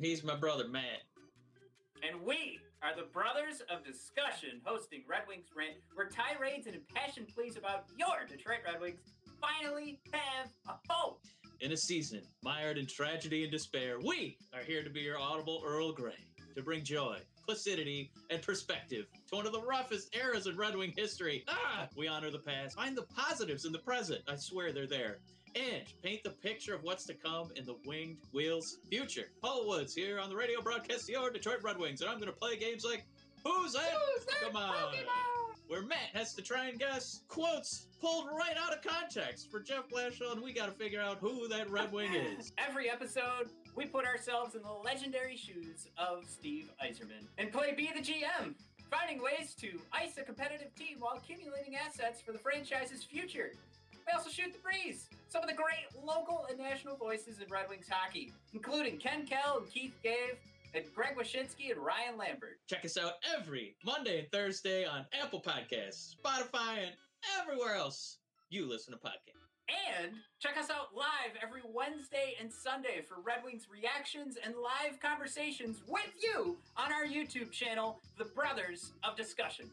He's 0.00 0.22
my 0.22 0.36
brother 0.36 0.68
Matt. 0.68 1.02
And 2.08 2.22
we 2.22 2.60
are 2.82 2.94
the 2.94 3.08
Brothers 3.12 3.62
of 3.68 3.84
Discussion, 3.84 4.60
hosting 4.64 5.02
Red 5.08 5.22
Wings 5.26 5.48
Rant, 5.56 5.78
where 5.94 6.08
tirades 6.08 6.66
and 6.66 6.76
impassioned 6.76 7.26
pleas 7.34 7.56
about 7.56 7.86
your 7.96 8.24
Detroit 8.28 8.58
Red 8.64 8.80
Wings 8.80 9.00
finally 9.40 9.98
have 10.12 10.50
a 10.68 10.74
home. 10.88 11.16
In 11.60 11.72
a 11.72 11.76
season 11.76 12.22
mired 12.44 12.78
in 12.78 12.86
tragedy 12.86 13.42
and 13.42 13.50
despair, 13.50 13.98
we 13.98 14.38
are 14.54 14.62
here 14.62 14.84
to 14.84 14.90
be 14.90 15.00
your 15.00 15.18
audible 15.18 15.64
Earl 15.66 15.90
Grey, 15.90 16.12
to 16.54 16.62
bring 16.62 16.84
joy, 16.84 17.18
placidity, 17.44 18.12
and 18.30 18.40
perspective 18.40 19.06
to 19.28 19.34
one 19.34 19.46
of 19.46 19.52
the 19.52 19.62
roughest 19.62 20.14
eras 20.14 20.46
in 20.46 20.56
Red 20.56 20.76
Wing 20.76 20.92
history. 20.96 21.44
Ah, 21.48 21.88
we 21.96 22.06
honor 22.06 22.30
the 22.30 22.38
past, 22.38 22.76
find 22.76 22.96
the 22.96 23.02
positives 23.02 23.64
in 23.64 23.72
the 23.72 23.80
present. 23.80 24.22
I 24.28 24.36
swear 24.36 24.72
they're 24.72 24.86
there. 24.86 25.18
Paint 26.02 26.22
the 26.22 26.30
picture 26.30 26.74
of 26.74 26.82
what's 26.84 27.04
to 27.06 27.14
come 27.14 27.50
in 27.56 27.64
the 27.64 27.74
Winged 27.84 28.18
Wheels 28.32 28.78
future. 28.88 29.30
Paul 29.42 29.66
Woods 29.66 29.94
here 29.94 30.20
on 30.20 30.30
the 30.30 30.36
radio 30.36 30.62
broadcast 30.62 31.08
Your 31.08 31.30
Detroit 31.30 31.62
Red 31.62 31.78
Wings, 31.78 32.00
and 32.00 32.08
I'm 32.08 32.18
going 32.18 32.32
to 32.32 32.38
play 32.38 32.56
games 32.56 32.84
like 32.84 33.04
Who's 33.44 33.72
that? 33.72 33.92
Come 34.42 34.56
on. 34.56 34.72
Where 35.66 35.82
Matt 35.82 36.10
has 36.14 36.32
to 36.34 36.42
try 36.42 36.66
and 36.66 36.78
guess 36.78 37.22
quotes 37.28 37.88
pulled 38.00 38.26
right 38.28 38.56
out 38.56 38.72
of 38.72 38.82
context 38.82 39.50
for 39.50 39.60
Jeff 39.60 39.88
Blashill, 39.88 40.32
and 40.32 40.42
we 40.42 40.52
got 40.52 40.66
to 40.66 40.72
figure 40.72 41.00
out 41.00 41.18
who 41.18 41.46
that 41.48 41.70
Red 41.70 41.92
Wing 41.92 42.14
is. 42.14 42.52
Every 42.58 42.88
episode, 42.88 43.50
we 43.74 43.84
put 43.84 44.06
ourselves 44.06 44.54
in 44.54 44.62
the 44.62 44.72
legendary 44.72 45.36
shoes 45.36 45.88
of 45.98 46.24
Steve 46.26 46.70
Yzerman 46.84 47.26
and 47.36 47.52
play 47.52 47.74
Be 47.76 47.90
the 47.94 48.00
GM, 48.00 48.54
finding 48.90 49.22
ways 49.22 49.54
to 49.60 49.78
ice 49.92 50.16
a 50.18 50.22
competitive 50.22 50.74
team 50.74 50.96
while 51.00 51.16
accumulating 51.16 51.76
assets 51.76 52.20
for 52.20 52.32
the 52.32 52.38
franchise's 52.38 53.04
future. 53.04 53.52
We 54.08 54.16
also 54.16 54.30
shoot 54.30 54.54
the 54.54 54.58
breeze. 54.60 55.06
Some 55.28 55.42
of 55.42 55.50
the 55.50 55.54
great 55.54 55.84
local 56.02 56.46
and 56.48 56.58
national 56.58 56.96
voices 56.96 57.40
in 57.40 57.48
Red 57.50 57.68
Wings 57.68 57.88
hockey, 57.90 58.32
including 58.54 58.96
Ken 58.96 59.26
Kal 59.26 59.58
and 59.58 59.70
Keith 59.70 59.92
Gave, 60.02 60.38
and 60.74 60.84
Greg 60.94 61.14
Wyshynski 61.14 61.70
and 61.72 61.78
Ryan 61.78 62.16
Lambert. 62.16 62.58
Check 62.66 62.86
us 62.86 62.96
out 62.96 63.14
every 63.36 63.76
Monday 63.84 64.20
and 64.20 64.32
Thursday 64.32 64.86
on 64.86 65.04
Apple 65.22 65.42
Podcasts, 65.42 66.14
Spotify, 66.16 66.86
and 66.86 66.92
everywhere 67.38 67.74
else 67.74 68.16
you 68.48 68.66
listen 68.66 68.94
to 68.94 68.98
podcasts. 68.98 69.34
And 70.00 70.12
check 70.40 70.56
us 70.56 70.70
out 70.70 70.96
live 70.96 71.36
every 71.42 71.60
Wednesday 71.74 72.34
and 72.40 72.50
Sunday 72.50 73.02
for 73.06 73.16
Red 73.20 73.44
Wings 73.44 73.66
reactions 73.70 74.38
and 74.42 74.54
live 74.54 74.98
conversations 75.00 75.82
with 75.86 76.10
you 76.22 76.56
on 76.78 76.90
our 76.94 77.04
YouTube 77.04 77.50
channel, 77.50 78.00
The 78.16 78.24
Brothers 78.24 78.92
of 79.04 79.18
Discussion. 79.18 79.68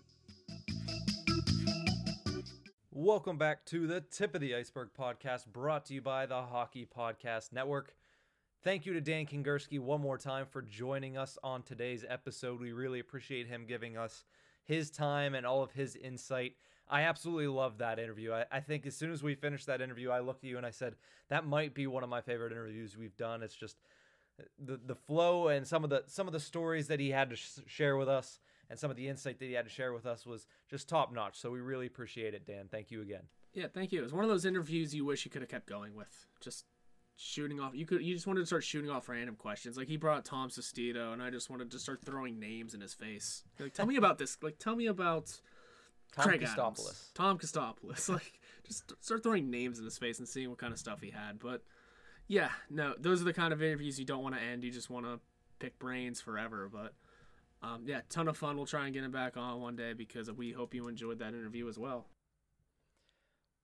Welcome 2.97 3.37
back 3.37 3.65
to 3.65 3.87
the 3.87 3.99
Tip 3.99 4.35
of 4.35 4.39
the 4.39 4.55
Iceberg 4.55 4.91
podcast 4.97 5.47
brought 5.47 5.83
to 5.87 5.93
you 5.93 6.01
by 6.01 6.25
the 6.27 6.43
Hockey 6.43 6.87
Podcast 6.87 7.51
Network. 7.51 7.93
Thank 8.63 8.85
you 8.85 8.93
to 8.93 9.01
Dan 9.01 9.25
Kingerski 9.25 9.81
one 9.81 9.99
more 9.99 10.17
time 10.17 10.45
for 10.49 10.61
joining 10.61 11.17
us 11.17 11.37
on 11.43 11.61
today's 11.61 12.05
episode. 12.07 12.61
We 12.61 12.71
really 12.71 13.01
appreciate 13.01 13.47
him 13.47 13.65
giving 13.67 13.97
us 13.97 14.23
his 14.63 14.89
time 14.89 15.35
and 15.35 15.45
all 15.45 15.61
of 15.61 15.73
his 15.73 15.97
insight. 15.97 16.53
I 16.89 17.01
absolutely 17.01 17.47
love 17.47 17.79
that 17.79 17.99
interview. 17.99 18.31
I, 18.31 18.45
I 18.49 18.61
think 18.61 18.85
as 18.85 18.95
soon 18.95 19.11
as 19.11 19.21
we 19.21 19.35
finished 19.35 19.67
that 19.67 19.81
interview, 19.81 20.09
I 20.09 20.21
looked 20.21 20.45
at 20.45 20.49
you 20.49 20.55
and 20.55 20.65
I 20.65 20.71
said, 20.71 20.95
that 21.27 21.45
might 21.45 21.73
be 21.73 21.87
one 21.87 22.03
of 22.05 22.09
my 22.09 22.21
favorite 22.21 22.53
interviews 22.53 22.95
we've 22.97 23.17
done. 23.17 23.43
It's 23.43 23.57
just 23.57 23.75
the 24.57 24.79
the 24.85 24.95
flow 24.95 25.49
and 25.49 25.67
some 25.67 25.83
of 25.83 25.89
the 25.89 26.03
some 26.07 26.27
of 26.27 26.33
the 26.33 26.39
stories 26.39 26.87
that 26.87 27.01
he 27.01 27.09
had 27.09 27.29
to 27.31 27.35
sh- 27.35 27.59
share 27.67 27.97
with 27.97 28.07
us 28.07 28.39
and 28.69 28.79
some 28.79 28.89
of 28.91 28.97
the 28.97 29.07
insight 29.07 29.39
that 29.39 29.45
he 29.45 29.53
had 29.53 29.65
to 29.65 29.71
share 29.71 29.93
with 29.93 30.05
us 30.05 30.25
was 30.25 30.47
just 30.69 30.89
top 30.89 31.13
notch. 31.13 31.39
So 31.39 31.51
we 31.51 31.59
really 31.59 31.87
appreciate 31.87 32.33
it, 32.33 32.45
Dan. 32.45 32.67
Thank 32.69 32.91
you 32.91 33.01
again. 33.01 33.23
Yeah, 33.53 33.67
thank 33.73 33.91
you. 33.91 33.99
It 33.99 34.03
was 34.03 34.13
one 34.13 34.23
of 34.23 34.29
those 34.29 34.45
interviews 34.45 34.93
you 34.93 35.05
wish 35.05 35.23
you 35.25 35.31
could 35.31 35.41
have 35.41 35.49
kept 35.49 35.67
going 35.67 35.95
with. 35.95 36.27
Just 36.41 36.65
shooting 37.15 37.59
off. 37.59 37.73
You 37.73 37.85
could. 37.85 38.01
You 38.01 38.13
just 38.13 38.27
wanted 38.27 38.41
to 38.41 38.45
start 38.45 38.63
shooting 38.63 38.89
off 38.89 39.07
random 39.07 39.35
questions. 39.35 39.77
Like 39.77 39.87
he 39.87 39.97
brought 39.97 40.25
Tom 40.25 40.49
Sestito, 40.49 41.13
and 41.13 41.23
I 41.23 41.29
just 41.29 41.49
wanted 41.49 41.71
to 41.71 41.79
start 41.79 42.01
throwing 42.03 42.39
names 42.39 42.73
in 42.73 42.81
his 42.81 42.93
face. 42.93 43.43
Like, 43.59 43.73
tell 43.73 43.85
me 43.85 43.95
about 43.95 44.17
this. 44.17 44.37
Like, 44.41 44.59
tell 44.59 44.75
me 44.75 44.87
about 44.87 45.39
Tom 46.13 46.25
Craig 46.25 46.41
Kostopoulos. 46.41 46.79
Adams. 46.79 47.11
Tom 47.13 47.37
Kostopoulos. 47.37 48.09
Like, 48.13 48.39
just 48.65 48.91
start 49.01 49.21
throwing 49.23 49.51
names 49.51 49.77
in 49.77 49.85
his 49.85 49.97
face 49.97 50.19
and 50.19 50.27
seeing 50.27 50.49
what 50.49 50.57
kind 50.57 50.73
of 50.73 50.79
stuff 50.79 50.99
he 51.01 51.11
had. 51.11 51.39
But 51.39 51.61
yeah, 52.27 52.49
no, 52.69 52.95
those 52.97 53.21
are 53.21 53.25
the 53.25 53.33
kind 53.33 53.53
of 53.53 53.61
interviews 53.61 53.99
you 53.99 54.05
don't 54.05 54.23
want 54.23 54.35
to 54.35 54.41
end. 54.41 54.63
You 54.63 54.71
just 54.71 54.89
want 54.89 55.05
to 55.05 55.19
pick 55.59 55.77
brains 55.77 56.19
forever. 56.19 56.69
But 56.71 56.93
um, 57.65 57.83
yeah, 57.85 58.01
ton 58.09 58.27
of 58.27 58.37
fun. 58.37 58.57
We'll 58.57 58.67
try 58.67 58.85
and 58.85 58.93
get 58.93 59.03
him 59.03 59.11
back 59.11 59.37
on 59.37 59.59
one 59.59 59.75
day 59.75 59.93
because 59.93 60.31
we 60.31 60.51
hope 60.51 60.73
you 60.73 60.87
enjoyed 60.87 61.19
that 61.19 61.29
interview 61.29 61.67
as 61.67 61.79
well. 61.79 62.05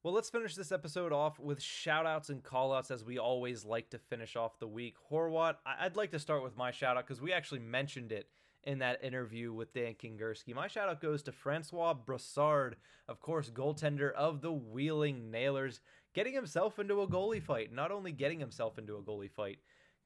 Well, 0.03 0.13
let's 0.13 0.31
finish 0.31 0.55
this 0.55 0.71
episode 0.71 1.13
off 1.13 1.39
with 1.39 1.61
shout 1.61 2.07
outs 2.07 2.29
and 2.29 2.41
call 2.41 2.73
outs 2.73 2.89
as 2.89 3.05
we 3.05 3.19
always 3.19 3.63
like 3.63 3.91
to 3.91 3.99
finish 3.99 4.35
off 4.35 4.57
the 4.57 4.67
week. 4.67 4.95
Horwat, 5.11 5.57
I'd 5.65 5.95
like 5.95 6.09
to 6.11 6.19
start 6.19 6.41
with 6.41 6.57
my 6.57 6.71
shout 6.71 6.97
out 6.97 7.05
because 7.05 7.21
we 7.21 7.31
actually 7.31 7.59
mentioned 7.59 8.11
it 8.11 8.27
in 8.63 8.79
that 8.79 9.03
interview 9.03 9.53
with 9.53 9.73
Dan 9.73 9.93
Kingerski. 9.93 10.55
My 10.55 10.67
shout 10.67 10.89
out 10.89 11.01
goes 11.01 11.21
to 11.23 11.31
Francois 11.31 11.93
Brassard, 11.93 12.77
of 13.07 13.19
course, 13.19 13.51
goaltender 13.51 14.11
of 14.13 14.41
the 14.41 14.51
Wheeling 14.51 15.29
Nailers, 15.29 15.79
getting 16.15 16.33
himself 16.33 16.79
into 16.79 17.01
a 17.01 17.07
goalie 17.07 17.41
fight. 17.41 17.71
Not 17.71 17.91
only 17.91 18.11
getting 18.11 18.39
himself 18.39 18.79
into 18.79 18.97
a 18.97 19.03
goalie 19.03 19.29
fight, 19.29 19.59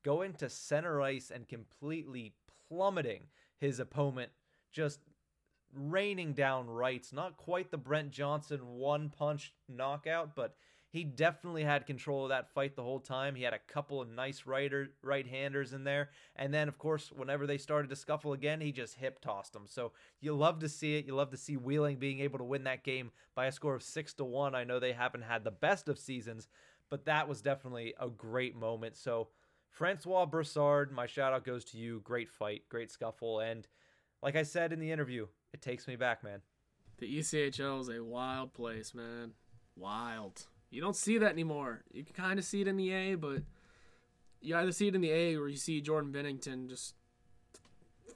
going 0.03 0.33
to 0.33 0.49
center 0.49 1.01
ice 1.01 1.31
and 1.33 1.47
completely 1.47 2.33
plummeting 2.67 3.27
his 3.58 3.80
opponent, 3.80 4.32
just 4.72 4.99
raining 5.74 6.34
down 6.34 6.68
rights. 6.68 7.12
Not 7.12 7.38
quite 7.38 7.72
the 7.72 7.78
Brent 7.78 8.12
Johnson 8.12 8.60
one 8.66 9.10
punch 9.10 9.53
knockout, 9.68 10.36
but 10.36 10.56
he 10.95 11.03
definitely 11.03 11.66
had 11.66 11.86
control 11.86 12.24
of 12.24 12.30
that 12.30 12.53
fight 12.53 12.78
the 12.78 12.84
whole 12.84 13.01
time. 13.01 13.36
He 13.36 13.43
had 13.43 13.53
a 13.53 13.60
couple 13.60 14.01
of 14.01 14.08
nice 14.08 14.45
righter 14.45 14.91
right 15.03 15.28
handers 15.28 15.74
in 15.74 15.84
there, 15.84 16.12
and 16.38 16.53
then 16.53 16.70
of 16.70 16.78
course 16.78 17.12
whenever 17.14 17.45
they 17.45 17.58
started 17.58 17.89
to 17.89 17.97
scuffle 17.97 18.32
again, 18.32 18.62
he 18.62 18.72
just 18.72 18.95
hip 18.95 19.20
tossed 19.20 19.51
them. 19.51 19.66
So 19.68 19.91
you 20.22 20.34
love 20.34 20.60
to 20.60 20.70
see 20.70 20.95
it. 20.95 21.06
You 21.06 21.14
love 21.14 21.32
to 21.32 21.38
see 21.38 21.58
Wheeling 21.58 21.97
being 21.97 22.22
able 22.22 22.38
to 22.38 22.45
win 22.45 22.64
that 22.64 22.86
game 22.86 23.12
by 23.36 23.47
a 23.47 23.51
score 23.51 23.76
of 23.76 23.84
six 23.84 24.14
to 24.14 24.24
one. 24.24 24.56
I 24.56 24.64
know 24.64 24.80
they 24.80 24.93
haven't 24.93 25.24
had 25.24 25.43
the 25.43 25.51
best 25.51 25.89
of 25.89 25.99
seasons, 25.99 26.47
but 26.89 27.06
that 27.06 27.28
was 27.28 27.41
definitely 27.41 27.93
a 27.99 28.08
great 28.08 28.56
moment. 28.56 28.95
So, 28.95 29.28
Francois 29.76 30.26
Brassard, 30.26 30.93
my 30.93 31.05
shout 31.05 31.34
out 31.34 31.43
goes 31.43 31.65
to 31.65 31.78
you. 31.78 31.99
Great 32.05 32.30
fight, 32.30 32.63
great 32.69 32.89
scuffle. 32.89 33.41
And 33.41 33.67
like 34.23 34.38
I 34.38 34.43
said 34.43 34.71
in 34.71 34.80
the 34.80 34.89
interview, 34.89 35.28
it 35.53 35.61
takes 35.61 35.86
me 35.86 35.97
back, 35.97 36.23
man. 36.23 36.39
The 36.97 37.19
ECHL 37.19 37.82
is 37.82 37.89
a 37.89 38.01
wild 38.01 38.53
place, 38.53 38.93
man. 38.93 39.32
Wild. 39.76 40.47
You 40.69 40.80
don't 40.80 40.95
see 40.95 41.17
that 41.17 41.34
anymore. 41.34 41.84
You 41.91 42.05
can 42.05 42.15
kind 42.15 42.39
of 42.39 42.45
see 42.45 42.61
it 42.61 42.69
in 42.69 42.78
the 42.78 42.89
A, 42.93 43.15
but 43.15 43.43
you 44.39 44.55
either 44.55 44.71
see 44.71 44.88
it 44.88 44.95
in 44.95 45.01
the 45.01 45.11
A 45.11 45.36
or 45.36 45.49
you 45.49 45.57
see 45.57 45.82
Jordan 45.82 46.13
Binnington 46.13 46.69
just 46.69 46.95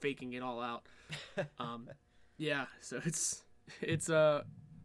faking 0.00 0.32
it 0.32 0.42
all 0.42 0.62
out. 0.62 0.86
um, 1.58 1.90
yeah, 2.38 2.66
so 2.80 3.02
it's 3.04 3.42
it's 3.82 4.08
uh 4.08 4.44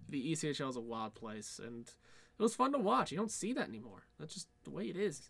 the 0.09 0.33
ECHL 0.33 0.69
is 0.69 0.75
a 0.75 0.81
wild 0.81 1.15
place, 1.15 1.57
and 1.65 1.87
it 1.87 2.43
was 2.43 2.53
fun 2.53 2.73
to 2.73 2.79
watch. 2.79 3.13
You 3.13 3.17
don't 3.17 3.31
see 3.31 3.53
that 3.53 3.69
anymore. 3.69 4.03
That's 4.19 4.33
just 4.33 4.49
the 4.65 4.71
way 4.71 4.87
it 4.87 4.97
is. 4.97 5.29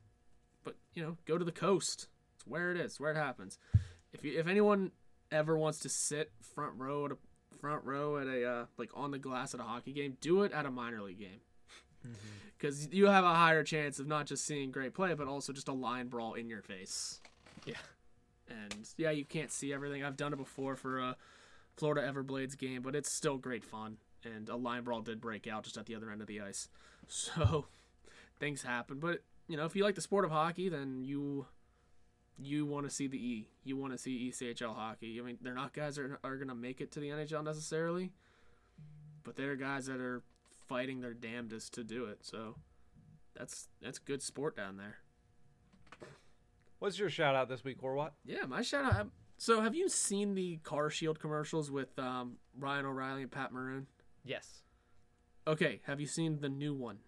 But 0.65 0.75
you 0.93 1.01
know, 1.01 1.17
go 1.25 1.37
to 1.37 1.45
the 1.45 1.51
coast. 1.53 2.07
It's 2.35 2.45
where 2.45 2.71
it 2.71 2.77
is. 2.77 2.85
it's 2.85 2.99
Where 2.99 3.11
it 3.11 3.17
happens. 3.17 3.57
If 4.11 4.25
you 4.25 4.37
if 4.37 4.47
anyone 4.47 4.91
ever 5.31 5.57
wants 5.57 5.79
to 5.79 5.89
sit 5.89 6.31
front 6.41 6.73
row 6.75 7.05
at 7.05 7.11
a 7.13 7.17
front 7.61 7.85
row 7.85 8.17
at 8.17 8.27
a 8.27 8.45
uh, 8.45 8.65
like 8.77 8.89
on 8.93 9.11
the 9.11 9.19
glass 9.19 9.53
at 9.53 9.61
a 9.61 9.63
hockey 9.63 9.93
game, 9.93 10.17
do 10.19 10.43
it 10.43 10.51
at 10.51 10.65
a 10.65 10.71
minor 10.71 11.01
league 11.01 11.19
game. 11.19 11.39
Because 12.57 12.87
you 12.91 13.07
have 13.07 13.23
a 13.23 13.33
higher 13.33 13.63
chance 13.63 13.99
of 13.99 14.07
not 14.07 14.27
just 14.27 14.45
seeing 14.45 14.71
great 14.71 14.93
play, 14.93 15.13
but 15.13 15.27
also 15.27 15.51
just 15.53 15.67
a 15.67 15.73
line 15.73 16.07
brawl 16.07 16.33
in 16.35 16.49
your 16.49 16.61
face. 16.61 17.19
Yeah. 17.65 17.75
And 18.47 18.87
yeah, 18.97 19.11
you 19.11 19.25
can't 19.25 19.51
see 19.51 19.73
everything. 19.73 20.03
I've 20.03 20.17
done 20.17 20.33
it 20.33 20.37
before 20.37 20.75
for 20.75 20.99
a 20.99 21.15
Florida 21.77 22.01
Everblades 22.01 22.57
game, 22.57 22.81
but 22.81 22.95
it's 22.95 23.11
still 23.11 23.37
great 23.37 23.63
fun. 23.63 23.97
And 24.23 24.49
a 24.49 24.55
line 24.55 24.83
brawl 24.83 25.01
did 25.01 25.19
break 25.19 25.47
out 25.47 25.63
just 25.63 25.77
at 25.77 25.85
the 25.85 25.95
other 25.95 26.11
end 26.11 26.21
of 26.21 26.27
the 26.27 26.41
ice. 26.41 26.69
So 27.07 27.65
things 28.39 28.63
happen. 28.63 28.99
But, 28.99 29.21
you 29.47 29.57
know, 29.57 29.65
if 29.65 29.75
you 29.75 29.83
like 29.83 29.95
the 29.95 30.01
sport 30.01 30.25
of 30.25 30.31
hockey, 30.31 30.69
then 30.69 31.03
you 31.03 31.45
you 32.37 32.65
want 32.65 32.87
to 32.87 32.93
see 32.93 33.07
the 33.07 33.17
E. 33.17 33.47
You 33.63 33.77
want 33.77 33.93
to 33.93 33.97
see 33.97 34.29
ECHL 34.29 34.75
hockey. 34.75 35.19
I 35.19 35.23
mean, 35.23 35.37
they're 35.41 35.53
not 35.53 35.73
guys 35.73 35.95
that 35.95 36.03
are, 36.03 36.19
are 36.23 36.35
going 36.35 36.49
to 36.49 36.55
make 36.55 36.81
it 36.81 36.91
to 36.93 36.99
the 36.99 37.09
NHL 37.09 37.43
necessarily, 37.43 38.11
but 39.23 39.35
they're 39.35 39.55
guys 39.55 39.85
that 39.85 40.01
are 40.01 40.21
fighting 40.67 41.01
their 41.01 41.13
damnedest 41.13 41.73
to 41.75 41.83
do 41.83 42.05
it. 42.05 42.19
So 42.21 42.55
that's 43.35 43.67
that's 43.81 43.99
good 43.99 44.21
sport 44.21 44.57
down 44.57 44.77
there. 44.77 44.97
What's 46.79 46.99
your 46.99 47.09
shout 47.09 47.35
out 47.35 47.49
this 47.49 47.63
week, 47.63 47.81
Horwat? 47.81 48.11
Yeah, 48.25 48.45
my 48.47 48.61
shout 48.61 48.93
out. 48.93 49.07
So, 49.37 49.61
have 49.61 49.75
you 49.75 49.89
seen 49.89 50.33
the 50.33 50.57
Car 50.57 50.89
Shield 50.89 51.19
commercials 51.19 51.69
with 51.69 51.97
um, 51.99 52.37
Ryan 52.57 52.85
O'Reilly 52.85 53.21
and 53.23 53.31
Pat 53.31 53.51
Maroon? 53.51 53.87
Yes. 54.23 54.61
Okay, 55.47 55.81
have 55.85 55.99
you 55.99 56.07
seen 56.07 56.39
the 56.39 56.49
new 56.49 56.73
one? 56.73 56.99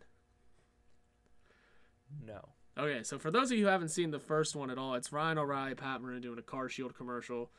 No. 2.26 2.50
Okay, 2.78 3.02
so 3.04 3.18
for 3.18 3.32
those 3.32 3.52
of 3.52 3.58
you 3.58 3.66
who 3.66 3.72
haven't 3.72 3.90
seen 3.90 4.12
the 4.12 4.20
first 4.20 4.56
one 4.56 4.70
at 4.70 4.78
all, 4.78 4.94
it's 4.94 5.12
Ryan 5.12 5.40
O'Reilly, 5.40 5.74
Pat 5.74 6.02
Maroon 6.02 6.22
doing 6.22 6.38
a 6.38 6.44
Car 6.44 6.70
Shield 6.70 6.96
commercial. 6.96 7.52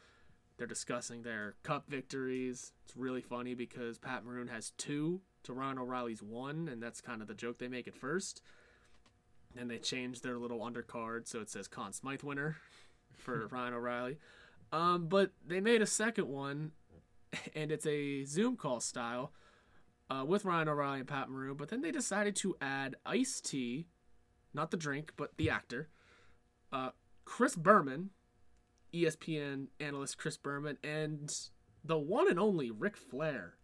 They're 0.57 0.67
discussing 0.67 1.23
their 1.23 1.55
cup 1.63 1.89
victories. 1.89 2.73
It's 2.85 2.97
really 2.97 3.21
funny 3.21 3.55
because 3.55 3.99
Pat 3.99 4.25
Maroon 4.25 4.49
has 4.49 4.71
two 4.79 5.21
to 5.45 5.53
Ryan 5.53 5.79
O'Reilly's 5.79 6.23
one, 6.23 6.69
and 6.69 6.83
that's 6.83 7.01
kind 7.01 7.23
of 7.23 7.29
the 7.29 7.35
joke 7.35 7.59
they 7.59 7.69
make 7.69 7.89
at 7.89 7.97
first. 7.97 8.43
And 9.57 9.71
they 9.71 9.79
change 9.79 10.21
their 10.21 10.39
little 10.39 10.61
undercard 10.61 11.27
so 11.27 11.41
it 11.41 11.49
says 11.49 11.69
Conn 11.69 11.93
Smythe 11.93 12.23
winner 12.23 12.57
for 13.17 13.47
Ryan 13.51 13.75
O'Reilly. 13.75 14.19
Um, 14.73 15.07
but 15.07 15.33
they 15.47 15.61
made 15.61 15.81
a 15.81 15.87
second 15.87 16.29
one, 16.29 16.73
and 17.55 17.73
it's 17.73 17.87
a 17.87 18.25
Zoom 18.25 18.57
call 18.57 18.81
style 18.81 19.33
uh, 20.11 20.25
with 20.25 20.45
Ryan 20.45 20.69
O'Reilly 20.69 21.01
and 21.01 21.09
Pat 21.09 21.29
Maroon. 21.29 21.57
But 21.57 21.69
then 21.69 21.83
they 21.83 21.93
decided 21.93 22.37
to 22.37 22.57
add 22.61 22.97
Ice 23.07 23.41
T, 23.41 23.87
not 24.59 24.73
the 24.73 24.77
drink, 24.77 25.13
but 25.17 25.37
the 25.37 25.49
actor, 25.49 25.89
uh, 26.73 26.91
Chris 27.25 27.55
Berman, 27.55 28.11
ESPN 28.93 29.69
analyst 29.79 30.19
Chris 30.19 30.37
Berman, 30.37 30.77
and 30.83 31.33
the 31.85 31.97
one 31.97 32.29
and 32.29 32.41
only 32.41 32.71
Ric 32.71 32.97
Flair. 32.97 33.55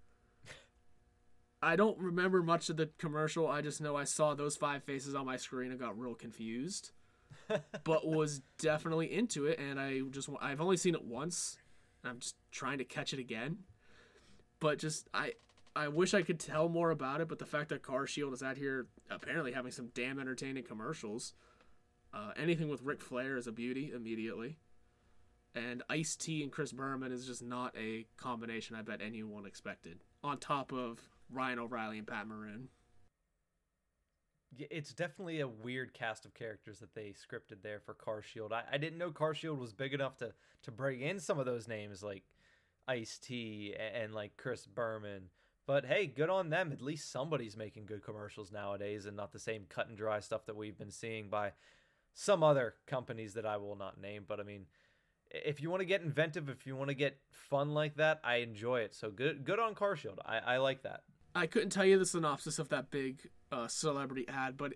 I 1.61 1.77
don't 1.77 1.99
remember 1.99 2.43
much 2.43 2.71
of 2.71 2.77
the 2.77 2.91
commercial. 2.99 3.49
I 3.49 3.61
just 3.61 3.81
know 3.81 3.97
I 3.97 4.05
saw 4.05 4.35
those 4.35 4.57
five 4.57 4.85
faces 4.85 5.15
on 5.15 5.27
my 5.27 5.37
screen 5.37 5.71
and 5.71 5.81
got 5.81 5.99
real 5.99 6.15
confused, 6.15 6.93
but 7.85 8.07
was 8.07 8.43
definitely 8.59 9.13
into 9.13 9.47
it. 9.47 9.59
And 9.59 9.81
I 9.81 10.01
just 10.11 10.29
I've 10.41 10.61
only 10.61 10.77
seen 10.77 10.95
it 10.95 11.05
once. 11.05 11.57
I'm 12.05 12.21
just 12.21 12.37
trying 12.53 12.79
to 12.79 12.85
catch 12.85 13.13
it 13.13 13.19
again, 13.19 13.59
but 14.61 14.79
just 14.79 15.09
I 15.13 15.33
I 15.77 15.89
wish 15.89 16.14
I 16.14 16.22
could 16.22 16.39
tell 16.39 16.68
more 16.68 16.91
about 16.91 17.20
it. 17.20 17.29
But 17.29 17.39
the 17.39 17.47
fact 17.47 17.70
that 17.70 17.83
Car 17.83 18.07
Shield 18.07 18.33
is 18.33 18.43
out 18.43 18.57
here 18.57 18.87
apparently 19.11 19.53
having 19.53 19.72
some 19.72 19.91
damn 19.95 20.18
entertaining 20.18 20.64
commercials. 20.64 21.35
Uh, 22.12 22.31
anything 22.37 22.68
with 22.68 22.83
Ric 22.83 23.01
Flair 23.01 23.37
is 23.37 23.47
a 23.47 23.53
beauty 23.53 23.91
immediately. 23.95 24.59
And 25.55 25.83
Ice 25.89 26.16
T 26.16 26.43
and 26.43 26.51
Chris 26.51 26.72
Berman 26.72 27.12
is 27.12 27.27
just 27.27 27.43
not 27.43 27.75
a 27.77 28.07
combination 28.16 28.77
I 28.77 28.83
bet 28.83 29.01
anyone 29.01 29.47
expected. 29.47 30.03
On 30.22 30.39
top 30.39 30.72
of 30.72 31.01
Ryan 31.31 31.59
O'Reilly 31.59 31.99
and 31.99 32.07
Pat 32.07 32.27
Maroon. 32.27 32.68
It's 34.57 34.93
definitely 34.93 35.41
a 35.41 35.49
weird 35.49 35.95
cast 35.95 36.25
of 36.25 36.35
characters 36.35 36.79
that 36.79 36.95
they 36.95 37.12
scripted 37.12 37.62
there 37.62 37.81
for 37.81 37.95
Car 37.95 38.22
Shield. 38.22 38.53
I, 38.53 38.62
I 38.72 38.79
didn't 38.79 38.99
know 38.99 39.11
Car 39.11 39.35
Shield 39.35 39.59
was 39.59 39.72
big 39.72 39.93
enough 39.93 40.16
to 40.18 40.33
to 40.62 40.70
bring 40.70 41.01
in 41.01 41.18
some 41.18 41.39
of 41.39 41.47
those 41.47 41.66
names 41.66 42.03
like 42.03 42.22
Ice 42.87 43.18
T 43.18 43.75
and, 43.79 44.05
and 44.05 44.14
like 44.14 44.37
Chris 44.37 44.66
Berman. 44.66 45.31
But 45.67 45.87
hey, 45.87 46.07
good 46.07 46.29
on 46.29 46.51
them. 46.51 46.73
At 46.73 46.83
least 46.83 47.11
somebody's 47.11 47.57
making 47.57 47.87
good 47.87 48.05
commercials 48.05 48.53
nowadays 48.53 49.07
and 49.07 49.17
not 49.17 49.33
the 49.33 49.39
same 49.39 49.65
cut 49.69 49.89
and 49.89 49.97
dry 49.97 50.21
stuff 50.21 50.45
that 50.47 50.57
we've 50.57 50.77
been 50.77 50.91
seeing 50.91 51.29
by 51.29 51.53
some 52.12 52.43
other 52.43 52.75
companies 52.87 53.35
that 53.35 53.47
I 53.47 53.57
will 53.57 53.77
not 53.77 54.01
name. 54.01 54.25
But 54.29 54.41
I 54.41 54.43
mean, 54.43 54.67
if 55.31 55.61
you 55.61 55.71
want 55.71 55.81
to 55.81 55.87
get 55.87 56.03
inventive, 56.03 56.49
if 56.49 56.67
you 56.67 56.77
want 56.77 56.89
to 56.89 56.95
get 56.95 57.19
fun 57.31 57.73
like 57.73 57.97
that, 57.97 58.21
I 58.23 58.37
enjoy 58.37 58.81
it. 58.81 58.95
So 58.95 59.11
good 59.11 59.45
good 59.45 59.59
on 59.59 59.75
CarShield. 59.75 60.19
I, 60.25 60.39
I 60.39 60.57
like 60.59 60.83
that. 60.83 61.03
I 61.35 61.47
couldn't 61.47 61.71
tell 61.71 61.85
you 61.85 61.99
the 61.99 62.07
synopsis 62.07 62.59
of 62.59 62.69
that 62.69 62.91
big 62.91 63.29
uh, 63.51 63.67
celebrity 63.67 64.27
ad, 64.29 64.57
but 64.57 64.75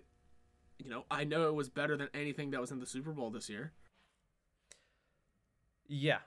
you 0.77 0.89
know, 0.89 1.05
I 1.11 1.23
know 1.23 1.47
it 1.49 1.55
was 1.55 1.69
better 1.69 1.97
than 1.97 2.09
anything 2.13 2.51
that 2.51 2.61
was 2.61 2.71
in 2.71 2.79
the 2.79 2.85
Super 2.85 3.11
Bowl 3.11 3.29
this 3.29 3.49
year. 3.49 3.73
Yeah. 5.87 6.19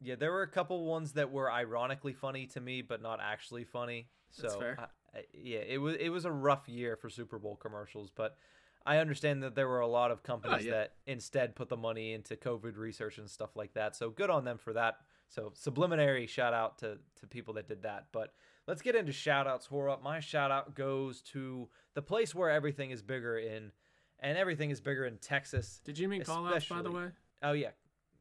Yeah, 0.00 0.14
there 0.14 0.32
were 0.32 0.42
a 0.42 0.48
couple 0.48 0.84
ones 0.84 1.12
that 1.12 1.30
were 1.30 1.50
ironically 1.50 2.12
funny 2.12 2.46
to 2.48 2.60
me, 2.60 2.82
but 2.82 3.02
not 3.02 3.20
actually 3.22 3.64
funny. 3.64 4.08
So 4.30 4.42
That's 4.42 4.56
fair. 4.56 4.76
I- 4.78 5.18
I- 5.18 5.24
yeah, 5.32 5.60
it 5.60 5.78
was 5.78 5.96
it 5.98 6.10
was 6.10 6.24
a 6.26 6.30
rough 6.30 6.68
year 6.68 6.96
for 6.96 7.08
Super 7.08 7.38
Bowl 7.38 7.56
commercials, 7.56 8.10
but 8.10 8.36
I 8.84 8.98
understand 8.98 9.42
that 9.42 9.54
there 9.54 9.68
were 9.68 9.80
a 9.80 9.86
lot 9.86 10.10
of 10.10 10.20
ah, 10.24 10.26
companies 10.26 10.66
yeah. 10.66 10.72
that 10.72 10.94
instead 11.06 11.56
put 11.56 11.68
the 11.68 11.76
money 11.76 12.12
into 12.12 12.36
COVID 12.36 12.76
research 12.76 13.18
and 13.18 13.28
stuff 13.28 13.56
like 13.56 13.74
that. 13.74 13.96
So 13.96 14.10
good 14.10 14.30
on 14.30 14.44
them 14.44 14.58
for 14.58 14.72
that. 14.74 14.98
So 15.28 15.52
subliminary 15.54 16.26
shout 16.26 16.54
out 16.54 16.78
to 16.78 16.98
to 17.20 17.26
people 17.26 17.54
that 17.54 17.68
did 17.68 17.82
that. 17.82 18.06
But 18.12 18.32
let's 18.66 18.82
get 18.82 18.94
into 18.94 19.12
shout 19.12 19.46
outs. 19.46 19.66
Horror 19.66 19.96
My 20.02 20.20
shout 20.20 20.50
out 20.50 20.74
goes 20.74 21.22
to 21.32 21.68
the 21.94 22.02
place 22.02 22.34
where 22.34 22.50
everything 22.50 22.90
is 22.90 23.02
bigger 23.02 23.38
in 23.38 23.72
and 24.20 24.38
everything 24.38 24.70
is 24.70 24.80
bigger 24.80 25.04
in 25.04 25.18
Texas. 25.18 25.80
Did 25.84 25.98
you 25.98 26.08
mean 26.08 26.22
call 26.22 26.46
outs, 26.46 26.66
by 26.66 26.82
the 26.82 26.90
way? 26.90 27.08
Oh 27.42 27.52
yeah. 27.52 27.70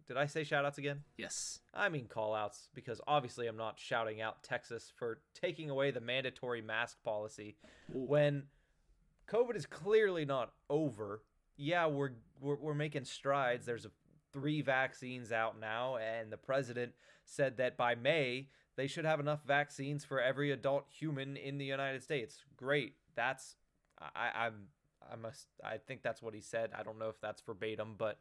Did 0.07 0.17
I 0.17 0.25
say 0.25 0.43
shout 0.43 0.65
outs 0.65 0.77
again? 0.77 1.01
Yes. 1.17 1.59
I 1.73 1.89
mean 1.89 2.07
call 2.07 2.33
outs 2.33 2.69
because 2.73 3.01
obviously 3.07 3.47
I'm 3.47 3.57
not 3.57 3.77
shouting 3.77 4.21
out 4.21 4.41
Texas 4.41 4.91
for 4.95 5.19
taking 5.33 5.69
away 5.69 5.91
the 5.91 5.99
mandatory 5.99 6.61
mask 6.61 6.97
policy 7.03 7.57
when 7.91 8.43
COVID 9.29 9.55
is 9.55 9.65
clearly 9.65 10.23
not 10.23 10.53
over. 10.69 11.23
Yeah, 11.57 11.87
we're 11.87 12.11
we're, 12.39 12.55
we're 12.55 12.73
making 12.73 13.03
strides. 13.03 13.65
There's 13.65 13.85
a, 13.85 13.91
three 14.31 14.61
vaccines 14.61 15.31
out 15.31 15.59
now, 15.59 15.97
and 15.97 16.31
the 16.31 16.37
president 16.37 16.93
said 17.25 17.57
that 17.57 17.75
by 17.75 17.95
May 17.95 18.47
they 18.77 18.87
should 18.87 19.05
have 19.05 19.19
enough 19.19 19.43
vaccines 19.45 20.05
for 20.05 20.21
every 20.21 20.51
adult 20.51 20.85
human 20.89 21.35
in 21.35 21.57
the 21.57 21.65
United 21.65 22.03
States. 22.03 22.45
Great. 22.55 22.93
That's 23.15 23.55
I, 23.99 24.45
I'm 24.45 24.67
I 25.11 25.15
must 25.15 25.47
I 25.63 25.77
think 25.77 26.01
that's 26.01 26.21
what 26.21 26.33
he 26.33 26.41
said. 26.41 26.71
I 26.77 26.83
don't 26.83 26.99
know 26.99 27.09
if 27.09 27.19
that's 27.19 27.41
verbatim, 27.41 27.95
but 27.97 28.19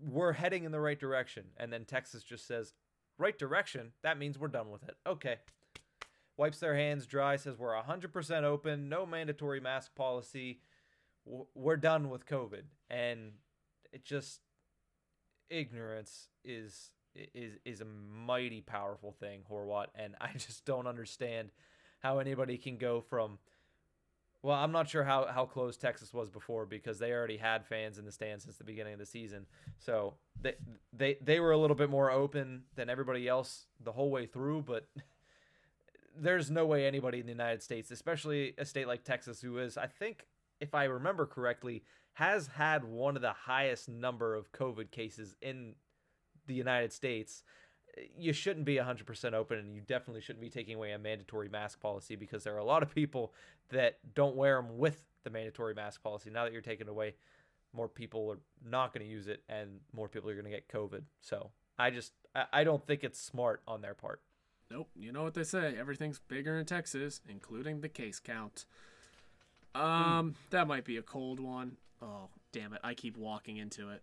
we're 0.00 0.32
heading 0.32 0.64
in 0.64 0.72
the 0.72 0.80
right 0.80 0.98
direction. 0.98 1.44
And 1.56 1.72
then 1.72 1.84
Texas 1.84 2.22
just 2.22 2.46
says, 2.46 2.74
right 3.18 3.38
direction. 3.38 3.92
That 4.02 4.18
means 4.18 4.38
we're 4.38 4.48
done 4.48 4.70
with 4.70 4.82
it. 4.84 4.96
Okay. 5.06 5.36
Wipes 6.36 6.58
their 6.58 6.74
hands 6.74 7.06
dry, 7.06 7.36
says 7.36 7.58
we're 7.58 7.74
100% 7.80 8.42
open, 8.44 8.88
no 8.88 9.04
mandatory 9.04 9.60
mask 9.60 9.94
policy. 9.94 10.60
We're 11.54 11.76
done 11.76 12.08
with 12.08 12.26
COVID. 12.26 12.62
And 12.88 13.32
it 13.92 14.04
just, 14.04 14.40
ignorance 15.50 16.28
is 16.44 16.90
is 17.14 17.54
is 17.64 17.80
a 17.80 17.84
mighty 17.84 18.60
powerful 18.60 19.12
thing, 19.12 19.42
Horwat, 19.50 19.86
and 19.94 20.14
I 20.20 20.32
just 20.36 20.64
don't 20.64 20.86
understand 20.86 21.50
how 21.98 22.18
anybody 22.18 22.56
can 22.56 22.78
go 22.78 23.00
from 23.00 23.38
well, 24.42 24.56
I'm 24.56 24.72
not 24.72 24.88
sure 24.88 25.04
how, 25.04 25.26
how 25.26 25.44
close 25.44 25.76
Texas 25.76 26.14
was 26.14 26.30
before 26.30 26.64
because 26.64 26.98
they 26.98 27.12
already 27.12 27.36
had 27.36 27.66
fans 27.66 27.98
in 27.98 28.06
the 28.06 28.12
stands 28.12 28.44
since 28.44 28.56
the 28.56 28.64
beginning 28.64 28.94
of 28.94 28.98
the 28.98 29.06
season. 29.06 29.46
So 29.78 30.14
they 30.40 30.54
they 30.92 31.18
they 31.20 31.40
were 31.40 31.52
a 31.52 31.58
little 31.58 31.76
bit 31.76 31.90
more 31.90 32.10
open 32.10 32.62
than 32.74 32.88
everybody 32.88 33.28
else 33.28 33.66
the 33.82 33.92
whole 33.92 34.10
way 34.10 34.26
through, 34.26 34.62
but 34.62 34.88
there's 36.18 36.50
no 36.50 36.64
way 36.64 36.86
anybody 36.86 37.20
in 37.20 37.26
the 37.26 37.32
United 37.32 37.62
States, 37.62 37.90
especially 37.90 38.54
a 38.56 38.64
state 38.64 38.86
like 38.86 39.04
Texas 39.04 39.40
who 39.40 39.58
is 39.58 39.76
I 39.76 39.86
think 39.86 40.26
if 40.58 40.74
I 40.74 40.84
remember 40.84 41.26
correctly, 41.26 41.82
has 42.14 42.46
had 42.48 42.84
one 42.84 43.16
of 43.16 43.22
the 43.22 43.32
highest 43.32 43.88
number 43.88 44.34
of 44.34 44.52
COVID 44.52 44.90
cases 44.90 45.36
in 45.40 45.74
the 46.46 46.54
United 46.54 46.92
States. 46.92 47.44
You 48.16 48.32
shouldn't 48.32 48.64
be 48.64 48.76
100% 48.76 49.32
open, 49.32 49.58
and 49.58 49.74
you 49.74 49.80
definitely 49.80 50.20
shouldn't 50.20 50.42
be 50.42 50.50
taking 50.50 50.76
away 50.76 50.92
a 50.92 50.98
mandatory 50.98 51.48
mask 51.48 51.80
policy 51.80 52.16
because 52.16 52.44
there 52.44 52.54
are 52.54 52.58
a 52.58 52.64
lot 52.64 52.82
of 52.82 52.94
people 52.94 53.32
that 53.70 53.98
don't 54.14 54.36
wear 54.36 54.56
them 54.56 54.78
with 54.78 55.02
the 55.24 55.30
mandatory 55.30 55.74
mask 55.74 56.02
policy. 56.02 56.30
Now 56.30 56.44
that 56.44 56.52
you're 56.52 56.62
taking 56.62 56.88
away, 56.88 57.14
more 57.72 57.88
people 57.88 58.30
are 58.30 58.40
not 58.68 58.92
going 58.92 59.06
to 59.06 59.10
use 59.10 59.28
it, 59.28 59.42
and 59.48 59.80
more 59.92 60.08
people 60.08 60.30
are 60.30 60.34
going 60.34 60.44
to 60.44 60.50
get 60.50 60.68
COVID. 60.68 61.02
So 61.20 61.50
I 61.78 61.90
just 61.90 62.12
I 62.52 62.64
don't 62.64 62.86
think 62.86 63.04
it's 63.04 63.20
smart 63.20 63.62
on 63.66 63.80
their 63.80 63.94
part. 63.94 64.20
Nope. 64.70 64.88
You 64.94 65.12
know 65.12 65.24
what 65.24 65.34
they 65.34 65.44
say? 65.44 65.74
Everything's 65.78 66.20
bigger 66.20 66.58
in 66.58 66.64
Texas, 66.64 67.20
including 67.28 67.80
the 67.80 67.88
case 67.88 68.20
count. 68.20 68.66
Um, 69.74 70.36
that 70.50 70.68
might 70.68 70.84
be 70.84 70.96
a 70.96 71.02
cold 71.02 71.40
one. 71.40 71.76
Oh, 72.00 72.28
damn 72.52 72.72
it. 72.72 72.80
I 72.84 72.94
keep 72.94 73.16
walking 73.16 73.56
into 73.56 73.90
it. 73.90 74.02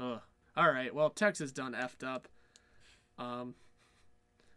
Ugh. 0.00 0.20
All 0.56 0.70
right. 0.70 0.94
Well, 0.94 1.10
Texas 1.10 1.52
done 1.52 1.72
effed 1.72 2.06
up. 2.06 2.28
Um, 3.18 3.54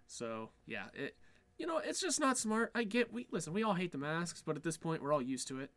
so 0.07 0.49
yeah, 0.65 0.85
it, 0.93 1.15
you 1.57 1.65
know, 1.65 1.79
it's 1.79 1.99
just 1.99 2.19
not 2.19 2.38
smart. 2.38 2.71
I 2.75 2.84
get, 2.84 3.11
we, 3.11 3.27
listen, 3.31 3.53
we 3.53 3.63
all 3.63 3.73
hate 3.73 3.91
the 3.91 3.97
masks, 3.97 4.43
but 4.45 4.55
at 4.55 4.63
this 4.63 4.77
point, 4.77 5.01
we're 5.01 5.13
all 5.13 5.21
used 5.21 5.47
to 5.49 5.59
it. 5.59 5.71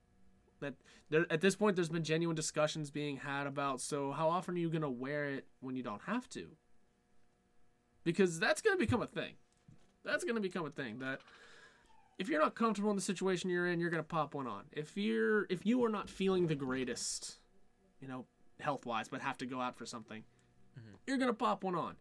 That 0.60 0.74
there, 1.08 1.26
at 1.30 1.40
this 1.40 1.56
point, 1.56 1.76
there's 1.76 1.88
been 1.88 2.04
genuine 2.04 2.36
discussions 2.36 2.90
being 2.90 3.16
had 3.16 3.46
about, 3.46 3.80
so 3.80 4.12
how 4.12 4.28
often 4.28 4.56
are 4.56 4.58
you 4.58 4.68
going 4.68 4.82
to 4.82 4.90
wear 4.90 5.30
it 5.30 5.46
when 5.60 5.74
you 5.74 5.82
don't 5.82 6.02
have 6.02 6.28
to? 6.30 6.48
Because 8.04 8.38
that's 8.38 8.60
going 8.60 8.76
to 8.76 8.78
become 8.78 9.00
a 9.00 9.06
thing. 9.06 9.34
That's 10.04 10.22
going 10.22 10.34
to 10.34 10.40
become 10.40 10.66
a 10.66 10.70
thing 10.70 10.98
that 10.98 11.20
if 12.20 12.28
you're 12.28 12.40
not 12.40 12.54
comfortable 12.54 12.90
in 12.90 12.96
the 12.96 13.02
situation 13.02 13.48
you're 13.48 13.66
in, 13.66 13.80
you're 13.80 13.88
gonna 13.88 14.02
pop 14.02 14.34
one 14.34 14.46
on. 14.46 14.64
If 14.72 14.94
you're 14.94 15.46
if 15.48 15.64
you 15.64 15.82
are 15.84 15.88
not 15.88 16.10
feeling 16.10 16.46
the 16.46 16.54
greatest, 16.54 17.38
you 17.98 18.06
know, 18.06 18.26
health 18.60 18.84
wise, 18.84 19.08
but 19.08 19.22
have 19.22 19.38
to 19.38 19.46
go 19.46 19.58
out 19.58 19.74
for 19.74 19.86
something, 19.86 20.22
mm-hmm. 20.78 20.96
you're 21.06 21.16
gonna 21.16 21.32
pop 21.32 21.64
one 21.64 21.74
on. 21.74 21.96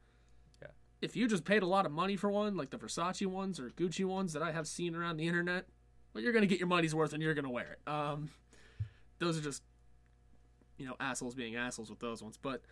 If 1.01 1.15
you 1.15 1.27
just 1.27 1.45
paid 1.45 1.63
a 1.63 1.67
lot 1.67 1.85
of 1.85 1.91
money 1.91 2.15
for 2.15 2.30
one, 2.30 2.57
like 2.57 2.71
the 2.71 2.77
Versace 2.77 3.26
ones 3.26 3.59
or 3.59 3.69
Gucci 3.69 4.05
ones 4.05 4.34
that 4.34 4.43
I 4.43 4.51
have 4.51 4.67
seen 4.67 4.95
around 4.95 5.17
the 5.17 5.27
internet, 5.27 5.65
well, 6.13 6.23
you're 6.23 6.34
gonna 6.34 6.45
get 6.45 6.59
your 6.59 6.67
money's 6.67 6.93
worth 6.93 7.13
and 7.13 7.23
you're 7.23 7.34
gonna 7.34 7.49
wear 7.49 7.77
it. 7.77 7.89
Um, 7.89 8.30
those 9.19 9.38
are 9.38 9.41
just, 9.41 9.63
you 10.77 10.85
know, 10.85 10.95
assholes 10.99 11.35
being 11.35 11.55
assholes 11.55 11.89
with 11.89 11.99
those 11.99 12.21
ones. 12.21 12.38
But, 12.41 12.63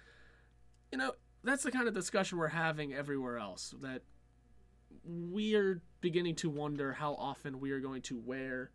you 0.92 0.98
know, 0.98 1.14
that's 1.44 1.64
the 1.64 1.72
kind 1.72 1.88
of 1.88 1.94
discussion 1.94 2.38
we're 2.38 2.48
having 2.48 2.94
everywhere 2.94 3.38
else. 3.38 3.74
That 3.82 4.02
we 5.04 5.56
are 5.56 5.82
beginning 6.02 6.36
to 6.36 6.50
wonder 6.50 6.94
how 6.94 7.14
often 7.16 7.60
we 7.60 7.72
are 7.72 7.80
going 7.80 8.02
to 8.04 8.18
wear 8.18 8.72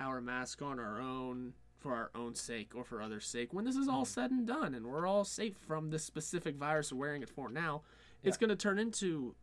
our 0.00 0.20
mask 0.20 0.62
on 0.62 0.78
our 0.80 1.00
own 1.00 1.54
for 1.78 1.94
our 1.94 2.10
own 2.14 2.34
sake 2.34 2.72
or 2.74 2.84
for 2.84 3.02
others' 3.02 3.26
sake 3.26 3.52
when 3.52 3.64
this 3.64 3.74
is 3.74 3.88
all 3.88 4.04
said 4.04 4.30
and 4.30 4.46
done 4.46 4.72
and 4.72 4.86
we're 4.86 5.06
all 5.06 5.24
safe 5.24 5.56
from 5.56 5.90
this 5.90 6.04
specific 6.04 6.54
virus 6.56 6.92
we're 6.92 6.98
wearing 6.98 7.22
it 7.22 7.28
for 7.28 7.48
now. 7.48 7.82
Yeah. 8.22 8.28
It's 8.28 8.36
going 8.36 8.50
to 8.50 8.56
turn 8.56 8.78
into 8.78 9.34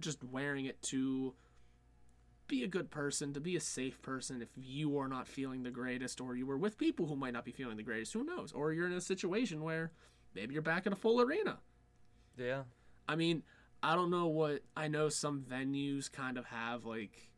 just 0.00 0.22
wearing 0.24 0.66
it 0.66 0.80
to 0.82 1.34
be 2.46 2.62
a 2.62 2.68
good 2.68 2.90
person, 2.90 3.32
to 3.32 3.40
be 3.40 3.56
a 3.56 3.60
safe 3.60 4.00
person 4.02 4.42
if 4.42 4.48
you 4.56 4.98
are 4.98 5.08
not 5.08 5.26
feeling 5.26 5.62
the 5.62 5.70
greatest 5.70 6.20
or 6.20 6.36
you 6.36 6.46
were 6.46 6.58
with 6.58 6.76
people 6.76 7.06
who 7.06 7.16
might 7.16 7.32
not 7.32 7.44
be 7.44 7.52
feeling 7.52 7.76
the 7.76 7.82
greatest, 7.82 8.12
who 8.12 8.24
knows? 8.24 8.52
Or 8.52 8.72
you're 8.72 8.86
in 8.86 8.92
a 8.92 9.00
situation 9.00 9.62
where 9.62 9.92
maybe 10.34 10.52
you're 10.52 10.62
back 10.62 10.86
in 10.86 10.92
a 10.92 10.96
full 10.96 11.20
arena. 11.20 11.58
Yeah. 12.36 12.62
I 13.08 13.16
mean, 13.16 13.42
I 13.82 13.94
don't 13.94 14.10
know 14.10 14.26
what 14.26 14.62
I 14.76 14.88
know. 14.88 15.08
Some 15.08 15.42
venues 15.42 16.10
kind 16.10 16.38
of 16.38 16.46
have 16.46 16.84
like, 16.84 17.30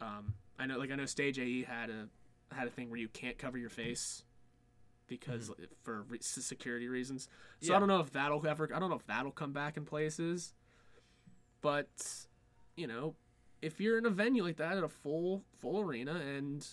um, 0.00 0.34
I 0.58 0.66
know 0.66 0.78
like 0.78 0.90
I 0.90 0.96
know 0.96 1.06
Stage 1.06 1.38
AE 1.38 1.64
had 1.64 1.90
a 1.90 2.08
had 2.54 2.66
a 2.66 2.70
thing 2.70 2.90
where 2.90 2.98
you 2.98 3.08
can't 3.08 3.38
cover 3.38 3.56
your 3.56 3.70
face 3.70 4.24
because 5.10 5.50
mm-hmm. 5.50 5.64
for 5.82 6.04
re- 6.08 6.18
security 6.22 6.88
reasons. 6.88 7.28
So 7.60 7.72
yeah. 7.72 7.76
I 7.76 7.78
don't 7.80 7.88
know 7.88 8.00
if 8.00 8.12
that'll 8.12 8.46
ever. 8.46 8.70
I 8.74 8.78
don't 8.78 8.88
know 8.88 8.96
if 8.96 9.06
that'll 9.06 9.32
come 9.32 9.52
back 9.52 9.76
in 9.76 9.84
places. 9.84 10.54
But 11.60 11.88
you 12.76 12.86
know, 12.86 13.14
if 13.60 13.78
you're 13.78 13.98
in 13.98 14.06
a 14.06 14.10
venue 14.10 14.42
like 14.42 14.56
that 14.56 14.78
at 14.78 14.84
a 14.84 14.88
full 14.88 15.42
full 15.58 15.80
arena 15.80 16.14
and 16.14 16.66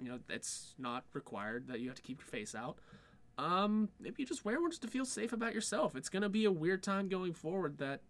you 0.00 0.08
know 0.08 0.20
it's 0.28 0.74
not 0.78 1.04
required 1.12 1.66
that 1.66 1.80
you 1.80 1.88
have 1.88 1.96
to 1.96 2.02
keep 2.02 2.20
your 2.20 2.28
face 2.28 2.54
out. 2.54 2.78
Um, 3.38 3.88
maybe 4.00 4.16
you 4.18 4.26
just 4.26 4.44
wear 4.44 4.60
one 4.60 4.70
just 4.70 4.82
to 4.82 4.88
feel 4.88 5.04
safe 5.04 5.32
about 5.32 5.54
yourself. 5.54 5.96
It's 5.96 6.08
gonna 6.08 6.28
be 6.28 6.44
a 6.44 6.52
weird 6.52 6.82
time 6.82 7.08
going 7.08 7.32
forward 7.32 7.78
that 7.78 8.02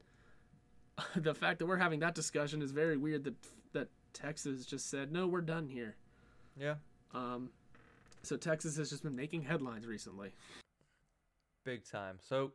the 1.17 1.35
fact 1.35 1.61
that 1.61 1.67
we're 1.67 1.77
having 1.77 2.01
that 2.01 2.15
discussion 2.15 2.61
is 2.61 2.73
very 2.73 2.97
weird 2.97 3.25
that 3.25 3.35
that 3.73 3.89
Texas 4.13 4.67
just 4.67 4.91
said 4.91 5.13
no, 5.13 5.27
we're 5.27 5.41
done 5.41 5.69
here. 5.69 5.97
Yeah. 6.59 6.75
Um, 7.15 7.51
so 8.29 8.37
Texas 8.37 8.77
has 8.77 8.91
just 8.91 9.03
been 9.03 9.17
making 9.17 9.43
headlines 9.43 9.87
recently. 9.87 10.35
Big 11.65 11.89
time. 11.89 12.19
So 12.21 12.53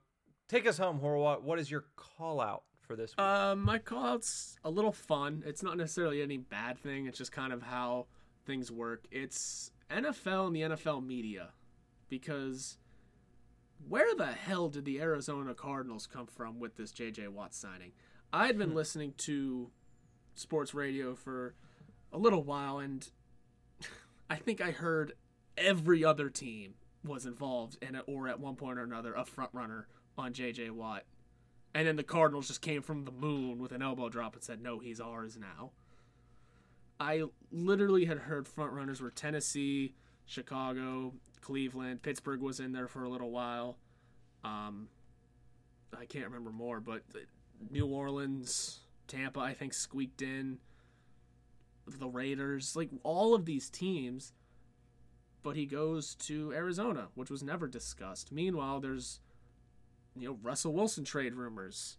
take 0.47 0.67
us 0.67 0.77
home, 0.77 0.99
Horwat. 0.99 1.41
What 1.41 1.59
is 1.59 1.69
your 1.69 1.85
call 1.95 2.39
out 2.39 2.63
for 2.81 2.95
this 2.95 3.11
week? 3.17 3.25
Um, 3.25 3.63
my 3.63 3.79
call 3.79 4.05
out's 4.05 4.57
a 4.63 4.69
little 4.69 4.91
fun. 4.91 5.43
It's 5.45 5.63
not 5.63 5.77
necessarily 5.77 6.21
any 6.21 6.37
bad 6.37 6.77
thing. 6.77 7.07
It's 7.07 7.17
just 7.17 7.31
kind 7.31 7.51
of 7.51 7.63
how 7.63 8.05
things 8.45 8.71
work. 8.71 9.05
It's 9.11 9.71
NFL 9.91 10.47
and 10.47 10.55
the 10.55 10.61
NFL 10.61 11.05
media 11.05 11.49
because 12.09 12.77
where 13.87 14.15
the 14.15 14.27
hell 14.27 14.69
did 14.69 14.85
the 14.85 15.01
Arizona 15.01 15.53
Cardinals 15.53 16.07
come 16.07 16.27
from 16.27 16.59
with 16.59 16.77
this 16.77 16.91
JJ 16.91 17.29
Watt 17.29 17.53
signing? 17.53 17.91
I 18.31 18.47
had 18.47 18.57
been 18.57 18.69
hmm. 18.69 18.75
listening 18.75 19.13
to 19.19 19.69
sports 20.35 20.73
radio 20.73 21.15
for 21.15 21.55
a 22.11 22.17
little 22.17 22.43
while, 22.43 22.79
and 22.79 23.07
I 24.29 24.35
think 24.35 24.61
I 24.61 24.71
heard 24.71 25.13
every 25.57 26.03
other 26.03 26.29
team 26.29 26.75
was 27.03 27.25
involved 27.25 27.77
in 27.81 27.95
it, 27.95 28.03
or 28.07 28.27
at 28.27 28.39
one 28.39 28.55
point 28.55 28.79
or 28.79 28.83
another, 28.83 29.13
a 29.13 29.25
front 29.25 29.49
runner 29.53 29.87
on 30.17 30.33
JJ 30.33 30.71
Watt. 30.71 31.03
And 31.73 31.87
then 31.87 31.95
the 31.95 32.03
Cardinals 32.03 32.47
just 32.47 32.61
came 32.61 32.81
from 32.81 33.05
the 33.05 33.11
moon 33.11 33.59
with 33.59 33.71
an 33.71 33.81
elbow 33.81 34.09
drop 34.09 34.35
and 34.35 34.43
said, 34.43 34.61
"No, 34.61 34.79
he's 34.79 34.99
ours 34.99 35.37
now." 35.37 35.71
I 36.99 37.23
literally 37.51 38.05
had 38.05 38.19
heard 38.19 38.47
front 38.47 38.71
runners 38.71 39.01
were 39.01 39.09
Tennessee, 39.11 39.95
Chicago, 40.25 41.13
Cleveland, 41.41 42.01
Pittsburgh 42.01 42.39
was 42.39 42.59
in 42.59 42.71
there 42.71 42.87
for 42.87 43.03
a 43.03 43.09
little 43.09 43.31
while. 43.31 43.77
Um, 44.43 44.87
I 45.97 46.05
can't 46.05 46.25
remember 46.25 46.51
more, 46.51 46.79
but 46.79 47.03
New 47.69 47.87
Orleans, 47.87 48.79
Tampa, 49.07 49.39
I 49.39 49.53
think 49.53 49.73
squeaked 49.73 50.21
in. 50.21 50.59
The 51.85 52.07
Raiders, 52.07 52.75
like 52.75 52.89
all 53.03 53.35
of 53.35 53.45
these 53.45 53.69
teams. 53.69 54.31
But 55.43 55.55
he 55.55 55.65
goes 55.65 56.15
to 56.15 56.53
Arizona, 56.53 57.09
which 57.15 57.29
was 57.29 57.43
never 57.43 57.67
discussed. 57.67 58.31
Meanwhile, 58.31 58.79
there's 58.79 59.19
you 60.15 60.27
know 60.27 60.37
Russell 60.41 60.73
Wilson 60.73 61.03
trade 61.03 61.35
rumors. 61.35 61.97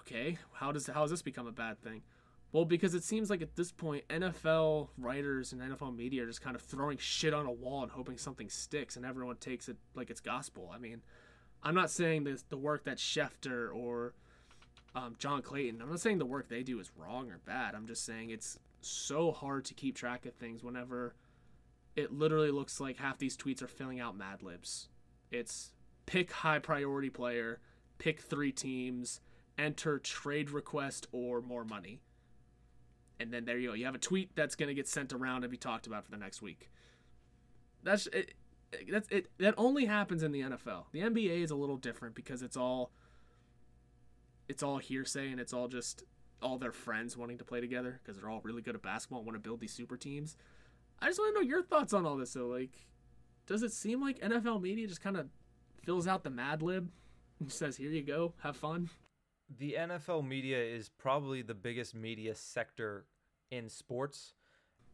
Okay, 0.00 0.38
how 0.54 0.72
does 0.72 0.86
how 0.86 1.02
has 1.02 1.10
this 1.10 1.22
become 1.22 1.46
a 1.46 1.52
bad 1.52 1.80
thing? 1.80 2.02
Well, 2.52 2.64
because 2.64 2.94
it 2.94 3.04
seems 3.04 3.30
like 3.30 3.42
at 3.42 3.54
this 3.54 3.70
point, 3.70 4.08
NFL 4.08 4.88
writers 4.98 5.52
and 5.52 5.60
NFL 5.60 5.94
media 5.94 6.24
are 6.24 6.26
just 6.26 6.42
kind 6.42 6.56
of 6.56 6.62
throwing 6.62 6.98
shit 6.98 7.32
on 7.32 7.46
a 7.46 7.52
wall 7.52 7.84
and 7.84 7.92
hoping 7.92 8.18
something 8.18 8.48
sticks, 8.48 8.96
and 8.96 9.06
everyone 9.06 9.36
takes 9.36 9.68
it 9.68 9.76
like 9.94 10.10
it's 10.10 10.20
gospel. 10.20 10.70
I 10.74 10.78
mean, 10.78 11.02
I'm 11.62 11.74
not 11.74 11.90
saying 11.90 12.24
this 12.24 12.42
the 12.48 12.56
work 12.56 12.84
that 12.84 12.96
Schefter 12.96 13.74
or 13.74 14.14
um, 14.94 15.14
John 15.18 15.42
Clayton. 15.42 15.80
I'm 15.80 15.90
not 15.90 16.00
saying 16.00 16.18
the 16.18 16.26
work 16.26 16.48
they 16.48 16.62
do 16.62 16.80
is 16.80 16.90
wrong 16.96 17.30
or 17.30 17.38
bad. 17.44 17.74
I'm 17.74 17.86
just 17.86 18.04
saying 18.04 18.30
it's 18.30 18.58
so 18.80 19.30
hard 19.30 19.64
to 19.66 19.74
keep 19.74 19.94
track 19.94 20.26
of 20.26 20.34
things 20.34 20.64
whenever 20.64 21.14
it 21.96 22.12
literally 22.12 22.50
looks 22.50 22.80
like 22.80 22.98
half 22.98 23.18
these 23.18 23.36
tweets 23.36 23.62
are 23.62 23.68
filling 23.68 24.00
out 24.00 24.16
Mad 24.16 24.42
Libs. 24.42 24.88
It's 25.30 25.72
pick 26.06 26.32
high 26.32 26.58
priority 26.58 27.10
player, 27.10 27.60
pick 27.98 28.20
three 28.20 28.52
teams, 28.52 29.20
enter 29.58 29.98
trade 29.98 30.50
request 30.50 31.06
or 31.12 31.40
more 31.40 31.64
money. 31.64 32.00
And 33.18 33.32
then 33.32 33.44
there 33.44 33.58
you 33.58 33.68
go. 33.68 33.74
You 33.74 33.84
have 33.84 33.94
a 33.94 33.98
tweet 33.98 34.34
that's 34.34 34.54
going 34.54 34.68
to 34.68 34.74
get 34.74 34.88
sent 34.88 35.12
around 35.12 35.44
and 35.44 35.50
be 35.50 35.58
talked 35.58 35.86
about 35.86 36.04
for 36.04 36.10
the 36.10 36.16
next 36.16 36.40
week. 36.40 36.70
That's 37.82 38.06
it. 38.08 38.34
That's 38.90 39.08
it. 39.10 39.30
That 39.38 39.54
only 39.58 39.84
happens 39.84 40.22
in 40.22 40.32
the 40.32 40.40
NFL. 40.40 40.84
The 40.92 41.00
NBA 41.00 41.42
is 41.42 41.50
a 41.50 41.56
little 41.56 41.76
different 41.76 42.14
because 42.14 42.42
it's 42.42 42.56
all 42.56 42.92
it's 44.48 44.62
all 44.62 44.78
hearsay 44.78 45.30
and 45.30 45.40
it's 45.40 45.52
all 45.52 45.68
just 45.68 46.02
all 46.42 46.58
their 46.58 46.72
friends 46.72 47.16
wanting 47.16 47.38
to 47.38 47.44
play 47.44 47.60
together 47.60 48.00
because 48.02 48.18
they're 48.18 48.30
all 48.30 48.40
really 48.42 48.62
good 48.62 48.74
at 48.74 48.82
basketball 48.82 49.20
and 49.20 49.26
want 49.26 49.36
to 49.36 49.46
build 49.46 49.60
these 49.60 49.72
super 49.72 49.96
teams. 49.96 50.36
I 51.02 51.06
just 51.06 51.18
want 51.18 51.34
to 51.34 51.40
know 51.40 51.48
your 51.48 51.62
thoughts 51.62 51.92
on 51.92 52.06
all 52.06 52.16
this. 52.16 52.32
So, 52.32 52.46
like, 52.46 52.70
does 53.46 53.62
it 53.62 53.72
seem 53.72 54.00
like 54.00 54.18
NFL 54.20 54.60
media 54.60 54.86
just 54.86 55.00
kind 55.00 55.16
of 55.16 55.28
fills 55.84 56.06
out 56.06 56.24
the 56.24 56.30
Mad 56.30 56.62
Lib 56.62 56.90
and 57.38 57.50
says, 57.50 57.76
"Here 57.76 57.90
you 57.90 58.02
go, 58.02 58.34
have 58.42 58.56
fun"? 58.56 58.90
The 59.58 59.76
NFL 59.78 60.26
media 60.26 60.62
is 60.62 60.88
probably 60.88 61.42
the 61.42 61.54
biggest 61.54 61.94
media 61.94 62.34
sector 62.34 63.06
in 63.50 63.68
sports. 63.68 64.34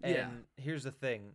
And 0.02 0.14
yeah. 0.14 0.28
here's 0.56 0.84
the 0.84 0.92
thing 0.92 1.32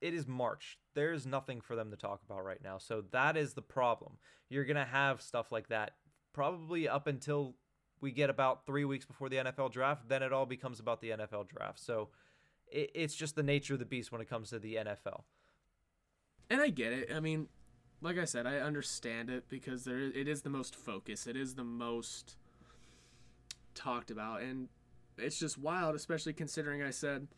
it 0.00 0.14
is 0.14 0.26
March. 0.26 0.78
There's 0.94 1.26
nothing 1.26 1.60
for 1.60 1.74
them 1.74 1.90
to 1.90 1.96
talk 1.96 2.20
about 2.24 2.44
right 2.44 2.62
now. 2.62 2.78
So 2.78 3.02
that 3.12 3.36
is 3.36 3.54
the 3.54 3.62
problem. 3.62 4.18
You're 4.48 4.64
going 4.64 4.76
to 4.76 4.84
have 4.84 5.22
stuff 5.22 5.50
like 5.50 5.68
that 5.68 5.92
probably 6.32 6.88
up 6.88 7.06
until 7.06 7.54
we 8.00 8.12
get 8.12 8.28
about 8.28 8.66
three 8.66 8.84
weeks 8.84 9.06
before 9.06 9.28
the 9.28 9.36
NFL 9.36 9.72
draft. 9.72 10.08
Then 10.08 10.22
it 10.22 10.32
all 10.32 10.46
becomes 10.46 10.80
about 10.80 11.00
the 11.00 11.10
NFL 11.10 11.48
draft. 11.48 11.80
So 11.80 12.10
it, 12.70 12.90
it's 12.94 13.14
just 13.14 13.36
the 13.36 13.42
nature 13.42 13.74
of 13.74 13.78
the 13.78 13.84
beast 13.84 14.12
when 14.12 14.20
it 14.20 14.28
comes 14.28 14.50
to 14.50 14.58
the 14.58 14.76
NFL. 14.76 15.22
And 16.48 16.60
I 16.60 16.68
get 16.68 16.92
it. 16.92 17.10
I 17.14 17.20
mean, 17.20 17.48
like 18.00 18.18
I 18.18 18.24
said, 18.24 18.46
I 18.46 18.56
understand 18.56 19.30
it 19.30 19.48
because 19.48 19.84
there 19.84 19.98
it 19.98 20.28
is 20.28 20.42
the 20.42 20.50
most 20.50 20.74
focused. 20.76 21.26
It 21.26 21.36
is 21.36 21.54
the 21.54 21.64
most 21.64 22.36
talked 23.74 24.10
about, 24.10 24.42
and 24.42 24.68
it's 25.18 25.38
just 25.38 25.58
wild, 25.58 25.94
especially 25.94 26.32
considering 26.32 26.82
I 26.82 26.90
said, 26.90 27.28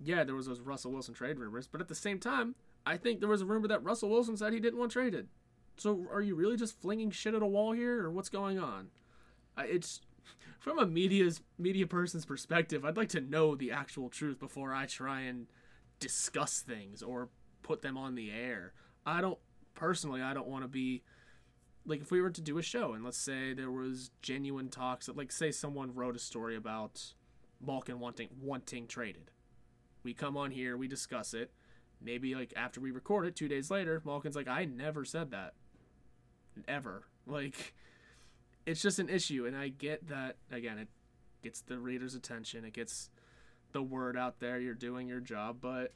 yeah, 0.00 0.24
there 0.24 0.34
was 0.34 0.46
those 0.46 0.60
Russell 0.60 0.92
Wilson 0.92 1.14
trade 1.14 1.38
rumors, 1.38 1.66
but 1.66 1.80
at 1.80 1.88
the 1.88 1.94
same 1.94 2.18
time, 2.18 2.54
I 2.84 2.96
think 2.96 3.20
there 3.20 3.28
was 3.28 3.42
a 3.42 3.46
rumor 3.46 3.68
that 3.68 3.84
Russell 3.84 4.10
Wilson 4.10 4.36
said 4.36 4.52
he 4.52 4.60
didn't 4.60 4.78
want 4.78 4.92
traded. 4.92 5.28
So 5.76 6.06
are 6.12 6.20
you 6.20 6.34
really 6.34 6.56
just 6.56 6.80
flinging 6.80 7.10
shit 7.10 7.34
at 7.34 7.42
a 7.42 7.46
wall 7.46 7.72
here, 7.72 8.04
or 8.04 8.10
what's 8.10 8.28
going 8.28 8.58
on? 8.58 8.88
It's 9.58 10.00
from 10.60 10.78
a 10.78 10.86
media's 10.86 11.40
media 11.58 11.86
person's 11.86 12.24
perspective. 12.24 12.84
I'd 12.84 12.96
like 12.96 13.08
to 13.10 13.20
know 13.20 13.54
the 13.54 13.72
actual 13.72 14.08
truth 14.08 14.38
before 14.38 14.72
I 14.72 14.86
try 14.86 15.22
and 15.22 15.46
discuss 15.98 16.60
things 16.60 17.02
or 17.02 17.28
put 17.62 17.82
them 17.82 17.96
on 17.96 18.14
the 18.14 18.30
air. 18.30 18.72
I 19.04 19.20
don't 19.20 19.38
personally. 19.74 20.22
I 20.22 20.34
don't 20.34 20.48
want 20.48 20.64
to 20.64 20.68
be 20.68 21.02
like 21.84 22.00
if 22.00 22.10
we 22.10 22.20
were 22.20 22.30
to 22.30 22.40
do 22.40 22.58
a 22.58 22.62
show 22.62 22.92
and 22.92 23.04
let's 23.04 23.18
say 23.18 23.54
there 23.54 23.70
was 23.70 24.10
genuine 24.20 24.68
talks. 24.68 25.06
that 25.06 25.16
Like 25.16 25.32
say 25.32 25.50
someone 25.50 25.94
wrote 25.94 26.16
a 26.16 26.20
story 26.20 26.56
about 26.56 27.14
Malkin 27.64 27.98
wanting 27.98 28.28
wanting 28.40 28.86
traded. 28.86 29.30
We 30.04 30.14
come 30.14 30.36
on 30.36 30.50
here, 30.50 30.76
we 30.76 30.88
discuss 30.88 31.34
it. 31.34 31.52
Maybe 32.00 32.34
like 32.34 32.52
after 32.56 32.80
we 32.80 32.90
record 32.90 33.26
it, 33.26 33.36
two 33.36 33.48
days 33.48 33.70
later, 33.70 34.02
Malkin's 34.04 34.36
like, 34.36 34.48
I 34.48 34.64
never 34.64 35.04
said 35.04 35.30
that. 35.30 35.54
Ever. 36.66 37.04
Like 37.26 37.74
it's 38.66 38.82
just 38.82 38.98
an 38.98 39.08
issue 39.08 39.46
and 39.46 39.56
I 39.56 39.68
get 39.68 40.08
that 40.08 40.36
again, 40.50 40.78
it 40.78 40.88
gets 41.42 41.60
the 41.60 41.78
reader's 41.78 42.14
attention, 42.14 42.64
it 42.64 42.72
gets 42.72 43.10
the 43.72 43.82
word 43.82 44.16
out 44.16 44.38
there, 44.40 44.60
you're 44.60 44.74
doing 44.74 45.08
your 45.08 45.20
job, 45.20 45.58
but 45.60 45.92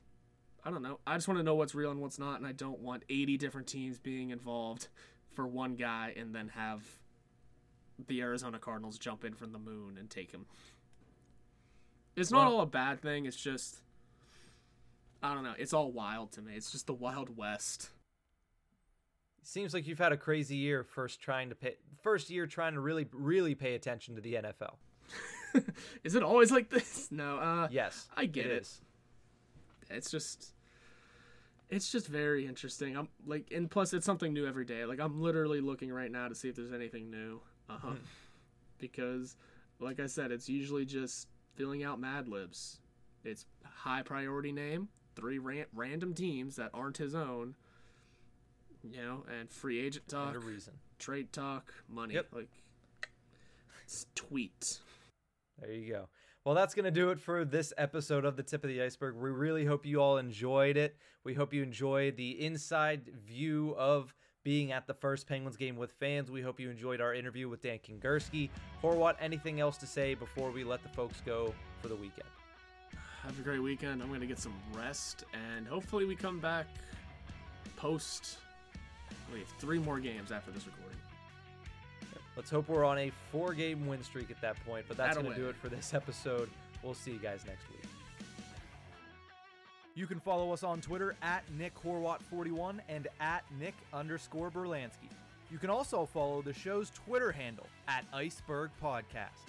I 0.64 0.70
don't 0.70 0.82
know. 0.82 0.98
I 1.06 1.14
just 1.14 1.28
want 1.28 1.38
to 1.38 1.44
know 1.44 1.54
what's 1.54 1.74
real 1.74 1.90
and 1.92 2.00
what's 2.00 2.18
not, 2.18 2.38
and 2.38 2.46
I 2.46 2.52
don't 2.52 2.80
want 2.80 3.04
80 3.08 3.36
different 3.38 3.66
teams 3.68 3.98
being 3.98 4.30
involved 4.30 4.88
for 5.34 5.46
one 5.46 5.76
guy 5.76 6.12
and 6.16 6.34
then 6.34 6.48
have 6.48 6.82
the 8.08 8.20
Arizona 8.20 8.58
Cardinals 8.58 8.98
jump 8.98 9.24
in 9.24 9.34
from 9.34 9.52
the 9.52 9.58
moon 9.58 9.96
and 9.98 10.10
take 10.10 10.32
him. 10.32 10.46
It's 12.16 12.30
not 12.30 12.46
Well- 12.48 12.56
all 12.56 12.60
a 12.62 12.66
bad 12.66 13.00
thing. 13.00 13.26
It's 13.26 13.36
just 13.36 13.82
I 15.22 15.34
don't 15.34 15.44
know. 15.44 15.54
It's 15.58 15.72
all 15.72 15.90
wild 15.92 16.32
to 16.32 16.42
me. 16.42 16.54
It's 16.54 16.70
just 16.70 16.86
the 16.86 16.94
Wild 16.94 17.36
West. 17.36 17.90
Seems 19.46 19.72
like 19.72 19.86
you've 19.86 19.98
had 19.98 20.12
a 20.12 20.16
crazy 20.16 20.56
year 20.56 20.82
first 20.82 21.20
trying 21.20 21.50
to 21.50 21.54
pay 21.54 21.76
first 22.02 22.30
year 22.30 22.46
trying 22.46 22.74
to 22.74 22.80
really 22.80 23.06
really 23.12 23.54
pay 23.54 23.74
attention 23.76 24.16
to 24.16 24.20
the 24.20 24.34
NFL. 24.34 24.74
Is 26.04 26.14
it 26.16 26.22
always 26.24 26.50
like 26.50 26.68
this? 26.68 27.08
No. 27.12 27.36
Uh, 27.38 27.68
Yes, 27.70 28.08
I 28.16 28.26
get 28.26 28.46
it 28.46 28.52
it. 28.52 28.62
is. 28.62 28.80
It's 29.88 30.10
just, 30.10 30.52
it's 31.70 31.92
just 31.92 32.08
very 32.08 32.44
interesting. 32.46 32.96
I'm 32.96 33.08
like, 33.24 33.52
and 33.54 33.70
plus 33.70 33.92
it's 33.94 34.04
something 34.04 34.32
new 34.32 34.46
every 34.46 34.64
day. 34.64 34.84
Like 34.84 34.98
I'm 35.00 35.20
literally 35.22 35.60
looking 35.60 35.92
right 35.92 36.10
now 36.10 36.26
to 36.28 36.34
see 36.34 36.48
if 36.48 36.56
there's 36.56 36.72
anything 36.72 37.08
new. 37.10 37.40
Uh 37.70 37.78
huh. 37.80 37.92
because, 38.78 39.36
like 39.80 40.00
I 40.00 40.06
said, 40.06 40.30
it's 40.32 40.48
usually 40.48 40.84
just 40.84 41.28
filling 41.54 41.84
out 41.84 42.00
Mad 42.00 42.26
Libs. 42.28 42.80
It's 43.24 43.46
high 43.64 44.02
priority 44.02 44.52
name, 44.52 44.88
three 45.14 45.38
ran- 45.38 45.66
random 45.74 46.14
teams 46.14 46.56
that 46.56 46.70
aren't 46.74 46.96
his 46.96 47.14
own. 47.14 47.54
You 48.92 49.02
know, 49.02 49.24
and 49.38 49.50
free 49.50 49.80
agent 49.84 50.08
talk, 50.08 50.34
And 50.34 50.36
a 50.42 50.46
reason. 50.46 50.74
trade 50.98 51.32
talk, 51.32 51.72
money. 51.88 52.14
Yep. 52.14 52.26
Like, 52.32 52.48
it's 53.84 54.06
tweet. 54.14 54.80
There 55.60 55.72
you 55.72 55.92
go. 55.92 56.08
Well, 56.44 56.54
that's 56.54 56.74
going 56.74 56.84
to 56.84 56.90
do 56.92 57.10
it 57.10 57.18
for 57.18 57.44
this 57.44 57.72
episode 57.76 58.24
of 58.24 58.36
The 58.36 58.42
Tip 58.42 58.62
of 58.62 58.68
the 58.68 58.80
Iceberg. 58.82 59.16
We 59.16 59.30
really 59.30 59.64
hope 59.64 59.84
you 59.84 60.00
all 60.00 60.18
enjoyed 60.18 60.76
it. 60.76 60.96
We 61.24 61.34
hope 61.34 61.52
you 61.52 61.62
enjoyed 61.62 62.16
the 62.16 62.40
inside 62.44 63.02
view 63.26 63.74
of 63.76 64.14
being 64.44 64.70
at 64.70 64.86
the 64.86 64.94
first 64.94 65.26
Penguins 65.26 65.56
game 65.56 65.76
with 65.76 65.90
fans. 65.92 66.30
We 66.30 66.42
hope 66.42 66.60
you 66.60 66.70
enjoyed 66.70 67.00
our 67.00 67.12
interview 67.14 67.48
with 67.48 67.62
Dan 67.62 67.78
Kingerski. 67.78 68.48
Horwat, 68.80 69.16
anything 69.20 69.58
else 69.58 69.76
to 69.78 69.86
say 69.88 70.14
before 70.14 70.52
we 70.52 70.62
let 70.62 70.84
the 70.84 70.88
folks 70.90 71.20
go 71.26 71.52
for 71.82 71.88
the 71.88 71.96
weekend? 71.96 72.28
Have 73.24 73.36
a 73.40 73.42
great 73.42 73.58
weekend. 73.58 74.00
I'm 74.00 74.08
going 74.08 74.20
to 74.20 74.26
get 74.26 74.38
some 74.38 74.54
rest, 74.72 75.24
and 75.34 75.66
hopefully 75.66 76.04
we 76.04 76.14
come 76.14 76.38
back 76.38 76.66
post. 77.76 78.38
We 79.32 79.40
have 79.40 79.48
three 79.58 79.78
more 79.78 79.98
games 79.98 80.32
after 80.32 80.50
this 80.50 80.66
recording. 80.66 80.98
Let's 82.36 82.50
hope 82.50 82.68
we're 82.68 82.84
on 82.84 82.98
a 82.98 83.10
four 83.32 83.54
game 83.54 83.86
win 83.86 84.02
streak 84.02 84.30
at 84.30 84.40
that 84.42 84.56
point, 84.66 84.84
but 84.88 84.96
that's 84.96 85.16
going 85.16 85.30
to 85.30 85.36
do 85.36 85.48
it 85.48 85.56
for 85.56 85.68
this 85.68 85.94
episode. 86.00 86.50
We'll 86.82 86.94
see 86.94 87.12
you 87.12 87.18
guys 87.18 87.40
next 87.46 87.68
week. 87.70 87.82
You 89.94 90.06
can 90.06 90.20
follow 90.20 90.52
us 90.52 90.62
on 90.62 90.82
Twitter 90.82 91.16
at 91.22 91.42
Nick 91.58 91.72
Horwat41 91.82 92.80
and 92.88 93.08
at 93.18 93.44
Nick 93.58 93.74
underscore 93.94 94.50
Berlansky. 94.50 95.08
You 95.50 95.58
can 95.58 95.70
also 95.70 96.04
follow 96.04 96.42
the 96.42 96.52
show's 96.52 96.90
Twitter 96.90 97.32
handle 97.32 97.66
at 97.88 98.04
Iceberg 98.12 98.70
Podcast. 98.82 99.48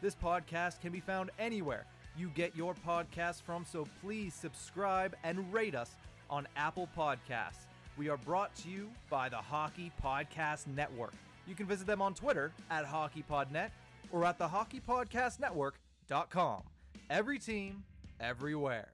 This 0.00 0.14
podcast 0.14 0.80
can 0.80 0.92
be 0.92 1.00
found 1.00 1.30
anywhere 1.40 1.84
you 2.18 2.30
get 2.34 2.56
your 2.56 2.74
podcasts 2.86 3.40
from, 3.40 3.64
so 3.64 3.86
please 4.02 4.34
subscribe 4.34 5.14
and 5.22 5.52
rate 5.52 5.76
us 5.76 5.94
on 6.28 6.48
Apple 6.56 6.88
Podcasts. 6.96 7.67
We 7.98 8.08
are 8.08 8.16
brought 8.16 8.54
to 8.58 8.68
you 8.68 8.90
by 9.10 9.28
the 9.28 9.38
Hockey 9.38 9.90
Podcast 10.02 10.68
Network. 10.68 11.12
You 11.48 11.56
can 11.56 11.66
visit 11.66 11.88
them 11.88 12.00
on 12.00 12.14
Twitter 12.14 12.52
at 12.70 12.86
HockeyPodNet 12.86 13.70
or 14.12 14.24
at 14.24 14.38
the 14.38 14.46
HockeyPodcastNetwork.com. 14.46 16.62
Every 17.10 17.40
team, 17.40 17.82
everywhere. 18.20 18.86